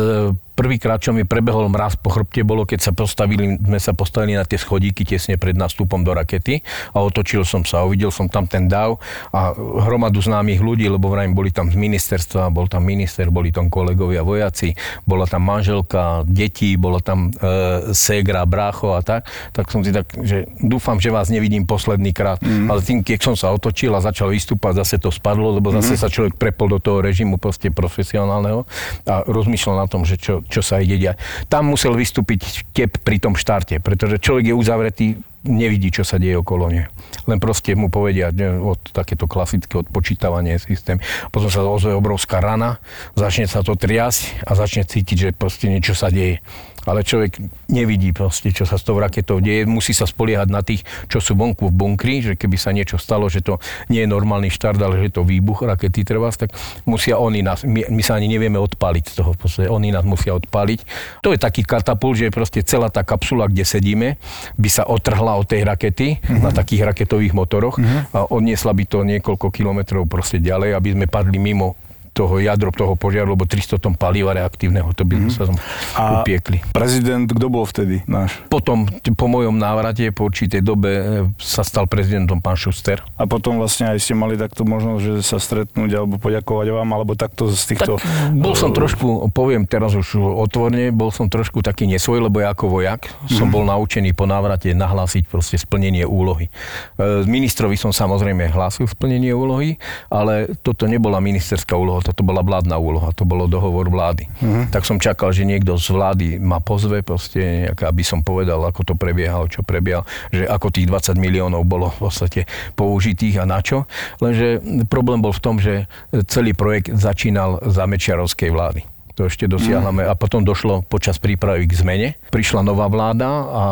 prvýkrát, 0.58 0.98
čo 0.98 1.14
mi 1.14 1.22
prebehol 1.22 1.70
mraz 1.70 1.94
po 1.94 2.10
chrbte, 2.10 2.42
bolo, 2.42 2.66
keď 2.66 2.90
sa 2.90 2.90
postavili, 2.90 3.54
sme 3.62 3.78
sa 3.78 3.94
postavili 3.94 4.34
na 4.34 4.42
tie 4.42 4.58
schodíky 4.58 5.06
tesne 5.06 5.38
pred 5.38 5.54
nástupom 5.54 6.02
do 6.02 6.10
rakety 6.10 6.66
a 6.90 6.98
otočil 6.98 7.46
som 7.46 7.62
sa 7.62 7.86
uvidel 7.86 8.10
som 8.10 8.26
tam 8.26 8.50
ten 8.50 8.66
dav 8.66 8.98
a 9.30 9.54
hromadu 9.54 10.18
známych 10.18 10.58
ľudí, 10.58 10.90
lebo 10.90 11.14
vrajím, 11.14 11.38
boli 11.38 11.54
tam 11.54 11.70
z 11.70 11.78
ministerstva, 11.78 12.50
bol 12.50 12.66
tam 12.66 12.82
minister, 12.82 13.30
boli 13.30 13.54
tam 13.54 13.70
kolegovia 13.70 14.26
vojaci, 14.26 14.74
bola 15.06 15.30
tam 15.30 15.46
manželka, 15.46 16.26
deti, 16.26 16.74
bola 16.74 16.98
tam 16.98 17.30
e, 17.30 17.94
ségra, 17.94 18.42
brácho 18.42 18.98
a 18.98 19.04
tak, 19.04 19.30
tak 19.54 19.70
som 19.70 19.86
si 19.86 19.94
tak, 19.94 20.10
že 20.26 20.50
dúfam, 20.58 20.98
že 20.98 21.14
vás 21.14 21.30
nevidím 21.30 21.62
posledný 21.62 22.10
krát, 22.10 22.42
mm. 22.42 22.66
ale 22.66 22.80
tým, 22.82 23.06
keď 23.06 23.18
som 23.22 23.34
sa 23.38 23.54
otočil 23.54 23.94
a 23.94 24.02
začal 24.02 24.34
vystúpať, 24.34 24.82
zase 24.82 24.96
to 24.98 25.14
spadlo, 25.14 25.54
lebo 25.54 25.70
zase 25.70 25.94
sa 25.94 26.10
človek 26.10 26.34
prepol 26.40 26.72
do 26.72 26.78
toho 26.82 26.98
režimu 27.04 27.36
proste 27.36 27.70
profesionálneho 27.70 28.64
a 29.04 29.22
rozmýšľal 29.28 29.84
na 29.84 29.86
tom, 29.86 30.08
že 30.08 30.16
čo, 30.16 30.40
čo 30.48 30.64
sa 30.64 30.80
ide 30.80 30.96
diať. 30.96 31.20
Tam 31.46 31.68
musel 31.68 31.94
vystúpiť 31.94 32.66
tep 32.72 32.98
pri 33.04 33.20
tom 33.20 33.36
štarte, 33.36 33.78
pretože 33.84 34.18
človek 34.18 34.50
je 34.50 34.54
uzavretý, 34.56 35.06
nevidí, 35.46 35.94
čo 35.94 36.02
sa 36.02 36.18
deje 36.18 36.40
okolo 36.40 36.68
ne. 36.68 36.90
Len 37.30 37.38
proste 37.38 37.72
mu 37.78 37.88
povedia 37.88 38.34
ne, 38.34 38.58
od 38.58 38.80
takéto 38.90 39.30
klasické 39.30 39.78
odpočítavanie 39.78 40.58
systém. 40.58 40.98
Potom 41.30 41.48
sa 41.48 41.62
ozve 41.62 41.94
obrovská 41.94 42.42
rana, 42.42 42.82
začne 43.14 43.46
sa 43.46 43.62
to 43.62 43.78
triasť 43.78 44.44
a 44.44 44.58
začne 44.58 44.82
cítiť, 44.84 45.16
že 45.16 45.36
proste 45.36 45.70
niečo 45.70 45.94
sa 45.94 46.10
deje. 46.10 46.42
Ale 46.88 47.04
človek 47.04 47.38
nevidí 47.68 48.16
proste, 48.16 48.50
čo 48.50 48.64
sa 48.64 48.80
s 48.80 48.82
tou 48.82 48.96
raketou 48.96 49.44
deje. 49.44 49.68
Musí 49.68 49.92
sa 49.92 50.08
spoliehať 50.08 50.48
na 50.48 50.64
tých, 50.64 50.82
čo 51.12 51.20
sú 51.20 51.36
vonku 51.36 51.68
v 51.68 51.74
bunkri, 51.76 52.24
že 52.24 52.32
keby 52.34 52.56
sa 52.56 52.72
niečo 52.72 52.96
stalo, 52.96 53.28
že 53.28 53.44
to 53.44 53.60
nie 53.92 54.02
je 54.02 54.08
normálny 54.08 54.48
štart, 54.48 54.80
ale 54.80 55.04
že 55.04 55.12
je 55.12 55.14
to 55.20 55.28
výbuch 55.28 55.62
rakety 55.62 56.02
trvá, 56.08 56.32
tak 56.32 56.56
musia 56.88 57.20
oni 57.20 57.44
nás, 57.44 57.62
my, 57.62 57.92
my 57.92 58.02
sa 58.02 58.16
ani 58.16 58.32
nevieme 58.32 58.56
odpáliť 58.56 59.04
z 59.12 59.14
toho, 59.20 59.36
proste, 59.36 59.68
oni 59.68 59.92
nás 59.92 60.02
musia 60.08 60.32
odpáliť. 60.32 60.80
To 61.20 61.36
je 61.36 61.38
taký 61.38 61.62
katapult, 61.68 62.16
že 62.16 62.32
proste 62.32 62.64
celá 62.64 62.88
tá 62.88 63.04
kapsula, 63.04 63.50
kde 63.50 63.68
sedíme, 63.68 64.16
by 64.56 64.68
sa 64.72 64.88
otrhla 64.88 65.36
od 65.36 65.44
tej 65.44 65.68
rakety 65.68 66.18
uh-huh. 66.18 66.48
na 66.48 66.50
takých 66.54 66.88
raketových 66.88 67.36
motoroch 67.36 67.76
uh-huh. 67.76 68.16
a 68.16 68.18
odniesla 68.32 68.72
by 68.72 68.84
to 68.88 69.04
niekoľko 69.04 69.52
kilometrov 69.52 70.08
proste 70.08 70.40
ďalej, 70.40 70.72
aby 70.72 70.88
sme 70.96 71.06
padli 71.10 71.36
mimo 71.36 71.76
toho 72.18 72.42
jadro 72.42 72.74
toho 72.74 72.98
požiaru, 72.98 73.38
lebo 73.38 73.46
300 73.46 73.78
tón 73.78 73.94
paliva 73.94 74.34
reaktívneho, 74.34 74.90
to 74.90 75.06
by 75.06 75.22
sme 75.22 75.30
sa 75.30 75.42
tam 75.46 75.56
A- 75.94 76.20
upiekli. 76.20 76.58
Prezident, 76.74 77.30
kto 77.30 77.46
bol 77.46 77.62
vtedy 77.62 78.02
náš? 78.10 78.42
Potom, 78.50 78.90
po 79.14 79.26
mojom 79.30 79.54
návrate, 79.54 80.10
po 80.10 80.26
určitej 80.26 80.66
dobe 80.66 80.90
e, 80.90 81.02
sa 81.38 81.62
stal 81.62 81.86
prezidentom 81.86 82.42
pán 82.42 82.58
Šuster. 82.58 83.06
A 83.14 83.30
potom 83.30 83.62
vlastne 83.62 83.94
aj 83.94 84.02
ste 84.02 84.18
mali 84.18 84.34
takto 84.34 84.66
možnosť, 84.66 85.00
že 85.00 85.12
sa 85.22 85.38
stretnúť 85.38 85.90
alebo 85.94 86.18
poďakovať 86.18 86.66
vám, 86.74 86.88
alebo 86.90 87.14
takto 87.14 87.46
z 87.46 87.62
týchto... 87.74 88.02
Tak 88.02 88.34
bol 88.34 88.58
som 88.58 88.74
trošku, 88.74 89.30
poviem 89.30 89.62
teraz 89.68 89.94
už 89.94 90.18
otvorne, 90.18 90.90
bol 90.90 91.14
som 91.14 91.30
trošku 91.30 91.62
taký 91.62 91.86
nesvoj, 91.86 92.26
lebo 92.26 92.42
ja 92.42 92.50
ako 92.50 92.80
vojak 92.80 93.06
som 93.28 93.52
bol 93.52 93.62
naučený 93.62 94.16
po 94.16 94.24
návrate 94.24 94.72
nahlásiť 94.74 95.28
proste 95.28 95.60
splnenie 95.60 96.02
úlohy. 96.02 96.48
E, 96.48 97.22
Ministrovi 97.28 97.76
som 97.76 97.92
samozrejme 97.92 98.48
hlásil 98.50 98.88
splnenie 98.88 99.30
úlohy, 99.30 99.76
ale 100.08 100.56
toto 100.64 100.88
nebola 100.88 101.20
ministerská 101.20 101.76
úloha, 101.76 102.00
toto 102.08 102.24
bola 102.24 102.40
vládna 102.40 102.80
úloha, 102.80 103.12
to 103.12 103.28
bolo 103.28 103.44
dohovor 103.44 103.92
vlády. 103.92 104.24
Tak 104.72 104.88
som 104.88 104.96
čakal, 104.96 105.28
že 105.36 105.44
niekto 105.44 105.76
z 105.76 105.92
vlády 105.92 106.26
ma 106.40 106.56
pozve, 106.64 107.04
proste, 107.04 107.68
nejak, 107.68 107.84
aby 107.84 108.00
som 108.00 108.24
povedal, 108.24 108.64
ako 108.64 108.80
to 108.88 108.94
prebiehalo, 108.96 109.44
čo 109.52 109.60
prebiehalo, 109.60 110.08
že 110.32 110.48
ako 110.48 110.72
tých 110.72 110.88
20 110.88 111.20
miliónov 111.20 111.68
bolo 111.68 111.92
v 111.92 112.08
podstate 112.08 112.40
použitých 112.72 113.40
a 113.40 113.44
na 113.44 113.60
čo. 113.60 113.84
Lenže 114.24 114.64
problém 114.88 115.20
bol 115.20 115.36
v 115.36 115.44
tom, 115.44 115.60
že 115.60 115.84
celý 116.32 116.56
projekt 116.56 116.96
začínal 116.96 117.60
za 117.68 117.84
Mečiarovskej 117.84 118.48
vlády. 118.48 118.97
To 119.18 119.26
ešte 119.26 119.50
dosiahneme. 119.50 120.06
A 120.06 120.14
potom 120.14 120.46
došlo 120.46 120.86
počas 120.86 121.18
prípravy 121.18 121.66
k 121.66 121.74
zmene. 121.74 122.08
Prišla 122.30 122.62
nová 122.62 122.86
vláda 122.86 123.26
a 123.50 123.62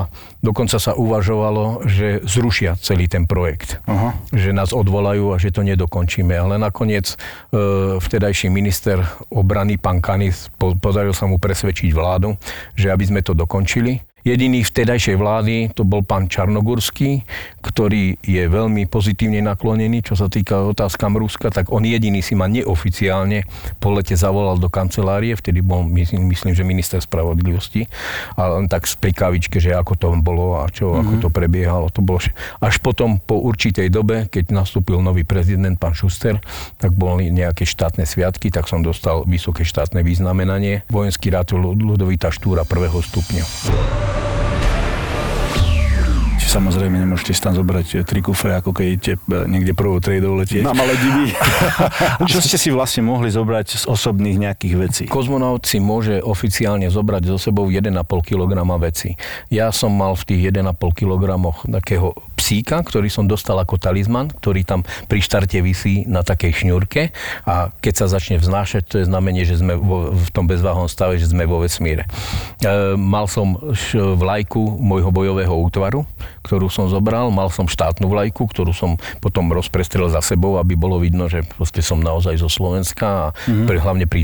dokonca 0.43 0.83
sa 0.83 0.99
uvažovalo, 0.99 1.87
že 1.87 2.19
zrušia 2.27 2.75
celý 2.83 3.07
ten 3.07 3.31
projekt. 3.31 3.79
Aha. 3.87 4.19
Že 4.35 4.51
nás 4.51 4.75
odvolajú 4.75 5.31
a 5.31 5.39
že 5.39 5.55
to 5.55 5.63
nedokončíme. 5.63 6.35
Ale 6.35 6.59
nakoniec 6.59 7.15
e, 7.15 7.17
vtedajší 8.03 8.51
minister 8.51 8.99
obrany, 9.31 9.79
pán 9.79 10.03
Kanis, 10.03 10.51
po, 10.59 10.75
podaril 10.75 11.15
sa 11.15 11.31
mu 11.31 11.39
presvedčiť 11.39 11.95
vládu, 11.95 12.35
že 12.75 12.91
aby 12.91 13.07
sme 13.07 13.23
to 13.23 13.31
dokončili. 13.31 14.03
Jediný 14.27 14.67
vtedajšej 14.67 15.15
vlády 15.23 15.71
to 15.71 15.87
bol 15.87 16.03
pán 16.03 16.27
Čarnogurský, 16.27 17.23
ktorý 17.63 18.19
je 18.27 18.43
veľmi 18.51 18.91
pozitívne 18.91 19.39
naklonený, 19.39 20.03
čo 20.03 20.19
sa 20.19 20.27
týka 20.27 20.67
otázkam 20.67 21.15
Ruska, 21.15 21.55
tak 21.55 21.71
on 21.71 21.87
jediný 21.87 22.19
si 22.27 22.35
ma 22.35 22.51
neoficiálne 22.51 23.47
po 23.79 23.95
lete 23.95 24.19
zavolal 24.19 24.59
do 24.59 24.67
kancelárie, 24.67 25.39
vtedy 25.39 25.63
bol, 25.63 25.87
myslím, 25.87 26.27
myslím 26.27 26.59
že 26.59 26.67
minister 26.67 26.99
spravodlivosti, 26.99 27.87
a 28.35 28.59
len 28.59 28.67
tak 28.67 28.91
z 28.91 28.99
prikavičke, 28.99 29.63
že 29.63 29.79
ako 29.79 29.95
to 29.95 30.07
bolo 30.19 30.59
a 30.59 30.67
čo, 30.75 30.91
mm-hmm. 30.91 31.03
ako 31.07 31.15
to 31.23 31.29
prebiehalo. 31.31 31.87
To 31.95 32.03
bolo 32.03 32.19
až 32.59 32.83
potom 32.83 33.23
po 33.23 33.39
určitej 33.39 33.95
dobe, 33.95 34.27
keď 34.27 34.51
nastúpil 34.51 34.99
nový 34.99 35.23
prezident, 35.23 35.79
pán 35.79 35.95
Šuster, 35.95 36.43
tak 36.83 36.91
boli 36.99 37.31
nejaké 37.31 37.63
štátne 37.63 38.03
sviatky, 38.03 38.51
tak 38.51 38.67
som 38.67 38.83
dostal 38.83 39.23
vysoké 39.23 39.63
štátne 39.63 40.03
vyznamenanie. 40.03 40.83
Vojenský 40.91 41.31
rád 41.31 41.55
Ludovita 41.55 42.35
Štúra 42.35 42.67
prvého 42.67 42.99
stupňa. 42.99 44.16
Samozrejme, 46.57 46.97
nemôžete 46.97 47.37
si 47.37 47.41
tam 47.45 47.53
zobrať 47.53 48.01
eh, 48.01 48.05
tri 48.09 48.25
kufre, 48.25 48.57
ako 48.57 48.73
keď 48.73 48.87
idete 48.89 49.13
eh, 49.21 49.45
niekde 49.45 49.77
prvou 49.77 50.01
triedou 50.01 50.33
letieť. 50.41 50.65
Na 50.65 50.73
Maledivy. 50.73 51.37
Čo 52.33 52.41
ste 52.41 52.57
si 52.57 52.73
vlastne 52.73 53.05
mohli 53.05 53.29
zobrať 53.29 53.67
z 53.77 53.85
osobných 53.85 54.41
nejakých 54.41 54.75
vecí? 54.81 55.03
Kozmonaut 55.05 55.69
si 55.69 55.77
môže 55.85 56.25
oficiálne 56.25 56.89
zobrať 56.89 57.29
so 57.29 57.37
sebou 57.37 57.69
1,5 57.69 57.93
kg 58.25 58.53
veci. 58.81 59.21
Ja 59.53 59.69
som 59.69 59.93
mal 59.93 60.17
v 60.17 60.33
tých 60.33 60.43
1,5 60.49 60.73
kg 60.97 61.45
takého 61.69 62.17
psíka, 62.47 62.81
ktorý 62.81 63.13
som 63.13 63.29
dostal 63.29 63.61
ako 63.61 63.77
talizman, 63.77 64.33
ktorý 64.33 64.65
tam 64.65 64.81
pri 65.13 65.21
štarte 65.21 65.61
vysí 65.61 66.09
na 66.09 66.25
takej 66.25 66.63
šňurke 66.63 67.11
a 67.45 67.69
keď 67.85 67.95
sa 68.01 68.07
začne 68.07 68.41
vznášať, 68.41 68.83
to 68.87 68.97
je 69.03 69.09
znamenie, 69.09 69.43
že 69.43 69.59
sme 69.59 69.75
vo, 69.75 70.15
v 70.15 70.29
tom 70.31 70.49
bezváhom 70.49 70.87
stave, 70.87 71.19
že 71.19 71.33
sme 71.33 71.49
vo 71.49 71.61
vesmíre. 71.61 72.07
E, 72.63 72.95
mal 72.95 73.27
som 73.27 73.59
vlajku 73.97 74.63
môjho 74.79 75.11
bojového 75.11 75.51
útvaru, 75.59 76.07
ktorú 76.47 76.71
som 76.71 76.87
zobral, 76.87 77.35
mal 77.35 77.51
som 77.51 77.67
štátnu 77.67 78.07
vlajku, 78.07 78.47
ktorú 78.47 78.71
som 78.71 78.95
potom 79.19 79.51
rozprestrel 79.51 80.07
za 80.07 80.23
sebou, 80.23 80.63
aby 80.63 80.79
bolo 80.79 81.03
vidno, 81.03 81.27
že 81.27 81.43
proste 81.43 81.83
som 81.83 81.99
naozaj 81.99 82.39
zo 82.39 82.47
Slovenska 82.47 83.07
a 83.07 83.27
mm-hmm. 83.35 83.67
pre, 83.67 83.77
hlavne 83.83 84.07
pri 84.07 84.23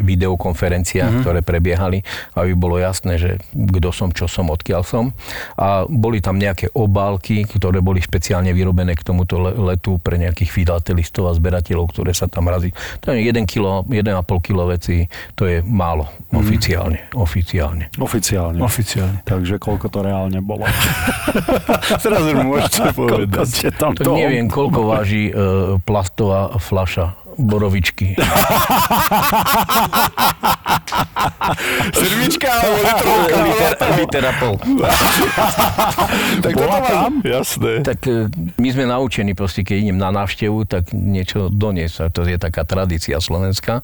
videokonferenciách, 0.00 1.12
mm-hmm. 1.12 1.24
ktoré 1.28 1.40
prebiehali, 1.44 2.00
aby 2.32 2.52
bolo 2.56 2.80
jasné, 2.80 3.20
že 3.20 3.36
kto 3.52 3.92
som, 3.92 4.08
čo 4.10 4.24
som, 4.24 4.48
odkiaľ 4.48 4.82
som. 4.82 5.12
A 5.60 5.84
boli 5.84 6.24
tam 6.24 6.40
nejaké 6.40 6.72
obálky, 6.72 7.44
ktoré 7.44 7.84
boli 7.84 8.00
špeciálne 8.00 8.56
vyrobené 8.56 8.96
k 8.96 9.04
tomuto 9.04 9.36
letu 9.40 10.00
pre 10.00 10.16
nejakých 10.16 10.48
filatelistov 10.48 11.28
a 11.28 11.36
zberateľov, 11.36 11.92
ktoré 11.92 12.16
sa 12.16 12.30
tam 12.30 12.48
razí. 12.48 12.72
To 13.04 13.12
je 13.12 13.20
1 13.20 13.44
kilo, 13.44 13.84
1,5 13.84 14.46
kilo 14.46 14.64
veci, 14.70 15.04
to 15.36 15.44
je 15.44 15.60
málo 15.60 16.08
mm. 16.30 16.38
oficiálne. 16.38 16.98
Oficiálne. 17.12 17.84
Oficiálne. 17.98 18.58
Oficiálne. 18.62 19.18
Takže 19.26 19.58
koľko 19.58 19.86
to 19.90 19.98
reálne 20.06 20.38
bolo? 20.40 20.64
Teraz 22.04 22.22
už 22.22 22.36
môžete 22.42 22.92
povedať. 22.94 23.72
Tam 23.76 23.92
to 23.94 24.14
neviem, 24.16 24.46
koľko 24.50 24.80
váži 24.86 25.30
uh, 25.30 25.76
plastová 25.82 26.56
flaša 26.58 27.20
borovičky. 27.40 28.14
Sedmička 31.94 32.48
alebo 32.48 32.76
litrovka? 32.80 33.36
Liter, 33.44 33.72
liter 33.96 34.24
a 34.24 34.32
pol. 34.36 34.54
tak 36.44 36.52
Bola 36.56 36.78
tam? 36.84 37.20
Jasné. 37.24 37.72
Tak 37.84 37.98
e, 38.08 38.28
my 38.60 38.68
sme 38.72 38.84
naučení, 38.88 39.32
proste, 39.36 39.64
keď 39.64 39.76
idem 39.88 39.98
na 40.00 40.10
návštevu, 40.12 40.64
tak 40.68 40.92
niečo 40.92 41.48
doniesť. 41.48 42.12
To 42.12 42.24
je 42.26 42.36
taká 42.40 42.64
tradícia 42.64 43.20
slovenská. 43.20 43.82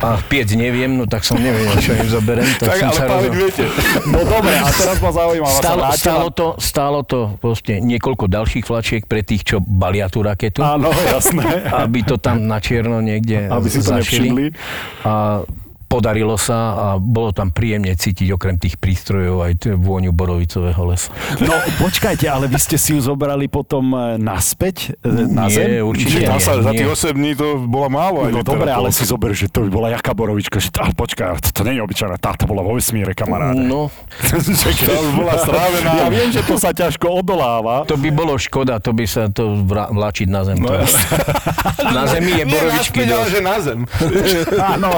A 0.00 0.18
piec 0.26 0.50
neviem, 0.54 0.90
no 0.90 1.06
tak 1.06 1.22
som 1.22 1.38
neviem, 1.38 1.70
čo 1.78 1.94
im 1.94 2.08
zoberiem. 2.08 2.46
Tak, 2.64 2.70
tak 2.70 2.78
ale 2.86 2.94
sa 2.94 3.04
rozho- 3.06 3.34
viete. 3.34 3.64
No 4.06 4.20
dobre, 4.24 4.54
a 4.56 4.68
teraz 4.70 4.98
ma 4.98 5.10
zaujíma. 5.10 5.46
Stálo, 5.48 5.82
stálo, 5.94 6.26
to, 6.30 6.46
stálo 6.58 6.98
to 7.02 7.20
proste 7.38 7.82
niekoľko 7.82 8.24
ďalších 8.30 8.64
flačiek 8.64 9.02
pre 9.04 9.20
tých, 9.22 9.42
čo 9.44 9.56
balia 9.58 10.06
tú 10.06 10.22
raketu. 10.22 10.62
Áno, 10.62 10.90
jasné. 10.90 11.42
Aby 11.70 12.06
to 12.06 12.16
tam 12.16 12.46
na 12.46 12.58
čierno 12.62 13.02
niekde 13.02 13.50
Aby 13.50 13.68
si 13.68 13.80
to 13.82 13.90
nevšimli. 13.94 14.54
A 15.02 15.42
podarilo 15.94 16.34
sa 16.34 16.58
a 16.74 16.86
bolo 16.98 17.30
tam 17.30 17.54
príjemne 17.54 17.94
cítiť 17.94 18.34
okrem 18.34 18.58
tých 18.58 18.82
prístrojov 18.82 19.46
aj 19.46 19.78
vôňu 19.78 20.10
borovicového 20.10 20.82
lesa. 20.90 21.14
No 21.38 21.54
počkajte, 21.78 22.26
ale 22.26 22.50
vy 22.50 22.58
ste 22.58 22.74
si 22.74 22.98
ju 22.98 23.00
zobrali 23.00 23.46
potom 23.46 23.94
e, 23.94 24.18
naspäť 24.18 24.98
e, 25.06 25.30
na 25.30 25.46
nie, 25.46 25.54
zem? 25.54 25.86
určite 25.86 26.26
nie, 26.26 26.42
Za 26.42 26.72
tých 26.74 26.90
8 26.90 27.14
dní 27.14 27.38
to 27.38 27.62
bola 27.70 27.86
málo. 27.86 28.26
No 28.26 28.42
dobre, 28.42 28.74
ale 28.74 28.90
si 28.90 29.06
zober, 29.06 29.38
že 29.38 29.46
to 29.46 29.62
by 29.62 29.70
bola 29.70 29.88
jaká 29.94 30.18
borovička. 30.18 30.58
Že, 30.58 30.74
ale 30.82 30.92
počkaj, 30.98 31.38
to, 31.38 31.48
to 31.54 31.60
nie 31.62 31.78
je 31.78 31.82
obyčajná, 31.86 32.18
tá 32.18 32.34
to 32.34 32.50
bola 32.50 32.66
vo 32.66 32.74
vesmíre, 32.74 33.14
kamaráde. 33.14 33.62
No. 33.62 33.86
to 34.90 35.10
bola 35.14 35.38
strávená. 35.38 35.90
Ja 35.94 36.08
viem, 36.10 36.34
že 36.34 36.42
to 36.42 36.58
sa 36.58 36.74
ťažko 36.74 37.22
odoláva. 37.22 37.86
To 37.86 37.94
by 37.94 38.10
bolo 38.10 38.34
škoda, 38.34 38.82
to 38.82 38.90
by 38.90 39.06
sa 39.06 39.30
to 39.30 39.62
vláčiť 39.70 40.26
na 40.26 40.42
zem. 40.42 40.58
No, 40.58 40.74
na 41.86 42.02
zemi 42.10 42.42
je 42.42 42.44
borovičky. 42.50 43.06
Nie, 43.06 43.06
naspäť, 43.06 43.08
ale 43.14 43.26
že 43.30 43.40
na 43.44 43.56
zem. 43.62 43.78
Áno. 44.58 44.90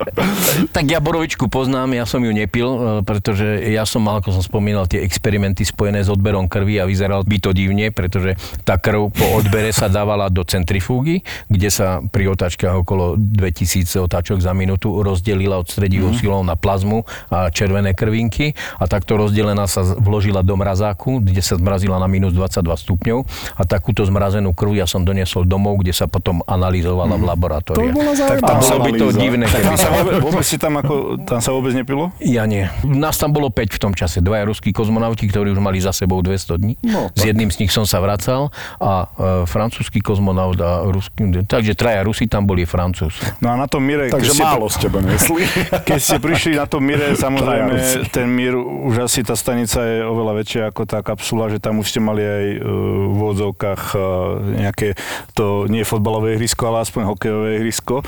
tak 0.76 0.84
ja 0.88 0.98
borovičku 1.02 1.46
poznám, 1.50 1.94
ja 1.96 2.04
som 2.06 2.22
ju 2.22 2.32
nepil, 2.32 2.68
e, 2.68 2.78
pretože 3.04 3.44
ja 3.70 3.84
som 3.84 4.04
mal, 4.04 4.20
ako 4.20 4.40
som 4.40 4.44
spomínal, 4.44 4.86
tie 4.86 5.02
experimenty 5.02 5.66
spojené 5.66 6.02
s 6.04 6.08
odberom 6.10 6.46
krvi 6.46 6.80
a 6.80 6.88
vyzeral 6.88 7.22
by 7.24 7.36
to 7.38 7.50
divne, 7.54 7.92
pretože 7.92 8.36
tá 8.62 8.76
krv 8.76 9.12
po 9.12 9.26
odbere 9.38 9.70
sa 9.74 9.90
dávala 9.90 10.32
do 10.32 10.42
centrifúgy, 10.46 11.22
kde 11.50 11.68
sa 11.68 12.02
pri 12.02 12.30
otáčkach 12.30 12.82
okolo 12.82 13.18
2000 13.18 14.00
otáčok 14.00 14.38
za 14.40 14.54
minútu 14.56 15.02
rozdelila 15.02 15.60
od 15.60 15.68
stredivou 15.68 16.10
mm. 16.14 16.18
silou 16.18 16.40
na 16.42 16.54
plazmu 16.54 17.04
a 17.28 17.50
červené 17.52 17.92
krvinky 17.92 18.54
a 18.78 18.84
takto 18.86 19.16
rozdelená 19.20 19.66
sa 19.66 19.84
vložila 19.84 20.42
do 20.42 20.56
mrazáku, 20.56 21.22
kde 21.22 21.42
sa 21.44 21.56
zmrazila 21.56 22.00
na 22.00 22.08
minus 22.08 22.32
22 22.32 22.66
stupňov 22.86 23.18
a 23.58 23.62
takúto 23.66 24.02
zmrazenú 24.06 24.52
krv 24.56 24.72
ja 24.76 24.86
som 24.86 25.04
doniesol 25.04 25.44
domov, 25.44 25.82
kde 25.82 25.92
sa 25.94 26.06
potom 26.06 26.40
analyzovala 26.46 27.16
mm. 27.16 27.20
v 27.20 27.24
laboratóriu. 27.26 27.90
To 27.90 27.96
bola 27.96 28.12
tak 28.16 28.38
tam 28.40 28.58
bolo 28.60 28.78
by 28.86 28.90
to 28.96 29.06
divné, 29.14 29.44
keby 29.46 29.76
sa 29.76 29.88
vôbec, 30.20 30.44
si 30.44 30.56
tam 30.60 30.76
ako, 30.78 31.24
tam 31.24 31.40
sa 31.40 31.50
vôbec 31.56 31.72
nepilo? 31.72 32.12
Ja 32.20 32.44
nie. 32.44 32.68
Nás 32.84 33.16
tam 33.16 33.32
bolo 33.32 33.48
5 33.48 33.76
v 33.76 33.80
tom 33.80 33.92
čase. 33.96 34.20
Dvaja 34.20 34.44
ruskí 34.44 34.70
kozmonauti, 34.70 35.26
ktorí 35.26 35.52
už 35.52 35.60
mali 35.60 35.80
za 35.80 35.92
sebou 35.92 36.20
200 36.20 36.60
dní. 36.60 36.74
No, 36.84 37.08
S 37.12 37.24
jedným 37.24 37.52
z 37.52 37.64
nich 37.64 37.72
som 37.72 37.84
sa 37.84 38.00
vracal 38.00 38.52
a 38.80 39.06
e, 39.06 39.48
francúzsky 39.48 40.00
kozmonaut 40.00 40.56
a 40.60 40.88
ruský. 40.88 41.28
Takže 41.44 41.76
traja 41.76 42.00
Rusi 42.04 42.26
tam 42.26 42.48
boli 42.48 42.64
Francúz. 42.64 43.20
No 43.44 43.52
a 43.52 43.56
na 43.56 43.66
tom 43.68 43.84
Mire... 43.84 44.08
Takže 44.10 44.34
málo 44.40 44.66
ste 44.72 44.88
nesli. 44.90 45.44
Keď 45.88 46.00
ste 46.00 46.16
prišli 46.18 46.56
na 46.56 46.66
tom 46.66 46.82
Mire, 46.82 47.14
samozrejme, 47.14 48.08
ten 48.10 48.26
Mir, 48.26 48.56
už 48.56 49.06
asi 49.06 49.20
tá 49.22 49.36
stanica 49.36 49.84
je 49.84 50.02
oveľa 50.02 50.32
väčšia 50.42 50.62
ako 50.72 50.82
tá 50.88 50.98
kapsula, 51.04 51.52
že 51.52 51.60
tam 51.60 51.78
už 51.78 51.86
ste 51.92 52.00
mali 52.00 52.24
aj 52.24 52.44
uh, 52.56 52.64
v 53.12 53.20
odzovkách 53.36 53.82
uh, 53.94 54.02
nejaké, 54.64 54.96
to 55.36 55.68
nie 55.68 55.84
fotbalové 55.84 56.40
ihrisko, 56.40 56.72
ale 56.72 56.82
aspoň 56.88 57.02
hokejové 57.14 57.48
ihrisko, 57.60 58.02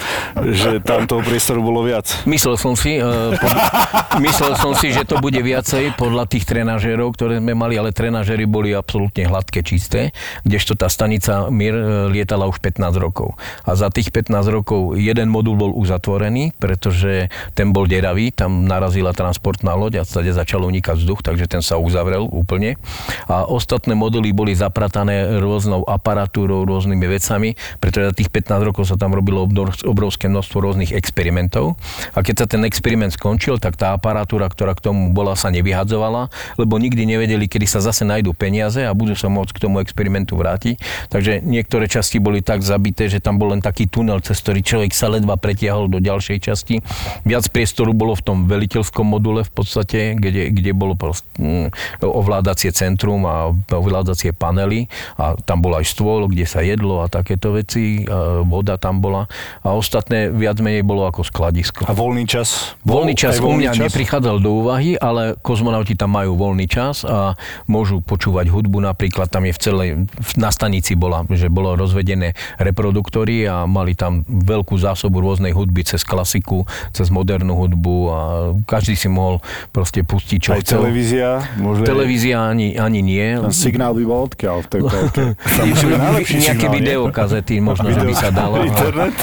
že 0.56 0.80
tam 0.80 1.04
toho 1.04 1.20
priestoru 1.20 1.60
bolo 1.60 1.84
viac. 1.84 1.91
Myslel 2.24 2.56
som 2.56 2.72
si, 2.72 2.96
uh, 2.96 3.36
pod, 3.36 3.54
myslel 4.26 4.52
som 4.56 4.72
si, 4.72 4.94
že 4.94 5.04
to 5.04 5.20
bude 5.20 5.38
viacej 5.38 5.94
podľa 6.00 6.24
tých 6.30 6.48
trenažérov, 6.48 7.12
ktoré 7.12 7.38
sme 7.38 7.52
mali, 7.52 7.76
ale 7.76 7.92
trenažéry 7.92 8.48
boli 8.48 8.72
absolútne 8.72 9.28
hladké, 9.28 9.60
čisté, 9.60 10.16
kdežto 10.46 10.78
tá 10.78 10.88
stanica 10.88 11.52
Mir 11.52 11.76
uh, 11.76 12.08
lietala 12.08 12.48
už 12.48 12.58
15 12.64 12.96
rokov. 12.96 13.36
A 13.68 13.76
za 13.76 13.92
tých 13.92 14.08
15 14.08 14.32
rokov 14.48 14.96
jeden 14.96 15.28
modul 15.28 15.58
bol 15.58 15.72
uzatvorený, 15.76 16.56
pretože 16.56 17.28
ten 17.52 17.70
bol 17.76 17.84
deravý, 17.84 18.32
tam 18.32 18.64
narazila 18.64 19.12
transportná 19.12 19.76
loď 19.76 20.00
a 20.00 20.08
stade 20.08 20.32
začal 20.32 20.64
unikať 20.64 20.96
vzduch, 20.96 21.20
takže 21.20 21.48
ten 21.48 21.60
sa 21.60 21.76
uzavrel 21.76 22.24
úplne. 22.28 22.80
A 23.28 23.44
ostatné 23.44 23.92
moduly 23.92 24.32
boli 24.32 24.56
zapratané 24.56 25.40
rôznou 25.40 25.84
aparatúrou, 25.84 26.64
rôznymi 26.64 27.06
vecami, 27.06 27.50
pretože 27.82 28.08
za 28.12 28.14
tých 28.16 28.30
15 28.30 28.68
rokov 28.68 28.88
sa 28.88 28.96
tam 28.96 29.12
robilo 29.12 29.44
obrovské 29.84 30.30
množstvo 30.30 30.58
rôznych 30.62 30.94
experimentov. 30.94 31.76
A 32.12 32.24
keď 32.24 32.44
sa 32.44 32.46
ten 32.50 32.66
experiment 32.66 33.14
skončil, 33.14 33.62
tak 33.62 33.78
tá 33.78 33.94
aparatúra, 33.94 34.50
ktorá 34.50 34.74
k 34.74 34.90
tomu 34.90 35.14
bola, 35.14 35.38
sa 35.38 35.48
nevyhadzovala, 35.54 36.28
lebo 36.58 36.76
nikdy 36.76 37.06
nevedeli, 37.06 37.46
kedy 37.46 37.64
sa 37.70 37.78
zase 37.78 38.02
nájdú 38.02 38.34
peniaze 38.34 38.82
a 38.82 38.90
budú 38.90 39.14
sa 39.14 39.30
môcť 39.30 39.52
k 39.54 39.62
tomu 39.62 39.78
experimentu 39.78 40.34
vrátiť. 40.34 40.82
Takže 41.08 41.40
niektoré 41.46 41.86
časti 41.86 42.18
boli 42.18 42.42
tak 42.42 42.66
zabité, 42.66 43.06
že 43.06 43.22
tam 43.22 43.38
bol 43.38 43.54
len 43.54 43.62
taký 43.62 43.86
tunel, 43.86 44.18
cez 44.18 44.42
ktorý 44.42 44.60
človek 44.66 44.90
sa 44.90 45.06
ledva 45.06 45.38
pretiahol 45.38 45.86
do 45.86 46.02
ďalšej 46.02 46.38
časti. 46.42 46.82
Viac 47.22 47.46
priestoru 47.54 47.94
bolo 47.94 48.18
v 48.18 48.22
tom 48.26 48.38
veliteľskom 48.50 49.06
module 49.06 49.46
v 49.46 49.52
podstate, 49.54 50.18
kde, 50.18 50.50
kde 50.50 50.74
bolo 50.74 50.98
ovládacie 52.02 52.74
centrum 52.74 53.22
a 53.30 53.54
ovládacie 53.70 54.34
panely 54.34 54.90
a 55.14 55.38
tam 55.38 55.62
bol 55.62 55.78
aj 55.78 55.86
stôl, 55.86 56.26
kde 56.26 56.44
sa 56.48 56.64
jedlo 56.64 57.04
a 57.04 57.06
takéto 57.06 57.54
veci, 57.54 58.02
voda 58.42 58.74
tam 58.80 58.98
bola 58.98 59.30
a 59.62 59.74
ostatné 59.74 60.32
viac 60.32 60.58
menej 60.58 60.82
bolo 60.82 61.06
ako 61.06 61.22
skladové 61.22 61.42
skladisko. 61.72 61.88
A 61.88 61.92
voľný 61.96 62.24
čas? 62.28 62.48
Voľný 62.84 63.14
čas 63.16 63.40
Aj 63.40 63.44
u 63.44 63.52
mňa 63.56 63.72
neprichádzal 63.88 64.36
do 64.44 64.50
úvahy, 64.62 64.94
ale 65.00 65.34
kozmonauti 65.40 65.96
tam 65.96 66.12
majú 66.12 66.36
voľný 66.36 66.68
čas 66.68 67.02
a 67.08 67.34
môžu 67.66 68.04
počúvať 68.04 68.52
hudbu. 68.52 68.84
Napríklad 68.84 69.32
tam 69.32 69.48
je 69.48 69.52
v 69.56 69.60
celej, 69.60 69.88
na 70.36 70.52
stanici 70.52 70.92
bola, 70.92 71.24
že 71.32 71.48
bolo 71.48 71.74
rozvedené 71.74 72.36
reproduktory 72.60 73.48
a 73.48 73.64
mali 73.64 73.96
tam 73.96 74.22
veľkú 74.28 74.76
zásobu 74.76 75.24
rôznej 75.24 75.56
hudby 75.56 75.82
cez 75.88 76.04
klasiku, 76.04 76.68
cez 76.92 77.08
modernú 77.08 77.56
hudbu 77.56 77.96
a 78.12 78.18
každý 78.68 78.94
si 78.94 79.08
mohol 79.08 79.40
proste 79.72 80.04
pustiť, 80.04 80.38
čo 80.38 80.50
Aj 80.52 80.60
chcel. 80.60 80.84
televízia? 80.84 81.40
Môže... 81.56 81.88
Televízia 81.88 82.44
ani, 82.44 82.76
ani 82.76 83.00
nie. 83.00 83.24
Ten 83.40 83.54
signál 83.54 83.96
by 83.96 84.04
bol 84.04 84.20
odkiaľ 84.28 84.56
v 84.64 84.68
tej 84.68 84.80
Nejaké 86.42 86.66
videokazety 86.68 87.62
možno, 87.62 87.94
že 87.94 88.02
by 88.02 88.14
sa 88.14 88.28
dalo. 88.34 88.60
Internet? 88.62 89.14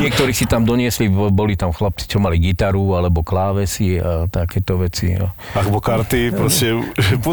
Niektorí 0.00 0.32
si 0.36 0.44
tam 0.46 0.62
doniesli, 0.62 1.08
boli 1.10 1.56
tam 1.56 1.72
chlapci, 1.80 2.04
čo 2.04 2.20
mali 2.20 2.36
gitaru 2.36 3.00
alebo 3.00 3.24
klávesy 3.24 3.96
a 3.96 4.28
takéto 4.28 4.76
veci. 4.76 5.16
A 5.16 5.32
Alebo 5.56 5.80
karty, 5.80 6.36
proste, 6.36 6.76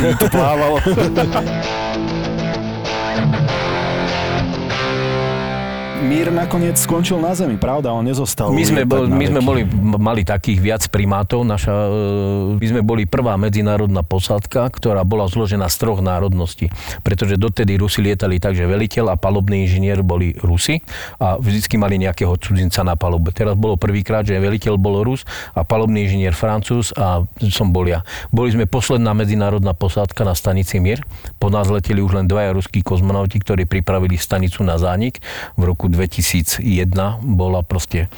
by 0.00 0.16
to 0.16 0.26
plávalo. 0.32 0.80
Mír 6.10 6.26
nakoniec 6.34 6.74
skončil 6.74 7.22
na 7.22 7.30
zemi, 7.38 7.54
pravda? 7.54 7.94
On 7.94 8.02
nezostal. 8.02 8.50
My 8.50 8.66
sme, 8.66 8.82
bol, 8.82 9.06
my 9.06 9.30
sme 9.30 9.46
boli, 9.46 9.62
mali 9.94 10.26
takých 10.26 10.58
viac 10.58 10.82
primátov. 10.90 11.46
Naša, 11.46 11.70
e, 11.70 12.58
my 12.58 12.66
sme 12.66 12.82
boli 12.82 13.06
prvá 13.06 13.38
medzinárodná 13.38 14.02
posádka, 14.02 14.66
ktorá 14.74 15.06
bola 15.06 15.30
zložená 15.30 15.70
z 15.70 15.76
troch 15.78 16.02
národností. 16.02 16.66
Pretože 17.06 17.38
dotedy 17.38 17.78
Rusi 17.78 18.02
lietali 18.02 18.42
tak, 18.42 18.58
že 18.58 18.66
veliteľ 18.66 19.14
a 19.14 19.16
palubný 19.22 19.62
inžinier 19.70 20.02
boli 20.02 20.34
Rusi 20.42 20.82
a 21.22 21.38
vždycky 21.38 21.78
mali 21.78 22.02
nejakého 22.02 22.34
cudzinca 22.42 22.82
na 22.82 22.98
palube. 22.98 23.30
Teraz 23.30 23.54
bolo 23.54 23.78
prvýkrát, 23.78 24.26
že 24.26 24.34
veliteľ 24.34 24.82
bol 24.82 25.06
Rus 25.06 25.22
a 25.54 25.62
palubný 25.62 26.10
inžinier 26.10 26.34
Francúz 26.34 26.90
a 26.98 27.22
som 27.54 27.70
bol 27.70 27.86
ja. 27.86 28.02
Boli 28.34 28.50
sme 28.50 28.66
posledná 28.66 29.14
medzinárodná 29.14 29.78
posádka 29.78 30.26
na 30.26 30.34
stanici 30.34 30.82
Mir. 30.82 31.06
Po 31.38 31.54
nás 31.54 31.70
leteli 31.70 32.02
už 32.02 32.18
len 32.18 32.26
dvaja 32.26 32.50
ruskí 32.50 32.82
kozmonauti, 32.82 33.38
ktorí 33.38 33.62
pripravili 33.70 34.18
stanicu 34.18 34.66
na 34.66 34.74
zánik 34.74 35.22
v 35.54 35.70
roku 35.70 35.86
2001 36.06 37.20
bola 37.22 37.62
proste 37.62 38.08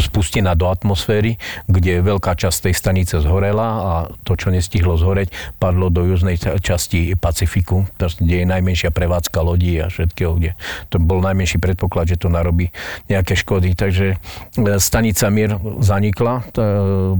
spustená 0.00 0.54
do 0.54 0.66
atmosféry, 0.66 1.36
kde 1.64 2.00
veľká 2.00 2.32
časť 2.32 2.58
tej 2.64 2.74
stanice 2.74 3.14
zhorela 3.18 3.66
a 3.66 3.92
to, 4.22 4.32
čo 4.32 4.48
nestihlo 4.48 4.94
zhoreť, 4.94 5.28
padlo 5.54 5.88
do 5.88 6.04
južnej 6.04 6.34
ča- 6.34 6.56
časti 6.56 7.12
Pacifiku, 7.14 7.84
kde 7.96 8.34
je 8.38 8.46
najmenšia 8.46 8.88
prevádzka 8.88 9.38
lodí 9.38 9.76
a 9.76 9.86
všetkého, 9.86 10.32
kde 10.32 10.50
to 10.86 10.96
bol 10.96 11.18
najmenší 11.18 11.56
predpoklad, 11.56 12.06
že 12.06 12.16
to 12.16 12.28
narobí 12.28 12.70
nejaké 13.06 13.34
škody. 13.34 13.72
Takže 13.72 14.06
e, 14.10 14.16
stanica 14.76 15.26
Mir 15.28 15.50
zanikla. 15.78 16.46
T- 16.48 16.62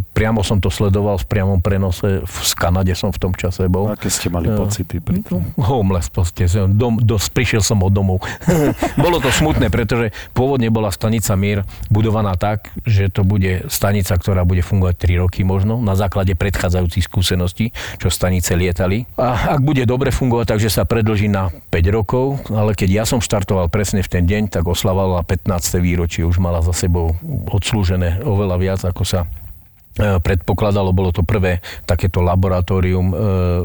Priamo 0.08 0.40
som 0.40 0.56
to 0.56 0.68
sledoval 0.68 1.16
v 1.16 1.26
priamom 1.26 1.58
prenose. 1.58 2.20
V 2.20 2.36
Kanade 2.54 2.92
som 2.92 3.08
v 3.08 3.18
tom 3.18 3.32
čase 3.32 3.66
bol. 3.66 3.88
Aké 3.88 4.08
ste 4.08 4.28
mali 4.28 4.46
No. 4.46 4.64
pocity 4.64 4.98
pri 4.98 5.20
tom? 5.20 5.42
Homeless 5.56 6.08
proste. 6.08 6.44
Dom, 6.68 6.96
dos, 6.96 7.26
prišiel 7.26 7.60
som 7.60 7.78
od 7.78 7.90
domov. 7.90 8.22
Bolo 8.96 9.18
to 9.18 9.28
smutné, 9.28 9.68
pretože 9.68 10.08
pôvodne 10.30 10.68
bola 10.68 10.88
stanica 10.88 11.32
Mier 11.32 11.60
budovaná 11.88 12.34
tak, 12.34 12.67
že 12.84 13.10
to 13.12 13.22
bude 13.26 13.68
stanica, 13.72 14.14
ktorá 14.14 14.42
bude 14.42 14.62
fungovať 14.64 14.96
3 14.96 15.22
roky 15.22 15.40
možno, 15.42 15.80
na 15.80 15.94
základe 15.94 16.32
predchádzajúcich 16.34 17.04
skúseností, 17.06 17.70
čo 17.98 18.08
stanice 18.08 18.54
lietali. 18.54 19.04
A 19.18 19.58
ak 19.58 19.60
bude 19.62 19.84
dobre 19.84 20.10
fungovať, 20.10 20.56
takže 20.56 20.70
sa 20.72 20.82
predlží 20.88 21.28
na 21.28 21.52
5 21.70 21.96
rokov, 21.96 22.40
ale 22.50 22.72
keď 22.74 23.02
ja 23.02 23.04
som 23.04 23.22
štartoval 23.22 23.70
presne 23.70 24.00
v 24.04 24.10
ten 24.10 24.24
deň, 24.24 24.52
tak 24.52 24.64
oslavovala 24.66 25.26
15. 25.26 25.78
výročie, 25.78 26.24
už 26.24 26.40
mala 26.40 26.64
za 26.64 26.72
sebou 26.72 27.14
odslúžené 27.50 28.24
oveľa 28.24 28.56
viac, 28.58 28.80
ako 28.82 29.02
sa 29.04 29.20
e, 29.24 30.18
predpokladalo, 30.18 30.96
bolo 30.96 31.12
to 31.12 31.22
prvé 31.22 31.60
takéto 31.84 32.24
laboratórium 32.24 33.06
e, 33.10 33.14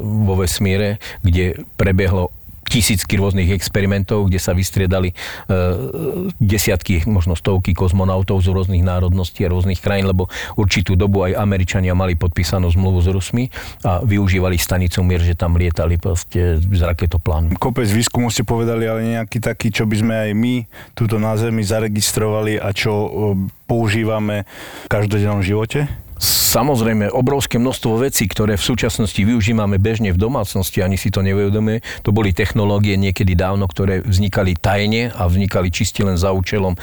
vo 0.02 0.34
vesmíre, 0.38 1.02
kde 1.24 1.64
prebiehlo 1.80 2.32
tisícky 2.68 3.20
rôznych 3.20 3.52
experimentov, 3.52 4.28
kde 4.32 4.40
sa 4.40 4.56
vystriedali 4.56 5.12
e, 5.12 5.16
desiatky, 6.40 7.04
možno 7.06 7.36
stovky 7.38 7.76
kozmonautov 7.76 8.42
z 8.42 8.52
rôznych 8.52 8.84
národností 8.84 9.46
a 9.46 9.52
rôznych 9.52 9.80
krajín, 9.84 10.10
lebo 10.10 10.28
určitú 10.56 10.96
dobu 10.98 11.28
aj 11.28 11.38
Američania 11.38 11.94
mali 11.94 12.16
podpísanú 12.16 12.72
zmluvu 12.72 13.00
s 13.04 13.08
Rusmi 13.12 13.44
a 13.84 14.02
využívali 14.02 14.56
stanicu 14.60 15.04
Mir, 15.04 15.22
že 15.22 15.36
tam 15.38 15.56
lietali 15.60 16.00
proste 16.00 16.60
z 16.60 16.82
raketoplánmi. 16.82 17.60
Kopec 17.60 17.88
výskumu 17.88 18.32
ste 18.32 18.48
povedali, 18.48 18.88
ale 18.88 19.20
nejaký 19.20 19.40
taký, 19.44 19.70
čo 19.70 19.84
by 19.88 19.96
sme 20.00 20.16
aj 20.30 20.32
my 20.34 20.56
túto 20.98 21.20
na 21.20 21.36
Zemi 21.36 21.64
zaregistrovali 21.64 22.60
a 22.60 22.72
čo 22.72 22.92
e, 22.92 23.10
používame 23.68 24.46
v 24.86 24.88
každodennom 24.92 25.42
živote? 25.42 26.03
Samozrejme, 26.24 27.12
obrovské 27.12 27.60
množstvo 27.60 28.00
vecí, 28.00 28.32
ktoré 28.32 28.56
v 28.56 28.64
súčasnosti 28.64 29.20
využívame 29.20 29.76
bežne 29.76 30.16
v 30.16 30.22
domácnosti, 30.22 30.80
ani 30.80 30.96
si 30.96 31.12
to 31.12 31.20
neuvedomuje, 31.20 31.84
to 32.00 32.16
boli 32.16 32.32
technológie 32.32 32.96
niekedy 32.96 33.36
dávno, 33.36 33.68
ktoré 33.68 34.00
vznikali 34.00 34.56
tajne 34.56 35.12
a 35.12 35.28
vznikali 35.28 35.68
čisti 35.68 36.08
len 36.08 36.16
za 36.16 36.32
účelom 36.32 36.80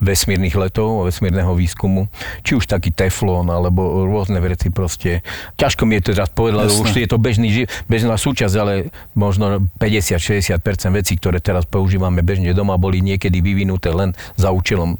vesmírnych 0.00 0.56
letov, 0.56 1.04
vesmírneho 1.04 1.52
výskumu. 1.52 2.08
Či 2.40 2.56
už 2.56 2.64
taký 2.64 2.88
teflón, 2.88 3.52
alebo 3.52 4.08
rôzne 4.08 4.40
veci 4.40 4.72
proste. 4.72 5.20
Ťažko 5.60 5.84
mi 5.84 6.00
je 6.00 6.16
teraz 6.16 6.32
povedať, 6.32 6.72
lebo 6.72 6.80
už 6.80 6.96
je 6.96 7.10
to 7.12 7.20
bežný, 7.20 7.68
bežná 7.92 8.16
súčasť, 8.16 8.54
ale 8.56 8.88
možno 9.12 9.68
50-60% 9.76 10.64
vecí, 10.96 11.20
ktoré 11.20 11.44
teraz 11.44 11.68
používame 11.68 12.24
bežne 12.24 12.56
doma, 12.56 12.80
boli 12.80 13.04
niekedy 13.04 13.44
vyvinuté 13.44 13.92
len 13.92 14.16
za 14.40 14.48
účelom 14.48 14.96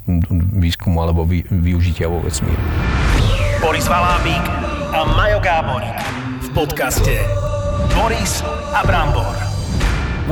výskumu 0.61 1.01
alebo 1.01 1.25
vy, 1.25 1.41
využitia 1.49 2.05
vo 2.05 2.21
vesmíre. 2.21 3.08
Boris 3.59 3.91
Valábík 3.91 4.45
a 4.95 5.03
Majo 5.19 5.43
Gáborík 5.43 5.99
v 6.47 6.49
podcaste 6.55 7.19
Boris 7.91 8.39
a 8.71 8.87
Brambor. 8.87 9.35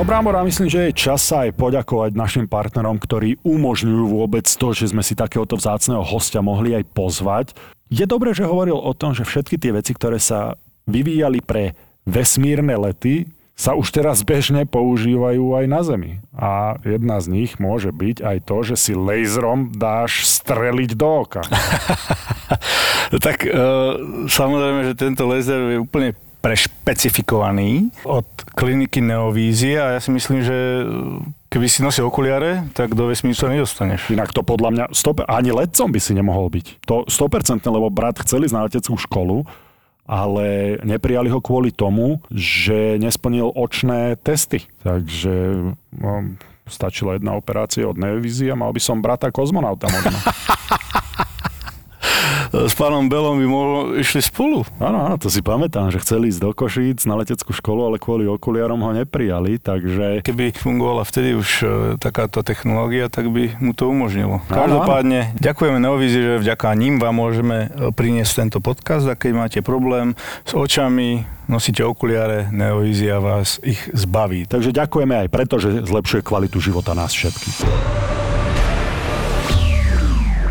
Brambor, 0.00 0.32
ja 0.32 0.44
myslím, 0.48 0.72
že 0.72 0.88
je 0.88 0.96
čas 0.96 1.28
sa 1.28 1.44
aj 1.44 1.52
poďakovať 1.60 2.16
našim 2.16 2.48
partnerom, 2.48 2.96
ktorí 2.96 3.36
umožňujú 3.44 4.04
vôbec 4.16 4.48
to, 4.48 4.72
že 4.72 4.96
sme 4.96 5.04
si 5.04 5.12
takéhoto 5.12 5.60
vzácného 5.60 6.00
hostia 6.08 6.40
mohli 6.40 6.72
aj 6.72 6.88
pozvať. 6.96 7.46
Je 7.92 8.08
dobré, 8.08 8.32
že 8.32 8.48
hovoril 8.48 8.80
o 8.80 8.96
tom, 8.96 9.12
že 9.12 9.28
všetky 9.28 9.60
tie 9.60 9.76
veci, 9.76 9.92
ktoré 9.92 10.16
sa 10.16 10.56
vyvíjali 10.88 11.44
pre 11.44 11.76
vesmírne 12.08 12.80
lety, 12.80 13.28
sa 13.58 13.74
už 13.74 13.90
teraz 13.90 14.22
bežne 14.22 14.62
používajú 14.70 15.58
aj 15.58 15.64
na 15.66 15.80
Zemi. 15.82 16.12
A 16.38 16.78
jedna 16.86 17.18
z 17.18 17.26
nich 17.26 17.58
môže 17.58 17.90
byť 17.90 18.22
aj 18.22 18.38
to, 18.46 18.56
že 18.62 18.74
si 18.78 18.92
laserom 18.94 19.74
dáš 19.74 20.30
streliť 20.30 20.94
do 20.94 21.26
oka. 21.26 21.42
tak 23.26 23.42
e, 23.42 23.50
samozrejme, 24.30 24.80
že 24.86 24.94
tento 24.94 25.26
laser 25.26 25.74
je 25.74 25.82
úplne 25.82 26.14
prešpecifikovaný 26.38 27.90
od 28.06 28.26
kliniky 28.54 29.02
Neovízia 29.02 29.90
a 29.90 29.92
ja 29.98 30.00
si 30.00 30.14
myslím, 30.14 30.46
že 30.46 30.86
keby 31.50 31.66
si 31.66 31.82
nosil 31.82 32.06
okuliare, 32.06 32.62
tak 32.78 32.94
do 32.94 33.10
vesmíru 33.10 33.34
sa 33.34 33.50
nedostaneš. 33.50 34.14
Inak 34.14 34.30
to 34.30 34.46
podľa 34.46 34.70
mňa, 34.70 34.84
100, 34.94 35.26
ani 35.26 35.50
letcom 35.50 35.90
by 35.90 35.98
si 35.98 36.14
nemohol 36.14 36.46
byť. 36.54 36.86
To 36.86 37.02
100%, 37.10 37.66
lebo 37.66 37.90
brat 37.90 38.22
chcel 38.22 38.46
ísť 38.46 38.54
na 38.54 38.70
leteckú 38.70 38.94
školu, 38.94 39.42
ale 40.08 40.80
neprijali 40.82 41.28
ho 41.28 41.38
kvôli 41.44 41.68
tomu, 41.68 42.24
že 42.32 42.96
nesplnil 42.96 43.52
očné 43.52 44.16
testy. 44.16 44.64
Takže 44.80 45.68
no, 46.00 46.12
stačila 46.64 47.20
jedna 47.20 47.36
operácia 47.36 47.84
od 47.84 48.00
Neovízia, 48.00 48.56
mal 48.56 48.72
by 48.72 48.80
som 48.80 49.04
brata 49.04 49.28
kozmonauta 49.28 49.92
možno. 49.92 50.16
S 52.52 52.74
pánom 52.76 53.06
Belom 53.06 53.36
by 53.36 53.46
možno 53.46 53.78
išli 54.00 54.24
spolu. 54.24 54.64
Áno, 54.80 55.04
áno, 55.04 55.16
to 55.20 55.28
si 55.28 55.44
pamätám, 55.44 55.92
že 55.92 56.00
chceli 56.00 56.32
ísť 56.32 56.40
do 56.40 56.50
Košíc 56.56 57.04
na 57.04 57.18
leteckú 57.18 57.52
školu, 57.52 57.92
ale 57.92 57.96
kvôli 58.00 58.24
okuliarom 58.24 58.80
ho 58.80 58.90
neprijali, 58.96 59.60
takže... 59.60 60.24
Keby 60.24 60.56
fungovala 60.56 61.04
vtedy 61.04 61.36
už 61.36 61.48
e, 61.60 61.66
takáto 62.00 62.40
technológia, 62.40 63.12
tak 63.12 63.28
by 63.28 63.56
mu 63.60 63.76
to 63.76 63.88
umožnilo. 63.88 64.40
Každopádne, 64.48 65.36
ďakujeme 65.38 65.78
Neovízi, 65.80 66.20
že 66.20 66.34
vďaka 66.40 66.72
ním 66.76 66.96
vám 66.96 67.16
môžeme 67.16 67.68
e, 67.68 67.92
priniesť 67.92 68.32
tento 68.46 68.58
podcast 68.64 69.04
a 69.08 69.18
keď 69.18 69.32
máte 69.36 69.58
problém 69.60 70.16
s 70.48 70.52
očami, 70.56 71.28
nosíte 71.48 71.84
okuliare, 71.84 72.48
Neovízia 72.52 73.20
vás 73.20 73.60
ich 73.64 73.80
zbaví. 73.92 74.44
Takže 74.48 74.72
ďakujeme 74.72 75.26
aj 75.26 75.28
preto, 75.28 75.56
že 75.60 75.84
zlepšuje 75.84 76.24
kvalitu 76.24 76.60
života 76.60 76.92
nás 76.92 77.12
všetkých. 77.12 78.37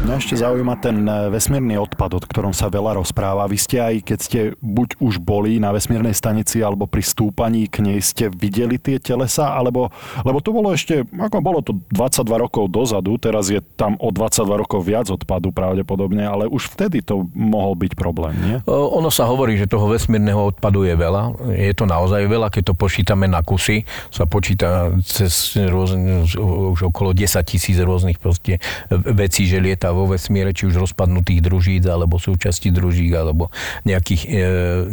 Mňa 0.08 0.24
ešte 0.24 0.40
zaujíma 0.40 0.80
ten 0.80 1.04
e, 1.04 1.28
vesmírny 1.28 1.76
odpad, 1.76 2.16
o 2.16 2.24
ktorom 2.24 2.56
sa 2.56 2.72
veľa 2.72 2.96
rozpráva. 2.96 3.44
Vy 3.44 3.60
ste 3.60 3.84
aj, 3.84 3.96
keď 4.08 4.20
ste 4.24 4.40
buď 4.64 5.04
už 5.04 5.20
boli 5.20 5.60
na 5.60 5.76
vesmírnej 5.76 6.16
stanici, 6.16 6.64
alebo 6.64 6.88
pri 6.88 7.04
stúpaní 7.04 7.68
k 7.68 7.84
nej, 7.84 8.00
ste 8.00 8.32
videli 8.32 8.80
tie 8.80 9.04
telesa, 9.04 9.52
alebo, 9.52 9.92
lebo 10.24 10.40
to 10.40 10.56
bolo 10.56 10.72
ešte, 10.72 11.04
ako 11.12 11.44
bolo 11.44 11.60
to 11.60 11.76
22 11.92 12.24
rokov 12.40 12.72
dozadu, 12.72 13.20
teraz 13.20 13.52
je 13.52 13.60
tam 13.76 14.00
o 14.00 14.08
22 14.08 14.48
rokov 14.64 14.80
viac 14.88 15.12
odpadu 15.12 15.52
pravdepodobne, 15.52 16.24
ale 16.24 16.48
už 16.48 16.72
vtedy 16.72 17.04
to 17.04 17.28
mohol 17.36 17.76
byť 17.76 18.00
problém, 18.00 18.32
nie? 18.40 18.56
O, 18.64 19.04
Ono 19.04 19.12
sa 19.12 19.28
hovorí, 19.28 19.60
že 19.60 19.68
toho 19.68 19.92
vesmírneho 19.92 20.56
odpadu 20.56 20.88
je 20.88 20.96
veľa. 20.96 21.52
Je 21.52 21.76
to 21.76 21.84
naozaj 21.84 22.24
veľa, 22.32 22.48
keď 22.48 22.72
to 22.72 22.80
počítame 22.80 23.28
na 23.28 23.44
kusy. 23.44 23.84
Sa 24.08 24.24
počíta 24.24 24.88
cez 25.04 25.60
rôzne, 25.60 26.24
už 26.72 26.96
okolo 26.96 27.12
10 27.12 27.44
tisíc 27.44 27.76
rôznych 27.76 28.24
proste 28.24 28.64
vecí, 28.88 29.52
že 29.52 29.60
lieta 29.60 29.97
vo 29.98 30.06
vesmíre, 30.06 30.54
či 30.54 30.70
už 30.70 30.78
rozpadnutých 30.78 31.42
družíc, 31.42 31.84
alebo 31.90 32.22
súčasti 32.22 32.70
družíc, 32.70 33.12
alebo 33.18 33.50
nejakých 33.84 34.22
e, 34.24 34.32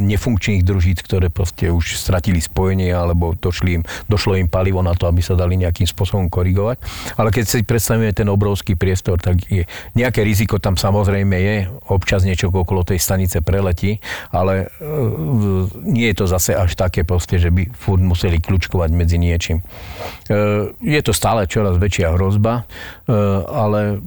nefunkčných 0.01 0.65
družíc, 0.65 1.05
ktoré 1.05 1.29
proste 1.29 1.69
už 1.69 2.01
stratili 2.01 2.41
spojenie, 2.41 2.89
alebo 2.89 3.37
došli 3.37 3.81
im, 3.81 3.83
došlo 4.09 4.41
im 4.41 4.49
palivo 4.49 4.81
na 4.81 4.97
to, 4.97 5.05
aby 5.05 5.21
sa 5.21 5.37
dali 5.37 5.61
nejakým 5.61 5.85
spôsobom 5.85 6.33
korigovať. 6.33 6.81
Ale 7.21 7.29
keď 7.29 7.45
si 7.45 7.61
predstavíme 7.61 8.11
ten 8.17 8.27
obrovský 8.33 8.75
priestor, 8.75 9.21
tak 9.21 9.45
je, 9.47 9.69
nejaké 9.93 10.25
riziko 10.25 10.57
tam 10.57 10.81
samozrejme 10.81 11.37
je, 11.37 11.57
občas 11.93 12.25
niečo 12.25 12.49
okolo 12.49 12.87
tej 12.87 13.03
stanice 13.03 13.45
preletí, 13.45 14.01
ale 14.33 14.73
e, 14.81 14.89
nie 15.85 16.09
je 16.15 16.17
to 16.17 16.27
zase 16.31 16.55
až 16.55 16.73
také 16.79 17.05
proste, 17.05 17.37
že 17.37 17.51
by 17.51 17.69
furt 17.75 18.01
museli 18.01 18.39
kľúčkovať 18.41 18.91
medzi 18.95 19.19
niečím. 19.21 19.61
E, 19.61 19.65
je 20.81 21.01
to 21.03 21.13
stále 21.13 21.45
čoraz 21.51 21.77
väčšia 21.77 22.15
hrozba, 22.15 22.65
e, 23.05 23.13
ale 23.51 24.01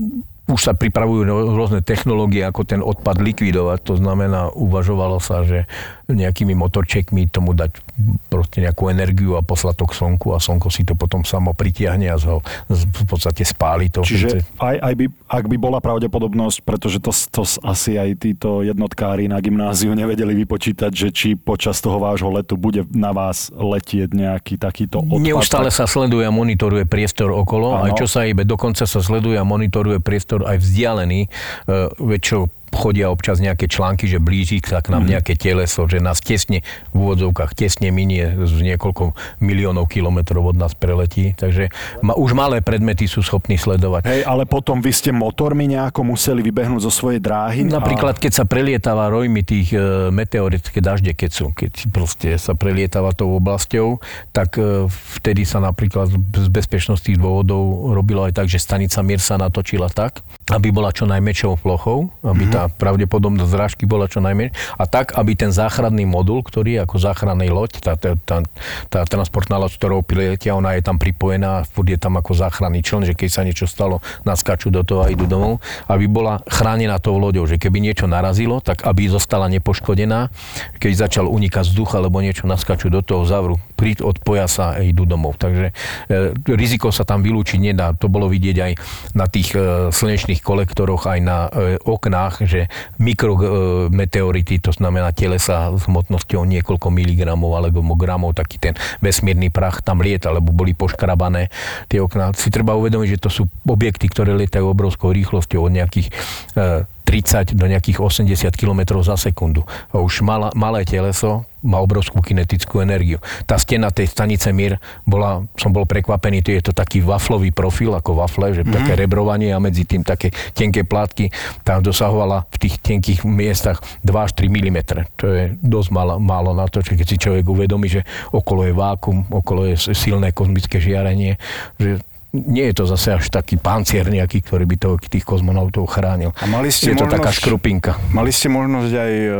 už 0.47 0.59
sa 0.63 0.73
pripravujú 0.73 1.27
rôzne 1.53 1.83
technológie, 1.83 2.39
ako 2.47 2.63
ten 2.63 2.79
odpad 2.79 3.19
likvidovať. 3.19 3.79
To 3.83 3.99
znamená, 3.99 4.47
uvažovalo 4.55 5.19
sa, 5.19 5.43
že 5.43 5.67
nejakými 6.07 6.55
motorčekmi 6.55 7.27
tomu 7.27 7.51
dať 7.51 7.83
proste 8.31 8.63
nejakú 8.63 8.87
energiu 8.87 9.35
a 9.35 9.43
poslať 9.43 9.75
to 9.83 9.85
k 9.91 9.93
slnku 9.99 10.27
a 10.31 10.39
slnko 10.39 10.67
si 10.71 10.87
to 10.87 10.95
potom 10.95 11.27
samo 11.27 11.51
pritiahne 11.51 12.07
a 12.07 12.15
ho 12.15 12.39
v 12.71 13.03
podstate 13.09 13.43
spáli 13.43 13.91
to. 13.91 14.07
Čiže 14.07 14.47
aj, 14.55 14.75
aj 14.79 14.93
by, 14.95 15.05
ak 15.27 15.45
by 15.51 15.57
bola 15.59 15.79
pravdepodobnosť, 15.83 16.63
pretože 16.63 17.03
to, 17.03 17.11
to 17.11 17.43
asi 17.67 17.99
aj 17.99 18.23
títo 18.23 18.63
jednotkári 18.63 19.27
na 19.27 19.43
gymnáziu 19.43 19.91
nevedeli 19.91 20.31
vypočítať, 20.47 20.91
že 20.95 21.07
či 21.11 21.29
počas 21.35 21.83
toho 21.83 21.99
vášho 21.99 22.31
letu 22.31 22.55
bude 22.55 22.87
na 22.95 23.11
vás 23.11 23.51
letieť 23.51 24.15
nejaký 24.15 24.55
takýto 24.55 25.03
odpad. 25.03 25.19
Neustále 25.19 25.69
sa 25.73 25.89
sleduje 25.89 26.23
a 26.23 26.31
monitoruje 26.31 26.87
priestor 26.87 27.35
okolo, 27.35 27.75
ano. 27.75 27.91
aj 27.91 27.99
čo 27.99 28.07
sa 28.07 28.23
ibe, 28.23 28.47
dokonca 28.47 28.87
sa 28.87 28.99
sleduje 29.03 29.35
a 29.35 29.43
monitoruje 29.43 29.99
priestor 29.99 30.47
aj 30.47 30.63
vzdialený, 30.63 31.27
uh, 31.67 31.91
väčšou 31.99 32.56
chodia 32.73 33.07
občas 33.09 33.39
nejaké 33.39 33.71
články, 33.71 34.05
že 34.07 34.19
blíži 34.19 34.59
sa 34.63 34.83
k 34.83 34.91
nám 34.91 35.07
mm. 35.07 35.09
nejaké 35.17 35.33
teleso, 35.39 35.87
že 35.87 36.03
nás 36.03 36.19
tesne 36.19 36.61
v 36.91 36.95
úvodzovkách 36.95 37.55
tesne 37.55 37.89
minie 37.89 38.35
z 38.43 38.59
niekoľko 38.73 39.15
miliónov 39.39 39.87
kilometrov 39.87 40.51
od 40.51 40.57
nás 40.59 40.75
preletí. 40.75 41.31
Takže 41.37 41.71
ma, 42.03 42.13
už 42.15 42.35
malé 42.35 42.59
predmety 42.59 43.07
sú 43.07 43.23
schopní 43.23 43.55
sledovať. 43.55 44.07
Hej, 44.07 44.21
ale 44.27 44.43
potom 44.43 44.83
vy 44.83 44.91
ste 44.91 45.15
motormi 45.15 45.69
nejako 45.71 46.03
museli 46.03 46.43
vybehnúť 46.43 46.81
zo 46.83 46.91
svojej 46.91 47.23
dráhy? 47.23 47.63
Napríklad, 47.63 48.19
a... 48.19 48.21
keď 48.21 48.31
sa 48.31 48.45
prelietava 48.45 49.07
rojmi 49.07 49.41
tých 49.43 49.73
e, 49.73 50.11
meteorické 50.11 50.83
dažde, 50.83 51.15
keď 51.15 51.31
sú, 51.31 51.45
keď 51.55 51.71
proste 51.89 52.35
sa 52.35 52.53
prelietava 52.53 53.15
tou 53.15 53.31
oblasťou, 53.39 54.03
tak 54.35 54.59
e, 54.59 54.85
vtedy 55.21 55.47
sa 55.47 55.63
napríklad 55.63 56.11
z 56.13 56.47
bezpečnostných 56.51 57.19
dôvodov 57.19 57.95
robilo 57.95 58.27
aj 58.27 58.43
tak, 58.43 58.47
že 58.51 58.59
stanica 58.59 58.99
Mir 59.01 59.23
sa 59.23 59.39
natočila 59.39 59.87
tak, 59.87 60.21
aby 60.47 60.71
bola 60.71 60.95
čo 60.95 61.03
najmäčšou 61.03 61.59
plochou, 61.59 62.07
aby 62.23 62.47
tá 62.47 62.71
pravdepodobnosť 62.71 63.51
zrážky 63.51 63.83
bola 63.83 64.07
čo 64.07 64.23
najmenej. 64.23 64.55
A 64.79 64.87
tak, 64.87 65.11
aby 65.19 65.35
ten 65.35 65.51
záchranný 65.51 66.07
modul, 66.07 66.39
ktorý 66.39 66.79
je 66.79 66.83
ako 66.87 66.95
záchranný 67.03 67.51
loď, 67.51 67.83
tá, 67.83 67.99
tá, 67.99 68.15
tá, 68.15 68.47
tá 68.87 68.99
transportná 69.03 69.59
loď, 69.59 69.75
ktorou 69.75 69.99
priletia, 70.07 70.55
ona 70.55 70.79
je 70.79 70.87
tam 70.87 70.95
pripojená, 70.95 71.67
furt 71.67 71.91
je 71.91 71.99
tam 71.99 72.15
ako 72.15 72.31
záchranný 72.31 72.79
člen, 72.79 73.03
že 73.03 73.11
keď 73.11 73.29
sa 73.29 73.41
niečo 73.43 73.67
stalo, 73.67 73.99
naskačú 74.23 74.71
do 74.71 74.87
toho 74.87 75.03
a 75.03 75.11
idú 75.11 75.27
domov, 75.27 75.59
aby 75.91 76.07
bola 76.07 76.39
chránená 76.47 76.95
tou 77.03 77.19
loďou, 77.19 77.43
že 77.43 77.59
keby 77.59 77.83
niečo 77.83 78.07
narazilo, 78.07 78.63
tak 78.63 78.87
aby 78.87 79.11
zostala 79.11 79.51
nepoškodená, 79.51 80.31
keď 80.79 80.91
začal 80.95 81.25
unikať 81.27 81.67
vzduch 81.67 81.91
alebo 81.99 82.23
niečo, 82.23 82.47
naskačú 82.47 82.87
do 82.87 83.03
toho 83.03 83.27
zavru, 83.27 83.59
príď 83.75 84.07
od 84.07 84.17
pojasa 84.23 84.79
a 84.79 84.81
idú 84.81 85.03
domov. 85.03 85.35
Takže 85.35 85.75
e, 86.07 86.31
riziko 86.55 86.89
sa 86.89 87.03
tam 87.03 87.21
vylúčiť 87.21 87.59
nedá. 87.59 87.91
To 87.99 88.07
bolo 88.07 88.31
vidieť 88.31 88.57
aj 88.57 88.71
na 89.13 89.25
tých 89.27 89.53
e, 89.53 89.91
slnečných 89.91 90.36
rôznych 90.37 90.45
kolektoroch 90.45 91.09
aj 91.09 91.19
na 91.21 91.37
e, 91.49 91.77
oknách, 91.81 92.45
že 92.45 92.69
mikrometeority, 93.01 94.61
to 94.61 94.71
znamená 94.71 95.09
telesa 95.13 95.73
s 95.73 95.89
hmotnosťou 95.89 96.45
niekoľko 96.45 96.87
miligramov 96.93 97.57
alebo 97.57 97.81
gramov, 97.97 98.37
taký 98.37 98.61
ten 98.61 98.73
vesmírny 99.01 99.49
prach 99.49 99.81
tam 99.81 100.01
lieta, 100.01 100.29
lebo 100.29 100.53
boli 100.53 100.77
poškrabané 100.77 101.49
tie 101.89 102.01
okná. 102.01 102.33
Si 102.37 102.53
treba 102.53 102.77
uvedomiť, 102.77 103.17
že 103.17 103.21
to 103.21 103.29
sú 103.29 103.43
objekty, 103.65 104.09
ktoré 104.09 104.37
lietajú 104.37 104.69
obrovskou 104.69 105.09
rýchlosťou 105.09 105.65
od 105.65 105.73
nejakých 105.73 106.07
e, 106.53 106.85
30 107.07 107.55
do 107.55 107.71
nejakých 107.71 108.03
80 108.03 108.51
km 108.59 108.99
za 108.99 109.15
sekundu. 109.15 109.63
A 109.95 110.03
už 110.03 110.19
malá, 110.27 110.51
malé 110.51 110.83
teleso 110.83 111.47
má 111.63 111.79
obrovskú 111.79 112.19
kinetickú 112.19 112.83
energiu. 112.83 113.23
Tá 113.47 113.55
stena 113.55 113.89
tej 113.89 114.11
stanice 114.11 114.51
Mir 114.51 114.77
bola, 115.07 115.47
som 115.55 115.71
bol 115.71 115.87
prekvapený, 115.87 116.43
to 116.43 116.51
je 116.51 116.61
to 116.61 116.73
taký 116.75 116.99
waflový 117.01 117.55
profil, 117.55 117.95
ako 117.95 118.19
wafle, 118.19 118.53
že 118.53 118.67
mm. 118.67 118.71
také 118.75 118.93
rebrovanie 118.99 119.55
a 119.55 119.63
medzi 119.63 119.87
tým 119.87 120.03
také 120.03 120.35
tenké 120.51 120.83
plátky, 120.83 121.31
tam 121.63 121.79
dosahovala 121.81 122.45
v 122.51 122.57
tých 122.67 122.75
tenkých 122.83 123.25
miestach 123.25 123.81
2 124.03 124.11
až 124.13 124.31
3 124.37 124.51
mm. 124.51 124.79
To 125.17 125.25
je 125.31 125.43
dosť 125.63 125.89
málo, 125.95 126.19
málo 126.21 126.51
na 126.53 126.67
to, 126.69 126.83
keď 126.83 127.07
si 127.07 127.17
človek 127.17 127.47
uvedomí, 127.47 127.87
že 127.87 128.05
okolo 128.35 128.67
je 128.67 128.73
vákum, 128.75 129.25
okolo 129.31 129.65
je 129.71 129.95
silné 129.95 130.35
kozmické 130.35 130.77
žiarenie, 130.77 131.39
že 131.79 132.03
nie 132.33 132.67
je 132.71 132.73
to 132.75 132.83
zase 132.89 133.23
až 133.23 133.25
taký 133.31 133.55
pancier 133.55 134.03
nejaký, 134.07 134.43
ktorý 134.43 134.67
by 134.67 134.75
to, 134.75 134.89
tých 134.99 135.23
kozmonautov 135.23 135.87
chránil. 135.87 136.35
A 136.37 136.45
mali 136.49 136.73
ste 136.73 136.91
je 136.91 136.99
možnosť, 136.99 137.11
to 137.11 137.15
taká 137.15 137.31
škrupinka. 137.31 137.91
Mali 138.11 138.31
ste 138.35 138.51
možnosť 138.51 138.91
aj 138.91 139.13
uh, 139.31 139.37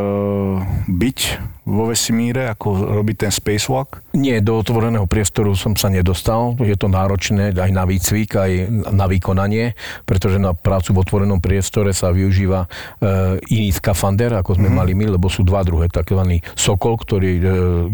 byť 0.88 1.20
vo 1.68 1.92
vesmíre, 1.92 2.48
ako 2.48 3.04
robí 3.04 3.12
ten 3.20 3.28
spacewalk? 3.28 4.00
Nie, 4.16 4.40
do 4.40 4.56
otvoreného 4.56 5.04
priestoru 5.04 5.52
som 5.52 5.76
sa 5.76 5.92
nedostal. 5.92 6.56
Je 6.64 6.80
to 6.80 6.88
náročné 6.88 7.52
aj 7.52 7.72
na 7.76 7.84
výcvik, 7.84 8.40
aj 8.40 8.52
na 8.96 9.06
vykonanie, 9.12 9.76
pretože 10.08 10.40
na 10.40 10.56
prácu 10.56 10.96
v 10.96 11.04
otvorenom 11.04 11.44
priestore 11.44 11.92
sa 11.92 12.16
využíva 12.16 12.66
e, 12.66 12.68
iný 13.52 13.76
skafander, 13.76 14.32
ako 14.40 14.56
sme 14.56 14.72
mm-hmm. 14.72 14.80
mali 14.80 14.92
my, 14.96 15.06
lebo 15.20 15.28
sú 15.28 15.44
dva 15.44 15.68
druhé, 15.68 15.92
takzvaný 15.92 16.40
Sokol, 16.56 16.96
ktorý, 16.96 17.32
e, 17.36 17.44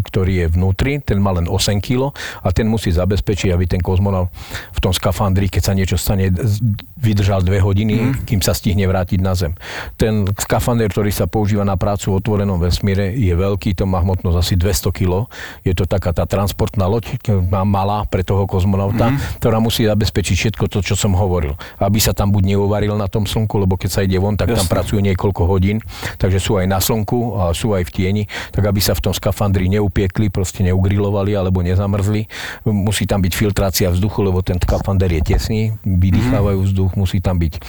ktorý 0.06 0.34
je 0.46 0.48
vnútri, 0.54 1.02
ten 1.02 1.18
má 1.18 1.34
len 1.34 1.50
8 1.50 1.82
kg 1.82 2.14
a 2.46 2.54
ten 2.54 2.70
musí 2.70 2.94
zabezpečiť, 2.94 3.50
aby 3.50 3.66
ten 3.66 3.82
kozmonaut 3.82 4.30
v 4.78 4.80
tom 4.80 4.94
skafandri, 4.94 5.50
keď 5.50 5.62
sa 5.66 5.74
niečo 5.74 5.98
stane, 5.98 6.30
vydržal 7.04 7.44
dve 7.44 7.60
hodiny, 7.60 7.94
mm. 8.00 8.14
kým 8.24 8.40
sa 8.40 8.56
stihne 8.56 8.88
vrátiť 8.88 9.20
na 9.20 9.36
Zem. 9.36 9.54
Ten 10.00 10.24
skafander, 10.40 10.88
ktorý 10.88 11.12
sa 11.12 11.28
používa 11.28 11.68
na 11.68 11.76
prácu 11.76 12.16
v 12.16 12.24
otvorenom 12.24 12.56
vesmíre, 12.58 13.12
je 13.12 13.36
veľký, 13.36 13.76
to 13.76 13.84
má 13.84 14.00
hmotnosť 14.00 14.38
asi 14.40 14.54
200 14.56 14.96
kg. 14.96 15.28
Je 15.68 15.76
to 15.76 15.84
taká 15.84 16.16
tá 16.16 16.24
transportná 16.24 16.88
loď, 16.88 17.20
malá 17.68 18.08
pre 18.08 18.24
toho 18.24 18.48
kozmonauta, 18.48 19.12
mm. 19.12 19.44
ktorá 19.44 19.60
musí 19.60 19.84
zabezpečiť 19.84 20.36
všetko 20.40 20.66
to, 20.72 20.80
čo 20.80 20.96
som 20.96 21.12
hovoril. 21.12 21.60
Aby 21.84 22.00
sa 22.00 22.16
tam 22.16 22.32
buď 22.32 22.56
neuvaril 22.56 22.96
na 22.96 23.12
tom 23.12 23.28
slnku, 23.28 23.60
lebo 23.60 23.76
keď 23.76 23.90
sa 23.92 24.02
ide 24.08 24.16
von, 24.16 24.40
tak 24.40 24.56
Jasne. 24.56 24.64
tam 24.64 24.68
pracujú 24.72 25.00
niekoľko 25.04 25.44
hodín, 25.44 25.84
takže 26.16 26.40
sú 26.40 26.56
aj 26.56 26.66
na 26.72 26.80
slnku 26.80 27.36
a 27.36 27.52
sú 27.52 27.76
aj 27.76 27.84
v 27.90 27.92
tieni, 27.92 28.24
tak 28.56 28.64
aby 28.64 28.80
sa 28.80 28.96
v 28.96 29.10
tom 29.10 29.14
skafandri 29.14 29.68
neupiekli, 29.68 30.32
proste 30.32 30.64
neugrilovali 30.64 31.36
alebo 31.36 31.60
nezamrzli. 31.60 32.30
Musí 32.64 33.04
tam 33.04 33.20
byť 33.20 33.34
filtrácia 33.36 33.92
vzduchu, 33.92 34.24
lebo 34.24 34.40
ten 34.40 34.56
skafander 34.62 35.12
je 35.20 35.22
tesný, 35.36 35.62
vydýchávajú 35.84 36.60
vzduch, 36.64 36.93
musí 36.96 37.20
tam 37.20 37.40
byť 37.40 37.54
e, 37.58 37.62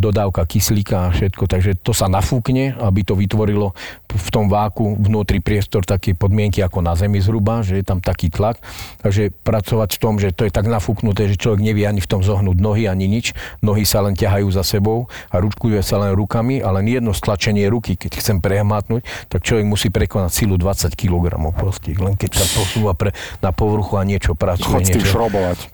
dodávka 0.00 0.44
kyslíka 0.44 1.08
a 1.08 1.12
všetko, 1.14 1.44
takže 1.48 1.76
to 1.80 1.92
sa 1.92 2.06
nafúkne, 2.06 2.76
aby 2.78 3.00
to 3.04 3.14
vytvorilo 3.16 3.72
v 4.08 4.28
tom 4.32 4.48
váku 4.48 4.96
vnútri 4.96 5.38
priestor 5.44 5.84
také 5.84 6.16
podmienky 6.16 6.64
ako 6.64 6.80
na 6.80 6.96
Zemi 6.96 7.20
zhruba, 7.20 7.60
že 7.60 7.80
je 7.80 7.84
tam 7.84 8.00
taký 8.00 8.32
tlak. 8.32 8.60
Takže 9.04 9.30
pracovať 9.44 9.90
v 9.96 10.00
tom, 10.00 10.14
že 10.16 10.32
to 10.32 10.48
je 10.48 10.52
tak 10.52 10.64
nafúknuté, 10.64 11.28
že 11.28 11.36
človek 11.36 11.60
nevie 11.60 11.84
ani 11.84 12.00
v 12.00 12.08
tom 12.08 12.24
zohnúť 12.24 12.56
nohy, 12.56 12.88
ani 12.88 13.04
nič. 13.04 13.36
Nohy 13.60 13.84
sa 13.84 14.00
len 14.00 14.16
ťahajú 14.16 14.48
za 14.48 14.64
sebou 14.64 15.12
a 15.28 15.36
ručkuje 15.40 15.80
sa 15.84 16.00
len 16.00 16.16
rukami 16.16 16.64
a 16.64 16.72
len 16.72 16.88
jedno 16.88 17.12
stlačenie 17.12 17.68
ruky, 17.68 18.00
keď 18.00 18.20
chcem 18.20 18.40
prehmátnuť, 18.40 19.28
tak 19.28 19.44
človek 19.44 19.66
musí 19.68 19.88
prekonať 19.92 20.30
silu 20.32 20.56
20 20.56 20.92
kg 20.96 21.36
proste. 21.52 21.92
Len 21.92 22.16
keď 22.16 22.42
sa 22.42 22.46
posúva 22.56 22.92
pre, 22.96 23.12
na 23.44 23.52
povrchu 23.52 24.00
a 24.00 24.02
niečo 24.08 24.32
pracuje. 24.32 24.68
Chod 24.68 24.88
niečo. 24.88 25.16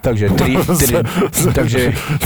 Takže, 0.02 0.26
tri, 0.34 0.52
tri, 0.58 0.94
takže 1.58 1.80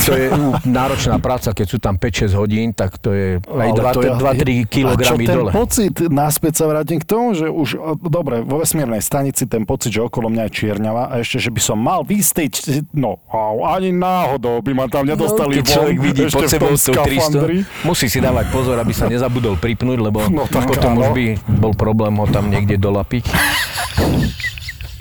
to 0.05 0.13
je 0.17 0.27
náročná 0.65 1.21
práca, 1.21 1.53
keď 1.53 1.67
sú 1.67 1.79
tam 1.79 1.95
5-6 2.01 2.35
hodín, 2.39 2.71
tak 2.73 2.99
to 2.99 3.13
je 3.13 3.39
aj 3.45 3.71
2-3 4.19 4.67
kg 4.67 4.99
dole. 5.27 5.51
Pocit, 5.55 5.95
naspäť 6.09 6.63
sa 6.63 6.65
vrátim 6.67 6.99
k 6.99 7.07
tomu, 7.07 7.37
že 7.37 7.47
už, 7.47 7.99
dobre, 8.03 8.43
vo 8.43 8.63
vesmírnej 8.63 9.03
stanici 9.03 9.45
ten 9.47 9.63
pocit, 9.69 9.95
že 9.95 10.03
okolo 10.03 10.33
mňa 10.33 10.49
je 10.49 10.53
čierňava 10.55 11.03
a 11.13 11.15
ešte, 11.21 11.39
že 11.39 11.51
by 11.53 11.61
som 11.61 11.79
mal 11.79 12.03
výsť, 12.03 12.51
no 12.95 13.19
ani 13.67 13.91
náhodou 13.91 14.63
by 14.63 14.73
ma 14.75 14.87
tam 14.87 15.05
nedostali 15.07 15.59
no, 15.59 15.63
von. 15.63 15.69
človek 15.69 15.97
vidí 15.99 16.23
pod 16.31 16.47
sebou 16.47 16.73
300, 16.75 17.87
musí 17.87 18.07
si 18.07 18.19
dávať 18.23 18.47
pozor, 18.55 18.79
aby 18.79 18.93
sa 18.95 19.11
nezabudol 19.11 19.59
pripnúť, 19.59 19.99
lebo 19.99 20.23
no, 20.31 20.47
potom 20.47 20.95
áno. 20.95 21.03
už 21.03 21.09
by 21.15 21.25
bol 21.59 21.73
problém 21.75 22.15
ho 22.17 22.27
tam 22.31 22.51
niekde 22.51 22.79
dolapiť. 22.79 23.25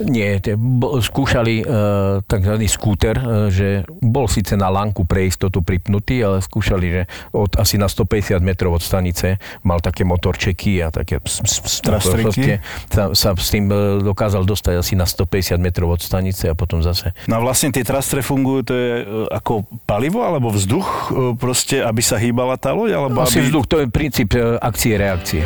Nie, 0.04 0.38
te, 0.38 0.54
bo, 0.54 1.02
skúšali 1.02 1.62
uh, 1.62 2.22
takzvaný 2.26 2.70
skúter, 2.70 3.18
uh, 3.18 3.50
že 3.50 3.82
bol 3.88 4.30
síce 4.30 4.54
na 4.54 4.70
lanku 4.70 5.02
pre 5.02 5.26
istotu 5.26 5.62
pripnutý, 5.64 6.22
ale 6.22 6.38
skúšali, 6.38 6.86
že 6.86 7.02
od, 7.34 7.58
asi 7.58 7.76
na 7.80 7.90
150 7.90 8.38
metrov 8.42 8.78
od 8.78 8.82
stanice 8.84 9.42
mal 9.66 9.82
také 9.82 10.06
motorčeky 10.06 10.86
a 10.86 10.94
také 10.94 11.18
ps, 11.18 11.42
ps, 11.42 11.56
ps, 11.62 11.74
Trastriky? 11.82 12.62
sa, 12.90 13.10
sa 13.14 13.34
s 13.34 13.50
tým 13.50 13.66
uh, 13.70 13.98
dokázal 14.02 14.46
dostať 14.46 14.74
asi 14.78 14.94
na 14.94 15.06
150 15.06 15.58
metrov 15.58 15.94
od 15.94 16.02
stanice 16.02 16.46
a 16.50 16.54
potom 16.54 16.80
zase. 16.80 17.12
No 17.26 17.38
a 17.38 17.40
vlastne 17.42 17.74
tie 17.74 17.82
trastre 17.82 18.22
fungujú, 18.22 18.60
to 18.68 18.74
je 18.74 18.92
e, 19.00 19.04
ako 19.32 19.64
palivo 19.88 20.24
alebo 20.24 20.52
vzduch, 20.52 20.88
e, 20.88 21.36
proste, 21.36 21.80
aby 21.80 22.02
sa 22.04 22.20
hýbala 22.20 22.60
tá 22.60 22.74
loď? 22.74 22.98
Alebo 22.98 23.24
Asi 23.24 23.40
aby... 23.40 23.48
vzduch, 23.48 23.64
to 23.64 23.76
je 23.82 23.86
princíp 23.88 24.34
e, 24.36 24.60
akcie-reakcie. 24.60 25.42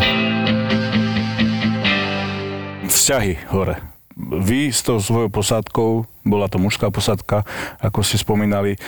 Vzťahy 2.87 3.35
hore. 3.51 3.92
Vy 4.17 4.69
s 4.69 4.85
tou 4.85 5.01
svojou 5.01 5.33
posádkou, 5.33 6.05
bola 6.23 6.47
to 6.47 6.61
mužská 6.61 6.93
posádka, 6.93 7.43
ako 7.83 8.05
ste 8.07 8.21
spomínali, 8.21 8.77
e, 8.77 8.79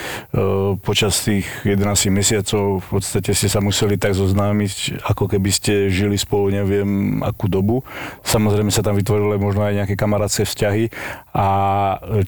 počas 0.78 1.24
tých 1.24 1.48
11 1.66 2.12
mesiacov 2.14 2.84
v 2.84 2.88
podstate 3.00 3.34
ste 3.34 3.50
sa 3.50 3.58
museli 3.58 3.98
tak 3.98 4.14
zoznámiť, 4.14 5.02
ako 5.02 5.32
keby 5.32 5.50
ste 5.50 5.90
žili 5.90 6.14
spolu 6.14 6.54
neviem 6.54 7.20
akú 7.24 7.50
dobu. 7.50 7.82
Samozrejme 8.22 8.70
sa 8.70 8.86
tam 8.86 8.94
vytvorili 8.94 9.40
možno 9.40 9.66
aj 9.66 9.82
nejaké 9.82 9.94
kamarátske 9.98 10.46
vzťahy. 10.46 10.92
A 11.34 11.48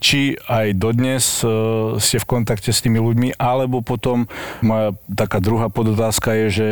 či 0.02 0.34
aj 0.50 0.74
dodnes 0.74 1.44
e, 1.44 1.48
ste 2.02 2.18
v 2.18 2.26
kontakte 2.26 2.74
s 2.74 2.82
tými 2.82 2.98
ľuďmi, 2.98 3.38
alebo 3.38 3.84
potom 3.84 4.26
moja 4.64 4.96
taká 5.06 5.38
druhá 5.38 5.70
podotázka 5.70 6.34
je, 6.34 6.46
že 6.50 6.68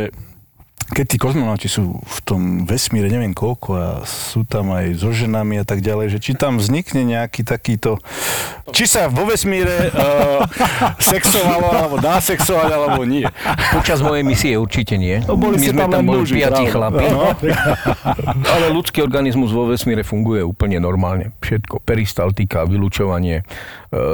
keď 0.93 1.07
tí 1.09 1.17
kozmonauti 1.17 1.69
sú 1.71 1.97
v 1.97 2.19
tom 2.27 2.41
vesmíre, 2.69 3.09
neviem 3.09 3.33
koľko, 3.33 3.69
a 3.73 3.87
sú 4.05 4.45
tam 4.45 4.77
aj 4.77 5.01
so 5.01 5.11
ženami 5.15 5.61
a 5.61 5.65
tak 5.65 5.81
ďalej, 5.81 6.17
že 6.17 6.19
či 6.21 6.33
tam 6.37 6.61
vznikne 6.61 7.09
nejaký 7.09 7.41
takýto... 7.41 7.97
Či 8.69 8.85
sa 8.85 9.01
vo 9.09 9.25
vesmíre 9.25 9.89
uh, 9.93 10.45
sexovalo, 11.13 11.69
alebo 11.73 11.97
dá 11.97 12.21
sexovať, 12.21 12.69
alebo 12.69 13.07
nie. 13.09 13.25
Počas 13.73 14.05
mojej 14.05 14.25
misie 14.27 14.53
určite 14.61 15.01
nie. 15.01 15.25
No, 15.25 15.41
boli 15.41 15.57
My 15.57 15.73
sme 15.73 15.81
tam 15.87 15.91
tam 15.95 16.05
boli 16.05 16.21
muži, 16.25 16.45
práve. 16.45 16.69
chlapi. 16.69 17.05
No. 17.09 17.33
Ale 18.55 18.67
ľudský 18.75 19.01
organizmus 19.01 19.55
vo 19.55 19.71
vesmíre 19.71 20.05
funguje 20.05 20.45
úplne 20.45 20.77
normálne. 20.83 21.33
Všetko, 21.41 21.81
peristaltika, 21.81 22.69
vylučovanie. 22.69 23.47
E, 23.89 24.05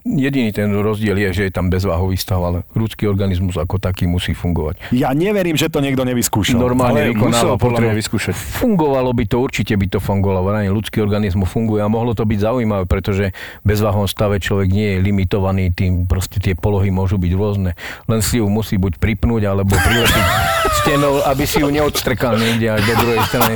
Jediný 0.00 0.48
ten 0.48 0.72
rozdiel 0.72 1.12
je, 1.28 1.28
že 1.36 1.42
je 1.48 1.52
tam 1.52 1.68
bezváhový 1.68 2.16
stav, 2.16 2.40
ale 2.40 2.58
ľudský 2.72 3.04
organizmus 3.04 3.60
ako 3.60 3.76
taký 3.76 4.08
musí 4.08 4.32
fungovať. 4.32 4.96
Ja 4.96 5.12
neverím, 5.12 5.60
že 5.60 5.68
to 5.68 5.84
niekto 5.84 6.08
nevyskúšal. 6.08 6.56
Normálne 6.56 7.04
Ale 7.04 7.12
vykonáva 7.12 7.60
podľa 7.60 7.78
mňa 7.84 7.92
potrebu. 7.92 8.00
vyskúšať. 8.00 8.34
Fungovalo 8.34 9.12
by 9.12 9.24
to, 9.28 9.36
určite 9.36 9.76
by 9.76 9.86
to 9.92 10.00
fungovalo. 10.00 10.40
Vrajme, 10.48 10.72
ľudský 10.72 11.04
organizmus 11.04 11.52
funguje 11.52 11.84
a 11.84 11.88
mohlo 11.92 12.16
to 12.16 12.24
byť 12.24 12.38
zaujímavé, 12.40 12.88
pretože 12.88 13.36
v 13.60 13.64
bezváhovom 13.68 14.08
stave 14.08 14.40
človek 14.40 14.72
nie 14.72 14.96
je 14.96 15.04
limitovaný 15.04 15.68
tým, 15.76 16.08
proste 16.08 16.40
tie 16.40 16.56
polohy 16.56 16.88
môžu 16.88 17.20
byť 17.20 17.32
rôzne. 17.36 17.76
Len 18.08 18.20
si 18.24 18.40
ju 18.40 18.48
musí 18.48 18.80
buď 18.80 18.96
pripnúť, 18.96 19.52
alebo 19.52 19.76
priletiť 19.76 20.24
stenou, 20.80 21.20
aby 21.28 21.44
si 21.44 21.60
ju 21.60 21.68
neodstrkal 21.68 22.40
niekde 22.40 22.72
až 22.72 22.88
do 22.88 22.94
druhej 23.04 23.20
strany. 23.28 23.54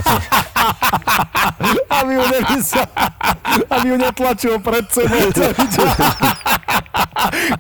Aby 1.91 2.15
ju, 2.15 2.23
nevysel, 2.31 2.87
aby 3.71 3.89
ju 3.89 3.97
netlačil 3.97 4.59
pred 4.59 4.85
sebou 4.93 5.33
celý 5.33 5.65
čas. 5.73 5.93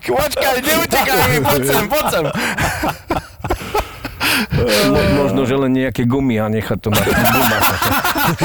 Počkaj, 0.05 0.57
neutekaj 0.63 1.41
poď 1.41 1.63
sem, 1.67 1.85
poď 1.89 2.07
sem. 2.11 2.25
Mo- 4.89 5.03
Možno, 5.25 5.45
že 5.45 5.57
len 5.57 5.73
nejaké 5.75 6.05
gumy 6.05 6.37
a 6.37 6.47
nechať 6.47 6.79
to 6.79 6.89
na. 6.89 7.01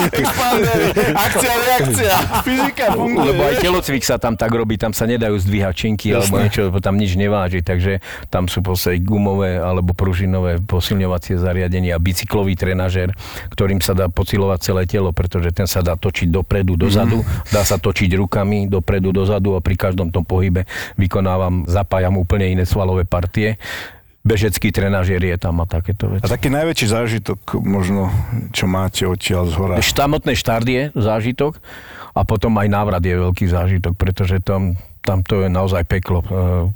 Expandery, 0.09 0.87
akcia, 1.11 1.53
reakcia, 1.55 2.15
fyzika 2.41 2.85
funguje. 2.93 3.25
Lebo 3.29 3.41
aj 3.43 3.55
telocvik 3.59 4.03
sa 4.03 4.15
tam 4.15 4.35
tak 4.35 4.51
robí, 4.51 4.75
tam 4.75 4.91
sa 4.91 5.03
nedajú 5.03 5.35
zdvíhať 5.37 5.73
činky 5.75 6.07
alebo 6.11 6.39
niečo, 6.39 6.67
lebo 6.67 6.79
tam 6.79 6.95
nič 6.95 7.15
neváži, 7.15 7.61
takže 7.61 7.99
tam 8.27 8.47
sú 8.47 8.59
posledne 8.59 9.01
gumové 9.01 9.57
alebo 9.57 9.91
pružinové 9.93 10.59
posilňovacie 10.59 11.35
zariadenia, 11.35 11.95
bicyklový 11.97 12.55
trenažer, 12.55 13.13
ktorým 13.49 13.79
sa 13.79 13.93
dá 13.93 14.07
pocilovať 14.07 14.59
celé 14.61 14.83
telo, 14.85 15.11
pretože 15.11 15.51
ten 15.51 15.67
sa 15.67 15.79
dá 15.79 15.95
točiť 15.95 16.27
dopredu, 16.27 16.75
dozadu, 16.75 17.21
dá 17.49 17.63
sa 17.63 17.77
točiť 17.77 18.15
rukami 18.15 18.67
dopredu, 18.67 19.11
dozadu 19.11 19.55
a 19.55 19.63
pri 19.63 19.75
každom 19.75 20.09
tom 20.09 20.23
pohybe 20.23 20.63
vykonávam, 20.95 21.63
zapájam 21.65 22.15
úplne 22.15 22.51
iné 22.51 22.63
svalové 22.63 23.03
partie. 23.03 23.59
Bežecký 24.29 24.69
trenažer 24.69 25.25
je 25.25 25.33
tam 25.41 25.57
a 25.57 25.65
takéto 25.65 26.05
veci. 26.05 26.21
A 26.21 26.29
taký 26.29 26.53
najväčší 26.53 26.85
zážitok 26.93 27.57
možno, 27.65 28.13
čo 28.53 28.69
máte 28.69 29.09
odtiaľ 29.09 29.49
z 29.49 29.53
hora. 29.57 29.73
Samotný 29.81 30.37
štart 30.37 30.69
je 30.69 30.83
zážitok 30.93 31.57
a 32.13 32.21
potom 32.21 32.53
aj 32.61 32.69
návrat 32.69 33.01
je 33.01 33.17
veľký 33.17 33.49
zážitok, 33.49 33.97
pretože 33.97 34.37
tam, 34.45 34.77
tam 35.01 35.25
to 35.25 35.41
je 35.41 35.49
naozaj 35.49 35.81
peklo. 35.89 36.21
E, 36.21 36.69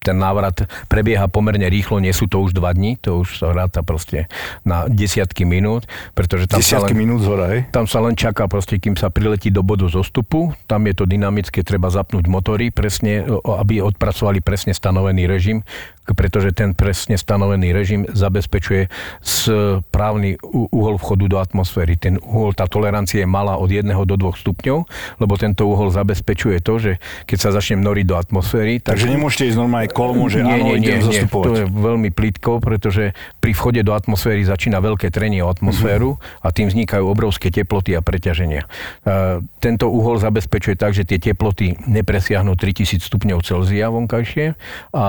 Ten 0.00 0.16
návrat 0.16 0.64
prebieha 0.88 1.28
pomerne 1.28 1.68
rýchlo, 1.68 2.00
nie 2.00 2.16
sú 2.16 2.24
to 2.24 2.40
už 2.40 2.56
dva 2.56 2.72
dní, 2.72 2.96
to 2.96 3.20
už 3.20 3.44
sa 3.44 3.52
ráta 3.52 3.84
proste 3.84 4.32
na 4.64 4.88
desiatky 4.88 5.44
minút, 5.44 5.84
pretože 6.16 6.48
tam 6.48 6.64
sa 6.64 6.80
Desiatky 6.80 6.96
len, 6.96 7.04
minút 7.04 7.20
z 7.20 7.26
hora, 7.28 7.46
hej? 7.52 7.68
tam 7.68 7.84
sa 7.84 8.00
len 8.00 8.16
čaká 8.16 8.48
proste, 8.48 8.80
kým 8.80 8.96
sa 8.96 9.12
priletí 9.12 9.52
do 9.52 9.60
bodu 9.60 9.84
zostupu. 9.92 10.56
Tam 10.64 10.88
je 10.88 10.96
to 10.96 11.04
dynamické, 11.04 11.60
treba 11.60 11.92
zapnúť 11.92 12.24
motory 12.32 12.72
presne, 12.72 13.28
aby 13.44 13.84
odpracovali 13.84 14.40
presne 14.40 14.72
stanovený 14.72 15.28
režim, 15.28 15.68
pretože 16.12 16.50
ten 16.52 16.72
presne 16.72 17.14
stanovený 17.14 17.70
režim 17.70 18.04
zabezpečuje 18.06 18.88
správny 19.20 20.36
u- 20.42 20.68
uhol 20.70 20.96
vchodu 20.96 21.24
do 21.26 21.36
atmosféry. 21.38 21.94
Ten 21.94 22.18
uhol, 22.18 22.52
tá 22.52 22.66
tolerancia 22.66 23.22
je 23.22 23.28
malá 23.28 23.56
od 23.56 23.68
1 23.68 23.86
do 24.04 24.16
2 24.16 24.42
stupňov, 24.42 24.78
lebo 25.18 25.32
tento 25.36 25.66
uhol 25.66 25.92
zabezpečuje 25.92 26.58
to, 26.60 26.74
že 26.76 26.92
keď 27.24 27.38
sa 27.38 27.50
začne 27.52 27.80
noriť 27.80 28.04
do 28.06 28.16
atmosféry, 28.16 28.80
tak 28.80 28.96
Takže 28.96 29.08
nemôžete 29.08 29.44
ísť 29.52 29.58
normálne 29.58 29.88
kolmo, 29.88 30.26
že 30.26 30.42
áno, 30.42 30.74
idem 30.74 31.00
to 31.00 31.10
zastupovať. 31.12 31.46
je 31.46 31.64
veľmi 31.68 32.10
plitko, 32.10 32.58
pretože 32.58 33.12
pri 33.38 33.52
vchode 33.52 33.80
do 33.80 33.92
atmosféry 33.92 34.42
začína 34.42 34.80
veľké 34.80 35.08
trenie 35.08 35.40
o 35.40 35.48
atmosféru 35.48 36.16
a 36.40 36.50
tým 36.50 36.68
vznikajú 36.68 37.04
obrovské 37.06 37.48
teploty 37.48 37.94
a 37.94 38.00
preťaženia. 38.00 38.66
E, 39.04 39.42
Tento 39.60 39.92
uhol 39.92 40.16
zabezpečuje 40.16 40.74
tak, 40.74 40.96
že 40.96 41.04
tie 41.04 41.20
teploty 41.20 41.76
nepresiahnu 41.84 42.56
3000 42.56 43.04
stupňov 43.04 43.44
Celzia 43.44 43.92
vonkajšie 43.92 44.56
a 44.90 45.04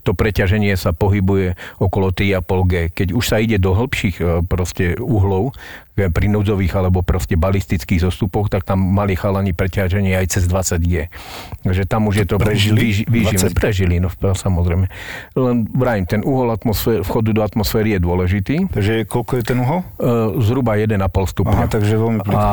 to 0.00 0.14
preťaženie 0.14 0.37
sa 0.78 0.94
pohybuje 0.94 1.58
okolo 1.82 2.14
3,5 2.14 2.70
G. 2.70 2.74
Keď 2.94 3.08
už 3.16 3.24
sa 3.24 3.42
ide 3.42 3.58
do 3.58 3.74
hĺbších 3.74 4.16
e, 4.20 4.24
proste 4.46 4.94
uhlov, 5.00 5.56
pri 6.06 6.30
núdzových 6.30 6.78
alebo 6.78 7.02
proste 7.02 7.34
balistických 7.34 8.06
zostupoch, 8.06 8.46
tak 8.46 8.62
tam 8.62 8.78
mali 8.78 9.18
chalani 9.18 9.50
preťaženie 9.50 10.14
aj 10.14 10.38
cez 10.38 10.46
20 10.46 10.78
G. 10.86 11.10
Takže 11.66 11.82
tam 11.90 12.06
už 12.06 12.22
je 12.22 12.26
to 12.30 12.38
Prežili? 12.38 13.02
20? 13.02 13.58
Prežili, 13.58 13.98
no 13.98 14.06
samozrejme. 14.22 14.86
Len 15.34 15.56
vrajím, 15.66 16.06
ten 16.06 16.20
uhol 16.22 16.54
atmosfér, 16.54 17.02
vchodu 17.02 17.34
do 17.34 17.42
atmosféry 17.42 17.98
je 17.98 18.00
dôležitý. 18.00 18.56
Takže 18.70 19.08
koľko 19.10 19.32
je 19.40 19.44
ten 19.44 19.58
uhol? 19.58 19.82
E, 19.98 20.46
zhruba 20.46 20.78
1,5 20.78 21.02
stupňa. 21.34 21.58
Aha, 21.58 21.66
takže 21.66 21.94
veľmi 21.98 22.20
plitko. 22.22 22.38
A 22.38 22.44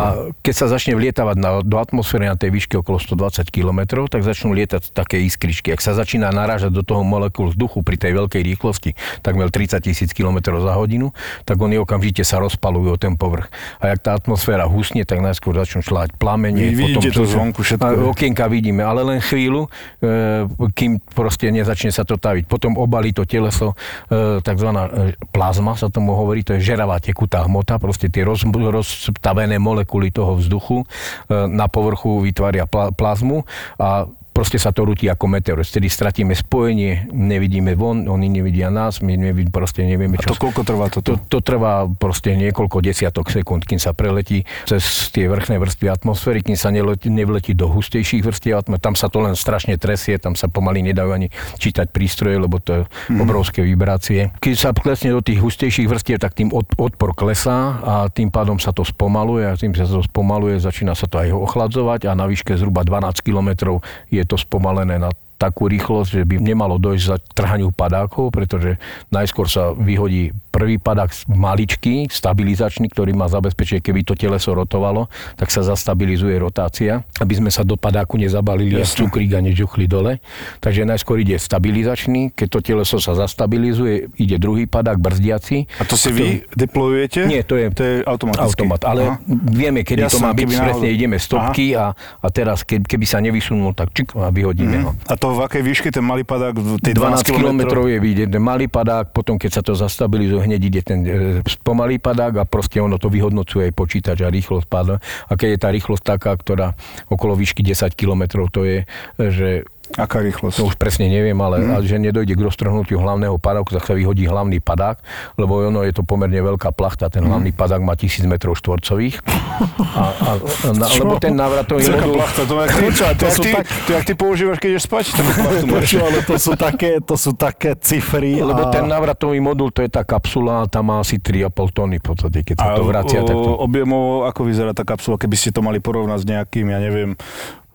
keď 0.42 0.54
sa 0.56 0.66
začne 0.72 0.98
vlietavať 0.98 1.38
na, 1.38 1.62
do 1.62 1.78
atmosféry 1.78 2.26
na 2.26 2.40
tej 2.40 2.50
výške 2.50 2.82
okolo 2.82 2.98
120 2.98 3.46
km, 3.54 4.10
tak 4.10 4.26
začnú 4.26 4.56
lietať 4.56 4.96
také 4.96 5.22
iskričky. 5.22 5.70
Ak 5.76 5.84
sa 5.84 5.94
začína 5.94 6.34
narážať 6.34 6.72
do 6.74 6.82
toho 6.82 7.04
molekul 7.04 7.52
vzduchu 7.52 7.84
pri 7.84 8.00
tej 8.00 8.18
veľkej 8.18 8.42
rýchlosti, 8.42 8.98
takmer 9.22 9.52
30 9.52 9.84
tisíc 9.84 10.10
km 10.16 10.56
za 10.56 10.74
hodinu, 10.80 11.12
tak 11.44 11.60
oni 11.60 11.78
okamžite 11.78 12.24
sa 12.24 12.40
rozpalujú 12.40 12.96
o 12.96 12.98
ten 12.98 13.20
povrch. 13.36 13.52
A 13.84 13.92
jak 13.92 14.00
tá 14.00 14.12
atmosféra 14.16 14.64
husne, 14.64 15.04
tak 15.04 15.20
najskôr 15.20 15.60
začnú 15.60 15.84
šľať 15.84 16.16
plamene. 16.16 16.72
Vy 16.72 16.96
vidíte 16.96 17.12
to 17.12 17.28
zvonku 17.28 17.60
všetko. 17.60 18.16
Okienka 18.16 18.48
vidíme, 18.48 18.88
ale 18.88 19.04
len 19.04 19.20
chvíľu, 19.20 19.68
e, 20.00 20.48
kým 20.72 21.04
proste 21.12 21.52
nezačne 21.52 21.92
sa 21.92 22.08
to 22.08 22.16
taviť. 22.16 22.48
Potom 22.48 22.80
obalí 22.80 23.12
to 23.12 23.28
teleso, 23.28 23.76
e, 24.08 24.40
takzvaná 24.40 24.82
e, 24.88 24.92
plazma 25.36 25.76
sa 25.76 25.92
tomu 25.92 26.16
hovorí, 26.16 26.48
to 26.48 26.56
je 26.56 26.64
žeravá 26.64 27.04
tekutá 27.04 27.44
hmota, 27.44 27.76
proste 27.76 28.08
tie 28.08 28.24
roz, 28.24 28.48
rozstavené 28.48 29.60
molekuly 29.60 30.16
toho 30.16 30.40
vzduchu 30.40 30.88
na 31.30 31.68
povrchu 31.68 32.22
vytvária 32.24 32.70
pla, 32.70 32.94
plazmu 32.94 33.44
a 33.76 34.08
proste 34.36 34.60
sa 34.60 34.76
to 34.76 34.84
rúti 34.84 35.08
ako 35.08 35.32
meteor. 35.32 35.64
Vtedy 35.64 35.88
stratíme 35.88 36.36
spojenie, 36.36 37.08
nevidíme 37.16 37.72
von, 37.80 38.04
oni 38.04 38.28
nevidia 38.28 38.68
nás, 38.68 39.00
my 39.00 39.16
nevid, 39.16 39.56
proste 39.56 39.88
nevieme, 39.88 40.20
A 40.20 40.28
čo... 40.28 40.36
to 40.36 40.52
koľko 40.52 40.68
trvá 40.68 40.92
toto? 40.92 41.16
To, 41.16 41.40
to 41.40 41.40
trvá 41.40 41.88
proste 41.88 42.36
niekoľko 42.36 42.84
desiatok 42.84 43.32
sekúnd, 43.32 43.64
kým 43.64 43.80
sa 43.80 43.96
preletí 43.96 44.44
cez 44.68 44.84
tie 45.16 45.32
vrchné 45.32 45.56
vrstvy 45.56 45.88
atmosféry, 45.88 46.44
kým 46.44 46.60
sa 46.60 46.68
neletí, 46.68 47.08
nevletí 47.08 47.56
do 47.56 47.72
hustejších 47.72 48.28
vrstiev 48.28 48.60
atmosféry. 48.60 48.84
Tam 48.84 49.00
sa 49.00 49.08
to 49.08 49.24
len 49.24 49.40
strašne 49.40 49.80
tresie, 49.80 50.20
tam 50.20 50.36
sa 50.36 50.52
pomaly 50.52 50.84
nedajú 50.84 51.16
ani 51.16 51.32
čítať 51.56 51.96
prístroje, 51.96 52.36
lebo 52.36 52.60
to 52.60 52.72
je 52.76 52.82
Mhm. 53.08 53.22
obrovské 53.24 53.64
vibrácie. 53.64 54.34
Keď 54.44 54.54
sa 54.60 54.76
klesne 54.76 55.16
do 55.16 55.22
tých 55.24 55.40
hustejších 55.40 55.88
vrstiev, 55.88 56.20
tak 56.20 56.36
tým 56.36 56.52
od, 56.52 56.68
odpor 56.76 57.16
klesá 57.16 57.80
a 57.80 57.94
tým 58.12 58.34
pádom 58.34 58.60
sa 58.60 58.74
to 58.76 58.84
spomaluje 58.84 59.48
a 59.48 59.56
tým 59.56 59.72
sa 59.78 59.88
to 59.88 60.02
spomaluje, 60.04 60.60
začína 60.60 60.98
sa 60.98 61.06
to 61.08 61.22
aj 61.22 61.32
ochladzovať 61.32 62.10
a 62.10 62.18
na 62.18 62.26
výške 62.28 62.58
zhruba 62.58 62.82
12 62.84 63.22
km 63.22 63.80
je 64.10 64.25
to 64.26 64.38
spomalené 64.38 64.98
na 64.98 65.14
takú 65.36 65.68
rýchlosť, 65.68 66.10
že 66.10 66.24
by 66.24 66.36
nemalo 66.40 66.80
dojsť 66.80 67.06
za 67.06 67.18
trhaniu 67.36 67.70
padákov, 67.76 68.32
pretože 68.32 68.80
najskôr 69.12 69.52
sa 69.52 69.76
vyhodí 69.76 70.32
prvý 70.56 70.80
padák 70.80 71.12
maličký, 71.28 72.08
stabilizačný, 72.08 72.88
ktorý 72.88 73.12
má 73.12 73.28
zabezpečiť, 73.28 73.84
keby 73.84 74.08
to 74.08 74.16
teleso 74.16 74.56
rotovalo, 74.56 75.12
tak 75.36 75.52
sa 75.52 75.68
zastabilizuje 75.68 76.40
rotácia, 76.40 77.04
aby 77.20 77.36
sme 77.36 77.52
sa 77.52 77.68
do 77.68 77.76
padáku 77.76 78.16
nezabalili 78.16 78.80
a 78.80 78.88
cukrík 78.88 79.36
a 79.36 79.44
nežuchli 79.44 79.84
dole. 79.84 80.24
Takže 80.64 80.88
najskôr 80.88 81.20
ide 81.20 81.36
stabilizačný, 81.36 82.32
keď 82.32 82.48
to 82.48 82.60
teleso 82.64 83.04
sa 83.04 83.20
zastabilizuje, 83.20 84.16
ide 84.16 84.40
druhý 84.40 84.64
padák 84.64 84.96
brzdiaci. 84.96 85.68
A 85.76 85.84
to 85.84 86.00
si 86.00 86.16
vy 86.16 86.48
deployujete? 86.56 87.28
Nie, 87.28 87.44
to 87.44 87.60
je, 87.60 87.68
to 87.76 87.84
je 87.84 87.94
automaticky. 88.08 88.64
automat, 88.64 88.82
ale 88.88 89.04
Aha. 89.12 89.20
vieme, 89.52 89.84
kedy 89.84 90.08
to 90.08 90.16
Jasné, 90.16 90.24
má 90.24 90.32
byť, 90.32 90.46
presne 90.48 90.72
náhodou. 90.72 90.96
ideme 90.96 91.18
stopky 91.20 91.66
a, 91.76 91.92
a 92.24 92.28
teraz, 92.32 92.64
ke, 92.64 92.80
keby 92.80 93.04
sa 93.04 93.20
nevysunul, 93.20 93.76
tak 93.76 93.92
čik 93.92 94.16
a 94.16 94.32
vyhodíme 94.32 94.88
ho. 94.88 94.96
A 95.12 95.20
to 95.20 95.36
v 95.36 95.44
akej 95.44 95.64
výške 95.66 95.92
ten 95.92 96.06
malý 96.06 96.24
padák? 96.24 96.56
V 96.56 96.80
tej 96.80 96.96
12 96.96 97.26
12 97.28 97.42
km 97.44 97.62
je 97.90 98.28
ten 98.30 98.40
malý 98.40 98.70
padák, 98.70 99.12
potom 99.12 99.36
keď 99.36 99.60
sa 99.60 99.62
to 99.66 99.74
zastabilizuje, 99.76 100.45
hneď 100.46 100.62
ide 100.62 100.82
ten 100.86 101.00
e, 101.04 101.12
spomalý 101.46 101.98
padák 101.98 102.42
a 102.42 102.50
proste 102.50 102.78
ono 102.80 103.02
to 103.02 103.10
vyhodnocuje 103.10 103.70
aj 103.70 103.74
počítač 103.74 104.18
a 104.22 104.30
rýchlosť 104.30 104.68
páda. 104.70 105.02
A 105.28 105.34
keď 105.34 105.50
je 105.58 105.60
tá 105.60 105.70
rýchlosť 105.74 106.04
taká, 106.06 106.32
ktorá 106.38 106.78
okolo 107.10 107.34
výšky 107.34 107.66
10 107.66 107.98
km, 107.98 108.46
to 108.54 108.62
je, 108.64 108.78
e, 108.86 109.24
že 109.34 109.50
Aká 109.96 110.20
rýchlosť? 110.20 110.60
to 110.60 110.68
už 110.68 110.76
presne 110.76 111.08
neviem, 111.08 111.36
ale, 111.40 111.64
mm. 111.64 111.72
ale 111.72 111.84
že 111.88 111.96
nedojde 111.96 112.36
k 112.36 112.42
roztrhnutiu 112.44 113.00
hlavného 113.00 113.40
padáku, 113.40 113.72
tak 113.72 113.88
sa 113.88 113.94
vyhodí 113.96 114.28
hlavný 114.28 114.60
padák, 114.60 115.00
lebo 115.40 115.64
ono 115.64 115.88
je 115.88 115.96
to 115.96 116.04
pomerne 116.04 116.36
veľká 116.36 116.76
plachta, 116.76 117.08
ten 117.08 117.24
hlavný 117.24 117.56
padák 117.56 117.80
má 117.80 117.96
1000 117.96 118.28
m 118.28 118.36
štvorcových. 118.36 119.24
A, 119.24 120.04
a, 120.04 120.04
a, 120.36 120.68
na, 120.80 120.86
lebo 121.00 121.16
ten 121.16 121.36
návratový 121.36 121.88
modul... 121.88 122.20
plachta, 122.20 122.42
to 122.44 122.54
jak 122.60 122.72
ty, 122.76 122.86
to 122.92 123.26
to, 123.26 123.28
ty, 123.40 123.52
tak- 123.56 123.68
to, 123.88 123.90
jak 123.96 124.04
ty 124.04 124.14
používaš, 124.14 124.58
keď 124.60 124.70
ideš 124.76 124.86
spať, 124.92 125.04
máš. 125.40 125.64
Počuj, 125.64 126.02
ale 126.04 126.20
to 126.28 126.36
sú 126.36 126.52
také, 126.60 126.90
to 127.00 127.16
sú 127.16 127.32
také 127.32 127.72
cifry. 127.80 128.44
Lebo 128.44 128.68
a... 128.68 128.72
ten 128.72 128.84
návratový 128.84 129.40
modul, 129.40 129.72
to 129.72 129.80
je 129.80 129.90
tá 129.92 130.04
kapsula, 130.04 130.64
a 130.64 130.70
tam 130.70 130.92
má 130.92 131.00
asi 131.00 131.24
3,5 131.24 131.72
tony 131.72 131.98
v 132.00 132.06
podstate, 132.06 132.44
keď 132.44 132.56
sa 132.60 132.68
A 132.68 132.78
to 132.78 132.84
vracia. 132.84 133.20
Tak 133.24 133.36
to... 133.36 133.52
objemovo, 133.64 134.28
ako 134.28 134.42
vyzerá 134.44 134.72
tá 134.76 134.84
kapsula, 134.84 135.16
keby 135.16 135.36
ste 135.40 135.56
to 135.56 135.64
mali 135.64 135.80
porovnať 135.80 136.20
s 136.20 136.28
nejakým, 136.28 136.66
ja 136.68 136.80
neviem, 136.84 137.16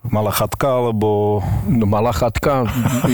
malá 0.01 0.31
chatka, 0.31 0.81
alebo... 0.81 1.39
No 1.65 1.85
malá 1.85 2.09
chatka, 2.09 2.65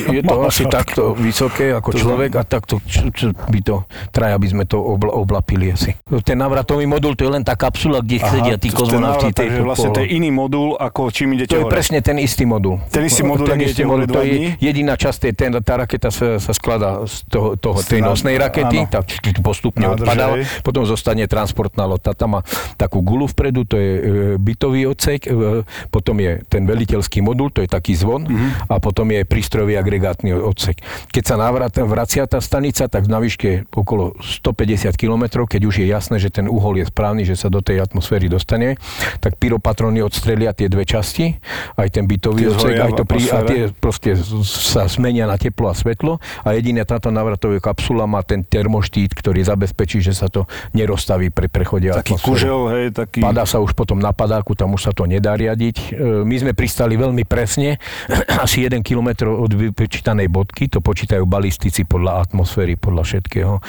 je 0.08 0.22
to 0.22 0.30
Malá 0.30 0.48
asi 0.48 0.64
chatka. 0.64 0.78
takto 0.78 1.02
vysoké 1.14 1.72
ako 1.72 1.90
To 1.92 1.98
človek 1.98 2.32
a 2.34 2.44
takto 2.44 2.80
č, 2.82 3.04
č, 3.12 3.20
by 3.34 3.60
to 3.60 3.84
traja 4.10 4.36
by 4.36 4.48
sme 4.48 4.64
to 4.64 4.80
obla, 4.80 5.12
oblapili 5.12 5.70
asi. 5.70 6.00
Ten 6.24 6.38
návratový 6.38 6.88
modul, 6.88 7.14
to 7.14 7.28
je 7.28 7.32
len 7.32 7.44
tá 7.44 7.54
kapsula, 7.54 8.00
kde 8.00 8.20
sedia 8.20 8.56
tí 8.56 8.72
kozmonauti. 8.72 9.32
takže 9.32 9.60
vlastne 9.60 9.90
to 9.92 10.00
je 10.00 10.16
iný 10.16 10.32
modul, 10.32 10.74
ako 10.74 11.12
čím 11.12 11.36
idete 11.36 11.54
To 11.54 11.60
je 11.60 11.66
hore. 11.68 11.74
presne 11.74 12.00
ten 12.00 12.18
istý 12.18 12.48
modul. 12.48 12.80
Ten 12.88 13.04
istý 13.04 13.22
modul, 13.22 13.46
ten 13.46 13.60
istý 13.60 13.84
modul, 13.84 14.08
to 14.08 14.22
je 14.22 14.56
jediná 14.58 14.96
časť, 14.96 15.34
ten, 15.34 15.52
tá 15.60 15.74
raketa 15.78 16.08
sa, 16.08 16.40
sa 16.40 16.52
skladá 16.52 17.04
z 17.04 17.28
toho, 17.28 17.60
toho, 17.60 17.84
tej 17.84 18.00
nosnej 18.00 18.38
rakety, 18.38 18.88
áno. 18.88 19.04
č- 19.04 19.20
postupne 19.44 19.92
odpadá, 19.92 20.40
potom 20.62 20.88
zostane 20.88 21.28
transportná 21.28 21.84
loď. 21.84 22.00
Tá 22.00 22.14
tam 22.16 22.40
má 22.40 22.42
takú 22.76 23.04
gulu 23.04 23.28
vpredu, 23.28 23.68
to 23.68 23.76
je 23.76 23.92
e, 23.92 24.02
bytový 24.40 24.88
odsek, 24.88 25.28
e, 25.28 25.62
potom 25.92 26.16
je 26.20 26.42
ten 26.48 26.64
veliteľský 26.78 27.20
modul, 27.20 27.50
to 27.50 27.66
je 27.66 27.70
taký 27.70 27.98
zvon 27.98 28.30
Mhm. 28.30 28.70
a 28.70 28.78
potom 28.78 29.10
je 29.10 29.26
prístrojový 29.26 29.74
agregátny 29.76 30.30
odsek. 30.32 30.78
Keď 31.10 31.24
sa 31.26 31.36
navrat, 31.36 31.74
vracia 31.82 32.30
tá 32.30 32.38
stanica, 32.38 32.86
tak 32.86 33.10
na 33.10 33.18
výške 33.18 33.66
okolo 33.74 34.14
150 34.22 34.94
km, 34.94 35.42
keď 35.44 35.62
už 35.66 35.82
je 35.82 35.88
jasné, 35.90 36.22
že 36.22 36.30
ten 36.30 36.46
uhol 36.46 36.78
je 36.78 36.86
správny, 36.86 37.26
že 37.26 37.34
sa 37.34 37.50
do 37.50 37.60
tej 37.60 37.82
atmosféry 37.82 38.30
dostane, 38.30 38.78
tak 39.18 39.42
pyropatrony 39.42 40.06
odstrelia 40.06 40.54
tie 40.54 40.70
dve 40.70 40.86
časti, 40.86 41.42
aj 41.74 41.88
ten 41.90 42.06
bytový 42.06 42.46
Tie 42.46 42.52
odsek, 42.54 42.76
aj 42.78 42.92
to 42.94 43.04
pri, 43.04 43.22
a 43.28 43.40
tie 43.42 43.62
proste 43.72 44.14
sa 44.46 44.86
zmenia 44.86 45.26
na 45.26 45.40
teplo 45.40 45.72
a 45.72 45.76
svetlo 45.76 46.20
a 46.44 46.54
jediná 46.54 46.84
táto 46.84 47.10
návratová 47.10 47.58
kapsula 47.58 48.06
má 48.06 48.22
ten 48.22 48.44
termoštít, 48.44 49.16
ktorý 49.16 49.42
zabezpečí, 49.42 50.04
že 50.04 50.14
sa 50.14 50.28
to 50.28 50.46
nerozstaví 50.74 51.32
pri 51.32 51.48
prechode 51.48 51.90
Taký 51.90 52.20
atmosféry. 52.20 52.28
kužel, 52.28 52.60
hej, 52.76 52.86
taký... 52.92 53.20
Padá 53.24 53.48
sa 53.48 53.58
už 53.58 53.72
potom 53.74 53.98
na 53.98 54.12
padáku, 54.12 54.54
tam 54.54 54.76
už 54.76 54.84
sa 54.84 54.92
to 54.92 55.08
nedá 55.08 55.34
riadiť. 55.34 55.76
E, 55.90 56.26
My 56.28 56.36
sme 56.38 56.52
pristali 56.68 57.00
veľmi 57.00 57.24
presne, 57.24 57.80
asi 58.44 58.68
1 58.68 58.84
km 58.84 59.32
od 59.32 59.56
vypočítanej 59.56 60.28
bodky, 60.28 60.68
to 60.68 60.84
počítajú 60.84 61.24
balistici 61.24 61.88
podľa 61.88 62.28
atmosféry, 62.28 62.76
podľa 62.76 63.08
všetkého, 63.08 63.54
e, 63.56 63.62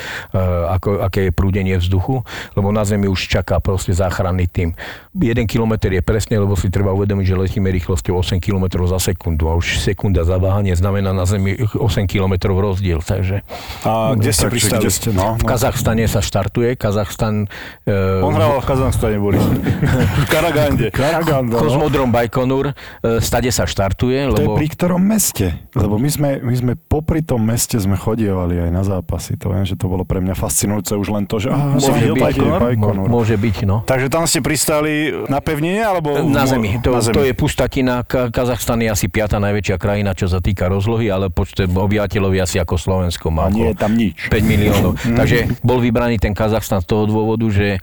ako, 0.74 1.06
aké 1.06 1.30
je 1.30 1.32
prúdenie 1.32 1.78
vzduchu, 1.78 2.26
lebo 2.58 2.74
na 2.74 2.82
Zemi 2.82 3.06
už 3.06 3.30
čaká 3.30 3.62
proste 3.62 3.94
záchranný 3.94 4.50
tým. 4.50 4.74
1 5.14 5.46
km 5.46 5.78
je 5.86 6.02
presne, 6.02 6.42
lebo 6.42 6.58
si 6.58 6.74
treba 6.74 6.90
uvedomiť, 6.90 7.22
že 7.22 7.34
letíme 7.38 7.70
rýchlosťou 7.70 8.18
8 8.18 8.42
km 8.42 8.82
za 8.90 8.98
sekundu 8.98 9.46
a 9.46 9.54
už 9.54 9.78
sekunda 9.78 10.26
zaváhanie 10.26 10.74
znamená 10.74 11.14
na 11.14 11.22
Zemi 11.22 11.54
8 11.54 12.10
km 12.10 12.50
rozdiel, 12.50 12.98
takže 12.98 13.46
A 13.86 14.18
kde 14.18 14.34
ste 14.34 14.50
pristali? 14.50 14.82
kde 14.82 14.90
ste, 14.90 15.08
no, 15.14 15.38
v 15.38 15.46
Kazachstane 15.46 16.02
sa 16.10 16.18
štartuje, 16.18 16.74
Kazachstan 16.74 17.46
e, 17.86 18.26
On 18.26 18.34
hral 18.34 18.58
v 18.58 18.66
Kazachstane, 18.66 19.22
Boris. 19.22 19.44
v 20.24 20.26
Karagande. 20.26 20.90
Karaganda, 20.90 21.54
no. 21.54 21.62
Kozmodrom 21.62 22.10
Bajkonur, 22.10 22.72
e, 22.72 22.87
stade 23.20 23.50
sa 23.50 23.64
štartuje, 23.64 24.28
To 24.28 24.36
je 24.36 24.46
lebo... 24.48 24.54
pri 24.58 24.66
ktorom 24.68 25.00
meste? 25.02 25.54
Lebo 25.72 25.96
my 25.96 26.10
sme, 26.10 26.30
my 26.42 26.54
sme 26.54 26.72
popri 26.74 27.22
tom 27.22 27.42
meste 27.42 27.78
sme 27.78 27.94
chodievali 27.94 28.58
aj 28.58 28.70
na 28.70 28.82
zápasy. 28.82 29.38
To 29.40 29.52
viem, 29.52 29.64
že 29.64 29.74
to 29.74 29.86
bolo 29.86 30.02
pre 30.02 30.18
mňa 30.18 30.34
fascinujúce 30.34 30.94
už 30.94 31.08
len 31.12 31.24
to, 31.26 31.38
že 31.42 31.48
aha, 31.52 31.76
Môže 31.76 31.90
byť, 31.90 31.98
videl 32.00 32.16
Bajkonur? 32.16 32.60
Bajkonur. 32.62 33.06
Mo- 33.08 33.20
môže 33.20 33.36
byť, 33.36 33.56
no. 33.66 33.82
Takže 33.84 34.06
tam 34.08 34.24
ste 34.24 34.40
pristali 34.40 35.10
na 35.26 35.42
pevnine, 35.42 35.82
alebo... 35.82 36.22
Na 36.24 36.46
zemi. 36.46 36.78
To, 36.80 36.94
na 36.94 37.02
zemi. 37.02 37.14
to 37.14 37.22
je 37.26 37.32
pustatina. 37.34 38.06
Ka- 38.06 38.30
Kazachstan 38.30 38.80
je 38.84 38.88
asi 38.88 39.06
piata 39.10 39.36
najväčšia 39.42 39.76
krajina, 39.76 40.14
čo 40.14 40.30
sa 40.30 40.38
týka 40.38 40.70
rozlohy, 40.70 41.10
ale 41.10 41.28
počte 41.28 41.66
obyvateľov 41.66 42.32
je 42.36 42.40
asi 42.40 42.56
ako 42.62 42.74
Slovensko. 42.78 43.28
Má 43.34 43.48
A 43.48 43.52
nie 43.52 43.70
je 43.72 43.76
tam 43.76 43.92
nič. 43.98 44.30
5 44.30 44.38
miliónov. 44.46 44.94
Takže 45.18 45.58
bol 45.66 45.82
vybraný 45.82 46.22
ten 46.22 46.32
Kazachstan 46.32 46.78
z 46.80 46.86
toho 46.86 47.04
dôvodu, 47.10 47.44
že 47.50 47.76
e, 47.76 47.80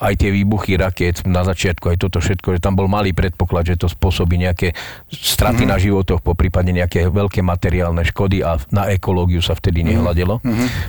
aj 0.00 0.12
tie 0.16 0.30
výbuchy 0.32 0.80
raket 0.80 1.22
na 1.28 1.44
začiatku, 1.44 1.92
aj 1.92 1.98
toto 2.00 2.18
všetko, 2.18 2.56
že 2.56 2.60
tam 2.64 2.72
bol 2.74 2.88
malý 2.88 3.12
predpoklad, 3.12 3.68
že 3.68 3.76
to 3.76 3.91
spôsobí 3.92 4.40
nejaké 4.40 4.72
straty 5.12 5.68
na 5.68 5.76
životoch, 5.76 6.24
po 6.24 6.32
prípade 6.32 6.72
nejaké 6.72 7.08
veľké 7.12 7.44
materiálne 7.44 8.02
škody 8.02 8.40
a 8.40 8.56
na 8.72 8.88
ekológiu 8.90 9.44
sa 9.44 9.52
vtedy 9.52 9.84
nehľadelo. 9.84 10.40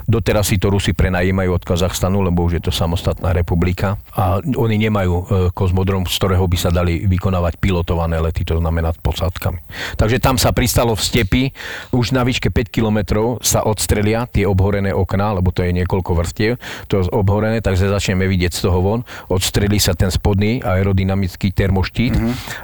Doteraz 0.08 0.50
si 0.50 0.58
to 0.58 0.72
Rusi 0.72 0.96
prenajímajú 0.96 1.52
od 1.60 1.64
Kazachstanu, 1.64 2.24
lebo 2.24 2.48
už 2.48 2.60
je 2.60 2.64
to 2.70 2.72
samostatná 2.72 3.36
republika. 3.36 4.00
A 4.16 4.40
oni 4.40 4.76
nemajú 4.78 5.14
e, 5.14 5.24
kozmodrom, 5.52 6.08
z 6.08 6.16
ktorého 6.18 6.46
by 6.48 6.58
sa 6.58 6.70
dali 6.72 7.04
vykonávať 7.04 7.60
pilotované 7.60 8.22
lety, 8.22 8.48
to 8.48 8.58
znamená 8.60 8.96
s 8.96 9.00
posádkami. 9.04 9.60
Takže 10.00 10.18
tam 10.24 10.40
sa 10.40 10.56
pristalo 10.56 10.96
v 10.96 11.02
stepi, 11.02 11.44
už 11.92 12.16
na 12.16 12.24
výške 12.24 12.54
5 12.54 12.70
kilometrov 12.70 13.44
sa 13.44 13.66
odstrelia 13.66 14.30
tie 14.30 14.48
obhorené 14.48 14.94
okná, 14.96 15.36
lebo 15.36 15.50
to 15.50 15.66
je 15.66 15.76
niekoľko 15.76 16.12
vrstiev, 16.14 16.54
to 16.88 17.02
je 17.02 17.10
obhorené, 17.12 17.60
takže 17.60 17.90
začneme 17.90 18.30
vidieť 18.30 18.52
z 18.54 18.62
toho 18.70 18.80
von, 18.80 19.00
odstrelí 19.28 19.82
sa 19.82 19.98
ten 19.98 20.14
spodný 20.14 20.62
aerodynamický 20.62 21.52
termoštít 21.52 22.16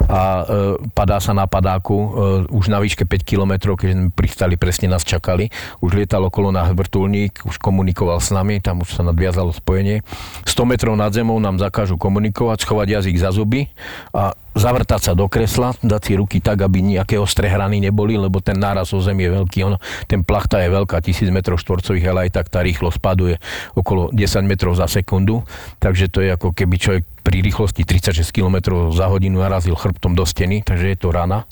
a 0.07 0.21
e, 0.29 0.45
padá 0.91 1.17
sa 1.19 1.33
na 1.35 1.45
padáku 1.45 1.97
e, 1.97 2.07
už 2.53 2.69
na 2.69 2.79
výške 2.79 3.03
5 3.03 3.23
kilometrov, 3.25 3.79
keď 3.79 3.89
sme 3.93 4.07
pristali, 4.13 4.53
presne 4.55 4.91
nás 4.91 5.03
čakali, 5.03 5.49
už 5.83 5.95
lietal 5.95 6.25
okolo 6.27 6.53
nás 6.53 6.71
vrtulník, 6.71 7.45
už 7.45 7.57
komunikoval 7.57 8.21
s 8.21 8.29
nami, 8.33 8.61
tam 8.61 8.81
už 8.85 8.99
sa 8.99 9.03
nadviazalo 9.03 9.53
spojenie. 9.55 10.05
100 10.45 10.71
metrov 10.71 10.93
nad 10.95 11.11
zemou 11.11 11.37
nám 11.37 11.57
zakážu 11.59 11.95
komunikovať, 11.95 12.63
schovať 12.63 12.87
jazyk 12.99 13.15
za 13.17 13.29
zuby 13.33 13.69
a 14.13 14.33
zavrtať 14.57 15.01
sa 15.01 15.13
do 15.13 15.29
kresla, 15.29 15.77
dať 15.79 16.01
si 16.03 16.13
ruky 16.17 16.37
tak, 16.41 16.65
aby 16.65 16.81
nejaké 16.81 17.15
ostré 17.21 17.47
hrany 17.47 17.79
neboli, 17.79 18.17
lebo 18.17 18.41
ten 18.41 18.57
náraz 18.57 18.91
o 18.91 18.99
zem 18.99 19.15
je 19.21 19.29
veľký. 19.29 19.59
Ono, 19.69 19.77
ten 20.09 20.25
plachta 20.25 20.59
je 20.59 20.69
veľká, 20.73 20.99
1000 20.99 21.29
m 21.29 21.39
štvorcových, 21.39 22.05
ale 22.09 22.19
aj 22.27 22.31
tak 22.41 22.51
tá 22.51 22.59
rýchlosť 22.65 22.97
spaduje 22.97 23.35
okolo 23.77 24.09
10 24.11 24.49
metrov 24.49 24.73
za 24.75 24.89
sekundu. 24.89 25.45
Takže 25.79 26.11
to 26.11 26.19
je 26.25 26.29
ako 26.33 26.51
keby 26.51 26.75
človek 26.75 27.03
pri 27.29 27.45
rýchlosti 27.45 27.85
36 27.85 28.33
km 28.33 28.89
za 28.89 29.05
hodinu 29.05 29.45
narazil 29.45 29.77
chrbtom 29.77 30.17
do 30.17 30.25
steny, 30.25 30.65
takže 30.65 30.89
je 30.89 30.97
to 30.97 31.13
rana. 31.13 31.45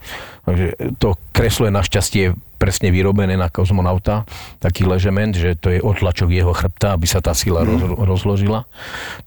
Takže 0.48 0.96
to 0.96 1.20
kreslo 1.36 1.68
je 1.68 1.76
našťastie 1.76 2.26
presne 2.58 2.90
vyrobené 2.90 3.38
na 3.38 3.54
kozmonauta, 3.54 4.26
taký 4.58 4.84
ležement, 4.90 5.30
že 5.38 5.54
to 5.54 5.70
je 5.70 5.80
otlačok 5.80 6.34
jeho 6.34 6.52
chrbta, 6.52 6.98
aby 6.98 7.06
sa 7.06 7.22
tá 7.22 7.38
sila 7.38 7.62
roz, 7.62 7.86
rozložila. 7.86 8.66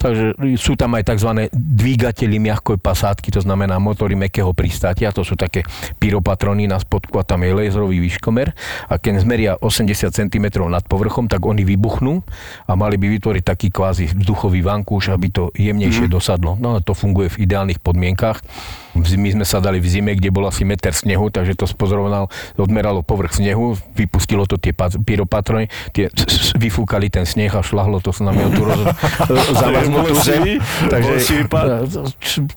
Takže 0.03 0.35
sú 0.59 0.75
tam 0.75 0.99
aj 0.99 1.15
tzv. 1.15 1.47
dvígateli 1.55 2.43
mľahkoj 2.43 2.83
pasátky, 2.83 3.31
to 3.31 3.41
znamená 3.41 3.79
motory 3.79 4.19
mekého 4.19 4.51
pristátia, 4.51 5.15
to 5.15 5.23
sú 5.23 5.39
také 5.39 5.63
pyropatrony 6.03 6.67
na 6.67 6.83
spodku 6.83 7.23
a 7.23 7.25
tam 7.25 7.47
je 7.47 7.55
laserový 7.55 8.03
výškomer 8.03 8.51
a 8.91 8.99
keď 8.99 9.13
zmeria 9.23 9.53
80 9.63 10.11
cm 10.11 10.47
nad 10.67 10.83
povrchom, 10.83 11.31
tak 11.31 11.47
oni 11.47 11.63
vybuchnú 11.63 12.27
a 12.67 12.73
mali 12.75 12.99
by 12.99 13.07
vytvoriť 13.15 13.43
taký 13.47 13.69
kvázi 13.71 14.11
vzduchový 14.11 14.67
vankúš, 14.67 15.15
aby 15.15 15.31
to 15.31 15.55
jemnejšie 15.55 16.11
mm-hmm. 16.11 16.19
dosadlo. 16.19 16.59
No 16.59 16.83
to 16.83 16.99
funguje 16.99 17.31
v 17.31 17.47
ideálnych 17.47 17.79
podmienkach. 17.79 18.43
My 19.01 19.31
sme 19.33 19.47
sa 19.49 19.59
dali 19.59 19.81
v 19.81 19.89
zime, 19.89 20.13
kde 20.15 20.29
bol 20.29 20.45
asi 20.47 20.63
meter 20.69 20.93
snehu, 20.93 21.33
takže 21.33 21.57
to 21.57 21.65
spozoroval, 21.65 22.29
odmeralo 22.61 23.01
povrch 23.01 23.41
snehu, 23.41 23.75
vypustilo 23.97 24.45
to 24.45 24.61
tie 24.61 24.77
pyropatrony, 24.77 25.73
tie 25.97 26.13
vyfúkali 26.63 27.09
ten 27.09 27.25
sneh 27.25 27.51
a 27.51 27.65
šlahlo 27.65 27.99
to 28.05 28.13
s 28.13 28.21
nami 28.21 28.45
o 28.45 28.51
tú 28.53 28.63
roz... 28.69 28.81
zamaznutú 29.63 30.15
zem. 30.21 30.61
Takže, 30.89 31.47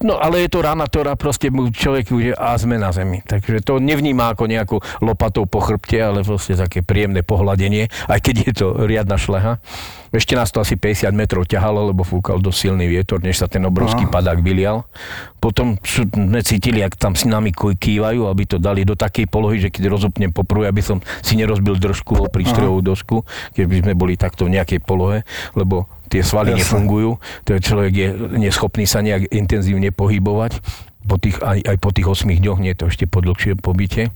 no 0.03 0.19
ale 0.19 0.45
je 0.45 0.49
to 0.51 0.59
rána, 0.59 0.85
ktorá 0.87 1.15
proste 1.15 1.49
človek 1.51 2.11
už 2.11 2.35
a 2.35 2.55
sme 2.59 2.75
na 2.77 2.91
zemi. 2.91 3.23
Takže 3.23 3.63
to 3.63 3.79
nevníma 3.79 4.35
ako 4.35 4.43
nejakú 4.45 4.77
lopatou 4.99 5.47
po 5.47 5.63
chrbte, 5.63 5.99
ale 5.99 6.21
proste 6.27 6.59
také 6.59 6.83
príjemné 6.83 7.23
pohľadenie, 7.23 7.87
aj 8.11 8.19
keď 8.19 8.35
je 8.43 8.53
to 8.53 8.67
riadna 8.85 9.15
šleha. 9.15 9.63
Ešte 10.13 10.37
nás 10.37 10.53
to 10.53 10.61
asi 10.61 10.77
50 10.77 11.09
metrov 11.17 11.49
ťahalo, 11.49 11.89
lebo 11.89 12.05
fúkal 12.05 12.37
dosť 12.37 12.69
silný 12.69 12.85
vietor, 12.85 13.17
než 13.17 13.41
sa 13.41 13.49
ten 13.49 13.65
obrovský 13.65 14.05
Aha. 14.05 14.13
padák 14.13 14.45
vylial. 14.45 14.85
Potom 15.41 15.81
sme 15.81 16.45
cítili, 16.45 16.85
ak 16.85 16.93
tam 17.01 17.17
s 17.17 17.25
nami 17.25 17.49
kývajú, 17.49 18.29
aby 18.29 18.43
to 18.45 18.61
dali 18.61 18.85
do 18.85 18.93
takej 18.93 19.25
polohy, 19.25 19.57
že 19.57 19.73
keď 19.73 19.89
rozopnem 19.89 20.29
poprvé, 20.29 20.69
aby 20.69 20.85
som 20.85 21.01
si 21.25 21.33
nerozbil 21.33 21.81
držku 21.81 22.13
o 22.13 22.29
prístrojovú 22.29 22.85
dosku, 22.85 23.25
keby 23.57 23.81
sme 23.81 23.93
boli 23.97 24.13
takto 24.13 24.45
v 24.45 24.53
nejakej 24.61 24.85
polohe, 24.85 25.25
lebo 25.57 25.89
tie 26.13 26.21
svaly 26.21 26.53
Jasne. 26.53 26.61
nefungujú, 26.61 27.17
to 27.41 27.57
je 27.57 27.59
človek 27.65 27.93
je 27.97 28.07
neschopný 28.37 28.85
sa 28.85 29.01
nejak 29.01 29.33
intenzívne 29.33 29.89
pohybovať 29.89 30.61
po 31.03 31.17
tých, 31.17 31.41
aj, 31.41 31.59
aj 31.67 31.77
po 31.81 31.89
tých 31.89 32.07
8 32.07 32.29
dňoch, 32.29 32.59
nie 32.61 32.71
je 32.71 32.79
to 32.79 32.85
ešte 32.87 33.05
po 33.09 33.19
dlhšie 33.19 33.59
pobyte 33.59 34.13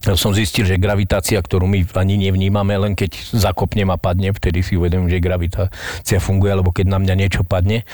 som 0.00 0.32
zistil, 0.32 0.64
že 0.64 0.80
gravitácia, 0.80 1.36
ktorú 1.36 1.68
my 1.68 1.84
ani 1.92 2.16
nevnímame, 2.16 2.72
len 2.72 2.92
keď 2.96 3.36
zakopnem 3.36 3.92
a 3.92 4.00
padne, 4.00 4.32
vtedy 4.32 4.64
si 4.64 4.72
uvedomím, 4.80 5.12
že 5.12 5.20
gravitácia 5.20 6.16
funguje, 6.16 6.56
alebo 6.56 6.72
keď 6.72 6.88
na 6.88 6.98
mňa 6.98 7.14
niečo 7.20 7.42
padne. 7.44 7.84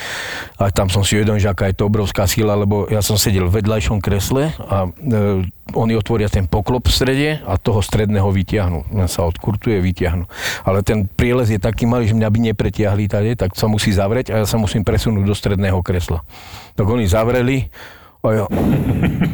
A 0.54 0.70
tam 0.70 0.86
som 0.86 1.02
si 1.02 1.18
uvedomil, 1.18 1.42
že 1.42 1.50
aká 1.50 1.66
je 1.66 1.82
to 1.82 1.90
obrovská 1.90 2.30
sila, 2.30 2.54
lebo 2.54 2.86
ja 2.86 3.02
som 3.02 3.18
sedel 3.18 3.50
v 3.50 3.58
vedľajšom 3.58 3.98
kresle 3.98 4.54
a 4.54 4.86
e, 4.86 5.50
oni 5.74 5.98
otvoria 5.98 6.30
ten 6.30 6.46
poklop 6.46 6.86
v 6.86 6.94
strede 6.94 7.30
a 7.42 7.58
toho 7.58 7.82
stredného 7.82 8.30
vyťahnú. 8.30 8.86
Len 8.94 9.10
sa 9.10 9.26
odkurtuje, 9.26 9.82
vyťahnú. 9.82 10.30
Ale 10.62 10.86
ten 10.86 11.10
prielez 11.10 11.50
je 11.50 11.58
taký 11.58 11.90
malý, 11.90 12.06
že 12.06 12.14
mňa 12.14 12.30
by 12.30 12.38
nepretiahli 12.54 13.10
tady, 13.10 13.34
tak 13.34 13.58
sa 13.58 13.66
musí 13.66 13.90
zavrieť 13.90 14.30
a 14.30 14.34
ja 14.42 14.46
sa 14.46 14.62
musím 14.62 14.86
presunúť 14.86 15.26
do 15.26 15.34
stredného 15.34 15.82
kresla. 15.82 16.22
Tak 16.78 16.86
oni 16.86 17.10
zavreli, 17.10 17.66
a 18.24 18.28
ja, 18.32 18.44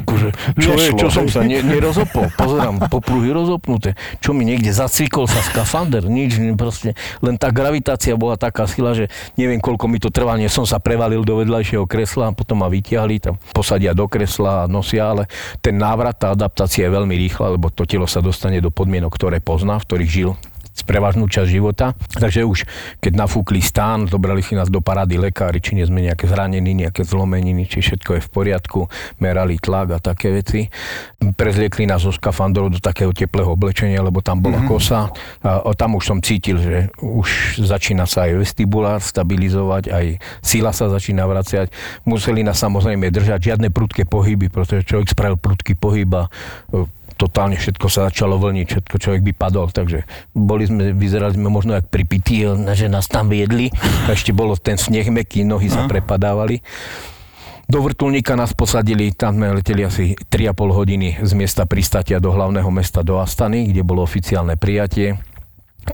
akože, 0.04 0.28
čo, 0.59 0.70
je, 0.76 0.88
čo 0.98 1.09
som 1.09 1.26
sa 1.26 1.42
ne, 1.42 1.62
nerozopol, 1.62 2.28
pozerám, 2.34 2.86
popruhy 2.90 3.32
rozopnuté, 3.32 3.94
čo 4.18 4.36
mi 4.36 4.46
niekde 4.46 4.70
zacvikol 4.74 5.26
sa 5.26 5.40
skafander, 5.42 6.04
nič, 6.06 6.38
proste, 6.54 6.94
len 7.24 7.38
tá 7.40 7.48
gravitácia 7.50 8.14
bola 8.14 8.36
taká 8.36 8.68
sila, 8.68 8.92
že 8.92 9.09
neviem, 9.38 9.59
koľko 9.59 9.86
mi 9.88 9.98
to 9.98 10.12
trvá, 10.12 10.36
nie 10.36 10.50
som 10.50 10.68
sa 10.68 10.82
prevalil 10.82 11.24
do 11.24 11.40
vedľajšieho 11.40 11.88
kresla 11.88 12.30
a 12.30 12.36
potom 12.36 12.60
ma 12.60 12.68
vyťahli, 12.68 13.16
tam 13.22 13.34
posadia 13.50 13.96
do 13.96 14.04
kresla 14.06 14.66
a 14.66 14.70
nosia, 14.70 15.09
ale 15.09 15.30
ten 15.64 15.74
návrat, 15.74 16.18
tá 16.18 16.34
adaptácia 16.34 16.86
je 16.86 16.94
veľmi 16.94 17.14
rýchla, 17.16 17.56
lebo 17.56 17.72
to 17.72 17.88
telo 17.88 18.06
sa 18.06 18.20
dostane 18.20 18.60
do 18.60 18.68
podmienok, 18.68 19.14
ktoré 19.14 19.40
pozná, 19.40 19.80
v 19.80 19.86
ktorých 19.88 20.12
žil 20.12 20.32
prevažnú 20.81 21.28
časť 21.28 21.49
života. 21.53 21.93
Takže 22.16 22.49
už 22.49 22.65
keď 23.05 23.12
nafúkli 23.12 23.61
stán, 23.61 24.09
zobrali 24.09 24.40
si 24.40 24.57
nás 24.57 24.73
do 24.73 24.81
parády 24.81 25.20
lekári, 25.20 25.61
či 25.61 25.77
nie 25.77 25.85
sme 25.85 26.01
nejaké 26.01 26.24
zranení, 26.24 26.73
nejaké 26.73 27.05
zlomeniny, 27.05 27.69
či 27.69 27.85
všetko 27.85 28.16
je 28.16 28.23
v 28.24 28.31
poriadku, 28.32 28.81
merali 29.20 29.61
tlak 29.61 29.94
a 29.94 29.99
také 30.01 30.32
veci. 30.32 30.73
Prezliekli 31.20 31.85
nás 31.85 32.01
zo 32.01 32.11
skafandrov 32.11 32.73
do 32.73 32.81
takého 32.81 33.12
teplého 33.12 33.53
oblečenia, 33.53 34.01
lebo 34.01 34.24
tam 34.24 34.40
bola 34.40 34.65
mm-hmm. 34.65 34.73
kosa. 34.73 35.12
A, 35.44 35.61
a 35.61 35.70
tam 35.77 36.01
už 36.01 36.05
som 36.09 36.19
cítil, 36.24 36.57
že 36.57 36.89
už 36.99 37.61
začína 37.61 38.09
sa 38.09 38.24
aj 38.27 38.40
vestibulár 38.40 39.05
stabilizovať, 39.05 39.93
aj 39.93 40.07
sila 40.40 40.73
sa 40.73 40.89
začína 40.89 41.28
vraciať. 41.28 41.69
Museli 42.09 42.40
nás 42.40 42.57
samozrejme 42.57 43.12
držať 43.12 43.53
žiadne 43.53 43.69
prudké 43.69 44.09
pohyby, 44.09 44.49
pretože 44.49 44.89
človek 44.89 45.12
spravil 45.12 45.36
prudký 45.36 45.77
pohyb 45.77 46.09
a 46.16 46.31
totálne 47.23 47.55
všetko 47.55 47.86
sa 47.86 48.11
začalo 48.11 48.35
vlniť, 48.43 48.66
všetko 48.66 48.97
človek 48.99 49.23
by 49.23 49.32
padol, 49.39 49.70
takže 49.70 50.03
boli 50.35 50.66
sme, 50.66 50.90
vyzerali 50.90 51.39
sme 51.39 51.47
možno 51.47 51.78
jak 51.78 51.86
pripití, 51.86 52.43
že 52.74 52.90
nás 52.90 53.07
tam 53.07 53.31
viedli, 53.31 53.70
ešte 54.11 54.35
bolo 54.35 54.59
ten 54.59 54.74
sneh 54.74 55.07
meký, 55.07 55.47
nohy 55.47 55.70
sa 55.70 55.86
prepadávali. 55.86 56.59
Do 57.70 57.81
vrtulníka 57.81 58.35
nás 58.35 58.53
posadili, 58.53 59.15
tam 59.15 59.39
sme 59.39 59.55
leteli 59.62 59.86
asi 59.86 60.19
3,5 60.19 60.78
hodiny 60.82 61.09
z 61.23 61.32
miesta 61.39 61.62
pristatia 61.65 62.19
do 62.19 62.35
hlavného 62.35 62.69
mesta 62.69 63.07
do 63.07 63.16
Astany, 63.23 63.70
kde 63.70 63.86
bolo 63.86 64.03
oficiálne 64.03 64.59
prijatie. 64.59 65.16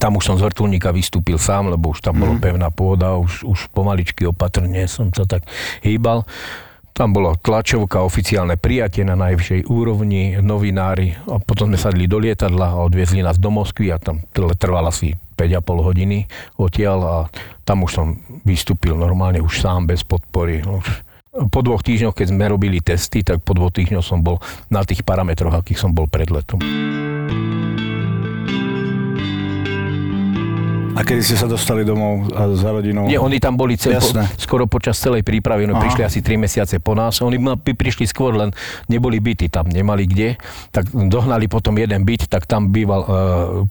Tam 0.00 0.16
už 0.16 0.32
som 0.32 0.36
z 0.40 0.48
vrtulníka 0.48 0.90
vystúpil 0.90 1.38
sám, 1.38 1.70
lebo 1.70 1.92
už 1.94 2.02
tam 2.02 2.18
mm. 2.18 2.20
bolo 2.20 2.34
mhm. 2.34 2.42
pevná 2.42 2.68
pôda, 2.72 3.14
už, 3.20 3.44
už 3.44 3.58
pomaličky 3.70 4.24
opatrne 4.24 4.88
som 4.88 5.12
sa 5.12 5.28
tak 5.28 5.44
hýbal. 5.84 6.24
Tam 6.98 7.14
bolo 7.14 7.38
tlačovka, 7.38 8.02
oficiálne 8.02 8.58
prijatie 8.58 9.06
na 9.06 9.14
najvyššej 9.14 9.70
úrovni, 9.70 10.34
novinári 10.42 11.14
a 11.30 11.38
potom 11.38 11.70
sme 11.70 11.78
sadli 11.78 12.10
do 12.10 12.18
lietadla 12.18 12.74
a 12.74 12.82
odviezli 12.82 13.22
nás 13.22 13.38
do 13.38 13.54
Moskvy 13.54 13.94
a 13.94 14.02
tam 14.02 14.26
trvala 14.34 14.90
asi 14.90 15.14
5,5 15.38 15.62
hodiny 15.86 16.26
odtiaľ 16.58 16.98
a 17.06 17.16
tam 17.62 17.86
už 17.86 17.90
som 17.94 18.18
vystúpil 18.42 18.98
normálne 18.98 19.38
už 19.38 19.62
sám 19.62 19.86
bez 19.86 20.02
podpory. 20.02 20.66
Po 21.30 21.62
dvoch 21.62 21.86
týždňoch, 21.86 22.18
keď 22.18 22.34
sme 22.34 22.50
robili 22.50 22.82
testy, 22.82 23.22
tak 23.22 23.46
po 23.46 23.54
dvoch 23.54 23.70
týždňoch 23.70 24.02
som 24.02 24.26
bol 24.26 24.42
na 24.66 24.82
tých 24.82 25.06
parametroch, 25.06 25.54
akých 25.54 25.78
som 25.78 25.94
bol 25.94 26.10
pred 26.10 26.26
letom. 26.34 26.58
A 30.98 31.06
kedy 31.06 31.22
ste 31.22 31.38
sa 31.38 31.46
dostali 31.46 31.86
domov 31.86 32.26
a 32.34 32.50
za 32.58 32.74
rodinou? 32.74 33.06
Nie, 33.06 33.22
oni 33.22 33.38
tam 33.38 33.54
boli 33.54 33.78
cel, 33.78 34.02
po, 34.02 34.18
skoro 34.34 34.66
počas 34.66 34.98
celej 34.98 35.22
prípravy, 35.22 35.70
Aha. 35.70 35.78
prišli 35.78 36.02
asi 36.02 36.18
3 36.26 36.34
mesiace 36.42 36.82
po 36.82 36.98
nás. 36.98 37.22
Oni 37.22 37.38
by 37.38 37.70
prišli 37.78 38.02
skôr, 38.10 38.34
len 38.34 38.50
neboli 38.90 39.22
byty 39.22 39.46
tam, 39.46 39.70
nemali 39.70 40.10
kde. 40.10 40.34
Tak 40.74 40.90
dohnali 40.90 41.46
potom 41.46 41.78
jeden 41.78 42.02
byt, 42.02 42.26
tak 42.26 42.50
tam 42.50 42.74
býval 42.74 43.00
e, 43.06 43.08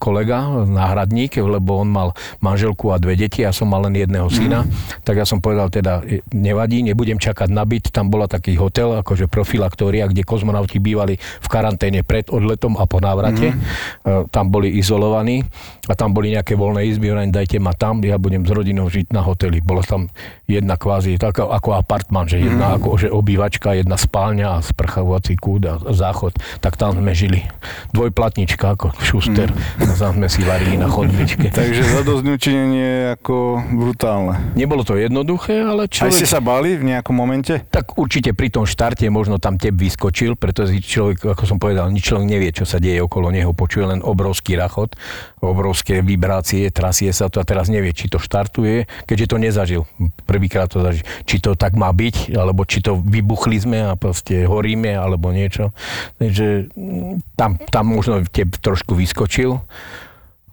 kolega, 0.00 0.64
náhradník, 0.64 1.36
lebo 1.36 1.84
on 1.84 1.92
mal 1.92 2.16
manželku 2.40 2.88
a 2.88 2.96
dve 2.96 3.12
deti, 3.12 3.44
ja 3.44 3.52
som 3.52 3.68
mal 3.68 3.84
len 3.84 4.00
jedného 4.00 4.32
syna. 4.32 4.64
Mm. 4.64 4.72
Tak 5.04 5.14
ja 5.20 5.28
som 5.28 5.44
povedal 5.44 5.68
teda, 5.68 6.00
e, 6.08 6.24
nevadí, 6.32 6.80
nebudem 6.80 7.20
čakať 7.20 7.52
na 7.52 7.68
byt. 7.68 7.92
Tam 7.92 8.08
bola 8.08 8.24
taký 8.24 8.56
hotel, 8.56 9.04
akože 9.04 9.28
profilaktória, 9.28 10.08
kde 10.08 10.24
kozmonauti 10.24 10.80
bývali 10.80 11.20
v 11.20 11.48
karanténe 11.52 12.00
pred 12.08 12.32
odletom 12.32 12.80
a 12.80 12.88
po 12.88 13.04
návrate. 13.04 13.52
Mm. 13.52 13.60
E, 13.60 14.12
tam 14.32 14.48
boli 14.48 14.80
izolovaní 14.80 15.44
a 15.84 15.92
tam 15.92 16.16
boli 16.16 16.32
nejaké 16.32 16.56
voľné 16.56 16.88
izby 16.88 17.17
hovorím, 17.18 17.34
dajte 17.34 17.58
ma 17.58 17.74
tam, 17.74 17.98
ja 18.06 18.14
budem 18.14 18.46
s 18.46 18.50
rodinou 18.54 18.86
žiť 18.86 19.10
na 19.10 19.26
hoteli. 19.26 19.58
Bola 19.58 19.82
tam 19.82 20.06
jedna 20.46 20.78
kvázi, 20.78 21.18
tak 21.18 21.42
ako 21.42 21.74
apartman, 21.74 22.30
že 22.30 22.38
jedna 22.38 22.72
mm. 22.72 22.76
ako, 22.78 22.88
že 22.94 23.08
obývačka, 23.10 23.74
jedna 23.74 23.98
spálňa 23.98 24.58
a 24.58 24.62
sprchavovací 24.62 25.34
kúd 25.34 25.66
a 25.66 25.74
záchod. 25.90 26.38
Tak 26.62 26.78
tam 26.78 26.94
sme 26.94 27.12
žili. 27.12 27.42
Dvojplatnička 27.90 28.78
ako 28.78 28.94
šuster. 29.02 29.50
Mm. 29.50 29.98
Tam 29.98 30.14
sme 30.14 30.28
si 30.30 30.46
varili 30.46 30.78
na 30.78 30.86
chodbičke. 30.86 31.50
Takže 31.58 31.82
zadozňučinenie 32.00 32.86
je 32.86 33.04
ako 33.18 33.36
brutálne. 33.74 34.54
Nebolo 34.54 34.86
to 34.86 34.94
jednoduché, 34.94 35.66
ale 35.66 35.90
človek... 35.90 36.14
Aj 36.14 36.14
ste 36.14 36.28
sa 36.30 36.38
bali 36.38 36.78
v 36.78 36.94
nejakom 36.94 37.12
momente? 37.12 37.66
Tak 37.68 37.98
určite 37.98 38.30
pri 38.32 38.54
tom 38.54 38.64
štarte 38.64 39.04
možno 39.10 39.42
tam 39.42 39.58
teb 39.58 39.74
vyskočil, 39.74 40.38
pretože 40.38 40.78
človek, 40.78 41.34
ako 41.34 41.42
som 41.44 41.58
povedal, 41.58 41.90
nič 41.90 42.14
človek 42.14 42.26
nevie, 42.30 42.50
čo 42.54 42.62
sa 42.62 42.78
deje 42.78 43.02
okolo 43.02 43.34
neho. 43.34 43.50
Počuje 43.50 43.90
len 43.90 44.00
obrovský 44.06 44.54
rachot, 44.54 44.94
obrovské 45.40 46.00
vibrácie, 46.02 46.70
trasie 46.70 47.10
sa 47.14 47.30
to 47.30 47.38
a 47.38 47.46
teraz 47.46 47.70
nevie, 47.70 47.94
či 47.94 48.10
to 48.10 48.18
štartuje, 48.18 48.86
keďže 49.06 49.26
to 49.30 49.36
nezažil. 49.38 49.82
Prvýkrát 50.26 50.70
to 50.70 50.82
zažil. 50.82 51.04
Či 51.24 51.42
to 51.42 51.54
tak 51.54 51.78
má 51.78 51.90
byť, 51.90 52.34
alebo 52.34 52.66
či 52.66 52.82
to 52.82 52.98
vybuchli 52.98 53.56
sme 53.58 53.78
a 53.86 53.94
proste 53.94 54.44
horíme, 54.44 54.94
alebo 54.94 55.30
niečo. 55.30 55.70
Takže 56.18 56.72
mm, 56.74 57.38
tam, 57.38 57.58
tam 57.70 57.84
možno 57.88 58.22
teb 58.28 58.54
trošku 58.58 58.98
vyskočil. 58.98 59.62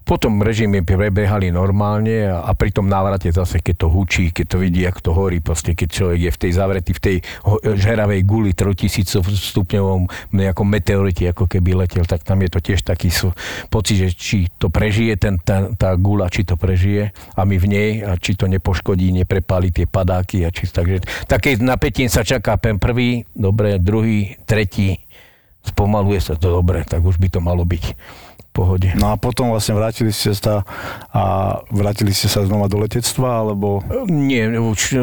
Potom 0.05 0.37
režimy 0.45 0.85
prebehali 0.85 1.49
normálne 1.49 2.29
a, 2.29 2.53
pri 2.53 2.69
tom 2.69 2.85
návrate 2.85 3.33
zase, 3.33 3.57
keď 3.57 3.75
to 3.81 3.87
hučí, 3.89 4.29
keď 4.29 4.45
to 4.53 4.57
vidí, 4.61 4.85
ako 4.85 4.99
to 5.01 5.11
horí, 5.17 5.41
proste, 5.41 5.73
keď 5.73 5.87
človek 5.89 6.19
je 6.21 6.31
v 6.31 6.39
tej 6.45 6.51
zavretý, 6.53 6.91
v 6.93 7.01
tej 7.01 7.17
žeravej 7.65 8.21
guli 8.21 8.53
3000 8.53 9.25
stupňovom 9.25 10.05
nejakom 10.29 10.67
meteorite, 10.69 11.25
ako 11.33 11.49
keby 11.49 11.73
letel, 11.73 12.05
tak 12.05 12.21
tam 12.21 12.45
je 12.45 12.53
to 12.53 12.61
tiež 12.61 12.85
taký 12.85 13.09
pocit, 13.73 13.97
že 13.97 14.09
či 14.13 14.37
to 14.61 14.69
prežije 14.69 15.17
ten, 15.17 15.41
tá, 15.41 15.73
tá 15.73 15.97
gula, 15.97 16.29
či 16.29 16.45
to 16.45 16.53
prežije 16.53 17.09
a 17.33 17.41
my 17.41 17.57
v 17.57 17.65
nej 17.65 17.89
a 18.05 18.13
či 18.21 18.37
to 18.37 18.45
nepoškodí, 18.45 19.09
neprepáli 19.09 19.73
tie 19.73 19.89
padáky 19.89 20.45
a 20.45 20.53
či, 20.53 20.69
takže 20.69 21.01
také 21.25 21.57
napätím 21.57 22.13
sa 22.13 22.21
čaká. 22.21 22.61
Pen 22.61 22.77
prvý, 22.77 23.25
dobre, 23.33 23.81
druhý, 23.81 24.37
tretí, 24.45 25.01
spomaluje 25.65 26.21
sa 26.21 26.37
to 26.37 26.53
dobre, 26.53 26.85
tak 26.85 27.01
už 27.01 27.17
by 27.17 27.27
to 27.33 27.41
malo 27.41 27.65
byť 27.65 27.83
pohode. 28.55 28.95
No 28.95 29.11
a 29.11 29.19
potom 29.19 29.51
vlastne 29.51 29.75
vrátili 29.75 30.15
ste 30.15 30.31
sa 30.31 30.63
a 31.11 31.23
vrátili 31.67 32.15
ste 32.15 32.31
sa 32.31 32.47
znova 32.47 32.71
do 32.71 32.79
letectva, 32.79 33.43
alebo... 33.43 33.83
Nie, 34.07 34.47
už 34.55 34.79
e, 34.95 34.99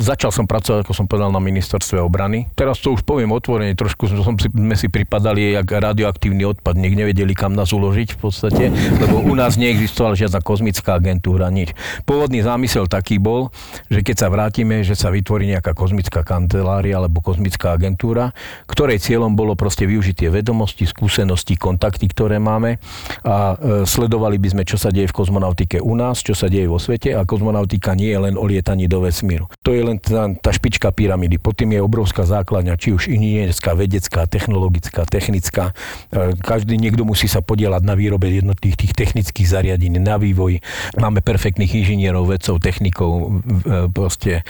začal 0.00 0.32
som 0.32 0.48
pracovať, 0.48 0.88
ako 0.88 0.96
som 0.96 1.04
povedal, 1.04 1.28
na 1.28 1.44
ministerstve 1.44 2.00
obrany. 2.00 2.48
Teraz 2.56 2.80
to 2.80 2.96
už 2.96 3.04
poviem 3.04 3.28
otvorene, 3.36 3.76
trošku 3.76 4.08
som 4.08 4.40
si, 4.40 4.48
sme 4.48 4.72
si 4.72 4.88
pripadali 4.88 5.52
jak 5.52 5.68
radioaktívny 5.68 6.48
odpad, 6.48 6.80
nech 6.80 6.96
nevedeli 6.96 7.36
kam 7.36 7.52
nás 7.52 7.76
uložiť 7.76 8.16
v 8.16 8.18
podstate, 8.18 8.64
lebo 8.72 9.20
u 9.20 9.34
nás 9.36 9.60
neexistovala 9.60 10.16
žiadna 10.16 10.40
kozmická 10.40 10.96
agentúra, 10.96 11.52
nič. 11.52 11.76
Pôvodný 12.08 12.40
zámysel 12.40 12.88
taký 12.88 13.20
bol, 13.20 13.52
že 13.90 14.00
keď 14.00 14.16
sa 14.16 14.28
vrátime, 14.32 14.86
že 14.86 14.96
sa 14.96 15.10
vytvorí 15.10 15.50
nejaká 15.50 15.76
kozmická 15.76 16.22
kancelária 16.22 16.96
alebo 16.96 17.20
kozmická 17.20 17.74
agentúra, 17.74 18.32
ktorej 18.70 19.02
cieľom 19.02 19.34
bolo 19.34 19.58
proste 19.58 19.84
využiť 19.84 20.24
tie 20.24 20.30
vedomosti, 20.30 20.86
skúsenosti, 20.86 21.58
kontakty, 21.58 22.06
ktoré 22.06 22.38
máme 22.38 22.78
a 23.24 23.54
e, 23.54 23.88
sledovali 23.88 24.36
by 24.40 24.48
sme, 24.52 24.62
čo 24.68 24.76
sa 24.76 24.92
deje 24.92 25.10
v 25.10 25.16
kozmonautike 25.16 25.80
u 25.80 25.94
nás, 25.96 26.20
čo 26.20 26.36
sa 26.36 26.50
deje 26.50 26.68
vo 26.68 26.76
svete 26.76 27.16
a 27.16 27.24
kozmonautika 27.24 27.96
nie 27.96 28.12
je 28.12 28.20
len 28.20 28.34
o 28.36 28.44
lietaní 28.44 28.88
do 28.90 29.00
vesmíru. 29.04 29.48
To 29.64 29.72
je 29.72 29.82
len 29.82 29.96
tá, 29.96 30.28
tá 30.38 30.50
špička 30.52 30.92
pyramidy. 30.92 31.40
Pod 31.40 31.56
tým 31.56 31.74
je 31.74 31.80
obrovská 31.80 32.24
základňa, 32.28 32.78
či 32.80 32.92
už 32.92 33.08
inžinierská, 33.08 33.72
vedecká, 33.74 34.28
technologická, 34.28 35.08
technická. 35.08 35.72
E, 36.12 36.36
každý 36.38 36.76
niekto 36.76 37.02
musí 37.08 37.26
sa 37.26 37.40
podielať 37.40 37.82
na 37.84 37.94
výrobe 37.96 38.28
jednotlivých 38.28 38.78
tých 38.80 38.92
technických 38.94 39.48
zariadení, 39.48 39.96
na 40.00 40.20
vývoji. 40.20 40.60
Máme 40.98 41.24
perfektných 41.24 41.84
inžinierov, 41.84 42.28
vedcov, 42.28 42.60
technikov, 42.60 43.42
e, 43.64 43.88
proste 43.90 44.46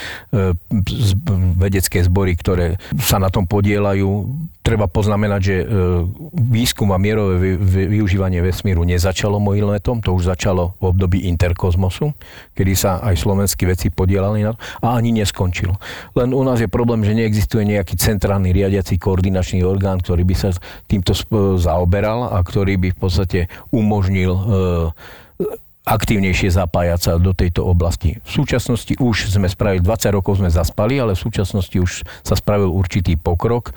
vedecké 1.58 2.02
zbory, 2.04 2.34
ktoré 2.38 2.76
sa 2.98 3.18
na 3.22 3.30
tom 3.30 3.46
podielajú. 3.46 4.26
Treba 4.64 4.88
poznamenať, 4.88 5.40
že 5.44 5.56
výskum 6.32 6.88
a 6.88 6.98
mierové 6.98 7.60
využívanie 7.84 8.40
vesmíru 8.40 8.80
nezačalo 8.88 9.36
mojím 9.36 9.76
letom, 9.76 10.00
to 10.00 10.16
už 10.16 10.32
začalo 10.32 10.72
v 10.80 10.88
období 10.88 11.28
interkozmosu, 11.28 12.16
kedy 12.56 12.72
sa 12.72 12.96
aj 13.04 13.12
slovenskí 13.20 13.68
veci 13.68 13.92
podielali 13.92 14.40
na 14.40 14.56
to 14.56 14.58
a 14.80 14.96
ani 14.96 15.12
neskončilo. 15.20 15.76
Len 16.16 16.32
u 16.32 16.40
nás 16.40 16.64
je 16.64 16.72
problém, 16.72 17.04
že 17.04 17.12
neexistuje 17.12 17.76
nejaký 17.76 18.00
centrálny 18.00 18.56
riadiaci 18.56 18.96
koordinačný 18.96 19.60
orgán, 19.68 20.00
ktorý 20.00 20.24
by 20.24 20.32
sa 20.32 20.56
týmto 20.88 21.12
zaoberal 21.60 22.32
a 22.32 22.40
ktorý 22.40 22.80
by 22.80 22.88
v 22.96 22.98
podstate 22.98 23.40
umožnil 23.68 24.32
e, 24.32 24.42
aktívnejšie 25.84 26.48
zapájať 26.48 27.00
sa 27.00 27.12
do 27.20 27.36
tejto 27.36 27.60
oblasti. 27.68 28.16
V 28.24 28.30
súčasnosti 28.42 28.96
už 28.96 29.28
sme 29.28 29.52
spravili, 29.52 29.84
20 29.84 30.16
rokov 30.16 30.40
sme 30.40 30.48
zaspali, 30.48 30.96
ale 30.96 31.12
v 31.12 31.20
súčasnosti 31.20 31.76
už 31.76 32.08
sa 32.24 32.34
spravil 32.34 32.72
určitý 32.72 33.20
pokrok, 33.20 33.76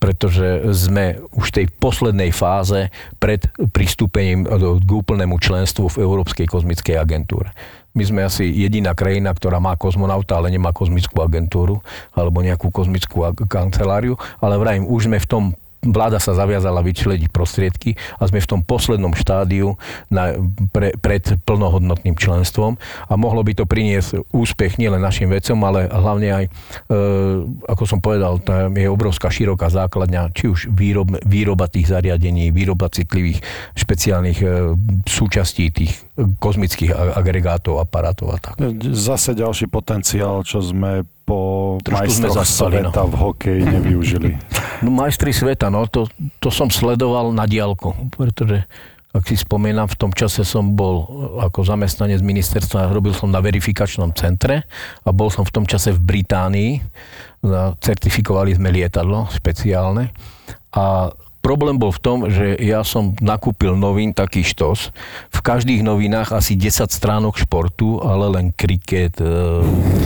pretože 0.00 0.64
sme 0.72 1.20
už 1.36 1.52
v 1.52 1.56
tej 1.62 1.66
poslednej 1.76 2.32
fáze 2.32 2.88
pred 3.20 3.44
pristúpením 3.76 4.48
k 4.80 4.90
úplnému 4.90 5.36
členstvu 5.36 5.92
v 5.92 6.00
Európskej 6.00 6.48
kozmickej 6.48 6.96
agentúre. 6.96 7.52
My 7.92 8.08
sme 8.08 8.24
asi 8.24 8.48
jediná 8.48 8.96
krajina, 8.96 9.36
ktorá 9.36 9.60
má 9.60 9.76
kozmonauta, 9.76 10.40
ale 10.40 10.48
nemá 10.48 10.72
kozmickú 10.72 11.20
agentúru 11.20 11.84
alebo 12.16 12.40
nejakú 12.40 12.72
kozmickú 12.72 13.28
kanceláriu, 13.44 14.16
ale 14.40 14.56
vrajím, 14.56 14.88
už 14.88 15.12
sme 15.12 15.20
v 15.20 15.28
tom 15.28 15.44
vláda 15.82 16.22
sa 16.22 16.32
zaviazala 16.38 16.78
vyčlediť 16.80 17.28
prostriedky 17.34 17.98
a 18.22 18.30
sme 18.30 18.38
v 18.38 18.50
tom 18.50 18.60
poslednom 18.62 19.18
štádiu 19.18 19.74
na, 20.14 20.38
pre, 20.70 20.94
pred 20.94 21.42
plnohodnotným 21.42 22.14
členstvom 22.14 22.78
a 23.10 23.12
mohlo 23.18 23.42
by 23.42 23.58
to 23.58 23.66
priniesť 23.66 24.30
úspech 24.30 24.78
nielen 24.78 25.02
našim 25.02 25.26
vecom, 25.26 25.58
ale 25.66 25.90
hlavne 25.90 26.28
aj, 26.30 26.44
e, 26.46 26.50
ako 27.66 27.84
som 27.84 27.98
povedal, 27.98 28.38
tam 28.38 28.70
je 28.78 28.86
obrovská 28.86 29.26
široká 29.26 29.74
základňa, 29.74 30.30
či 30.30 30.46
už 30.46 30.70
výrob, 30.70 31.18
výroba 31.26 31.66
tých 31.66 31.90
zariadení, 31.90 32.54
výroba 32.54 32.86
citlivých 32.86 33.42
špeciálnych 33.74 34.38
e, 34.38 34.46
súčastí 35.10 35.74
tých 35.74 35.98
kozmických 36.14 36.94
agregátov, 37.18 37.82
aparátov 37.82 38.30
a 38.30 38.38
tak. 38.38 38.54
Zase 38.94 39.34
ďalší 39.34 39.66
potenciál, 39.66 40.46
čo 40.46 40.62
sme 40.62 41.02
po 41.32 41.80
majstroch 41.88 42.44
sveta 42.44 43.00
no. 43.00 43.08
v 43.08 43.14
hokeji 43.16 43.62
nevyužili. 43.64 44.30
No 44.82 44.90
majstri 44.90 45.30
sveta, 45.30 45.70
no 45.70 45.86
to, 45.86 46.10
to 46.42 46.50
som 46.50 46.66
sledoval 46.66 47.30
na 47.30 47.46
diálku, 47.46 47.94
pretože 48.18 48.66
ak 49.14 49.28
si 49.30 49.38
spomínam, 49.38 49.86
v 49.86 49.94
tom 49.94 50.10
čase 50.10 50.42
som 50.42 50.74
bol 50.74 51.06
ako 51.38 51.62
zamestnanec 51.62 52.18
ministerstva, 52.18 52.90
robil 52.90 53.14
som 53.14 53.30
na 53.30 53.38
verifikačnom 53.38 54.10
centre 54.16 54.66
a 55.06 55.08
bol 55.14 55.30
som 55.30 55.46
v 55.46 55.54
tom 55.54 55.70
čase 55.70 55.94
v 55.94 56.02
Británii. 56.02 56.82
Certifikovali 57.78 58.58
sme 58.58 58.74
lietadlo 58.74 59.30
špeciálne 59.30 60.10
a 60.74 61.14
Problém 61.42 61.74
bol 61.74 61.90
v 61.90 62.02
tom, 62.02 62.18
že 62.30 62.54
ja 62.62 62.86
som 62.86 63.18
nakúpil 63.18 63.74
novín 63.74 64.14
taký 64.14 64.46
štos. 64.46 64.94
V 65.34 65.42
každých 65.42 65.82
novinách 65.82 66.30
asi 66.30 66.54
10 66.54 66.86
stránok 66.86 67.34
športu, 67.34 67.98
ale 67.98 68.30
len 68.30 68.46
kriket, 68.54 69.18
e, 69.18 69.26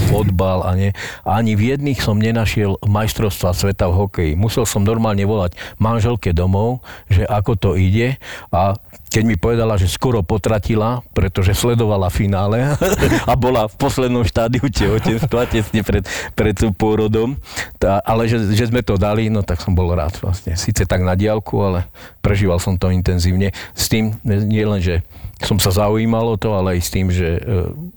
fotbal 0.09 0.65
a 0.65 0.73
nie. 0.73 0.91
A 1.29 1.37
ani 1.37 1.53
v 1.53 1.77
jedných 1.77 2.01
som 2.01 2.17
nenašiel 2.17 2.81
majstrovstva 2.81 3.53
sveta 3.53 3.85
v 3.93 4.09
hokeji. 4.09 4.33
Musel 4.33 4.65
som 4.65 4.81
normálne 4.81 5.29
volať 5.29 5.61
manželke 5.77 6.33
domov, 6.33 6.81
že 7.13 7.29
ako 7.29 7.53
to 7.61 7.71
ide 7.77 8.17
a 8.49 8.81
keď 9.07 9.23
mi 9.25 9.37
povedala, 9.39 9.79
že 9.79 9.87
skoro 9.89 10.21
potratila, 10.21 11.01
pretože 11.15 11.55
sledovala 11.55 12.11
finále 12.11 12.75
a 13.31 13.33
bola 13.39 13.71
v 13.71 13.75
poslednom 13.79 14.27
štádiu 14.27 14.67
tehotenstva 14.67 15.47
tesne 15.49 15.81
pred, 15.87 16.05
pred 16.35 16.57
pôrodom, 16.75 17.39
tá, 17.79 18.03
ale 18.03 18.27
že, 18.27 18.43
že 18.53 18.69
sme 18.69 18.83
to 18.83 18.99
dali, 18.99 19.31
no 19.31 19.47
tak 19.47 19.63
som 19.63 19.73
bol 19.73 19.89
rád 19.95 20.19
vlastne. 20.21 20.59
Sice 20.59 20.85
tak 20.85 21.07
na 21.07 21.15
diálku, 21.15 21.57
ale 21.63 21.87
prežíval 22.21 22.59
som 22.59 22.75
to 22.75 22.91
intenzívne. 22.91 23.55
S 23.73 23.89
tým 23.89 24.19
nie 24.25 24.65
len, 24.67 24.83
že 24.83 25.07
som 25.41 25.61
sa 25.61 25.71
zaujímal 25.71 26.35
o 26.35 26.41
to, 26.41 26.57
ale 26.57 26.77
aj 26.77 26.81
s 26.81 26.91
tým, 26.91 27.07
že 27.13 27.29
e, 27.37 27.43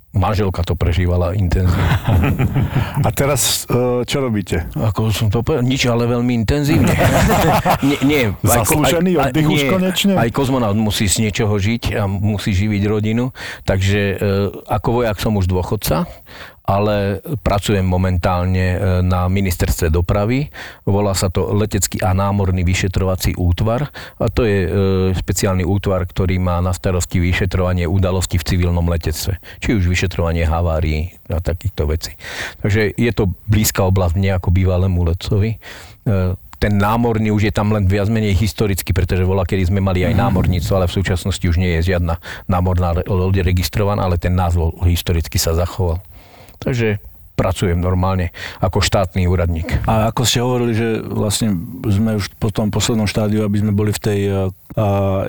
manželka 0.09 0.65
to 0.65 0.73
prežívala 0.73 1.37
intenzívne. 1.37 1.85
A 3.05 3.09
teraz 3.13 3.69
e, 3.69 4.01
čo 4.09 4.17
robíte? 4.25 4.65
Ako 4.73 5.13
som 5.13 5.29
to 5.29 5.45
povedal, 5.45 5.61
nič, 5.61 5.85
ale 5.85 6.09
veľmi 6.09 6.33
intenzívne. 6.33 6.89
nie, 7.87 7.99
nie, 8.01 8.23
Zaslúžený 8.41 9.21
oddych 9.21 9.47
už 9.47 9.61
konečne? 9.69 10.13
Aj 10.17 10.29
kozmonaut 10.33 10.77
musí 10.77 11.05
z 11.05 11.29
niečoho 11.29 11.53
žiť 11.53 11.93
a 11.93 12.09
musí 12.09 12.57
živiť 12.57 12.81
rodinu, 12.89 13.29
takže 13.69 14.01
e, 14.01 14.15
ako 14.65 15.03
vojak 15.03 15.17
som 15.21 15.37
už 15.37 15.45
dôchodca 15.45 16.09
ale 16.69 17.25
pracujem 17.41 17.81
momentálne 17.81 18.77
e, 18.77 18.77
na 19.01 19.25
ministerstve 19.25 19.89
dopravy. 19.89 20.53
Volá 20.85 21.17
sa 21.17 21.33
to 21.33 21.49
Letecký 21.57 21.97
a 22.05 22.13
námorný 22.13 22.61
vyšetrovací 22.61 23.33
útvar 23.41 23.89
a 24.21 24.25
to 24.29 24.45
je 24.45 24.59
e, 24.65 24.69
špeciálny 25.17 25.65
útvar, 25.65 26.05
ktorý 26.05 26.37
má 26.37 26.61
na 26.61 26.69
starosti 26.69 27.17
vyšetrovanie 27.17 27.89
udalostí 27.89 28.37
v 28.37 28.45
civilnom 28.45 28.85
letectve. 28.85 29.41
Či 29.65 29.81
už 29.81 29.89
vyšetrovanie 29.89 30.45
havárií 30.45 31.17
a 31.33 31.41
takýchto 31.41 31.89
vecí. 31.89 32.13
Takže 32.61 32.93
je 32.93 33.11
to 33.17 33.33
blízka 33.49 33.81
oblasť 33.89 34.13
mne 34.21 34.37
ako 34.37 34.53
bývalému 34.53 35.01
letcovi 35.09 35.57
e, 36.05 36.37
ten 36.59 36.75
námorný 36.75 37.31
už 37.31 37.49
je 37.49 37.53
tam 37.55 37.71
len 37.71 37.87
viac 37.87 38.11
menej 38.11 38.35
historicky, 38.35 38.91
pretože 38.91 39.23
vola, 39.23 39.47
kedy 39.47 39.71
sme 39.71 39.79
mali 39.79 40.03
aj 40.03 40.11
mhm. 40.11 40.19
námornicu, 40.19 40.69
ale 40.75 40.91
v 40.91 40.95
súčasnosti 40.99 41.47
už 41.47 41.55
nie 41.55 41.79
je 41.79 41.95
žiadna 41.95 42.19
námorná 42.51 42.99
loď 43.07 43.47
registrovaná, 43.47 44.03
ale 44.03 44.19
ten 44.19 44.35
názov 44.35 44.75
historicky 44.83 45.39
sa 45.39 45.55
zachoval. 45.55 46.03
Takže 46.59 46.99
pracujem 47.39 47.79
normálne 47.79 48.35
ako 48.59 48.83
štátny 48.83 49.23
úradník. 49.23 49.79
A 49.87 50.11
ako 50.11 50.27
ste 50.27 50.43
hovorili, 50.43 50.75
že 50.75 50.99
vlastne 50.99 51.55
sme 51.87 52.19
už 52.19 52.35
po 52.35 52.51
tom 52.51 52.67
poslednom 52.67 53.07
štádiu, 53.07 53.47
aby 53.47 53.63
sme 53.63 53.71
boli 53.71 53.95
v 53.95 54.01
tej 54.03 54.19
a, 54.27 54.51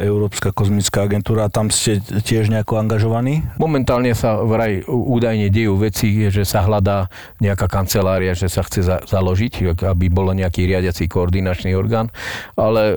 Európska 0.02 0.50
kozmická 0.50 1.06
agentúra, 1.06 1.46
tam 1.46 1.70
ste 1.70 2.02
tiež 2.02 2.50
nejako 2.50 2.82
angažovaní? 2.82 3.46
Momentálne 3.62 4.10
sa 4.18 4.42
vraj 4.42 4.82
údajne 4.90 5.54
dejú 5.54 5.78
veci, 5.78 6.26
že 6.34 6.42
sa 6.42 6.66
hľadá 6.66 7.06
nejaká 7.38 7.70
kancelária, 7.70 8.34
že 8.34 8.50
sa 8.50 8.66
chce 8.66 8.82
za, 8.82 8.98
založiť, 9.06 9.78
aby 9.86 10.10
bolo 10.10 10.34
nejaký 10.34 10.66
riadiací 10.66 11.06
koordinačný 11.06 11.78
orgán, 11.78 12.10
ale 12.58 12.82
e, 12.90 12.96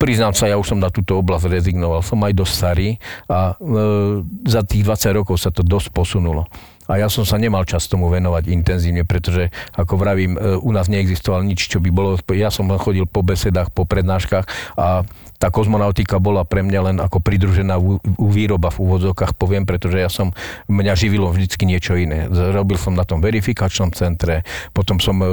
priznám 0.00 0.32
sa, 0.32 0.48
ja 0.48 0.56
už 0.56 0.72
som 0.72 0.80
na 0.80 0.88
túto 0.88 1.20
oblasť 1.20 1.52
rezignoval. 1.52 2.00
Som 2.00 2.24
aj 2.24 2.32
dosť 2.32 2.52
starý 2.56 2.88
a 3.28 3.54
e, 3.60 4.24
za 4.48 4.64
tých 4.64 4.88
20 4.88 5.20
rokov 5.20 5.36
sa 5.36 5.52
to 5.52 5.60
dosť 5.60 5.92
posunulo 5.92 6.48
a 6.92 7.00
ja 7.00 7.08
som 7.08 7.24
sa 7.24 7.40
nemal 7.40 7.64
čas 7.64 7.88
tomu 7.88 8.12
venovať 8.12 8.52
intenzívne, 8.52 9.08
pretože 9.08 9.48
ako 9.72 9.96
vravím, 9.96 10.36
e, 10.36 10.60
u 10.60 10.70
nás 10.76 10.92
neexistovalo 10.92 11.40
nič, 11.40 11.72
čo 11.72 11.80
by 11.80 11.88
bolo, 11.88 12.20
ja 12.36 12.52
som 12.52 12.68
chodil 12.76 13.08
po 13.08 13.24
besedách, 13.24 13.72
po 13.72 13.88
prednáškach 13.88 14.44
a 14.76 15.08
tá 15.42 15.50
kozmonautika 15.50 16.22
bola 16.22 16.46
pre 16.46 16.62
mňa 16.62 16.80
len 16.86 16.96
ako 17.02 17.18
pridružená 17.18 17.74
výroba 18.14 18.70
v 18.70 18.86
úvodzovkách, 18.86 19.34
poviem, 19.34 19.66
pretože 19.66 19.98
ja 19.98 20.06
som, 20.06 20.30
mňa 20.70 20.94
živilo 20.94 21.26
vždycky 21.34 21.66
niečo 21.66 21.98
iné. 21.98 22.30
Robil 22.30 22.78
som 22.78 22.94
na 22.94 23.02
tom 23.02 23.18
verifikačnom 23.18 23.90
centre, 23.90 24.46
potom 24.70 25.02
som 25.02 25.18
e, 25.18 25.26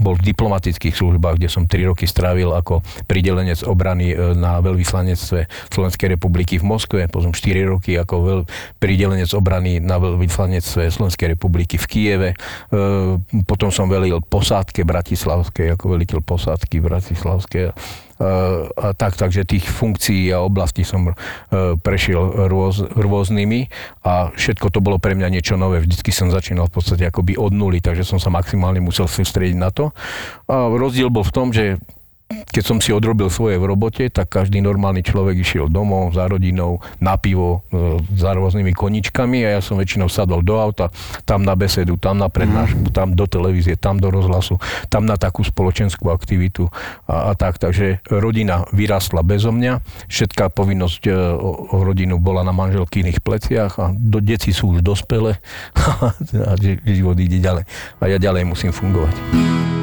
bol 0.00 0.16
v 0.16 0.24
diplomatických 0.24 0.96
službách, 0.96 1.36
kde 1.36 1.52
som 1.52 1.68
3 1.68 1.92
roky 1.92 2.08
strávil 2.08 2.48
ako 2.56 2.80
pridelenec 3.04 3.60
obrany 3.68 4.16
e, 4.16 4.32
na 4.32 4.56
veľvyslanectve 4.64 5.68
Slovenskej 5.68 6.16
republiky 6.16 6.56
v 6.56 6.64
Moskve, 6.64 7.04
potom 7.12 7.36
4 7.36 7.76
roky 7.76 8.00
ako 8.00 8.14
veľ, 8.24 8.40
pridelenec 8.80 9.28
obrany 9.36 9.84
na 9.84 10.00
veľvyslanectve 10.00 10.88
Slovenskej 10.88 11.36
republiky 11.36 11.76
v 11.76 11.86
Kieve, 11.92 12.30
e, 12.32 12.36
potom 13.44 13.68
som 13.68 13.84
velil 13.84 14.24
posádke 14.24 14.80
Bratislavskej, 14.80 15.76
ako 15.76 15.84
veliteľ 15.92 16.24
posádky 16.24 16.80
Bratislavskej 16.80 17.76
a 18.20 18.92
tak, 18.92 19.09
takže 19.16 19.48
tých 19.48 19.66
funkcií 19.66 20.30
a 20.34 20.42
oblastí 20.42 20.82
som 20.86 21.10
e, 21.10 21.14
prešiel 21.78 22.50
rôz, 22.50 22.82
rôznymi 22.84 23.70
a 24.06 24.34
všetko 24.34 24.70
to 24.70 24.82
bolo 24.82 24.98
pre 24.98 25.14
mňa 25.14 25.28
niečo 25.30 25.54
nové. 25.54 25.82
Vždycky 25.82 26.10
som 26.10 26.30
začínal 26.30 26.68
v 26.68 26.74
podstate 26.80 27.06
akoby 27.06 27.38
od 27.38 27.54
nuly, 27.54 27.78
takže 27.82 28.06
som 28.06 28.18
sa 28.18 28.28
maximálne 28.28 28.82
musel 28.82 29.06
sústrediť 29.06 29.56
na 29.56 29.70
to. 29.72 29.90
A 30.50 30.70
rozdiel 30.70 31.08
bol 31.08 31.22
v 31.26 31.34
tom, 31.34 31.50
že 31.50 31.78
keď 32.30 32.62
som 32.62 32.78
si 32.78 32.94
odrobil 32.94 33.26
svoje 33.26 33.58
v 33.58 33.66
robote, 33.66 34.06
tak 34.10 34.30
každý 34.30 34.62
normálny 34.62 35.02
človek 35.02 35.42
išiel 35.42 35.66
domov 35.66 36.14
za 36.14 36.30
rodinou 36.30 36.78
na 37.02 37.18
pivo 37.18 37.66
e, 37.74 37.98
za 38.14 38.34
rôznymi 38.34 38.70
koničkami 38.70 39.42
a 39.46 39.58
ja 39.58 39.60
som 39.62 39.78
väčšinou 39.78 40.06
sadol 40.06 40.46
do 40.46 40.54
auta, 40.58 40.94
tam 41.26 41.42
na 41.42 41.58
besedu, 41.58 41.98
tam 41.98 42.22
na 42.22 42.30
prednášku, 42.30 42.90
mm. 42.90 42.94
tam 42.94 43.18
do 43.18 43.26
televízie, 43.26 43.74
tam 43.74 43.98
do 43.98 44.14
rozhlasu, 44.14 44.62
tam 44.86 45.10
na 45.10 45.18
takú 45.18 45.42
spoločenskú 45.42 46.10
aktivitu 46.10 46.70
a, 47.10 47.30
a 47.30 47.38
tak. 47.38 47.58
Takže 47.58 48.02
rodina 48.06 48.66
vyrastla 48.70 49.26
bezo 49.26 49.50
mňa, 49.50 49.82
všetká 50.06 50.54
povinnosť 50.54 51.02
e, 51.06 51.14
o, 51.34 51.50
o 51.74 51.76
rodinu 51.82 52.22
bola 52.22 52.46
na 52.46 52.54
manželkyných 52.54 53.22
pleciach 53.22 53.72
a 53.78 53.90
do, 53.90 54.22
deti 54.22 54.54
sú 54.54 54.78
už 54.78 54.86
dospelé 54.86 55.42
a 56.50 56.54
život 56.86 57.18
ide 57.18 57.42
ďalej. 57.42 57.66
A 57.98 58.04
ja 58.06 58.18
ďalej 58.22 58.46
musím 58.46 58.70
fungovať. 58.70 59.79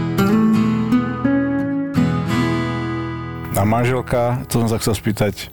A 3.57 3.65
manželka, 3.65 4.45
to 4.45 4.61
som 4.61 4.69
sa 4.69 4.77
chcel 4.77 4.93
spýtať, 4.93 5.49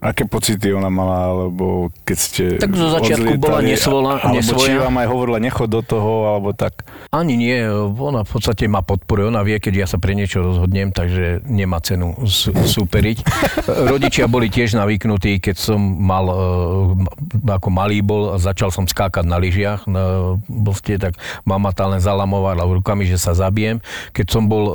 Aké 0.00 0.24
pocity 0.24 0.72
ona 0.72 0.88
mala, 0.88 1.28
alebo 1.28 1.92
keď 2.08 2.16
ste 2.16 2.44
Tak 2.56 2.72
zo 2.72 2.88
začiatku 2.88 3.36
bola 3.36 3.60
nesvola, 3.60 4.16
alebo 4.16 4.40
nesvoja. 4.40 4.64
či 4.64 4.80
vám 4.80 4.96
aj 4.96 5.08
hovorila, 5.12 5.36
nechod 5.36 5.68
do 5.68 5.84
toho, 5.84 6.24
alebo 6.24 6.56
tak? 6.56 6.88
Ani 7.12 7.36
nie, 7.36 7.60
ona 8.00 8.24
v 8.24 8.30
podstate 8.32 8.64
ma 8.64 8.80
podporuje, 8.80 9.28
ona 9.28 9.44
vie, 9.44 9.60
keď 9.60 9.84
ja 9.84 9.86
sa 9.86 10.00
pre 10.00 10.16
niečo 10.16 10.40
rozhodnem, 10.40 10.88
takže 10.88 11.44
nemá 11.44 11.84
cenu 11.84 12.16
superiť. 12.64 13.18
Rodičia 13.92 14.24
boli 14.24 14.48
tiež 14.48 14.72
navyknutí, 14.80 15.36
keď 15.36 15.56
som 15.60 15.76
mal, 15.76 16.32
e, 16.32 17.52
ako 17.52 17.68
malý 17.68 18.00
bol, 18.00 18.40
začal 18.40 18.72
som 18.72 18.88
skákať 18.88 19.28
na 19.28 19.36
lyžiach, 19.36 19.84
na 19.84 20.32
boste, 20.48 20.96
tak 20.96 21.20
mama 21.44 21.76
tá 21.76 21.84
len 21.84 22.00
zalamovala 22.00 22.64
rukami, 22.64 23.04
že 23.04 23.20
sa 23.20 23.36
zabijem. 23.36 23.84
Keď 24.16 24.26
som 24.32 24.48
bol 24.48 24.64
e, 24.64 24.74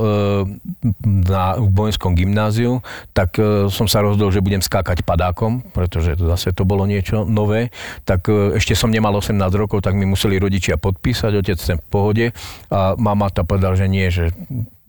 na 1.02 1.57
vojenskom 1.57 2.14
gymnáziu, 2.14 2.85
tak 3.18 3.41
e, 3.41 3.73
som 3.73 3.89
sa 3.89 4.06
rozhodol, 4.06 4.30
že 4.30 4.45
budem 4.45 4.61
skákať 4.61 5.02
padákom, 5.15 5.63
pretože 5.71 6.19
zase 6.19 6.51
to 6.51 6.67
bolo 6.67 6.83
niečo 6.83 7.23
nové, 7.23 7.71
tak 8.03 8.27
e, 8.27 8.59
ešte 8.59 8.75
som 8.75 8.91
nemal 8.91 9.15
18 9.15 9.39
rokov, 9.55 9.79
tak 9.79 9.95
mi 9.95 10.03
museli 10.03 10.35
rodičia 10.35 10.75
podpísať, 10.75 11.31
otec 11.39 11.57
ten 11.57 11.79
v 11.79 11.87
pohode 11.87 12.25
a 12.67 12.99
mama 12.99 13.31
ta 13.31 13.47
povedal, 13.47 13.79
že 13.79 13.87
nie, 13.87 14.11
že 14.11 14.35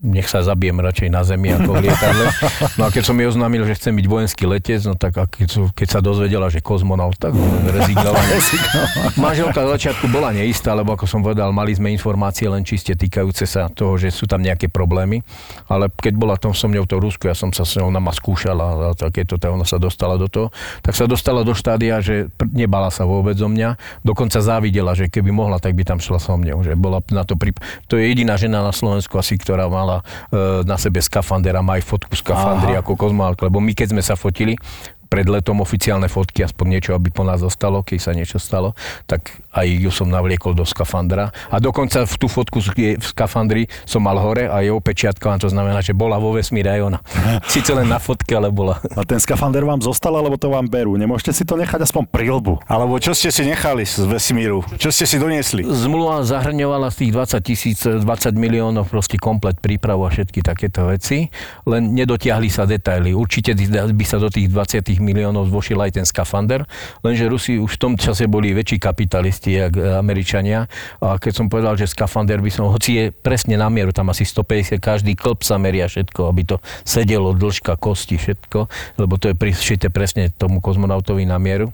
nech 0.05 0.29
sa 0.29 0.45
zabijem 0.45 0.77
radšej 0.77 1.09
na 1.09 1.25
zemi 1.25 1.57
ako 1.57 1.81
v 1.81 1.89
lietadle. 1.89 2.29
No 2.77 2.85
a 2.85 2.89
keď 2.93 3.03
som 3.09 3.17
jej 3.17 3.33
oznámil, 3.33 3.65
že 3.65 3.81
chcem 3.81 3.97
byť 3.97 4.07
vojenský 4.07 4.45
letec, 4.45 4.85
no 4.85 4.93
tak 4.93 5.17
a 5.17 5.25
keď, 5.25 5.73
keď 5.73 5.89
sa 5.89 6.01
dozvedela, 6.05 6.53
že 6.53 6.61
kozmonaut, 6.61 7.17
tak 7.17 7.33
rezignovanie. 7.65 8.37
Manželka 9.25 9.65
z 9.65 9.69
začiatku 9.73 10.13
bola 10.13 10.37
neistá, 10.37 10.77
lebo 10.77 10.93
ako 10.93 11.09
som 11.09 11.25
povedal, 11.25 11.49
mali 11.49 11.73
sme 11.73 11.89
informácie 11.97 12.45
len 12.45 12.61
čiste 12.61 12.93
týkajúce 12.93 13.49
sa 13.49 13.73
toho, 13.73 13.97
že 13.97 14.13
sú 14.13 14.29
tam 14.29 14.45
nejaké 14.45 14.69
problémy. 14.69 15.25
Ale 15.65 15.89
keď 15.89 16.13
bola 16.13 16.37
tom 16.37 16.53
so 16.53 16.69
mňou 16.69 16.85
to 16.85 17.01
Rusko, 17.01 17.33
ja 17.33 17.37
som 17.37 17.49
sa 17.57 17.65
s 17.65 17.81
ňou, 17.81 17.89
ona 17.89 17.97
ma 17.97 18.13
skúšala 18.13 18.93
a 18.93 18.93
takéto, 18.93 19.41
tak 19.41 19.49
ona 19.49 19.65
sa 19.65 19.81
dostala 19.81 20.21
do 20.21 20.29
toho, 20.29 20.53
tak 20.85 20.93
sa 20.93 21.09
dostala 21.09 21.41
do 21.41 21.57
štádia, 21.57 22.05
že 22.05 22.29
nebala 22.53 22.93
sa 22.93 23.09
vôbec 23.09 23.41
o 23.41 23.49
mňa, 23.49 24.05
dokonca 24.05 24.45
závidela, 24.45 24.93
že 24.93 25.09
keby 25.09 25.33
mohla, 25.33 25.57
tak 25.57 25.73
by 25.73 25.89
tam 25.89 26.05
šla 26.05 26.21
so 26.21 26.37
mňou, 26.37 26.61
že 26.61 26.77
bola 26.77 27.01
na 27.09 27.25
to 27.25 27.41
pri... 27.41 27.57
To 27.89 27.97
je 27.97 28.13
jediná 28.13 28.37
žena 28.37 28.61
na 28.61 28.77
Slovensku 28.77 29.17
asi, 29.17 29.41
ktorá 29.41 29.73
má 29.73 29.86
mala 29.87 30.03
e, 30.35 30.67
na 30.67 30.75
sebe 30.75 30.99
skafander 30.99 31.55
a 31.55 31.63
má 31.63 31.79
aj 31.79 31.87
fotku 31.87 32.19
skafandry 32.19 32.75
Aha. 32.75 32.83
ako 32.83 32.99
kozmonautka, 32.99 33.47
lebo 33.47 33.63
my 33.63 33.71
keď 33.71 33.95
sme 33.95 34.03
sa 34.03 34.19
fotili, 34.19 34.59
pred 35.07 35.27
letom 35.27 35.63
oficiálne 35.63 36.11
fotky, 36.11 36.43
aspoň 36.43 36.67
niečo, 36.67 36.91
aby 36.95 37.11
po 37.15 37.23
nás 37.23 37.41
zostalo, 37.43 37.83
keď 37.87 37.99
sa 37.99 38.13
niečo 38.13 38.39
stalo, 38.43 38.75
tak 39.07 39.33
aj 39.55 39.67
ju 39.67 39.91
som 39.95 40.11
navliekol 40.11 40.53
do 40.53 40.67
skafandra. 40.67 41.31
A 41.49 41.63
dokonca 41.63 42.05
v 42.05 42.15
tú 42.19 42.27
fotku 42.27 42.61
v 42.61 43.01
skafandri 43.01 43.71
som 43.89 44.03
mal 44.05 44.19
hore 44.19 44.51
a 44.51 44.61
je 44.61 44.71
opečiatkovaná, 44.75 45.41
to 45.41 45.49
znamená, 45.49 45.81
že 45.81 45.97
bola 45.97 46.19
vo 46.21 46.35
vesmíre 46.35 46.77
aj 46.77 46.81
ona. 46.83 46.99
Sice 47.55 47.73
len 47.73 47.89
na 47.89 48.03
fotke, 48.03 48.35
ale 48.37 48.51
bola. 48.51 48.83
A 48.99 49.07
ten 49.07 49.23
skafander 49.23 49.65
vám 49.65 49.81
zostal, 49.81 50.13
alebo 50.13 50.37
to 50.37 50.51
vám 50.53 50.67
berú? 50.69 50.99
Nemôžete 50.99 51.33
si 51.33 51.43
to 51.47 51.55
nechať 51.57 51.87
aspoň 51.87 52.05
prilbu? 52.11 52.67
Alebo 52.67 52.99
čo 52.99 53.15
ste 53.15 53.31
si 53.31 53.47
nechali 53.47 53.87
z 53.87 54.05
vesmíru? 54.05 54.67
Čo 54.77 54.91
ste 54.91 55.07
si 55.07 55.17
doniesli? 55.17 55.63
Zmluva 55.65 56.27
zahrňovala 56.27 56.91
z 56.93 57.07
tých 57.07 57.13
20 57.15 57.47
tisíc, 57.47 57.79
20 57.87 58.05
miliónov 58.35 58.91
proste 58.91 59.17
komplet 59.17 59.59
prípravu 59.63 60.05
a 60.05 60.11
všetky 60.11 60.43
takéto 60.43 60.91
veci, 60.91 61.31
len 61.65 61.95
nedotiahli 61.95 62.49
sa 62.51 62.67
detaily. 62.69 63.15
Určite 63.15 63.55
by 63.93 64.05
sa 64.05 64.19
do 64.21 64.29
tých 64.29 64.51
20 64.51 64.83
tých 64.83 65.01
miliónov 65.07 65.47
vošiel 65.47 65.79
aj 65.87 66.03
ten 66.03 66.07
skafander, 66.07 66.67
lenže 67.07 67.31
Rusi 67.31 67.63
už 67.63 67.79
v 67.79 67.81
tom 67.81 67.93
čase 67.95 68.27
boli 68.27 68.51
väčší 68.51 68.83
kapitalisti, 68.83 69.55
jak 69.55 69.79
Američania. 69.79 70.67
A 70.99 71.23
keď 71.23 71.33
som 71.39 71.47
povedal, 71.47 71.79
že 71.79 71.87
skafander 71.87 72.43
by 72.43 72.51
som, 72.51 72.67
hoci 72.67 72.91
je 72.99 73.05
presne 73.15 73.55
na 73.55 73.71
mieru, 73.71 73.95
tam 73.95 74.11
asi 74.11 74.27
150, 74.27 74.83
každý 74.83 75.15
klb 75.15 75.47
sa 75.47 75.63
meria 75.63 75.87
všetko, 75.87 76.27
aby 76.27 76.43
to 76.43 76.57
sedelo, 76.83 77.31
dĺžka, 77.31 77.79
kosti, 77.79 78.19
všetko, 78.19 78.67
lebo 78.99 79.15
to 79.23 79.31
je 79.31 79.39
prišité 79.39 79.87
presne 79.95 80.35
tomu 80.35 80.59
kozmonautovi 80.59 81.23
na 81.23 81.39
mieru, 81.39 81.71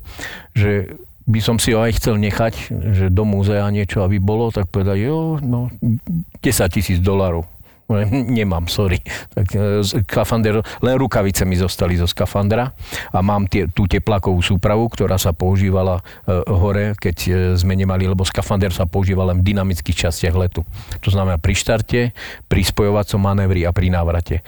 že 0.52 0.92
by 1.22 1.38
som 1.38 1.56
si 1.62 1.70
ho 1.70 1.78
aj 1.78 2.02
chcel 2.02 2.18
nechať, 2.18 2.54
že 2.70 3.06
do 3.06 3.22
múzea 3.22 3.62
niečo, 3.70 4.02
aby 4.02 4.18
bolo, 4.18 4.50
tak 4.50 4.66
povedať, 4.66 5.06
jo, 5.06 5.38
no, 5.38 5.70
10 5.78 6.42
tisíc 6.74 6.98
dolarov. 6.98 7.46
Nemám, 7.90 8.70
sorry. 8.70 9.02
Tak 9.34 9.46
e, 9.52 9.82
skafander, 9.84 10.62
len 10.62 10.94
rukavice 10.96 11.44
mi 11.44 11.59
zostali 11.59 11.98
zo 11.98 12.06
skafandra 12.09 12.72
a 13.12 13.18
mám 13.20 13.44
tie, 13.50 13.68
tú 13.68 13.84
teplakovú 13.84 14.40
súpravu, 14.40 14.88
ktorá 14.88 15.18
sa 15.20 15.34
používala 15.34 16.00
e, 16.24 16.40
hore, 16.48 16.96
keď 16.96 17.16
e, 17.26 17.30
sme 17.59 17.76
nemali, 17.76 18.09
lebo 18.09 18.24
skafander 18.24 18.72
sa 18.72 18.88
používal 18.88 19.34
len 19.34 19.42
v 19.42 19.52
dynamických 19.52 20.09
častiach 20.09 20.36
letu. 20.38 20.62
To 21.02 21.09
znamená 21.12 21.36
pri 21.36 21.54
štarte, 21.59 22.00
pri 22.48 22.62
spojovacom 22.62 23.20
manévri 23.20 23.66
a 23.66 23.74
pri 23.74 23.92
návrate. 23.92 24.44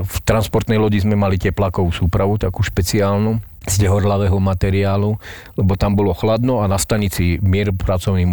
V 0.00 0.16
transportnej 0.24 0.78
lodi 0.80 1.02
sme 1.02 1.18
mali 1.18 1.36
teplakovú 1.36 1.90
súpravu, 1.92 2.40
takú 2.40 2.62
špeciálnu, 2.64 3.49
z 3.68 3.84
horlavého 3.84 4.40
materiálu, 4.40 5.20
lebo 5.60 5.72
tam 5.76 5.92
bolo 5.92 6.16
chladno 6.16 6.64
a 6.64 6.70
na 6.70 6.80
stanici 6.80 7.36
mier 7.44 7.76
pracovným 7.76 8.32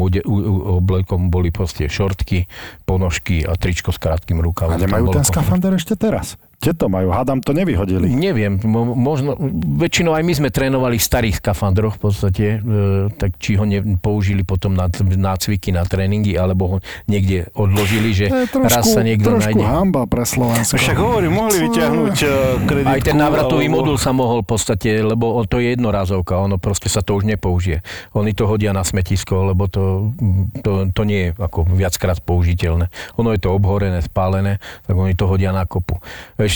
oblekom 0.79 1.27
boli 1.27 1.51
proste 1.51 1.91
šortky, 1.91 2.47
ponožky 2.87 3.43
a 3.43 3.59
tričko 3.59 3.91
s 3.91 3.99
krátkým 3.99 4.39
rukavom. 4.39 4.79
A 4.79 4.79
nemajú 4.79 5.11
ten 5.11 5.27
skafander 5.27 5.75
ešte 5.75 5.99
teraz? 5.99 6.39
Kde 6.57 6.73
to 6.73 6.89
majú? 6.89 7.13
Hádam 7.13 7.37
to 7.37 7.53
nevyhodili. 7.53 8.09
Neviem, 8.09 8.57
možno, 8.97 9.37
väčšinou 9.77 10.17
aj 10.17 10.25
my 10.25 10.33
sme 10.33 10.49
trénovali 10.49 10.97
v 10.97 11.05
starých 11.05 11.37
skafandroch 11.37 12.01
v 12.01 12.09
podstate, 12.09 12.45
e, 12.57 13.13
tak 13.13 13.37
či 13.37 13.61
ho 13.61 13.63
nepoužili 13.69 14.41
potom 14.41 14.73
na 14.73 14.89
nácviky, 14.89 15.69
na 15.69 15.85
tréningy, 15.85 16.33
alebo 16.33 16.63
ho 16.65 16.77
niekde 17.05 17.53
odložili, 17.53 18.09
že 18.09 18.49
trošku, 18.49 18.73
raz 18.73 18.89
sa 18.89 19.05
niekto 19.05 19.37
trošku 19.37 19.53
nájde. 19.53 19.69
hamba 19.69 20.09
pre 20.09 20.25
Slovensko. 20.25 20.81
Však 20.81 20.97
hovorím, 20.97 21.37
mohli 21.37 21.61
vyťahnuť 21.61 22.15
e, 22.25 22.27
kreditku. 22.65 22.89
Aj 22.89 23.01
ten 23.05 23.17
návratový 23.21 23.69
alebo... 23.69 23.77
modul 23.77 23.97
sa 24.01 24.09
mohol 24.09 24.41
v 24.41 24.49
podstate, 24.49 24.89
lebo 25.05 25.37
to 25.45 25.61
je 25.61 25.77
jednorázovka, 25.77 26.41
ono 26.41 26.57
proste 26.57 26.89
sa 26.89 27.05
to 27.05 27.21
už 27.21 27.29
nepoužije. 27.29 27.85
Oni 28.17 28.33
to 28.33 28.49
hodia 28.49 28.73
na 28.73 28.81
smetisko, 28.81 29.53
lebo 29.53 29.69
to, 29.69 30.09
to, 30.65 30.89
to 30.89 31.01
nie 31.05 31.29
je 31.29 31.37
ako 31.37 31.69
viackrát 31.69 32.17
použiteľné. 32.17 32.89
Ono 33.21 33.29
je 33.29 33.39
to 33.45 33.53
obhorené, 33.53 34.01
spálené, 34.01 34.57
tak 34.89 34.97
oni 34.97 35.13
to 35.13 35.29
hodia 35.29 35.53
na 35.53 35.69
kopu 35.69 36.01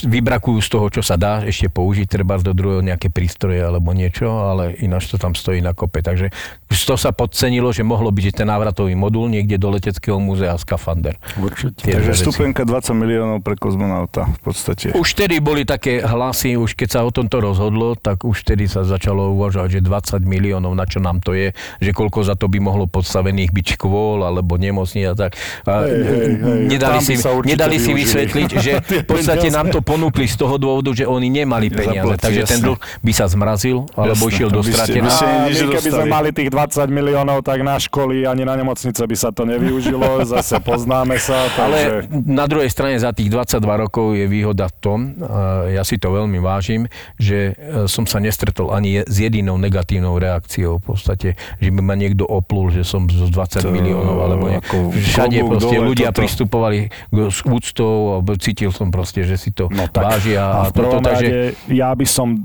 vybrakujú 0.07 0.59
z 0.63 0.69
toho, 0.71 0.87
čo 0.87 1.01
sa 1.03 1.19
dá 1.19 1.43
ešte 1.43 1.67
použiť, 1.67 2.07
treba 2.07 2.39
do 2.39 2.55
druhého 2.55 2.81
nejaké 2.81 3.11
prístroje 3.11 3.59
alebo 3.59 3.91
niečo, 3.91 4.27
ale 4.27 4.77
ináč 4.79 5.11
to 5.11 5.19
tam 5.19 5.35
stojí 5.35 5.59
na 5.59 5.75
kope. 5.75 5.99
Takže 5.99 6.31
to 6.71 6.95
sa 6.95 7.11
podcenilo, 7.11 7.75
že 7.75 7.83
mohlo 7.83 8.09
byť 8.09 8.41
ten 8.41 8.47
návratový 8.47 8.95
modul 8.95 9.27
niekde 9.27 9.59
do 9.59 9.67
leteckého 9.69 10.17
múzea 10.17 10.55
Skafander. 10.55 11.19
Určite. 11.35 11.83
Takže 11.83 12.11
vstupenka 12.15 12.63
20 12.63 12.95
miliónov 12.95 13.39
pre 13.43 13.59
kozmonauta 13.59 14.31
v 14.31 14.39
podstate. 14.39 14.95
Už 14.95 15.17
vtedy 15.17 15.43
boli 15.43 15.67
také 15.67 15.99
hlasy, 15.99 16.55
už 16.55 16.79
keď 16.79 16.89
sa 16.89 16.99
o 17.03 17.11
tomto 17.11 17.43
rozhodlo, 17.43 17.99
tak 17.99 18.23
už 18.23 18.47
vtedy 18.47 18.71
sa 18.71 18.87
začalo 18.87 19.35
uvažovať, 19.35 19.79
že 19.79 19.81
20 19.83 20.23
miliónov, 20.23 20.71
na 20.71 20.87
čo 20.87 21.03
nám 21.03 21.19
to 21.19 21.35
je, 21.35 21.51
že 21.83 21.91
koľko 21.91 22.23
za 22.23 22.39
to 22.39 22.47
by 22.47 22.63
mohlo 22.63 22.87
podstavených 22.87 23.51
byť 23.51 23.65
škôl 23.75 24.23
alebo 24.23 24.55
nemocní 24.55 25.09
a 25.09 25.13
tak. 25.17 25.35
A 25.67 25.83
hej, 25.85 26.01
hej, 26.01 26.31
hej. 26.39 26.61
Nedali, 26.71 26.99
si, 27.03 27.15
nedali 27.19 27.77
si 27.81 27.91
vysvetliť, 27.91 28.49
že 28.61 28.73
v 29.03 29.07
podstate 29.09 29.51
nám 29.51 29.73
to 29.73 29.80
to 29.81 29.87
ponúkli 29.87 30.23
z 30.23 30.37
toho 30.37 30.55
dôvodu, 30.55 30.93
že 30.93 31.03
oni 31.03 31.27
nemali 31.27 31.67
peniaze, 31.67 32.05
Zaplatí, 32.07 32.21
takže 32.21 32.41
ten 32.45 32.59
jasne. 32.59 32.65
dlh 32.67 32.79
by 33.01 33.11
sa 33.11 33.25
zmrazil, 33.25 33.77
alebo 33.91 34.13
Jasne, 34.21 34.31
išiel 34.31 34.49
do 34.49 34.55
by 34.55 34.63
ste- 34.63 34.73
stratená. 34.75 35.01
by 35.01 35.09
ste- 35.09 35.25
A 35.25 35.37
my 35.41 35.73
keby 35.73 35.89
sme 35.91 36.05
mali 36.07 36.29
tých 36.29 36.49
20 36.49 36.87
miliónov, 36.87 37.37
tak 37.41 37.59
na 37.59 37.75
školy 37.75 38.23
ani 38.23 38.43
na 38.43 38.53
nemocnice 38.53 39.01
by 39.01 39.15
sa 39.15 39.29
to 39.29 39.43
nevyužilo. 39.43 40.05
Zase 40.31 40.59
poznáme 40.59 41.17
sa. 41.17 41.49
Ale 41.57 41.77
Takže... 42.03 42.29
na 42.29 42.45
druhej 42.45 42.67
strane 42.67 42.95
za 42.95 43.09
tých 43.09 43.27
22 43.27 43.57
rokov 43.79 44.13
je 44.13 44.25
výhoda 44.25 44.67
v 44.67 44.75
tom, 44.77 44.99
a 45.19 45.41
ja 45.71 45.81
si 45.81 45.95
to 45.95 46.11
veľmi 46.11 46.37
vážim, 46.37 46.85
že 47.15 47.51
e, 47.51 47.87
som 47.87 48.03
sa 48.03 48.19
nestretol 48.19 48.69
ani 48.69 49.01
s 49.01 49.15
jedinou 49.15 49.55
negatívnou 49.55 50.13
reakciou 50.13 50.77
v 50.77 50.85
podstate, 50.87 51.29
že 51.57 51.69
by 51.69 51.81
ma 51.81 51.95
niekto 51.95 52.23
oplul, 52.23 52.69
že 52.69 52.83
som 52.83 53.07
z 53.07 53.25
20 53.25 53.61
To 53.61 53.71
miliónov, 53.71 54.17
alebo 54.19 54.45
ne. 54.45 54.59
ako 54.59 54.91
Všade 54.91 55.39
proste 55.41 55.73
dole 55.73 55.87
ľudia 55.87 56.09
toto. 56.09 56.19
pristupovali 56.19 56.79
k- 56.87 57.31
s 57.31 57.39
úctou, 57.41 57.93
alebo 58.13 58.35
cítil 58.35 58.69
som 58.69 58.91
proste, 58.91 59.23
že 59.23 59.35
si 59.35 59.49
to 59.49 59.70
No 59.71 59.87
tak, 59.87 60.19
vážia. 60.19 60.43
a 60.43 60.67
v 60.67 60.73
prvom 60.75 60.99
takže, 60.99 61.55
ja 61.71 61.95
by 61.95 62.03
som, 62.03 62.35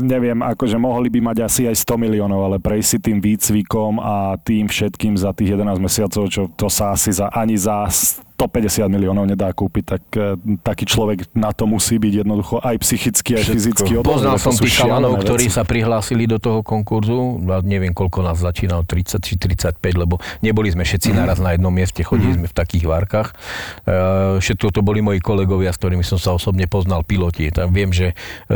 neviem, 0.00 0.40
akože 0.40 0.80
mohli 0.80 1.12
by 1.12 1.20
mať 1.20 1.44
asi 1.44 1.68
aj 1.68 1.76
100 1.84 2.00
miliónov, 2.08 2.40
ale 2.48 2.56
prejsť 2.56 2.88
si 2.88 2.98
tým 2.98 3.18
výcvikom 3.20 4.00
a 4.00 4.40
tým 4.40 4.64
všetkým 4.64 5.20
za 5.20 5.36
tých 5.36 5.52
11 5.52 5.76
mesiacov, 5.76 6.32
čo 6.32 6.48
to 6.56 6.72
sa 6.72 6.96
asi 6.96 7.12
za, 7.12 7.28
ani 7.28 7.60
za 7.60 7.84
150 8.36 8.92
miliónov 8.92 9.24
nedá 9.24 9.48
kúpiť, 9.48 9.84
tak 9.88 10.02
e, 10.12 10.36
taký 10.60 10.84
človek 10.84 11.32
na 11.32 11.56
to 11.56 11.64
musí 11.64 11.96
byť 11.96 12.12
jednoducho 12.20 12.60
aj 12.60 12.76
psychicky, 12.84 13.40
aj 13.40 13.44
fyzicky 13.48 13.96
odolný. 13.96 14.12
Poznal 14.12 14.36
som 14.36 14.52
tých 14.52 14.76
chalanov, 14.76 15.16
ktorí 15.24 15.48
sa 15.48 15.64
prihlásili 15.64 16.28
do 16.28 16.36
toho 16.36 16.60
konkurzu. 16.60 17.40
A 17.48 17.64
neviem, 17.64 17.96
koľko 17.96 18.20
nás 18.20 18.36
začínalo, 18.36 18.84
30 18.84 19.24
či 19.24 19.40
35, 19.40 19.80
lebo 19.96 20.20
neboli 20.44 20.68
sme 20.68 20.84
všetci 20.84 21.16
naraz 21.16 21.40
na 21.40 21.56
jednom 21.56 21.72
mieste, 21.72 22.04
chodili 22.04 22.36
sme 22.36 22.46
v 22.52 22.54
takých 22.54 22.84
várkach. 22.84 23.32
E, 23.88 24.36
Všetko 24.36 24.68
to 24.68 24.84
boli 24.84 25.00
moji 25.00 25.24
kolegovia, 25.24 25.72
s 25.72 25.80
ktorými 25.80 26.04
som 26.04 26.20
sa 26.20 26.36
osobne 26.36 26.68
poznal, 26.68 27.08
piloti. 27.08 27.48
Tak 27.48 27.72
viem, 27.72 27.88
že 27.88 28.12
e, 28.12 28.54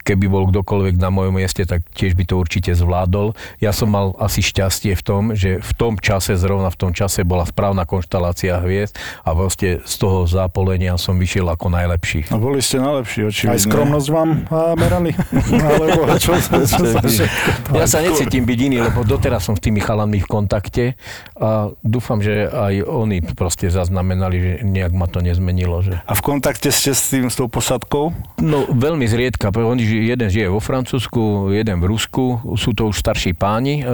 keby 0.00 0.26
bol 0.32 0.48
kdokoľvek 0.48 0.96
na 0.96 1.12
mojom 1.12 1.36
mieste, 1.36 1.68
tak 1.68 1.84
tiež 1.92 2.16
by 2.16 2.24
to 2.24 2.40
určite 2.40 2.72
zvládol. 2.72 3.36
Ja 3.60 3.76
som 3.76 3.92
mal 3.92 4.16
asi 4.16 4.40
šťastie 4.40 4.96
v 4.96 5.02
tom, 5.04 5.22
že 5.36 5.60
v 5.60 5.72
tom 5.76 6.00
čase, 6.00 6.40
zrovna 6.40 6.72
v 6.72 6.88
tom 6.88 6.92
čase 6.96 7.20
bola 7.20 7.44
správna 7.44 7.84
konštalácia 7.84 8.56
hviezd 8.64 8.96
a 9.26 9.30
vlastne 9.34 9.80
z 9.84 9.94
toho 9.98 10.26
zápolenia 10.26 10.96
som 10.96 11.16
vyšiel 11.16 11.46
ako 11.50 11.72
najlepší. 11.72 12.30
A 12.32 12.36
boli 12.36 12.62
ste 12.64 12.80
najlepší, 12.80 13.26
očividne. 13.26 13.54
Aj 13.54 13.60
skromnosť 13.60 14.08
vám 14.10 14.30
a, 14.48 14.74
merali? 14.74 15.10
Alebo 15.70 16.06
čo, 16.22 16.36
čo, 16.38 16.64
čo 16.64 16.84
sa 16.84 17.00
všetko... 17.00 17.76
Ja 17.76 17.86
sa 17.86 18.00
necítim 18.02 18.44
byť 18.44 18.58
iný, 18.58 18.78
lebo 18.84 19.02
doteraz 19.06 19.46
som 19.46 19.54
s 19.54 19.62
tými 19.62 19.78
chalami 19.82 20.22
v 20.22 20.28
kontakte 20.28 20.84
a 21.36 21.72
dúfam, 21.80 22.20
že 22.20 22.48
aj 22.48 22.84
oni 22.84 23.22
proste 23.22 23.72
zaznamenali, 23.72 24.36
že 24.36 24.52
nejak 24.66 24.92
ma 24.92 25.06
to 25.08 25.24
nezmenilo. 25.24 25.80
Že... 25.80 26.00
A 26.04 26.12
v 26.12 26.22
kontakte 26.22 26.68
ste 26.68 26.92
s 26.92 27.10
tým, 27.10 27.28
s 27.30 27.36
tou 27.38 27.48
posadkou? 27.48 28.12
No 28.40 28.68
veľmi 28.70 29.04
zriedka, 29.08 29.52
oni, 29.52 29.82
jeden 29.84 30.28
žije 30.28 30.48
vo 30.48 30.60
Francúzsku, 30.60 31.52
jeden 31.52 31.80
v 31.80 31.86
Rusku, 31.88 32.24
sú 32.56 32.72
to 32.72 32.88
už 32.88 33.00
starší 33.00 33.34
páni, 33.36 33.82
e, 33.82 33.84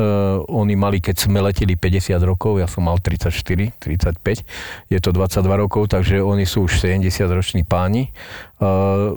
oni 0.47 0.74
mali, 0.74 0.98
keď 0.98 1.26
sme 1.26 1.43
leteli 1.43 1.74
50 1.78 2.16
rokov, 2.22 2.59
ja 2.59 2.66
som 2.66 2.86
mal 2.86 2.98
34, 2.98 3.74
35, 3.78 4.43
je 4.90 4.98
to 4.98 5.05
22 5.12 5.62
rokov, 5.66 5.90
takže 5.90 6.22
oni 6.22 6.46
sú 6.46 6.70
už 6.70 6.78
70 6.82 7.06
roční 7.30 7.62
páni. 7.66 8.08
E, 8.08 8.10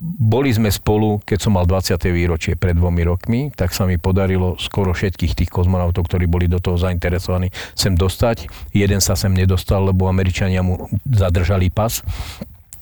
boli 0.01 0.49
sme 0.51 0.73
spolu, 0.73 1.21
keď 1.23 1.37
som 1.39 1.55
mal 1.55 1.69
20. 1.69 1.95
výročie 2.11 2.53
pred 2.57 2.75
dvomi 2.75 3.01
rokmi, 3.05 3.39
tak 3.55 3.71
sa 3.71 3.87
mi 3.87 4.01
podarilo 4.01 4.59
skoro 4.59 4.91
všetkých 4.91 5.33
tých 5.33 5.49
kozmonautov, 5.49 6.09
ktorí 6.09 6.25
boli 6.27 6.49
do 6.49 6.57
toho 6.59 6.75
zainteresovaní, 6.75 7.53
sem 7.73 7.95
dostať. 7.95 8.49
Jeden 8.73 8.99
sa 8.99 9.13
sem 9.15 9.31
nedostal, 9.31 9.85
lebo 9.87 10.09
Američania 10.11 10.65
mu 10.65 10.89
zadržali 11.07 11.71
pas 11.71 12.03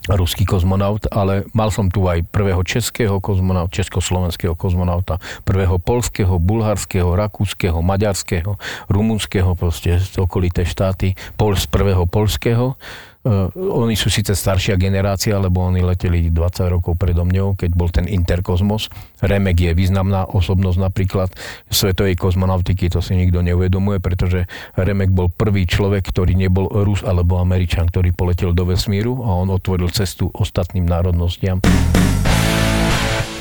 ruský 0.07 0.47
kozmonaut, 0.47 1.03
ale 1.11 1.43
mal 1.51 1.67
som 1.73 1.91
tu 1.91 2.07
aj 2.07 2.23
prvého 2.31 2.63
českého 2.63 3.19
kozmonauta, 3.19 3.75
československého 3.75 4.55
kozmonauta, 4.55 5.19
prvého 5.43 5.75
polského, 5.81 6.39
bulharského, 6.39 7.11
rakúskeho, 7.11 7.83
maďarského, 7.83 8.55
rumunského, 8.87 9.51
proste 9.59 9.99
okolité 10.15 10.63
štáty, 10.63 11.17
pol 11.35 11.59
z 11.59 11.67
prvého 11.67 12.07
polského. 12.07 12.79
Uh, 13.27 13.51
oni 13.83 13.99
sú 13.99 14.07
síce 14.07 14.31
staršia 14.31 14.79
generácia, 14.79 15.35
lebo 15.35 15.59
oni 15.59 15.83
leteli 15.83 16.31
20 16.31 16.71
rokov 16.71 16.95
predo 16.95 17.27
mňou, 17.27 17.59
keď 17.59 17.71
bol 17.75 17.91
ten 17.91 18.07
interkozmos. 18.07 18.87
Remek 19.19 19.67
je 19.67 19.71
významná 19.75 20.31
osobnosť 20.31 20.79
napríklad 20.79 21.29
svetovej 21.67 22.15
kozmonautiky, 22.15 22.87
to 22.87 23.03
si 23.03 23.19
nikto 23.19 23.43
neuvedomuje, 23.43 23.99
pretože 23.99 24.47
Remek 24.79 25.11
bol 25.11 25.27
prvý 25.27 25.67
človek, 25.67 26.07
ktorý 26.07 26.39
nebol 26.39 26.71
Rus 26.71 27.03
alebo 27.03 27.43
Američan, 27.43 27.91
ktorý 27.91 28.15
poletel 28.15 28.55
do 28.55 28.63
vesmíru 28.63 29.19
a 29.27 29.35
on 29.35 29.51
otvoril 29.51 29.91
cestu 29.91 30.31
ostatným 30.31 30.87
národnostiam. 30.87 31.59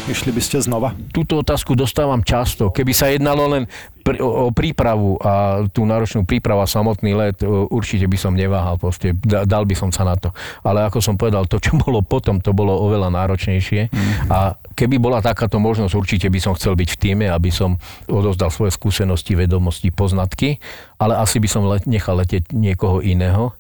Išli 0.07 0.31
by 0.31 0.39
ste 0.39 0.63
znova? 0.63 0.95
Túto 1.11 1.43
otázku 1.43 1.75
dostávam 1.75 2.23
často. 2.23 2.71
Keby 2.71 2.93
sa 2.95 3.11
jednalo 3.11 3.51
len 3.51 3.67
pr- 4.07 4.23
o, 4.23 4.55
prípravu 4.55 5.19
a 5.19 5.67
tú 5.67 5.83
náročnú 5.83 6.23
prípravu 6.23 6.63
a 6.63 6.71
samotný 6.71 7.11
let, 7.19 7.43
o, 7.43 7.67
určite 7.67 8.07
by 8.07 8.15
som 8.15 8.39
neváhal, 8.39 8.79
proste, 8.79 9.19
da- 9.27 9.43
dal 9.43 9.67
by 9.67 9.75
som 9.75 9.91
sa 9.91 10.07
na 10.07 10.15
to. 10.15 10.31
Ale 10.63 10.87
ako 10.87 11.03
som 11.03 11.19
povedal, 11.19 11.51
to, 11.51 11.59
čo 11.59 11.75
bolo 11.75 12.07
potom, 12.07 12.39
to 12.39 12.55
bolo 12.55 12.71
oveľa 12.87 13.11
náročnejšie. 13.11 13.91
A 14.31 14.55
keby 14.79 15.03
bola 15.03 15.19
takáto 15.19 15.59
možnosť, 15.59 15.99
určite 15.99 16.31
by 16.31 16.39
som 16.39 16.55
chcel 16.55 16.79
byť 16.79 16.89
v 16.95 17.01
týme, 17.03 17.27
aby 17.27 17.51
som 17.51 17.75
odozdal 18.07 18.55
svoje 18.55 18.79
skúsenosti, 18.79 19.35
vedomosti, 19.35 19.91
poznatky, 19.91 20.63
ale 21.03 21.19
asi 21.19 21.43
by 21.43 21.49
som 21.51 21.67
let- 21.67 21.91
nechal 21.91 22.15
letieť 22.15 22.55
niekoho 22.55 23.03
iného 23.03 23.59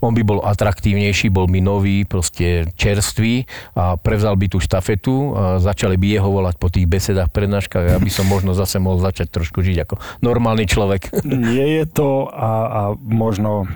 on 0.00 0.12
by 0.14 0.22
bol 0.22 0.40
atraktívnejší, 0.44 1.30
bol 1.30 1.46
by 1.50 1.60
nový, 1.62 2.04
proste 2.04 2.70
čerstvý 2.74 3.44
a 3.74 3.98
prevzal 3.98 4.34
by 4.38 4.46
tú 4.50 4.58
štafetu 4.62 5.34
a 5.34 5.42
začali 5.58 5.98
by 5.98 6.06
jeho 6.18 6.28
volať 6.30 6.54
po 6.56 6.68
tých 6.70 6.86
besedách, 6.86 7.30
prednáškach 7.30 7.84
a 7.84 7.92
ja 7.96 7.98
by 8.00 8.10
som 8.10 8.26
možno 8.26 8.52
zase 8.54 8.80
mohol 8.82 9.02
začať 9.02 9.30
trošku 9.30 9.62
žiť 9.62 9.76
ako 9.84 9.94
normálny 10.22 10.64
človek. 10.68 11.10
Nie 11.24 11.82
je 11.82 11.84
to 11.88 12.30
a, 12.30 12.50
a 12.68 12.82
možno, 12.98 13.66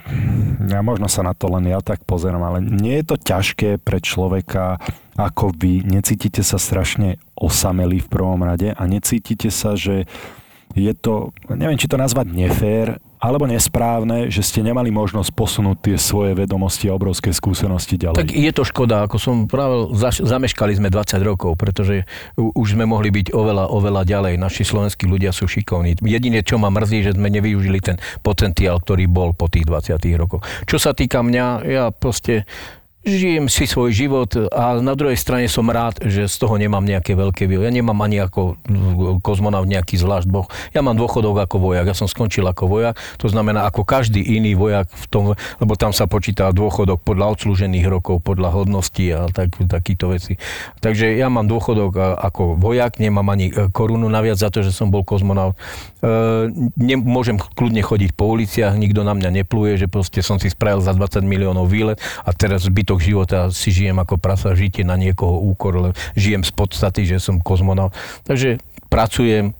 ja 0.66 0.80
možno 0.80 1.06
sa 1.06 1.26
na 1.26 1.34
to 1.34 1.50
len 1.50 1.68
ja 1.68 1.80
tak 1.82 2.02
pozerám, 2.06 2.42
ale 2.42 2.58
nie 2.62 3.00
je 3.02 3.14
to 3.14 3.16
ťažké 3.18 3.82
pre 3.82 3.98
človeka 3.98 4.78
ako 5.16 5.52
vy. 5.52 5.84
Necítite 5.84 6.40
sa 6.40 6.56
strašne 6.56 7.20
osamelí 7.36 8.00
v 8.00 8.08
prvom 8.08 8.40
rade 8.40 8.72
a 8.72 8.82
necítite 8.88 9.52
sa, 9.52 9.76
že 9.76 10.08
je 10.74 10.92
to, 10.96 11.30
neviem, 11.52 11.78
či 11.78 11.88
to 11.88 12.00
nazvať 12.00 12.32
nefér, 12.32 13.00
alebo 13.22 13.46
nesprávne, 13.46 14.34
že 14.34 14.42
ste 14.42 14.66
nemali 14.66 14.90
možnosť 14.90 15.30
posunúť 15.30 15.76
tie 15.78 15.94
svoje 15.94 16.34
vedomosti 16.34 16.90
a 16.90 16.98
obrovské 16.98 17.30
skúsenosti 17.30 17.94
ďalej. 17.94 18.18
Tak 18.18 18.34
je 18.34 18.50
to 18.50 18.66
škoda, 18.66 19.06
ako 19.06 19.16
som 19.22 19.46
práve, 19.46 19.94
zameškali 20.18 20.74
sme 20.74 20.90
20 20.90 21.22
rokov, 21.22 21.54
pretože 21.54 22.02
už 22.34 22.74
sme 22.74 22.82
mohli 22.82 23.14
byť 23.14 23.30
oveľa, 23.30 23.70
oveľa 23.70 24.02
ďalej. 24.02 24.42
Naši 24.42 24.66
slovenskí 24.66 25.06
ľudia 25.06 25.30
sú 25.30 25.46
šikovní. 25.46 26.02
Jediné, 26.02 26.42
čo 26.42 26.58
ma 26.58 26.66
mrzí, 26.74 27.06
že 27.06 27.14
sme 27.14 27.30
nevyužili 27.30 27.78
ten 27.78 28.02
potenciál, 28.26 28.82
ktorý 28.82 29.06
bol 29.06 29.30
po 29.38 29.46
tých 29.46 29.70
20 29.70 30.02
rokoch. 30.18 30.42
Čo 30.66 30.82
sa 30.82 30.90
týka 30.90 31.22
mňa, 31.22 31.46
ja 31.62 31.84
proste 31.94 32.42
žijem 33.02 33.50
si 33.50 33.66
svoj 33.66 33.90
život 33.90 34.30
a 34.54 34.78
na 34.78 34.94
druhej 34.94 35.18
strane 35.18 35.50
som 35.50 35.66
rád, 35.66 35.98
že 36.06 36.30
z 36.30 36.36
toho 36.38 36.54
nemám 36.54 36.86
nejaké 36.86 37.18
veľké 37.18 37.50
výhody. 37.50 37.66
Ja 37.66 37.74
nemám 37.74 37.98
ani 37.98 38.22
ako 38.22 38.58
kozmonaut 39.26 39.66
nejaký 39.66 39.98
zvlášť 39.98 40.30
boh. 40.30 40.46
Ja 40.70 40.86
mám 40.86 40.94
dôchodok 40.94 41.42
ako 41.42 41.58
vojak. 41.58 41.90
Ja 41.90 41.96
som 41.98 42.06
skončil 42.06 42.46
ako 42.46 42.70
vojak. 42.70 42.94
To 43.18 43.26
znamená, 43.26 43.66
ako 43.66 43.82
každý 43.82 44.22
iný 44.22 44.54
vojak 44.54 44.86
v 44.86 45.06
tom, 45.10 45.24
lebo 45.34 45.72
tam 45.74 45.90
sa 45.90 46.06
počíta 46.06 46.54
dôchodok 46.54 47.02
podľa 47.02 47.34
odslúžených 47.38 47.86
rokov, 47.90 48.22
podľa 48.22 48.54
hodnosti 48.54 49.04
a 49.10 49.26
tak, 49.34 49.58
takýto 49.66 50.14
veci. 50.14 50.38
Takže 50.78 51.18
ja 51.18 51.26
mám 51.26 51.50
dôchodok 51.50 52.22
ako 52.22 52.54
vojak, 52.54 53.02
nemám 53.02 53.26
ani 53.34 53.50
e, 53.50 53.66
korunu 53.74 54.06
naviac 54.06 54.38
za 54.38 54.54
to, 54.54 54.62
že 54.62 54.70
som 54.70 54.94
bol 54.94 55.02
kozmonaut. 55.02 55.58
E, 55.98 56.50
môžem 57.02 57.34
kľudne 57.38 57.82
chodiť 57.82 58.14
po 58.14 58.30
uliciach, 58.30 58.78
nikto 58.78 59.02
na 59.02 59.18
mňa 59.18 59.42
nepluje, 59.42 59.74
že 59.74 59.90
proste 59.90 60.22
som 60.22 60.38
si 60.38 60.46
spravil 60.50 60.78
za 60.78 60.94
20 60.94 61.26
miliónov 61.26 61.66
výlet 61.66 61.98
a 62.22 62.30
teraz 62.30 62.70
zbytok 62.92 63.08
života 63.08 63.40
si 63.48 63.72
žijem 63.72 63.96
ako 63.96 64.20
prasa, 64.20 64.52
žite 64.52 64.84
na 64.84 65.00
niekoho 65.00 65.40
úkor, 65.48 65.96
žijem 66.12 66.44
z 66.44 66.52
podstaty, 66.52 67.08
že 67.08 67.16
som 67.16 67.40
kozmonaut. 67.40 67.96
Takže 68.28 68.60
pracujem, 68.92 69.56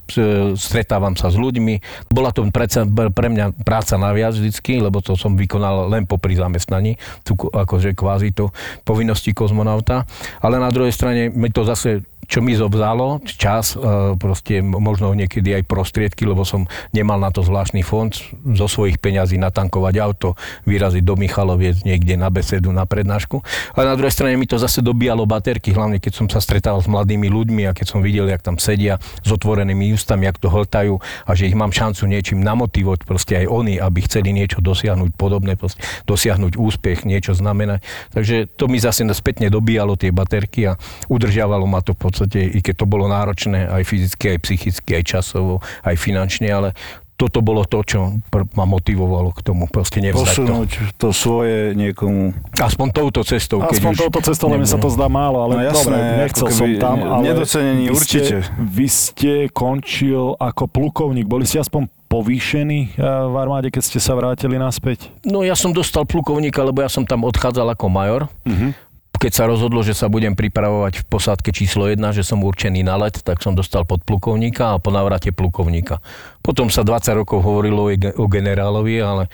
stretávam 0.60 1.16
sa 1.16 1.32
s 1.32 1.40
ľuďmi. 1.40 1.80
Bola 2.12 2.28
to 2.36 2.44
pre 2.52 3.28
mňa 3.32 3.64
práca 3.64 3.96
naviac 3.96 4.36
vždycky, 4.36 4.84
lebo 4.84 5.00
to 5.00 5.16
som 5.16 5.32
vykonal 5.32 5.88
len 5.88 6.04
popri 6.04 6.36
zamestnaní, 6.36 7.00
tu 7.24 7.40
ko- 7.40 7.48
akože 7.48 7.96
kvázi 7.96 8.36
to 8.36 8.52
povinnosti 8.84 9.32
kozmonauta. 9.32 10.04
Ale 10.44 10.60
na 10.60 10.68
druhej 10.68 10.92
strane 10.92 11.32
mi 11.32 11.48
to 11.48 11.64
zase 11.64 12.04
čo 12.26 12.40
mi 12.40 12.54
zobzalo, 12.56 13.20
čas, 13.26 13.74
e, 13.74 14.14
proste 14.16 14.62
možno 14.62 15.12
niekedy 15.12 15.58
aj 15.58 15.68
prostriedky, 15.68 16.24
lebo 16.24 16.46
som 16.46 16.70
nemal 16.94 17.20
na 17.20 17.34
to 17.34 17.44
zvláštny 17.44 17.84
fond 17.84 18.14
zo 18.56 18.66
svojich 18.70 19.02
peňazí 19.02 19.36
natankovať 19.36 19.94
auto, 20.00 20.38
vyraziť 20.64 21.02
do 21.04 21.14
Michaloviec 21.18 21.84
niekde 21.84 22.16
na 22.16 22.32
besedu, 22.32 22.72
na 22.72 22.88
prednášku. 22.88 23.44
Ale 23.76 23.90
na 23.90 23.98
druhej 23.98 24.14
strane 24.16 24.40
mi 24.40 24.48
to 24.48 24.56
zase 24.56 24.80
dobíjalo 24.80 25.28
baterky, 25.28 25.76
hlavne 25.76 26.00
keď 26.00 26.12
som 26.24 26.26
sa 26.32 26.40
stretal 26.40 26.80
s 26.80 26.88
mladými 26.88 27.28
ľuďmi 27.28 27.68
a 27.68 27.76
keď 27.76 27.86
som 27.92 28.00
videl, 28.00 28.30
jak 28.30 28.40
tam 28.40 28.56
sedia 28.56 28.96
s 29.02 29.28
otvorenými 29.28 29.92
ústami, 29.92 30.24
jak 30.24 30.40
to 30.40 30.48
hltajú 30.48 31.02
a 31.28 31.30
že 31.36 31.52
ich 31.52 31.58
mám 31.58 31.74
šancu 31.74 32.08
niečím 32.08 32.40
namotivovať, 32.40 33.04
proste 33.04 33.44
aj 33.44 33.46
oni, 33.50 33.74
aby 33.76 33.98
chceli 34.08 34.32
niečo 34.32 34.64
dosiahnuť 34.64 35.10
podobné, 35.18 35.58
proste, 35.58 35.84
dosiahnuť 36.08 36.56
úspech, 36.56 37.04
niečo 37.04 37.36
znamenať. 37.36 37.84
Takže 38.14 38.48
to 38.56 38.70
mi 38.70 38.80
zase 38.80 39.04
spätne 39.12 39.50
dobíjalo 39.50 39.98
tie 39.98 40.14
baterky 40.14 40.72
a 40.72 40.78
udržiavalo 41.10 41.66
ma 41.66 41.84
to 41.84 41.92
v 41.92 42.00
podstate 42.08 42.21
podstate, 42.22 42.46
i 42.46 42.58
keď 42.62 42.74
to 42.82 42.86
bolo 42.86 43.10
náročné 43.10 43.66
aj 43.66 43.82
fyzicky, 43.82 44.24
aj 44.34 44.38
psychicky, 44.40 44.90
aj 44.96 45.04
časovo, 45.04 45.58
aj 45.82 45.94
finančne, 45.98 46.48
ale 46.48 46.70
toto 47.22 47.38
bolo 47.38 47.62
to, 47.62 47.86
čo 47.86 48.18
ma 48.58 48.66
motivovalo 48.66 49.30
k 49.30 49.46
tomu 49.46 49.70
proste 49.70 50.02
nevzdať 50.02 50.42
Posunúť 50.42 50.70
to. 50.74 50.82
to 50.98 51.08
svoje 51.14 51.70
niekomu. 51.78 52.34
Aspoň 52.58 52.88
touto 52.90 53.22
cestou. 53.22 53.62
Aspoň 53.62 53.94
touto 53.94 54.18
cestou, 54.26 54.50
len 54.50 54.66
sa 54.66 54.74
to 54.74 54.90
zdá 54.90 55.06
málo, 55.06 55.38
ale 55.38 55.54
no, 55.54 55.62
jasné, 55.62 55.94
dobre, 55.94 56.18
nechcel 56.26 56.46
som 56.50 56.68
tam. 56.82 56.96
Ale 56.98 57.22
nedocenení 57.30 57.84
vy 57.86 57.94
určite. 57.94 58.36
Ste, 58.42 58.58
vy 58.58 58.86
ste 58.90 59.32
končil 59.54 60.34
ako 60.34 60.66
plukovník, 60.66 61.30
boli 61.30 61.46
ste 61.46 61.62
aspoň 61.62 61.86
povýšení 62.10 62.80
eh, 62.90 63.02
v 63.06 63.34
armáde, 63.38 63.70
keď 63.70 63.82
ste 63.86 63.98
sa 64.02 64.18
vrátili 64.18 64.58
naspäť? 64.58 65.14
No 65.22 65.46
ja 65.46 65.54
som 65.54 65.70
dostal 65.70 66.02
plukovníka, 66.02 66.58
lebo 66.66 66.82
ja 66.82 66.90
som 66.90 67.06
tam 67.06 67.22
odchádzal 67.22 67.70
ako 67.78 67.86
major. 67.86 68.22
Uh-huh 68.42 68.74
keď 69.22 69.32
sa 69.38 69.46
rozhodlo, 69.46 69.86
že 69.86 69.94
sa 69.94 70.10
budem 70.10 70.34
pripravovať 70.34 71.06
v 71.06 71.06
posádke 71.06 71.54
číslo 71.54 71.86
1, 71.86 71.94
že 72.10 72.26
som 72.26 72.42
určený 72.42 72.82
na 72.82 72.98
let, 72.98 73.22
tak 73.22 73.38
som 73.38 73.54
dostal 73.54 73.86
podplukovníka 73.86 74.74
a 74.74 74.82
po 74.82 74.90
návrate 74.90 75.30
plukovníka. 75.30 76.02
Potom 76.42 76.66
sa 76.66 76.82
20 76.82 77.22
rokov 77.22 77.38
hovorilo 77.38 77.86
o 78.18 78.26
generálovi, 78.26 78.98
ale 78.98 79.30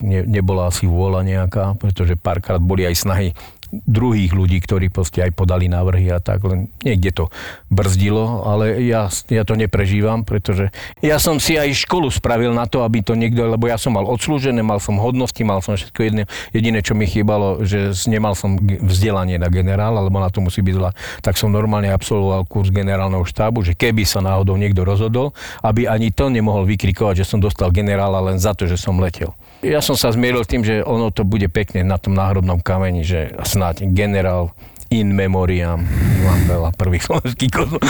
ne, 0.00 0.24
nebola 0.24 0.72
asi 0.72 0.88
vôľa 0.88 1.28
nejaká, 1.28 1.76
pretože 1.76 2.16
párkrát 2.16 2.56
boli 2.56 2.88
aj 2.88 3.04
snahy 3.04 3.28
druhých 3.70 4.32
ľudí, 4.32 4.58
ktorí 4.64 4.88
proste 4.88 5.20
aj 5.20 5.36
podali 5.36 5.68
návrhy 5.68 6.08
a 6.08 6.18
tak, 6.18 6.40
len 6.48 6.72
niekde 6.80 7.12
to 7.12 7.24
brzdilo, 7.68 8.44
ale 8.48 8.80
ja, 8.84 9.12
ja 9.28 9.42
to 9.44 9.54
neprežívam, 9.54 10.24
pretože 10.24 10.72
ja 11.04 11.20
som 11.20 11.36
si 11.36 11.60
aj 11.60 11.84
školu 11.84 12.08
spravil 12.08 12.56
na 12.56 12.64
to, 12.64 12.80
aby 12.80 13.04
to 13.04 13.12
niekto, 13.12 13.44
lebo 13.44 13.68
ja 13.68 13.76
som 13.76 13.96
mal 13.96 14.08
odslúžené, 14.08 14.64
mal 14.64 14.80
som 14.80 14.96
hodnosti, 14.96 15.40
mal 15.44 15.60
som 15.60 15.76
všetko 15.76 16.00
jedné, 16.00 16.22
jediné, 16.56 16.80
čo 16.80 16.96
mi 16.96 17.04
chýbalo, 17.04 17.64
že 17.64 17.92
nemal 18.08 18.32
som 18.32 18.56
vzdelanie 18.60 19.36
na 19.36 19.52
generál, 19.52 19.96
alebo 20.00 20.16
na 20.16 20.32
to 20.32 20.40
musí 20.40 20.64
byť 20.64 20.74
zla, 20.74 20.90
tak 21.20 21.36
som 21.36 21.52
normálne 21.52 21.92
absolvoval 21.92 22.48
kurz 22.48 22.72
generálneho 22.72 23.24
štábu, 23.28 23.60
že 23.64 23.76
keby 23.76 24.08
sa 24.08 24.24
náhodou 24.24 24.56
niekto 24.56 24.84
rozhodol, 24.84 25.36
aby 25.60 25.84
ani 25.84 26.08
to 26.08 26.32
nemohol 26.32 26.64
vykrikovať, 26.64 27.24
že 27.24 27.28
som 27.28 27.38
dostal 27.38 27.68
generála 27.68 28.24
len 28.32 28.40
za 28.40 28.56
to, 28.56 28.64
že 28.64 28.80
som 28.80 28.96
letel. 28.96 29.36
Ja 29.58 29.82
som 29.82 29.98
sa 29.98 30.14
zmieril 30.14 30.46
tým, 30.46 30.62
že 30.62 30.86
ono 30.86 31.10
to 31.10 31.26
bude 31.26 31.50
pekne 31.50 31.82
na 31.82 31.98
tom 31.98 32.14
náhrobnom 32.14 32.62
kameni, 32.62 33.02
že 33.02 33.34
snáď 33.42 33.90
generál 33.90 34.54
in 34.86 35.10
memoriam 35.10 35.82
mám 36.22 36.40
veľa 36.46 36.70
prvých 36.78 37.04
slovenských 37.10 37.50
kozmov. 37.50 37.82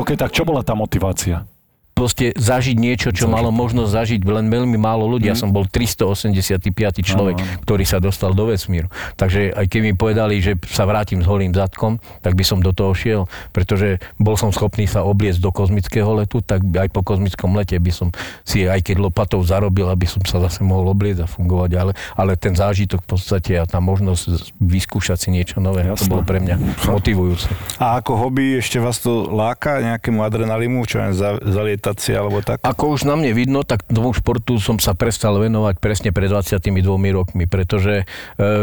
OK, 0.00 0.16
tak 0.16 0.32
čo 0.32 0.48
bola 0.48 0.64
tá 0.64 0.72
motivácia? 0.72 1.44
Proste 1.96 2.36
zažiť 2.36 2.76
niečo, 2.76 3.08
čo 3.08 3.24
malo 3.24 3.48
možnosť 3.48 3.88
zažiť 3.88 4.20
len 4.28 4.52
veľmi 4.52 4.76
málo 4.76 5.08
ľudí. 5.08 5.32
Mm. 5.32 5.32
Ja 5.32 5.36
mhm. 5.40 5.40
som 5.40 5.50
bol 5.56 5.64
385. 5.64 7.00
človek, 7.00 7.40
ano, 7.40 7.64
ktorý 7.64 7.84
sa 7.88 8.04
dostal 8.04 8.36
do 8.36 8.52
vesmíru. 8.52 8.92
Takže 9.16 9.56
aj 9.56 9.64
keď 9.64 9.80
mi 9.80 9.92
povedali, 9.96 10.44
že 10.44 10.60
sa 10.68 10.84
vrátim 10.84 11.24
s 11.24 11.26
holým 11.26 11.56
zadkom, 11.56 11.96
tak 12.20 12.36
by 12.36 12.44
som 12.44 12.60
do 12.60 12.76
toho 12.76 12.92
šiel, 12.92 13.24
pretože 13.56 13.96
bol 14.20 14.36
som 14.36 14.52
schopný 14.52 14.84
sa 14.84 15.08
obliecť 15.08 15.40
do 15.40 15.48
kozmického 15.48 16.12
letu, 16.20 16.44
tak 16.44 16.60
aj 16.68 16.92
po 16.92 17.00
kozmickom 17.00 17.56
lete 17.56 17.80
by 17.80 17.88
som 17.88 18.12
si 18.44 18.68
aj 18.68 18.84
keď 18.84 19.00
lopatou 19.00 19.40
zarobil, 19.40 19.88
aby 19.88 20.04
som 20.04 20.20
sa 20.28 20.36
zase 20.44 20.60
mohol 20.60 20.92
obliecť 20.92 21.24
a 21.24 21.28
fungovať. 21.30 21.70
Ale, 21.80 21.92
ale 22.12 22.36
ten 22.36 22.52
zážitok 22.52 23.08
v 23.08 23.16
podstate 23.16 23.56
a 23.56 23.64
tá 23.64 23.80
možnosť 23.80 24.52
vyskúšať 24.60 25.16
si 25.16 25.28
niečo 25.32 25.64
nové, 25.64 25.88
Jasne. 25.88 25.96
to 25.96 26.12
bolo 26.12 26.22
pre 26.28 26.44
mňa 26.44 26.60
motivujúce. 26.92 27.48
A 27.80 28.04
ako 28.04 28.28
hobby 28.28 28.60
ešte 28.60 28.76
vás 28.76 29.00
to 29.00 29.32
láka 29.32 29.80
nejakému 29.80 30.20
adrenalimu, 30.20 30.84
čo 30.84 31.00
len 31.00 31.16
zaliet 31.16 31.85
meditácia 31.86 32.18
alebo 32.18 32.42
tak? 32.42 32.58
Ako 32.66 32.98
už 32.98 33.06
na 33.06 33.14
mne 33.14 33.30
vidno, 33.30 33.62
tak 33.62 33.86
tomu 33.86 34.10
športu 34.10 34.58
som 34.58 34.82
sa 34.82 34.98
prestal 34.98 35.38
venovať 35.38 35.78
presne 35.78 36.10
pred 36.10 36.26
22 36.26 36.66
rokmi, 37.14 37.46
pretože 37.46 38.02
e, 38.02 38.04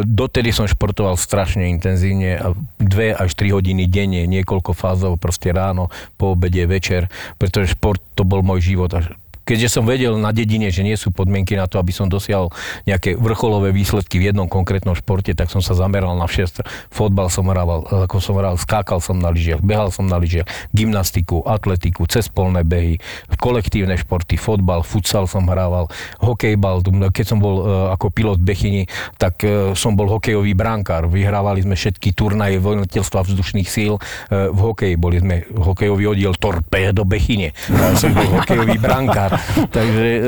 dotedy 0.04 0.52
som 0.52 0.68
športoval 0.68 1.16
strašne 1.16 1.72
intenzívne, 1.72 2.44
dve 2.84 3.16
až 3.16 3.32
tri 3.32 3.56
hodiny 3.56 3.88
denne, 3.88 4.28
niekoľko 4.28 4.76
fázov, 4.76 5.16
proste 5.24 5.56
ráno, 5.56 5.88
po 6.20 6.36
obede, 6.36 6.68
večer, 6.68 7.08
pretože 7.40 7.80
šport 7.80 8.04
to 8.20 8.28
bol 8.28 8.44
môj 8.44 8.76
život. 8.76 8.92
A 8.92 9.08
keďže 9.44 9.80
som 9.80 9.84
vedel 9.84 10.16
na 10.20 10.32
dedine, 10.36 10.72
že 10.72 10.84
nie 10.84 10.96
sú 10.96 11.12
podmienky 11.12 11.56
na 11.56 11.68
to, 11.68 11.80
aby 11.80 11.92
som 11.92 12.08
dosiahol 12.08 12.52
nejaké 12.88 13.16
vrcholové 13.20 13.76
výsledky 13.76 14.20
v 14.20 14.32
jednom 14.32 14.48
konkrétnom 14.48 14.96
športe, 14.96 15.32
tak 15.36 15.52
som 15.52 15.60
sa 15.60 15.76
zameral 15.76 16.16
na 16.16 16.28
všetko. 16.28 16.66
Fotbal 16.92 17.28
som 17.32 17.48
hrával, 17.48 17.86
ako 17.88 18.18
som 18.20 18.36
hral, 18.40 18.56
skákal 18.60 19.04
som 19.04 19.20
na 19.20 19.32
lyžiach, 19.32 19.64
behal 19.64 19.92
som 19.92 20.08
na 20.08 20.20
lyžiach, 20.20 20.48
gymnastiku, 20.72 21.44
atletiku, 21.44 22.08
cez 22.08 22.28
polné 22.32 22.64
behy, 22.64 23.00
kolektívne 23.38 23.96
športy, 24.00 24.40
fotbal, 24.40 24.82
futsal 24.82 25.28
som 25.28 25.48
hrával, 25.48 25.92
hokejbal, 26.24 26.84
keď 27.12 27.26
som 27.26 27.40
bol 27.44 27.56
e, 27.62 27.64
ako 27.94 28.10
pilot 28.10 28.40
Bechyni, 28.40 28.88
tak 29.20 29.44
e, 29.44 29.76
som 29.76 29.94
bol 29.94 30.08
hokejový 30.08 30.56
brankár. 30.56 31.12
Vyhrávali 31.12 31.64
sme 31.64 31.76
všetky 31.76 32.16
turnaje 32.16 32.58
vojnotelstva 32.60 33.26
vzdušných 33.26 33.68
síl 33.68 33.98
e, 33.98 34.02
v 34.52 34.60
hokeji. 34.60 34.96
Boli 34.96 35.20
sme 35.20 35.44
hokejový 35.52 36.16
oddiel 36.16 36.34
Torpédo 36.40 37.04
Bechyne. 37.04 37.52
Ja 37.68 37.96
som 38.00 38.16
bol 38.16 38.28
hokejový 38.40 38.78
brankár. 38.80 39.33
Takže 39.76 40.08
e, 40.08 40.22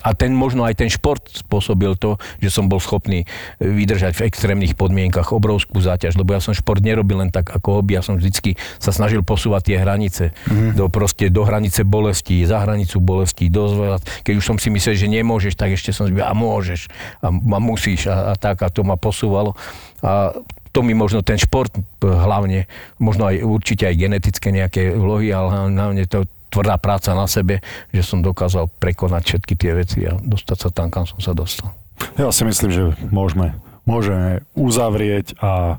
a 0.00 0.16
ten 0.16 0.32
možno 0.32 0.64
aj 0.64 0.80
ten 0.80 0.88
šport 0.88 1.20
spôsobil 1.28 1.92
to, 1.96 2.16
že 2.40 2.48
som 2.48 2.66
bol 2.66 2.80
schopný 2.80 3.28
vydržať 3.60 4.16
v 4.16 4.24
extrémnych 4.32 4.74
podmienkach 4.76 5.32
obrovskú 5.32 5.80
záťaž, 5.80 6.16
lebo 6.16 6.32
ja 6.32 6.40
som 6.40 6.56
šport 6.56 6.80
nerobil 6.80 7.20
len 7.20 7.28
tak 7.28 7.52
ako 7.52 7.80
hobby, 7.80 8.00
ja 8.00 8.02
som 8.04 8.16
vždycky 8.16 8.56
sa 8.80 8.90
snažil 8.90 9.20
posúvať 9.20 9.72
tie 9.72 9.76
hranice, 9.80 10.32
mm-hmm. 10.32 10.76
do, 10.76 10.88
proste, 10.88 11.28
do 11.28 11.44
hranice 11.44 11.84
bolesti, 11.84 12.48
za 12.48 12.64
hranicu 12.64 12.96
bolesti, 13.00 13.52
do. 13.52 13.96
Keď 14.24 14.34
už 14.40 14.44
som 14.44 14.56
si 14.56 14.72
myslel, 14.72 14.96
že 14.96 15.08
nemôžeš, 15.08 15.54
tak 15.54 15.76
ešte 15.76 15.92
som 15.92 16.08
si 16.08 16.16
a 16.16 16.32
môžeš 16.32 16.88
a, 17.20 17.28
a 17.28 17.58
musíš 17.60 18.08
a, 18.08 18.32
a 18.32 18.34
tak 18.36 18.64
a 18.64 18.72
to 18.72 18.82
ma 18.82 18.96
posúvalo. 18.96 19.52
A 20.00 20.32
to 20.70 20.80
mi 20.86 20.94
možno 20.94 21.20
ten 21.20 21.36
šport 21.36 21.74
hlavne, 22.00 22.70
možno 23.02 23.26
aj 23.26 23.42
určite 23.42 23.90
aj 23.90 24.00
genetické 24.00 24.48
nejaké 24.54 24.94
vlohy, 24.94 25.34
ale 25.34 25.74
hlavne 25.74 26.06
to, 26.06 26.24
tvrdá 26.50 26.76
práca 26.76 27.14
na 27.14 27.30
sebe, 27.30 27.62
že 27.94 28.02
som 28.02 28.20
dokázal 28.20 28.68
prekonať 28.82 29.22
všetky 29.22 29.54
tie 29.54 29.72
veci 29.72 29.98
a 30.04 30.18
dostať 30.18 30.58
sa 30.58 30.68
tam, 30.74 30.90
kam 30.90 31.06
som 31.06 31.22
sa 31.22 31.32
dostal. 31.32 31.70
Ja 32.18 32.28
si 32.34 32.42
myslím, 32.42 32.70
že 32.74 32.82
môžeme, 33.14 33.56
môžeme 33.86 34.42
uzavrieť 34.58 35.38
a 35.38 35.78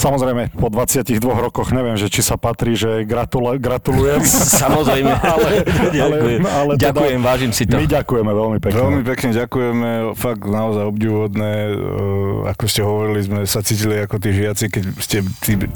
Samozrejme, 0.00 0.56
po 0.56 0.72
22 0.72 1.20
rokoch 1.20 1.76
neviem, 1.76 1.92
že 2.00 2.08
či 2.08 2.24
sa 2.24 2.40
patrí, 2.40 2.72
že 2.72 3.04
gratula- 3.04 3.60
gratulujem. 3.60 4.24
Samozrejme, 4.64 5.12
ale, 5.36 5.48
ale, 5.92 6.16
ale 6.40 6.72
teda 6.80 6.96
ďakujem, 6.96 7.20
teda, 7.20 7.28
vážim 7.28 7.52
si 7.52 7.68
to. 7.68 7.76
My 7.76 7.84
ďakujeme 7.84 8.32
veľmi 8.32 8.58
pekne. 8.64 8.80
Veľmi 8.80 9.02
pekne 9.04 9.30
ďakujeme, 9.36 9.88
fakt 10.16 10.48
naozaj 10.48 10.88
obdivuhodné. 10.88 11.52
E, 11.52 11.72
ako 12.48 12.64
ste 12.64 12.80
hovorili, 12.80 13.20
sme 13.20 13.40
sa 13.44 13.60
cítili 13.60 14.00
ako 14.00 14.16
tí 14.16 14.32
žiaci, 14.32 14.64
keď 14.72 14.82
ste 14.96 15.18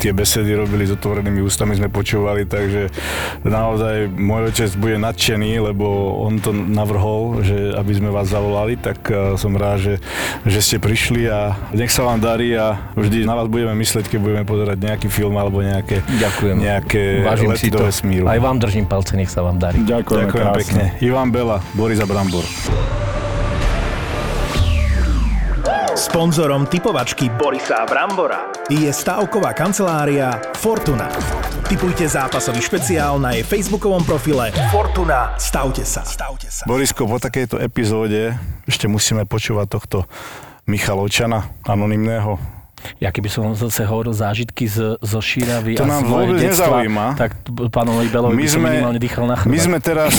tie 0.01 0.16
besedy 0.16 0.56
robili 0.56 0.88
s 0.88 0.96
otvorenými 0.96 1.44
ústami, 1.44 1.76
sme 1.76 1.92
počúvali, 1.92 2.48
takže 2.48 2.88
naozaj 3.44 4.09
môj 4.09 4.56
otec 4.56 4.72
bude 4.80 4.96
nadšený, 5.05 5.68
lebo 5.68 6.16
on 6.24 6.40
to 6.40 6.56
navrhol, 6.56 7.44
že 7.44 7.76
aby 7.76 7.92
sme 7.92 8.09
vás 8.09 8.32
zavolali, 8.32 8.80
tak 8.80 9.05
e, 9.12 9.36
som 9.36 9.52
rád, 9.52 9.84
že, 9.84 9.94
že 10.48 10.60
ste 10.64 10.76
prišli 10.80 11.28
a 11.28 11.60
nech 11.76 11.92
sa 11.92 12.09
vám 12.09 12.24
darí 12.24 12.56
a 12.56 12.88
vždy 12.96 13.28
na 13.28 13.36
vás 13.36 13.52
budeme 13.52 13.76
myslieť, 13.76 14.13
keď 14.14 14.22
budeme 14.22 14.44
pozerať 14.46 14.78
nejaký 14.78 15.08
film 15.10 15.34
alebo 15.34 15.58
nejaké, 15.58 15.98
Ďakujem. 16.06 16.56
nejaké 16.62 17.02
Vážim 17.26 17.50
lety 17.50 17.66
si 17.66 17.74
do 17.74 17.82
vesmíru. 17.82 18.30
Aj 18.30 18.38
vám 18.38 18.62
držím 18.62 18.86
palce, 18.86 19.18
nech 19.18 19.26
sa 19.26 19.42
vám 19.42 19.58
darí. 19.58 19.82
Ďakujem, 19.82 20.30
Ďakujem 20.30 20.48
pekne. 20.54 20.82
Ivan 21.02 21.34
Bela, 21.34 21.58
Boris 21.74 21.98
Brambor. 21.98 22.46
Sponzorom 25.98 26.70
typovačky 26.70 27.26
Borisa 27.34 27.82
Brambora 27.90 28.54
je 28.70 28.86
stavková 28.86 29.50
kancelária 29.50 30.30
Fortuna. 30.62 31.10
Typujte 31.66 32.06
zápasový 32.06 32.62
špeciál 32.62 33.18
na 33.18 33.34
jej 33.34 33.42
facebookovom 33.42 34.06
profile 34.06 34.54
Fortuna. 34.70 35.34
Stavte 35.42 35.82
sa. 35.82 36.06
Stavte 36.06 36.46
sa. 36.54 36.62
Borisko, 36.70 37.10
po 37.10 37.18
takejto 37.18 37.58
epizóde 37.58 38.38
ešte 38.62 38.86
musíme 38.86 39.26
počúvať 39.26 39.66
tohto 39.74 39.98
Michalovčana, 40.70 41.50
anonymného 41.66 42.53
Ja 43.01 43.11
keby 43.11 43.28
som 43.28 43.52
zase 43.56 43.85
hovoril 43.85 44.12
zážitky 44.12 44.69
z, 44.69 44.97
zo 45.01 45.20
Šíravy 45.20 45.77
To 45.81 45.85
a 45.85 45.89
nám 45.89 46.02
z 46.05 46.11
vôbec 46.11 46.36
detstva, 46.40 46.81
nezaujíma. 46.85 47.06
tak 47.16 47.31
pánovi 47.73 48.09
Belovi 48.09 48.36
by 48.36 48.48
som 48.48 48.62
minimálne 48.62 49.01
dýchal 49.01 49.24
na 49.28 49.36
chrbát. 49.39 49.52
my 49.52 49.59
sme 49.59 49.78
teraz, 49.81 50.15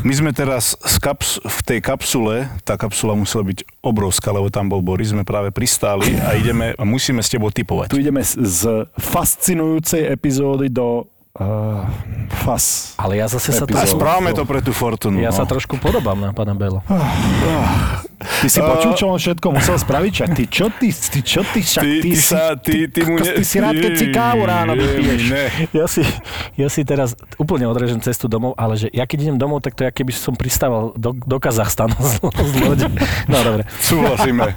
my 0.00 0.14
sme 0.14 0.30
teraz 0.32 0.64
z 0.76 0.96
kaps, 1.00 1.40
v 1.44 1.58
tej 1.64 1.78
kapsule, 1.84 2.48
tá 2.64 2.74
kapsula 2.80 3.12
musela 3.16 3.44
byť 3.46 3.64
obrovská, 3.84 4.32
lebo 4.32 4.48
tam 4.48 4.68
bol 4.68 4.80
Boris, 4.80 5.12
sme 5.12 5.22
práve 5.22 5.52
pristáli 5.52 6.16
a 6.18 6.34
ideme 6.34 6.74
a 6.74 6.82
musíme 6.84 7.20
s 7.22 7.28
tebou 7.28 7.52
typovať. 7.52 7.92
Tu 7.92 8.00
ideme 8.02 8.20
z, 8.24 8.86
fascinujúcej 8.96 10.08
epizódy 10.10 10.72
do 10.72 11.06
uh, 11.36 11.84
fas. 12.42 12.96
Ale 12.96 13.20
ja 13.20 13.26
zase 13.28 13.52
sa 13.52 13.68
trošku, 13.68 13.96
správame 14.00 14.32
to 14.32 14.44
pre 14.48 14.60
tú 14.64 14.72
fortunu. 14.72 15.20
ja 15.20 15.32
no. 15.32 15.36
sa 15.36 15.44
trošku 15.44 15.76
podobám 15.76 16.16
na 16.16 16.32
pána 16.32 16.56
Belo. 16.56 16.80
Ty 18.16 18.48
si 18.48 18.60
počul, 18.64 18.96
čo 18.96 19.12
on 19.12 19.20
všetko 19.20 19.46
musel 19.52 19.76
spraviť? 19.76 20.12
Čak 20.24 20.28
ty 20.32 20.44
čo 20.48 20.66
ty, 20.72 20.88
ty 20.88 21.20
čo 21.20 21.44
ty, 21.44 21.60
však 21.60 21.84
Ty, 21.84 21.92
ty, 22.00 22.10
si, 22.16 22.24
sa, 22.24 22.56
ty, 22.56 22.88
ty, 22.88 23.04
mu 23.04 23.20
kokos, 23.20 23.28
ty 23.36 23.44
si 23.44 23.56
rád, 23.60 23.76
keď 23.76 23.92
si 23.92 24.06
kávu 24.08 24.42
ráno 24.48 24.72
vypiješ. 24.72 25.22
Ne. 25.28 25.44
Ja 25.76 25.84
si, 25.84 26.00
ja 26.56 26.68
si 26.72 26.80
teraz 26.88 27.12
úplne 27.36 27.68
odrežem 27.68 28.00
cestu 28.00 28.24
domov, 28.24 28.56
ale 28.56 28.80
že 28.80 28.88
ja 28.88 29.04
keď 29.04 29.28
idem 29.28 29.36
domov, 29.36 29.60
tak 29.60 29.76
to 29.76 29.84
je, 29.84 29.92
keby 29.92 30.16
som 30.16 30.32
pristával 30.32 30.96
do, 30.96 31.12
do 31.12 31.36
Kazachstanu 31.36 31.92
z, 32.00 32.24
z 32.24 32.54
lode. 32.64 32.88
No 33.28 33.36
dobre. 33.44 33.68
Súhlasíme. 33.84 34.56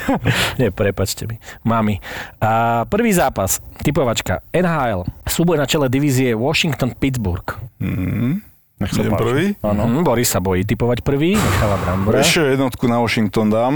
Nie, 0.60 0.72
prepačte 0.72 1.28
mi. 1.28 1.36
Mami. 1.60 2.00
A 2.40 2.84
prvý 2.88 3.12
zápas, 3.12 3.60
typovačka, 3.84 4.40
NHL. 4.56 5.04
Súboj 5.28 5.60
na 5.60 5.68
čele 5.68 5.92
divízie 5.92 6.32
Washington-Pittsburgh. 6.32 7.52
Nech 7.84 8.53
sa 8.82 9.00
Idem 9.00 9.14
páči. 9.14 9.22
prvý? 9.22 9.44
Áno. 9.62 9.82
Hm, 9.86 10.02
Boris 10.02 10.28
sa 10.28 10.42
bojí 10.42 10.66
typovať 10.66 11.06
prvý, 11.06 11.38
necháva 11.38 11.78
Brambora. 11.78 12.18
Ešte 12.18 12.58
jednotku 12.58 12.84
na 12.90 12.98
Washington 12.98 13.46
dám. 13.46 13.74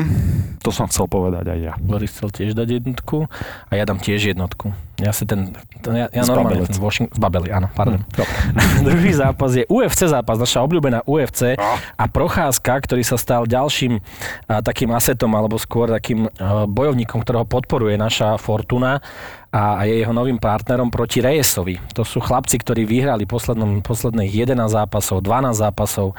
To 0.58 0.74
som 0.74 0.90
chcel 0.90 1.06
povedať 1.06 1.46
aj 1.54 1.58
ja. 1.62 1.72
Boris 1.78 2.10
chcel 2.10 2.34
tiež 2.34 2.52
dať 2.58 2.82
jednotku 2.82 3.30
a 3.70 3.72
ja 3.72 3.86
dám 3.86 4.02
tiež 4.02 4.34
jednotku. 4.34 4.74
Ja 4.98 5.14
si 5.14 5.22
ten, 5.22 5.54
ten 5.78 5.94
ja, 5.94 6.10
ja 6.10 6.26
Z 6.26 6.34
normálne 6.34 6.66
Babelec. 6.66 6.74
ten 6.74 6.82
Washington, 6.82 7.14
z 7.14 7.20
Babeli, 7.22 7.48
áno, 7.54 7.70
pardon. 7.70 8.02
Druhý 8.86 9.14
zápas 9.14 9.54
je 9.54 9.62
UFC 9.70 10.10
zápas, 10.10 10.34
naša 10.34 10.66
obľúbená 10.66 11.06
UFC 11.06 11.54
a 11.94 12.04
Procházka, 12.10 12.74
ktorý 12.82 13.06
sa 13.06 13.14
stal 13.14 13.46
ďalším 13.46 14.02
a, 14.50 14.58
takým 14.58 14.90
asetom, 14.90 15.30
alebo 15.38 15.54
skôr 15.62 15.86
takým 15.86 16.26
a, 16.26 16.66
bojovníkom, 16.66 17.22
ktorého 17.22 17.46
podporuje 17.46 17.94
naša 17.94 18.34
Fortuna 18.42 18.98
a, 19.58 19.82
je 19.82 19.98
jeho 19.98 20.14
novým 20.14 20.38
partnerom 20.38 20.86
proti 20.86 21.18
Reyesovi. 21.18 21.82
To 21.92 22.06
sú 22.06 22.22
chlapci, 22.22 22.62
ktorí 22.62 22.86
vyhrali 22.86 23.26
poslednom, 23.26 23.82
posledných 23.82 24.30
11 24.46 24.70
zápasov, 24.70 25.18
12 25.18 25.50
zápasov 25.58 26.14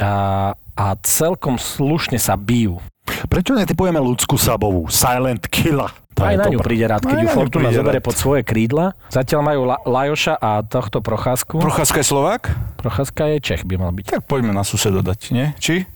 a, 0.00 0.52
a 0.56 0.86
celkom 1.04 1.60
slušne 1.60 2.16
sa 2.16 2.34
bijú. 2.34 2.80
Prečo 3.04 3.52
netypujeme 3.52 4.00
ľudskú 4.00 4.40
sabovú? 4.40 4.88
Silent 4.88 5.44
Killa. 5.46 5.92
To 6.14 6.22
Aj 6.22 6.38
na 6.38 6.46
ňu 6.46 6.62
príde 6.62 6.86
rád, 6.86 7.02
keď 7.02 7.16
Aj 7.20 7.24
ju 7.26 7.28
Fortuna 7.28 7.74
zoberie 7.74 7.98
rád. 7.98 8.06
pod 8.06 8.14
svoje 8.14 8.46
krídla. 8.46 8.94
Zatiaľ 9.10 9.40
majú 9.42 9.60
La- 9.66 9.82
Lajoša 9.82 10.38
a 10.38 10.62
tohto 10.62 11.02
Procházku. 11.02 11.58
Procházka 11.58 12.00
je 12.00 12.06
Slovák? 12.06 12.42
Procházka 12.78 13.34
je 13.34 13.42
Čech, 13.42 13.62
by 13.66 13.74
mal 13.76 13.90
byť. 13.90 14.14
Tak 14.14 14.22
poďme 14.24 14.54
na 14.54 14.62
suseda 14.62 15.02
dať, 15.02 15.34
nie? 15.34 15.50
Či? 15.58 15.90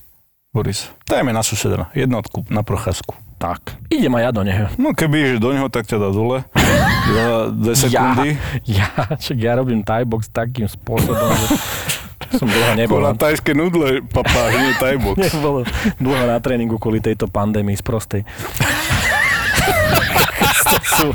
Boris. 0.50 0.90
Dajme 1.06 1.30
na 1.30 1.46
suseda. 1.46 1.86
Jednotku 1.94 2.42
na 2.50 2.66
Procházku. 2.66 3.14
Tak. 3.38 3.78
Idem 3.86 4.10
aj 4.18 4.22
ja 4.26 4.30
do 4.34 4.42
neho. 4.42 4.66
No 4.74 4.90
keby 4.90 5.14
ideš 5.14 5.38
do 5.38 5.54
neho, 5.54 5.70
tak 5.70 5.86
ťa 5.86 6.02
dá 6.02 6.10
dole. 6.10 6.42
Za 7.08 7.54
2 7.54 7.70
sekundy. 7.86 8.28
Ja, 8.66 8.90
ja, 8.90 9.14
však 9.14 9.38
ja 9.38 9.52
robím 9.54 9.86
Thai 9.86 10.02
box 10.02 10.26
takým 10.26 10.66
spôsobom, 10.66 11.14
že 11.14 11.46
som 12.34 12.50
dlho 12.50 12.74
nebol. 12.82 12.98
Bola 12.98 13.14
tajské 13.14 13.54
nudle, 13.54 14.02
papá, 14.10 14.50
nie 14.50 14.74
Thai 14.82 14.98
box. 14.98 15.22
Nebol 15.38 15.62
dlho 16.02 16.24
na 16.26 16.42
tréningu 16.42 16.82
kvôli 16.82 16.98
tejto 16.98 17.30
pandémii 17.30 17.78
z 17.78 17.84
prostej. 17.86 18.22
To 20.68 20.78
sú- 20.84 21.14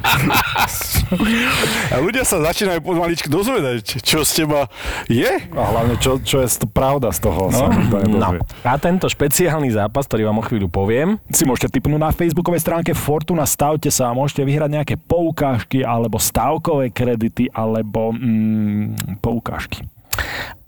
A 1.90 1.98
ľudia 1.98 2.24
sa 2.24 2.42
začínajú 2.42 2.82
pomaličky 2.82 3.28
dozvedať, 3.28 4.02
čo 4.02 4.22
z 4.22 4.44
teba 4.44 4.66
je. 5.06 5.30
A 5.48 5.64
hlavne, 5.64 5.96
čo, 5.96 6.18
čo 6.18 6.40
je 6.40 6.50
st- 6.50 6.66
pravda 6.66 7.10
z 7.10 7.20
toho. 7.22 7.48
No. 7.48 7.58
Sa 7.60 7.68
nikto 7.70 7.96
No. 8.10 8.30
A 8.64 8.74
tento 8.76 9.06
špeciálny 9.06 9.70
zápas, 9.70 10.04
ktorý 10.04 10.26
vám 10.26 10.40
o 10.40 10.44
chvíľu 10.44 10.68
poviem, 10.68 11.22
si 11.28 11.44
môžete 11.44 11.70
typnúť 11.72 12.00
na 12.00 12.10
facebookovej 12.10 12.60
stránke 12.60 12.92
Fortuna, 12.94 13.44
stavte 13.44 13.88
sa 13.88 14.10
a 14.10 14.18
môžete 14.18 14.42
vyhrať 14.42 14.70
nejaké 14.72 14.96
poukážky 14.98 15.82
alebo 15.82 16.18
stavkové 16.18 16.90
kredity 16.90 17.48
alebo 17.48 18.10
mm, 18.12 19.20
poukážky. 19.20 19.86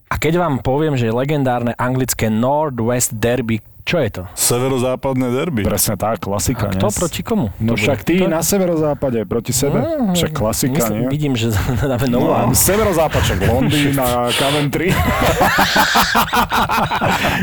a 0.06 0.16
keď 0.16 0.38
vám 0.38 0.56
poviem, 0.60 0.94
že 0.94 1.10
legendárne 1.10 1.74
anglické 1.76 2.30
Northwest 2.30 3.14
Derby, 3.14 3.60
čo 3.86 3.98
je 3.98 4.10
to? 4.12 4.24
Severozápadné 4.34 5.30
derby. 5.30 5.62
Presne 5.62 5.94
tak, 5.94 6.20
klasika. 6.20 6.68
A 6.68 6.74
kto 6.74 6.86
nie? 6.86 6.98
proti 6.98 7.22
komu? 7.22 7.54
No 7.56 7.72
To 7.72 7.78
však 7.78 8.02
ty 8.02 8.18
To- 8.18 8.26
na 8.28 8.42
severozápade 8.42 9.22
proti 9.24 9.50
sebe. 9.52 9.78
Však 10.12 10.32
klasika, 10.32 10.74
Myslím, 10.84 10.98
nie? 11.00 11.08
vidím, 11.08 11.34
že 11.34 11.54
dáme 11.86 12.06
novú 12.08 12.28
No, 12.28 12.50
severozápad, 12.52 13.22
však 13.22 13.40
Londýn 13.48 13.94
a 13.96 14.08
Coventry. 14.32 14.90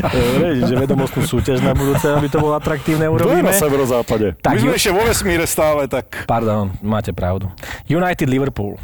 Dobre, 0.04 0.46
že 0.68 0.74
vedomostnú 0.76 1.22
súťaž 1.22 1.58
na 1.60 1.72
budúce, 1.72 2.04
aby 2.04 2.26
to 2.26 2.38
bolo 2.38 2.54
atraktívne, 2.54 3.06
Kto 3.06 3.14
je 3.14 3.16
urobíme. 3.22 3.46
na 3.46 3.54
severozápade? 3.54 4.26
My 4.32 4.42
Tak, 4.42 4.54
sme 4.58 4.68
Ju- 4.68 4.76
ešte 4.76 4.90
vo 4.90 5.02
vesmíre 5.02 5.44
stále, 5.44 5.86
tak 5.86 6.26
pardon, 6.26 6.74
máte 6.80 7.10
pravdu. 7.10 7.48
United 7.86 8.26
Liverpool. 8.26 8.76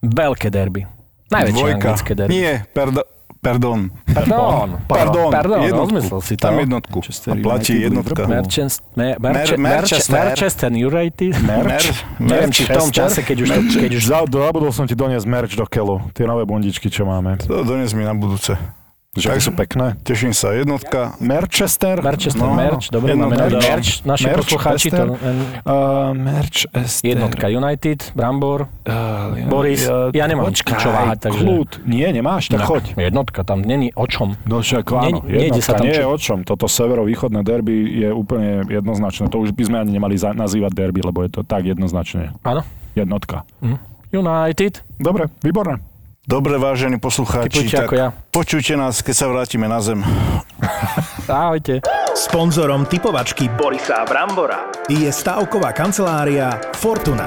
Veľké 0.00 0.48
derby. 0.48 0.86
Najväčšie 1.28 1.52
dvojka. 1.52 1.76
anglické 1.84 2.12
derby. 2.12 2.32
Nie, 2.32 2.52
perdo, 2.68 3.00
pardon. 3.40 3.88
Pardon. 4.14 4.78
Pardon, 4.86 5.28
Pardon, 5.32 5.60
jednotku. 5.64 5.96
rozmyslel 5.96 6.20
si 6.20 6.34
to. 6.36 6.42
Tam 6.46 6.58
jednotku. 6.60 6.98
Manchester 7.00 7.32
A 7.32 7.42
platí 7.42 7.72
United, 7.72 7.84
jednotka. 7.84 8.22
Manchester. 8.26 10.12
Manchester 10.12 10.70
United. 10.72 11.32
Mer, 11.42 11.80
Neviem, 12.20 12.50
či 12.52 12.62
v 12.64 12.70
tom 12.76 12.88
čase, 12.92 13.24
keď 13.24 13.36
už, 13.42 13.48
keď 13.80 13.90
už 13.96 14.02
Za- 14.04 14.28
Zabudol 14.28 14.72
som 14.72 14.84
ti 14.84 14.92
doniesť 14.92 15.26
merch 15.26 15.54
do 15.56 15.64
kelu. 15.64 16.00
Tie 16.12 16.24
nové 16.24 16.44
bundičky, 16.44 16.88
čo 16.88 17.08
máme. 17.08 17.40
to 17.40 17.64
dones 17.64 17.92
mi 17.96 18.04
na 18.04 18.12
budúce. 18.12 18.56
Že 19.10 19.26
tak 19.26 19.42
sú 19.42 19.50
pekné. 19.58 19.86
Teším 20.06 20.30
sa. 20.30 20.54
Jednotka. 20.54 21.18
Manchester. 21.18 21.98
Manchester 21.98 22.46
No, 22.46 22.54
merch, 22.54 22.94
dobre, 22.94 23.18
máme 23.18 23.34
nový 23.34 23.58
merch. 23.58 24.06
Naši 24.06 24.22
Merch, 24.22 24.38
poslucháči 24.46 24.86
to... 24.86 25.02
Ester. 25.02 25.06
Uh, 25.66 26.14
Manchester. 26.14 27.02
Jednotka 27.02 27.46
United, 27.50 27.98
Brambor, 28.14 28.70
Uh, 28.86 29.50
Boris, 29.50 29.82
ja 30.14 30.24
nemám 30.24 30.54
počkaj, 30.54 30.78
čo 30.78 30.94
váhať, 30.94 31.18
takže- 31.26 31.42
Kľud. 31.42 31.70
Nie, 31.84 32.14
nemáš, 32.14 32.54
tak 32.54 32.62
choď. 32.62 32.94
Jednotka, 32.94 33.42
tam 33.42 33.66
není 33.66 33.90
o 33.90 34.06
čom. 34.06 34.38
No 34.46 34.62
však 34.62 34.86
Nie- 34.86 34.98
áno, 35.10 35.18
nejde 35.20 35.58
sa 35.58 35.74
jednotka 35.74 35.74
tam 35.74 35.82
nie 35.82 35.90
je 35.90 35.98
čo- 35.98 36.06
o 36.06 36.16
čom. 36.16 36.38
Toto 36.46 36.66
severovýchodné 36.70 37.40
derby 37.42 37.74
je 37.98 38.08
úplne 38.08 38.62
jednoznačné. 38.64 39.26
To 39.26 39.42
už 39.42 39.50
by 39.50 39.62
sme 39.64 39.76
ani 39.80 39.90
nemali 39.92 40.14
za- 40.14 40.30
nazývať 40.32 40.70
derby, 40.72 41.02
lebo 41.02 41.26
je 41.26 41.30
to 41.32 41.42
tak 41.42 41.66
jednoznačne. 41.66 42.30
Áno. 42.46 42.62
Jednotka. 42.94 43.42
United. 44.08 44.86
Dobre, 44.96 45.26
výborné. 45.40 45.82
Dobre, 46.30 46.62
vážení 46.62 47.02
poslucháči, 47.02 47.50
Typujte 47.50 47.74
tak 47.74 47.90
ako 47.90 47.94
ja. 47.98 48.08
počujte 48.30 48.78
nás, 48.78 49.02
keď 49.02 49.14
sa 49.18 49.26
vrátime 49.26 49.66
na 49.66 49.82
zem. 49.82 49.98
Ahojte. 51.26 51.82
Sponzorom 52.14 52.86
typovačky 52.86 53.50
Borisa 53.50 54.06
Brambora 54.06 54.70
je 54.86 55.10
stavková 55.10 55.74
kancelária 55.74 56.54
Fortuna. 56.78 57.26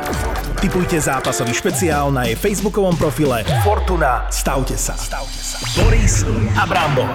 Typujte 0.56 1.04
zápasový 1.04 1.52
špeciál 1.52 2.16
na 2.16 2.32
jej 2.32 2.40
facebookovom 2.40 2.96
profile 2.96 3.44
Fortuna. 3.68 4.24
Stavte 4.32 4.80
sa. 4.80 4.96
Boris 5.76 6.24
a 6.56 6.64
Brambor. 6.64 7.12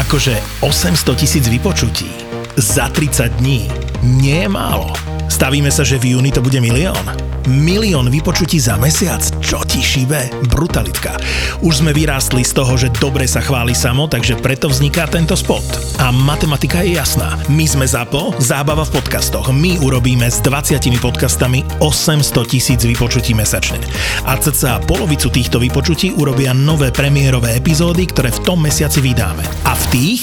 Akože 0.00 0.40
800 0.64 1.12
tisíc 1.12 1.44
vypočutí 1.44 2.08
za 2.56 2.88
30 2.88 3.40
dní 3.40 3.68
nie 4.02 4.44
je 4.44 4.48
málo. 4.48 4.92
Stavíme 5.26 5.68
sa, 5.68 5.82
že 5.82 6.00
v 6.00 6.16
júni 6.16 6.30
to 6.30 6.40
bude 6.40 6.56
milión. 6.62 7.04
Milión 7.46 8.10
vypočutí 8.10 8.58
za 8.58 8.74
mesiac? 8.74 9.22
Čo 9.38 9.62
ti 9.62 9.78
šíbe? 9.78 10.50
Brutalitka. 10.50 11.14
Už 11.62 11.82
sme 11.82 11.94
vyrástli 11.94 12.42
z 12.42 12.52
toho, 12.54 12.74
že 12.74 12.90
dobre 12.98 13.26
sa 13.30 13.38
chváli 13.38 13.70
samo, 13.70 14.10
takže 14.10 14.38
preto 14.42 14.66
vzniká 14.66 15.06
tento 15.06 15.38
spot. 15.38 15.62
A 16.02 16.10
matematika 16.10 16.82
je 16.82 16.98
jasná. 16.98 17.38
My 17.46 17.66
sme 17.70 17.86
ZAPO, 17.86 18.38
zábava 18.42 18.82
v 18.82 18.98
podcastoch. 18.98 19.50
My 19.54 19.78
urobíme 19.78 20.26
s 20.26 20.42
20 20.42 20.82
podcastami 20.98 21.62
800 21.78 22.50
tisíc 22.50 22.80
vypočutí 22.82 23.34
mesačne. 23.34 23.78
A 24.26 24.34
cca 24.38 24.82
polovicu 24.82 25.30
týchto 25.30 25.62
vypočutí 25.62 26.18
urobia 26.18 26.50
nové 26.50 26.90
premiérové 26.90 27.54
epizódy, 27.58 28.10
ktoré 28.10 28.34
v 28.34 28.42
tom 28.42 28.58
mesiaci 28.62 28.98
vydáme. 29.02 29.46
A 29.66 29.74
v 29.74 29.84
tých 29.94 30.22